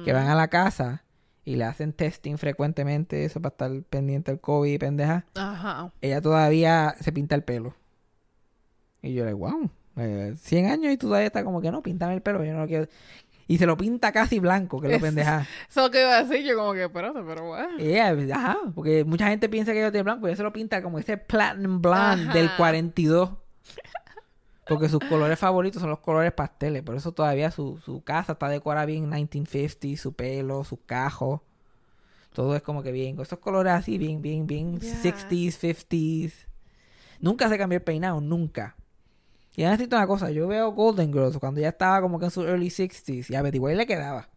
que 0.03 0.11
van 0.11 0.27
a 0.27 0.35
la 0.35 0.49
casa, 0.49 1.03
y 1.45 1.55
le 1.55 1.63
hacen 1.63 1.93
testing 1.93 2.35
frecuentemente, 2.37 3.23
eso 3.23 3.41
para 3.41 3.53
estar 3.53 3.71
pendiente 3.89 4.31
del 4.31 4.41
COVID 4.41 4.73
y 4.73 4.77
pendeja, 4.77 5.25
Ajá. 5.35 5.93
ella 6.01 6.19
todavía 6.21 6.95
se 6.99 7.13
pinta 7.13 7.35
el 7.35 7.43
pelo. 7.43 7.73
Y 9.03 9.13
yo 9.13 9.25
le 9.25 9.33
digo, 9.33 9.47
wow, 9.47 9.69
eh, 9.97 10.33
100 10.35 10.65
años 10.71 10.93
y 10.93 10.97
tú 10.97 11.07
todavía 11.07 11.27
está 11.27 11.43
como 11.43 11.61
que 11.61 11.69
no, 11.71 11.83
píntame 11.83 12.15
el 12.15 12.21
pelo, 12.21 12.43
yo 12.43 12.53
no 12.53 12.61
lo 12.61 12.67
quiero. 12.67 12.87
Y 13.45 13.57
se 13.57 13.65
lo 13.65 13.75
pinta 13.75 14.11
casi 14.13 14.39
blanco, 14.39 14.79
que 14.79 14.87
es 14.87 14.93
lo 14.93 14.99
pendeja. 14.99 15.45
Eso 15.69 15.91
que 15.91 16.01
iba 16.01 16.17
a 16.17 16.23
decir 16.23 16.45
yo 16.45 16.57
como 16.57 16.73
que, 16.73 16.85
espérate, 16.85 17.19
pero 17.27 17.45
bueno. 17.45 17.77
Ajá, 18.33 18.57
porque 18.73 19.03
mucha 19.03 19.27
gente 19.27 19.49
piensa 19.49 19.73
que 19.73 19.79
ella 19.79 19.91
tiene 19.91 20.03
blanco, 20.03 20.29
y 20.29 20.35
se 20.35 20.43
lo 20.43 20.53
pinta 20.53 20.81
como 20.81 20.97
ese 20.97 21.17
platinum 21.17 21.81
blonde 21.81 22.23
Ajá. 22.23 22.33
del 22.33 22.49
42. 22.55 23.31
Porque 24.65 24.87
sus 24.87 25.01
colores 25.01 25.37
favoritos 25.37 25.81
son 25.81 25.89
los 25.89 25.99
colores 25.99 26.31
pasteles, 26.31 26.83
por 26.83 26.95
eso 26.95 27.11
todavía 27.11 27.51
su, 27.51 27.77
su 27.83 28.01
casa 28.01 28.33
está 28.33 28.47
decorada 28.47 28.85
bien 28.85 29.09
1950, 29.09 30.01
su 30.01 30.13
pelo, 30.13 30.63
su 30.63 30.81
cajo. 30.85 31.43
Todo 32.31 32.55
es 32.55 32.61
como 32.61 32.81
que 32.81 32.93
bien, 32.93 33.17
con 33.17 33.23
esos 33.23 33.39
colores 33.39 33.73
así, 33.73 33.97
bien, 33.97 34.21
bien, 34.21 34.47
bien 34.47 34.79
Ya. 34.79 34.87
60s, 35.03 35.59
50s. 35.59 36.31
Nunca 37.19 37.49
se 37.49 37.57
cambió 37.57 37.77
el 37.77 37.83
peinado, 37.83 38.21
nunca. 38.21 38.77
Y 39.55 39.63
ahora 39.63 39.73
necesito 39.73 39.95
una 39.97 40.07
cosa, 40.07 40.31
yo 40.31 40.47
veo 40.47 40.71
Golden 40.71 41.13
Girls 41.13 41.37
cuando 41.37 41.61
ya 41.61 41.69
estaba 41.69 42.01
como 42.01 42.17
que 42.19 42.25
en 42.25 42.31
sus 42.31 42.45
early 42.45 42.67
60s 42.69 43.29
y 43.29 43.35
a 43.35 43.41
Betty 43.41 43.59
White 43.59 43.77
le 43.77 43.85
quedaba. 43.85 44.29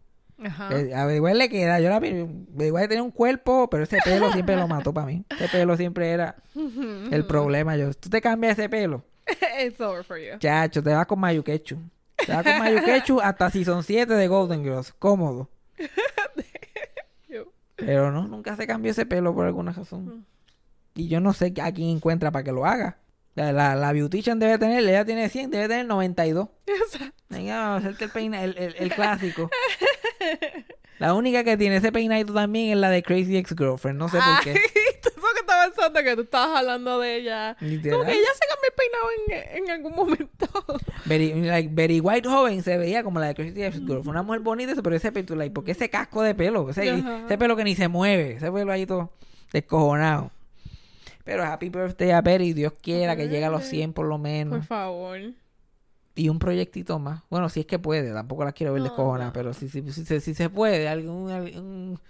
Ajá. 0.44 0.68
Eh, 0.78 0.94
A 0.94 1.06
Betty 1.06 1.20
White 1.20 1.38
le 1.38 1.48
queda. 1.48 1.80
Yo 1.80 1.88
la 1.88 1.98
vi. 1.98 2.10
Betty 2.28 2.70
White 2.70 2.88
tenía 2.88 3.02
un 3.02 3.10
cuerpo, 3.10 3.70
pero 3.70 3.84
ese 3.84 3.98
pelo 4.04 4.30
siempre 4.32 4.54
lo 4.56 4.68
mató 4.68 4.92
para 4.92 5.06
mí. 5.06 5.24
Ese 5.30 5.48
pelo 5.48 5.76
siempre 5.78 6.10
era 6.10 6.36
el 7.10 7.24
problema. 7.26 7.76
Yo, 7.76 7.94
tú 7.94 8.10
te 8.10 8.20
cambias 8.20 8.58
ese 8.58 8.68
pelo, 8.68 9.02
It's 9.64 9.80
over 9.80 10.04
for 10.04 10.18
you. 10.18 10.38
chacho, 10.38 10.82
te 10.82 10.92
vas 10.92 11.06
con 11.06 11.18
Mayuquechu. 11.18 11.78
Te 12.26 12.32
vas 12.32 12.44
con 12.44 12.58
Mayuquechu 12.58 13.20
hasta 13.20 13.50
Season 13.50 13.82
7 13.82 14.12
de 14.12 14.28
Golden 14.28 14.62
Girls. 14.62 14.92
Cómodo. 14.98 15.48
Pero 17.76 18.10
no, 18.10 18.26
nunca 18.26 18.56
se 18.56 18.66
cambió 18.66 18.90
ese 18.90 19.04
pelo 19.06 19.34
por 19.34 19.46
alguna 19.46 19.72
razón. 19.72 20.24
Y 20.94 21.08
yo 21.08 21.20
no 21.20 21.32
sé 21.34 21.52
a 21.62 21.72
quién 21.72 21.90
encuentra 21.90 22.30
para 22.30 22.42
que 22.42 22.52
lo 22.52 22.64
haga. 22.64 22.96
La, 23.36 23.52
la, 23.52 23.76
la 23.76 23.92
beautician 23.92 24.38
debe 24.38 24.58
tener, 24.58 24.82
ella 24.82 25.04
tiene 25.04 25.28
100, 25.28 25.50
debe 25.50 25.68
tener 25.68 25.86
92. 25.86 26.48
Venga, 27.28 27.76
hacerte 27.76 28.04
el 28.04 28.10
peina, 28.10 28.42
el, 28.42 28.56
el, 28.56 28.74
el 28.78 28.92
clásico. 28.92 29.50
La 30.98 31.12
única 31.12 31.44
que 31.44 31.58
tiene 31.58 31.76
ese 31.76 31.92
peinadito 31.92 32.32
también 32.32 32.70
es 32.70 32.78
la 32.78 32.88
de 32.88 33.02
Crazy 33.02 33.36
Ex-Girlfriend. 33.36 33.98
No 33.98 34.08
sé 34.08 34.16
por 34.16 34.42
qué. 34.42 34.52
eso 35.02 35.10
que 35.34 35.40
estaba 35.40 35.66
pensando 35.66 36.02
que 36.02 36.16
tú 36.16 36.22
estabas 36.22 36.58
hablando 36.60 36.98
de 37.00 37.16
ella. 37.16 37.54
Literal. 37.60 37.98
Como 37.98 38.10
que 38.10 38.16
ella 38.16 38.28
se 38.32 38.46
cambió 38.48 38.70
el 38.70 38.74
peinado 38.74 39.56
en, 39.58 39.64
en 39.64 39.70
algún 39.70 39.94
momento. 39.94 40.48
Betty, 41.04 41.34
like, 41.42 41.68
Betty 41.70 42.00
White 42.00 42.26
joven 42.26 42.62
se 42.62 42.78
veía 42.78 43.02
como 43.02 43.20
la 43.20 43.26
de 43.26 43.34
Crazy 43.34 43.62
Ex-Girlfriend. 43.62 44.08
Una 44.08 44.22
mujer 44.22 44.40
bonita, 44.40 44.72
pero 44.82 44.96
ese 44.96 45.12
pelo, 45.12 45.36
like, 45.36 45.52
¿por 45.52 45.64
qué 45.64 45.72
ese 45.72 45.90
casco 45.90 46.22
de 46.22 46.34
pelo? 46.34 46.70
Ese, 46.70 46.88
ese 47.26 47.36
pelo 47.36 47.56
que 47.56 47.64
ni 47.64 47.76
se 47.76 47.88
mueve. 47.88 48.36
Ese 48.36 48.50
pelo 48.50 48.72
ahí 48.72 48.86
todo 48.86 49.12
descojonado. 49.52 50.30
Pero 51.26 51.42
happy 51.44 51.68
birthday 51.70 52.12
a 52.12 52.20
Betty. 52.22 52.52
Dios 52.52 52.72
quiera 52.80 53.16
que 53.16 53.24
llegue 53.28 53.44
a 53.44 53.50
los 53.50 53.64
100 53.64 53.92
por 53.92 54.06
lo 54.06 54.16
menos. 54.16 54.58
Por 54.60 54.64
favor. 54.66 55.18
Y 56.14 56.28
un 56.28 56.38
proyectito 56.38 57.00
más. 57.00 57.22
Bueno, 57.28 57.48
si 57.48 57.60
es 57.60 57.66
que 57.66 57.80
puede. 57.80 58.12
Tampoco 58.12 58.44
las 58.44 58.54
quiero 58.54 58.72
ver 58.72 58.80
No, 58.80 58.84
descojonadas. 58.84 59.26
no. 59.26 59.32
Pero 59.32 59.52
si, 59.52 59.68
si, 59.68 59.82
si, 59.90 60.04
se- 60.04 60.20
si 60.20 60.34
se 60.34 60.48
puede. 60.48 60.88
Algún, 60.88 61.28
un, 61.32 62.00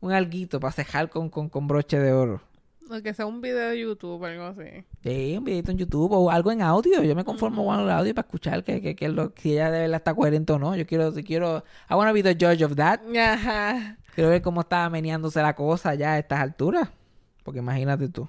un 0.00 0.12
alguito 0.12 0.60
para 0.60 0.70
cejar 0.72 1.08
con, 1.08 1.30
con, 1.30 1.48
con 1.48 1.66
broche 1.66 1.98
de 1.98 2.12
oro. 2.12 2.42
O 2.90 3.02
que 3.02 3.12
sea 3.14 3.24
un 3.26 3.40
video 3.40 3.70
de 3.70 3.80
YouTube 3.80 4.20
o 4.22 4.26
algo 4.26 4.44
así. 4.44 4.84
Sí, 5.02 5.34
un 5.38 5.44
videito 5.44 5.70
en 5.70 5.78
YouTube 5.78 6.12
o 6.12 6.30
algo 6.30 6.52
en 6.52 6.60
audio. 6.60 7.02
Yo 7.02 7.14
me 7.16 7.24
conformo 7.24 7.64
con 7.64 7.80
el 7.80 7.90
audio 7.90 8.14
para 8.14 8.26
escuchar 8.26 8.62
que, 8.64 8.82
que, 8.82 8.94
que 8.94 9.08
lo, 9.08 9.32
si 9.38 9.52
ella 9.54 9.70
de 9.70 9.80
verdad 9.80 9.96
está 9.96 10.14
coherente 10.14 10.52
o 10.52 10.58
no. 10.58 10.76
Yo 10.76 10.86
quiero, 10.86 11.10
si 11.12 11.24
quiero, 11.24 11.64
I 11.90 11.94
wanna 11.94 12.12
be 12.12 12.22
the 12.22 12.34
judge 12.34 12.62
of 12.62 12.76
that. 12.76 13.00
Ajá. 13.16 13.96
Quiero 14.14 14.28
ver 14.30 14.42
cómo 14.42 14.60
está 14.60 14.88
meneándose 14.90 15.40
la 15.42 15.54
cosa 15.56 15.94
ya 15.94 16.12
a 16.12 16.18
estas 16.18 16.40
alturas. 16.40 16.90
Porque 17.42 17.60
imagínate 17.60 18.08
tú. 18.08 18.28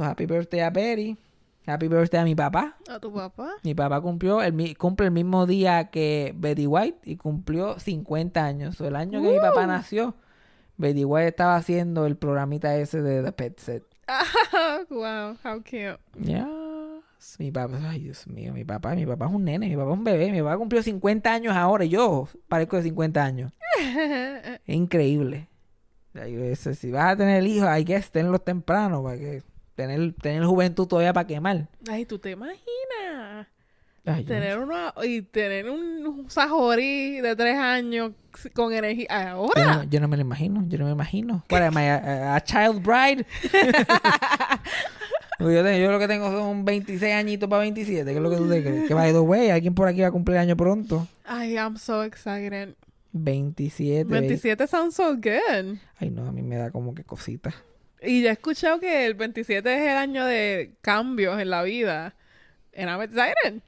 So, 0.00 0.06
happy 0.06 0.24
birthday 0.24 0.60
a 0.62 0.70
Betty. 0.70 1.18
Happy 1.66 1.86
birthday 1.86 2.20
a 2.20 2.24
mi 2.24 2.34
papá. 2.34 2.74
¿A 2.88 2.98
tu 2.98 3.12
papá? 3.12 3.50
Mi 3.62 3.74
papá 3.74 4.00
cumplió 4.00 4.40
el, 4.40 4.54
mi- 4.54 4.74
cumple 4.74 5.04
el 5.08 5.12
mismo 5.12 5.44
día 5.44 5.90
que 5.90 6.32
Betty 6.38 6.66
White 6.66 7.00
y 7.04 7.16
cumplió 7.16 7.78
50 7.78 8.42
años. 8.42 8.76
So, 8.78 8.86
el 8.88 8.96
año 8.96 9.20
que 9.20 9.28
mi 9.28 9.38
papá 9.38 9.66
nació, 9.66 10.14
Betty 10.78 11.04
White 11.04 11.28
estaba 11.28 11.56
haciendo 11.56 12.06
el 12.06 12.16
programita 12.16 12.74
ese 12.76 13.02
de 13.02 13.22
The 13.22 13.32
Pet 13.32 13.58
Set. 13.60 13.82
wow, 14.88 15.36
how 15.44 15.58
cute. 15.62 15.98
Yes. 16.18 17.36
Mi 17.38 17.52
papá, 17.52 17.78
ay 17.90 18.00
Dios 18.00 18.26
mío, 18.26 18.54
mi 18.54 18.64
papá, 18.64 18.94
mi 18.94 19.04
papá 19.04 19.26
es 19.26 19.32
un 19.32 19.44
nene, 19.44 19.68
mi 19.68 19.76
papá 19.76 19.90
es 19.92 19.98
un 19.98 20.04
bebé, 20.04 20.32
mi 20.32 20.40
papá 20.40 20.56
cumplió 20.56 20.82
50 20.82 21.30
años 21.30 21.54
ahora 21.54 21.84
y 21.84 21.90
yo 21.90 22.26
parezco 22.48 22.78
de 22.78 22.84
50 22.84 23.22
años. 23.22 23.52
Es 23.78 24.60
increíble. 24.74 25.50
Si 26.54 26.90
vas 26.90 27.12
a 27.12 27.16
tener 27.16 27.46
hijos, 27.46 27.68
hay 27.68 27.84
que 27.84 28.00
tenerlos 28.00 28.42
temprano 28.42 29.02
para 29.02 29.18
que 29.18 29.42
tener, 29.82 30.12
tener 30.14 30.44
juventud 30.44 30.86
todavía 30.86 31.12
para 31.12 31.26
quemar. 31.26 31.66
Ay, 31.90 32.04
¿tú 32.06 32.18
te 32.18 32.30
imaginas? 32.30 33.46
Ay, 34.06 34.22
yo- 34.24 34.28
Tener 34.28 34.58
uno 34.58 34.92
y 35.04 35.22
tener 35.22 35.68
un, 35.70 36.26
sajorí 36.28 37.20
de 37.20 37.36
tres 37.36 37.56
años 37.58 38.12
con 38.54 38.72
energía. 38.72 39.06
yo, 39.10 39.14
Ahora. 39.28 39.74
no, 39.76 39.84
yo 39.84 40.00
no 40.00 40.08
me 40.08 40.16
lo 40.16 40.22
imagino, 40.22 40.64
yo 40.68 40.78
no 40.78 40.86
me 40.86 40.92
imagino. 40.92 41.44
Am 41.50 41.74
I, 41.78 41.86
a, 41.86 42.34
a 42.36 42.40
child 42.42 42.82
bride? 42.82 43.26
Yo, 45.38 45.46
tengo- 45.64 45.78
yo 45.78 45.90
lo 45.90 45.98
que 45.98 46.06
tengo 46.06 46.30
son 46.30 46.66
26 46.66 47.14
añitos 47.14 47.48
para 47.48 47.60
27, 47.62 48.04
¿qué 48.10 48.14
es 48.16 48.22
lo 48.22 48.28
que 48.28 48.36
tú 48.36 48.46
te 48.48 48.62
crees? 48.62 48.86
Que 48.86 48.92
by 48.92 49.10
the 49.12 49.20
way, 49.20 49.48
alguien 49.48 49.74
por 49.74 49.88
aquí 49.88 50.02
va 50.02 50.08
a 50.08 50.10
cumplir 50.10 50.36
año 50.36 50.54
pronto. 50.54 51.08
Ay, 51.24 51.54
I'm 51.54 51.78
so 51.78 52.02
excited. 52.04 52.74
27. 53.12 54.04
27 54.04 54.66
sounds 54.66 54.96
so 54.96 55.14
good. 55.16 55.78
Ay, 55.98 56.10
no, 56.10 56.26
a 56.26 56.32
mí 56.32 56.42
me 56.42 56.56
da 56.56 56.70
como 56.70 56.94
que 56.94 57.04
cosita. 57.04 57.54
Y 58.02 58.22
ya 58.22 58.30
he 58.30 58.32
escuchado 58.32 58.80
que 58.80 59.06
el 59.06 59.14
27 59.14 59.74
es 59.74 59.82
el 59.90 59.96
año 59.96 60.24
de 60.24 60.74
cambios 60.80 61.40
en 61.40 61.50
la 61.50 61.62
vida. 61.62 62.14
I'm 62.74 63.00
excited. 63.02 63.60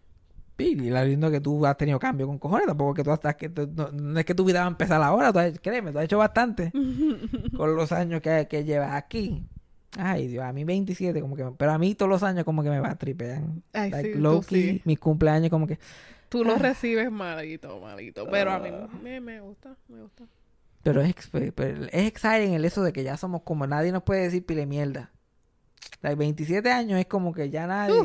Sí, 0.58 0.76
y 0.80 0.90
la 0.90 1.04
lindo 1.04 1.28
que 1.30 1.40
tú 1.40 1.66
has 1.66 1.76
tenido 1.76 1.98
cambio 1.98 2.26
con 2.28 2.38
cojones, 2.38 2.66
tampoco 2.68 2.94
que 2.94 3.02
tú 3.02 3.10
hasta 3.10 3.36
que 3.36 3.48
tú- 3.48 3.68
no, 3.74 3.90
no 3.90 4.20
es 4.20 4.24
que 4.24 4.34
tu 4.34 4.44
vida 4.44 4.60
va 4.60 4.66
a 4.66 4.68
empezar 4.68 5.02
ahora, 5.02 5.32
tú 5.32 5.40
has- 5.40 5.58
créeme, 5.58 5.90
tú 5.90 5.98
has 5.98 6.04
hecho 6.04 6.18
bastante 6.18 6.70
con 7.56 7.74
los 7.74 7.90
años 7.90 8.20
que, 8.22 8.46
que 8.48 8.62
llevas 8.64 8.92
aquí. 8.94 9.42
Ay, 9.98 10.28
Dios, 10.28 10.44
a 10.44 10.52
mí 10.52 10.62
27 10.62 11.20
como 11.20 11.34
que, 11.36 11.44
pero 11.58 11.72
a 11.72 11.78
mí 11.78 11.94
todos 11.96 12.08
los 12.10 12.22
años 12.22 12.44
como 12.44 12.62
que 12.62 12.70
me 12.70 12.78
va 12.80 12.90
a 12.90 12.94
tripear. 12.96 13.42
Ay, 13.72 13.90
Like, 13.90 14.12
sí, 14.14 14.18
low 14.20 14.40
key, 14.42 14.62
sí. 14.74 14.82
mis 14.84 14.98
cumpleaños 15.00 15.50
como 15.50 15.66
que, 15.66 15.78
Tú 16.28 16.42
Ah. 16.42 16.46
lo 16.46 16.56
recibes 16.56 17.10
malito, 17.10 17.78
malito. 17.80 18.26
Pero 18.30 18.52
a 18.52 18.58
mí 18.60 18.70
me, 19.02 19.20
me 19.20 19.40
gusta, 19.40 19.76
me 19.88 20.00
gusta. 20.00 20.24
Pero 20.82 21.00
es, 21.02 21.14
pero 21.54 21.84
es 21.84 22.06
exciting 22.06 22.54
el 22.54 22.64
eso 22.64 22.82
de 22.82 22.92
que 22.92 23.02
ya 23.04 23.16
somos 23.16 23.42
como 23.42 23.66
nadie 23.66 23.92
nos 23.92 24.02
puede 24.02 24.22
decir 24.22 24.44
pile 24.44 24.66
mierda. 24.66 25.10
Like 26.02 26.16
27 26.16 26.70
años 26.70 26.98
es 26.98 27.06
como 27.06 27.32
que 27.32 27.50
ya 27.50 27.66
nadie 27.66 28.02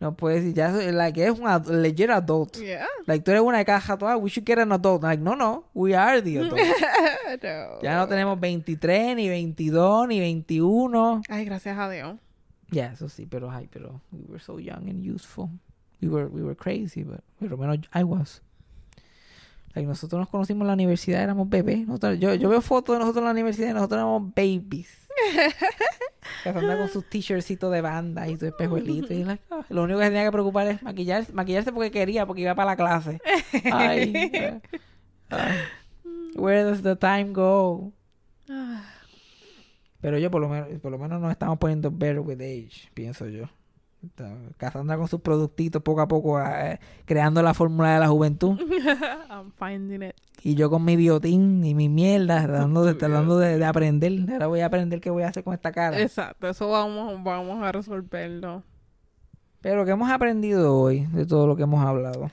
nos 0.00 0.14
puede 0.16 0.36
decir, 0.40 0.54
ya 0.54 0.70
like, 0.72 1.24
es 1.24 1.38
un 1.38 1.46
ad- 1.46 1.66
legit 1.68 2.10
adult. 2.10 2.56
Yeah. 2.58 2.86
Like, 3.06 3.24
tú 3.24 3.30
eres 3.30 3.42
una 3.42 3.58
de 3.58 3.64
caja 3.64 3.96
toda, 3.96 4.16
we 4.16 4.28
should 4.30 4.44
get 4.46 4.58
an 4.58 4.72
adult. 4.72 5.02
Like, 5.02 5.22
no, 5.22 5.36
no, 5.36 5.66
we 5.74 5.94
are 5.94 6.20
the 6.22 6.38
adult. 6.40 6.58
No. 7.42 7.80
ya 7.82 7.96
no 7.96 8.06
tenemos 8.08 8.38
23, 8.38 9.16
ni 9.16 9.28
22, 9.28 10.06
ni 10.08 10.20
21. 10.20 11.22
Ay, 11.30 11.44
gracias 11.46 11.78
a 11.78 11.88
Dios. 11.88 12.16
Ya, 12.70 12.92
eso 12.92 13.08
sí, 13.08 13.26
pero, 13.26 13.50
ay, 13.50 13.68
pero 13.72 14.00
we 14.12 14.20
were 14.28 14.38
so 14.42 14.58
young 14.58 14.88
and 14.90 15.02
useful. 15.04 15.48
We 16.02 16.08
were, 16.08 16.26
we 16.26 16.42
were 16.42 16.56
crazy, 16.56 17.04
but 17.04 17.20
por 17.38 17.48
lo 17.50 17.56
menos 17.56 17.78
I 17.94 18.02
was. 18.02 18.42
Like, 19.74 19.86
nosotros 19.88 20.18
nos 20.20 20.28
conocimos 20.28 20.62
en 20.62 20.66
la 20.68 20.72
universidad, 20.74 21.22
éramos 21.22 21.48
bebés. 21.48 21.86
Nosotros- 21.86 22.18
yo, 22.18 22.34
yo 22.34 22.48
veo 22.48 22.60
fotos 22.60 22.94
de 22.94 23.00
nosotros 23.00 23.22
en 23.22 23.26
la 23.26 23.30
universidad 23.32 23.70
y 23.70 23.72
nosotros 23.74 23.98
éramos 23.98 24.34
babies. 24.34 25.08
Casandra 26.44 26.78
con 26.78 26.88
sus 26.88 27.08
t-shirtsitos 27.08 27.70
de 27.72 27.80
banda 27.80 28.28
y 28.28 28.36
su 28.38 28.46
espejuelito. 28.46 29.12
Y 29.12 29.24
like, 29.24 29.42
ah, 29.50 29.64
lo 29.68 29.84
único 29.84 29.98
que 29.98 30.06
tenía 30.06 30.24
que 30.24 30.32
preocupar 30.32 30.66
es 30.68 30.82
maquillarse, 30.82 31.32
maquillarse 31.32 31.72
porque 31.72 31.90
quería, 31.90 32.26
porque 32.26 32.42
iba 32.42 32.54
para 32.54 32.70
la 32.72 32.76
clase. 32.76 33.20
Ay, 33.72 34.12
eh, 34.14 34.60
ay. 35.30 35.56
Where 36.34 36.64
does 36.64 36.82
the 36.82 36.96
time 36.96 37.32
go? 37.32 37.92
Pero 40.00 40.18
yo 40.18 40.30
por 40.30 40.40
lo 40.40 40.48
menos, 40.48 40.68
por 40.80 40.90
lo 40.90 40.98
menos 40.98 41.20
nos 41.20 41.30
estamos 41.30 41.58
poniendo 41.58 41.90
better 41.90 42.20
with 42.20 42.40
age, 42.40 42.88
pienso 42.94 43.28
yo. 43.28 43.44
Cassandra 44.56 44.96
con 44.96 45.08
sus 45.08 45.20
productitos 45.20 45.82
poco 45.82 46.00
a 46.00 46.08
poco 46.08 46.40
eh, 46.40 46.78
creando 47.04 47.42
la 47.42 47.54
fórmula 47.54 47.94
de 47.94 48.00
la 48.00 48.08
juventud. 48.08 48.58
I'm 49.30 49.52
finding 49.52 50.02
it. 50.02 50.14
Y 50.42 50.54
yo 50.54 50.70
con 50.70 50.84
mi 50.84 50.96
biotín 50.96 51.64
y 51.64 51.74
mi 51.74 51.88
mierda, 51.88 52.42
tratando 52.42 52.84
de, 52.84 52.94
tratando 52.94 53.38
de, 53.38 53.58
de 53.58 53.64
aprender. 53.64 54.12
Ahora 54.32 54.46
voy 54.48 54.60
a 54.60 54.66
aprender 54.66 55.00
qué 55.00 55.10
voy 55.10 55.22
a 55.22 55.28
hacer 55.28 55.44
con 55.44 55.54
esta 55.54 55.72
cara. 55.72 56.00
Exacto, 56.00 56.48
eso 56.48 56.68
vamos, 56.68 57.22
vamos 57.22 57.62
a 57.62 57.70
resolverlo. 57.70 58.62
Pero 59.60 59.84
¿qué 59.84 59.92
hemos 59.92 60.10
aprendido 60.10 60.76
hoy 60.76 61.06
de 61.12 61.24
todo 61.24 61.46
lo 61.46 61.56
que 61.56 61.62
hemos 61.62 61.84
hablado? 61.84 62.30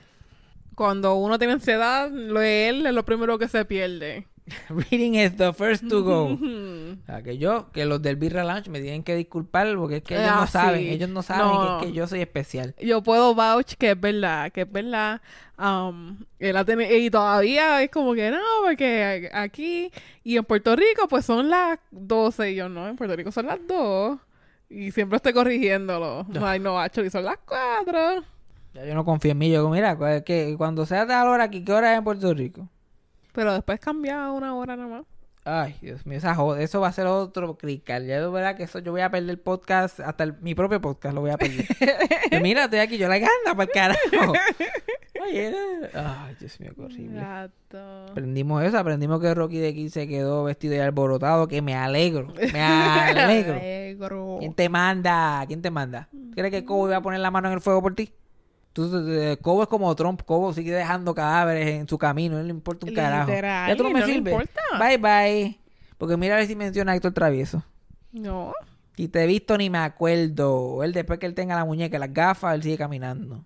Cuando 0.74 1.14
uno 1.14 1.38
tiene 1.38 1.52
ansiedad, 1.54 2.10
leer 2.10 2.86
es 2.86 2.92
lo 2.92 3.04
primero 3.04 3.38
que 3.38 3.46
se 3.46 3.64
pierde. 3.64 4.26
Reading 4.68 5.14
is 5.14 5.36
the 5.36 5.52
first 5.52 5.88
to 5.88 6.02
go. 6.02 6.38
O 7.02 7.06
sea, 7.06 7.22
que 7.22 7.38
yo, 7.38 7.70
que 7.72 7.84
los 7.86 8.02
del 8.02 8.16
Birra 8.16 8.42
Lounge 8.44 8.68
me 8.68 8.80
tienen 8.80 9.02
que 9.02 9.14
disculpar 9.14 9.74
porque 9.76 9.96
es 9.98 10.02
que 10.02 10.14
ellos 10.16 10.30
Ah, 10.32 10.40
no 10.40 10.46
saben, 10.46 10.80
sí. 10.80 10.90
ellos 10.90 11.08
no 11.08 11.22
saben 11.22 11.46
No. 11.46 11.78
que 11.78 11.86
es 11.86 11.92
que 11.92 11.96
yo 11.96 12.06
soy 12.06 12.20
especial. 12.20 12.74
Yo 12.80 13.02
puedo 13.02 13.34
vouch 13.34 13.74
que 13.74 13.92
es 13.92 14.00
verdad, 14.00 14.50
que 14.52 14.62
es 14.62 14.72
verdad. 14.72 15.20
Um, 15.58 16.18
él 16.38 16.56
ha 16.56 16.64
y 16.90 17.10
todavía 17.10 17.82
es 17.82 17.90
como 17.90 18.14
que 18.14 18.30
no, 18.30 18.38
porque 18.64 19.30
aquí 19.32 19.90
y 20.24 20.36
en 20.36 20.44
Puerto 20.44 20.74
Rico 20.74 21.06
pues 21.08 21.24
son 21.24 21.48
las 21.50 21.78
12 21.90 22.52
y 22.52 22.54
yo 22.56 22.68
no, 22.68 22.88
en 22.88 22.96
Puerto 22.96 23.14
Rico 23.14 23.30
son 23.30 23.46
las 23.46 23.58
2 23.68 24.18
y 24.70 24.90
siempre 24.90 25.16
estoy 25.16 25.32
corrigiéndolo. 25.32 26.26
Ay, 26.42 26.58
no, 26.60 26.74
macho, 26.74 27.04
y 27.04 27.10
son 27.10 27.24
las 27.24 27.38
4. 27.46 28.24
Ya 28.74 28.84
yo 28.86 28.94
no 28.94 29.04
confío 29.04 29.32
en 29.32 29.38
mí. 29.38 29.50
Yo 29.50 29.58
digo, 29.60 29.70
mira, 29.70 29.96
que 30.24 30.54
cuando 30.56 30.86
sea 30.86 31.06
tal 31.06 31.28
hora 31.28 31.44
aquí, 31.44 31.64
¿qué 31.64 31.72
hora 31.72 31.92
es 31.92 31.98
en 31.98 32.04
Puerto 32.04 32.32
Rico? 32.34 32.68
Pero 33.32 33.52
después 33.54 33.78
cambia 33.80 34.24
a 34.26 34.32
una 34.32 34.54
hora 34.54 34.76
nada 34.76 34.88
más. 34.88 35.04
Ay, 35.42 35.74
Dios 35.80 36.04
mío, 36.04 36.18
esa 36.18 36.34
joda, 36.34 36.60
eso 36.60 36.82
va 36.82 36.88
a 36.88 36.92
ser 36.92 37.06
otro 37.06 37.56
crical. 37.56 38.06
Ya 38.06 38.18
yo 38.20 38.30
verá 38.30 38.56
que 38.56 38.64
eso 38.64 38.78
yo 38.78 38.92
voy 38.92 39.00
a 39.00 39.10
perder 39.10 39.30
el 39.30 39.38
podcast, 39.38 39.98
hasta 40.00 40.22
el- 40.24 40.34
mi 40.42 40.54
propio 40.54 40.80
podcast 40.82 41.14
lo 41.14 41.22
voy 41.22 41.30
a 41.30 41.38
perder. 41.38 41.66
Pero 42.30 42.42
mira, 42.42 42.64
estoy 42.64 42.80
aquí, 42.80 42.98
yo 42.98 43.08
la 43.08 43.18
gana 43.18 43.30
para 43.56 43.62
el 43.64 43.70
carajo. 43.70 44.32
Oye, 45.22 45.54
ay, 45.94 46.36
Dios 46.38 46.60
mío, 46.60 46.72
qué 46.76 46.82
horrible. 46.82 47.20
Gato. 47.20 48.06
Aprendimos 48.10 48.62
eso, 48.64 48.78
aprendimos 48.78 49.20
que 49.20 49.34
Rocky 49.34 49.58
de 49.58 49.68
aquí 49.68 49.88
se 49.90 50.06
quedó 50.08 50.44
vestido 50.44 50.74
y 50.74 50.78
alborotado, 50.78 51.46
que 51.48 51.62
me 51.62 51.74
alegro, 51.74 52.32
me 52.52 52.60
alegro. 52.62 53.54
Alegro. 53.54 54.36
¿Quién 54.40 54.54
te 54.54 54.68
manda? 54.68 55.44
¿Quién 55.46 55.62
te 55.62 55.70
manda? 55.70 56.08
¿Crees 56.34 56.50
que 56.50 56.64
Cobo 56.64 56.88
iba 56.88 56.96
a 56.98 57.02
poner 57.02 57.20
la 57.20 57.30
mano 57.30 57.48
en 57.48 57.54
el 57.54 57.60
fuego 57.60 57.82
por 57.82 57.94
ti? 57.94 58.12
Tú, 58.72 58.88
eh, 59.08 59.36
Cobo 59.42 59.62
es 59.62 59.68
como 59.68 59.94
Trump, 59.96 60.22
Cobo 60.24 60.52
sigue 60.52 60.72
dejando 60.72 61.14
cadáveres 61.14 61.68
en 61.68 61.88
su 61.88 61.98
camino, 61.98 62.36
no 62.36 62.42
le 62.42 62.50
importa 62.50 62.86
un 62.86 62.94
carajo. 62.94 63.30
Ya 63.30 63.76
tú 63.76 63.82
no 63.82 63.90
y 63.90 63.94
me 63.94 64.00
no 64.00 64.06
le 64.06 64.12
sirves. 64.12 64.32
importa. 64.32 64.60
Bye 64.78 64.98
bye. 64.98 65.58
Porque 65.98 66.16
mira 66.16 66.34
a 66.34 66.38
ver 66.38 66.46
si 66.46 66.54
menciona 66.56 66.92
a 66.92 66.96
Héctor 66.96 67.12
Travieso. 67.12 67.64
No. 68.12 68.52
Si 68.96 69.08
te 69.08 69.24
he 69.24 69.26
visto 69.26 69.56
ni 69.58 69.70
me 69.70 69.78
acuerdo. 69.78 70.82
Él 70.84 70.92
después 70.92 71.18
que 71.18 71.26
él 71.26 71.34
tenga 71.34 71.56
la 71.56 71.64
muñeca, 71.64 71.96
y 71.96 72.00
las 72.00 72.12
gafas, 72.12 72.54
él 72.54 72.62
sigue 72.62 72.78
caminando. 72.78 73.44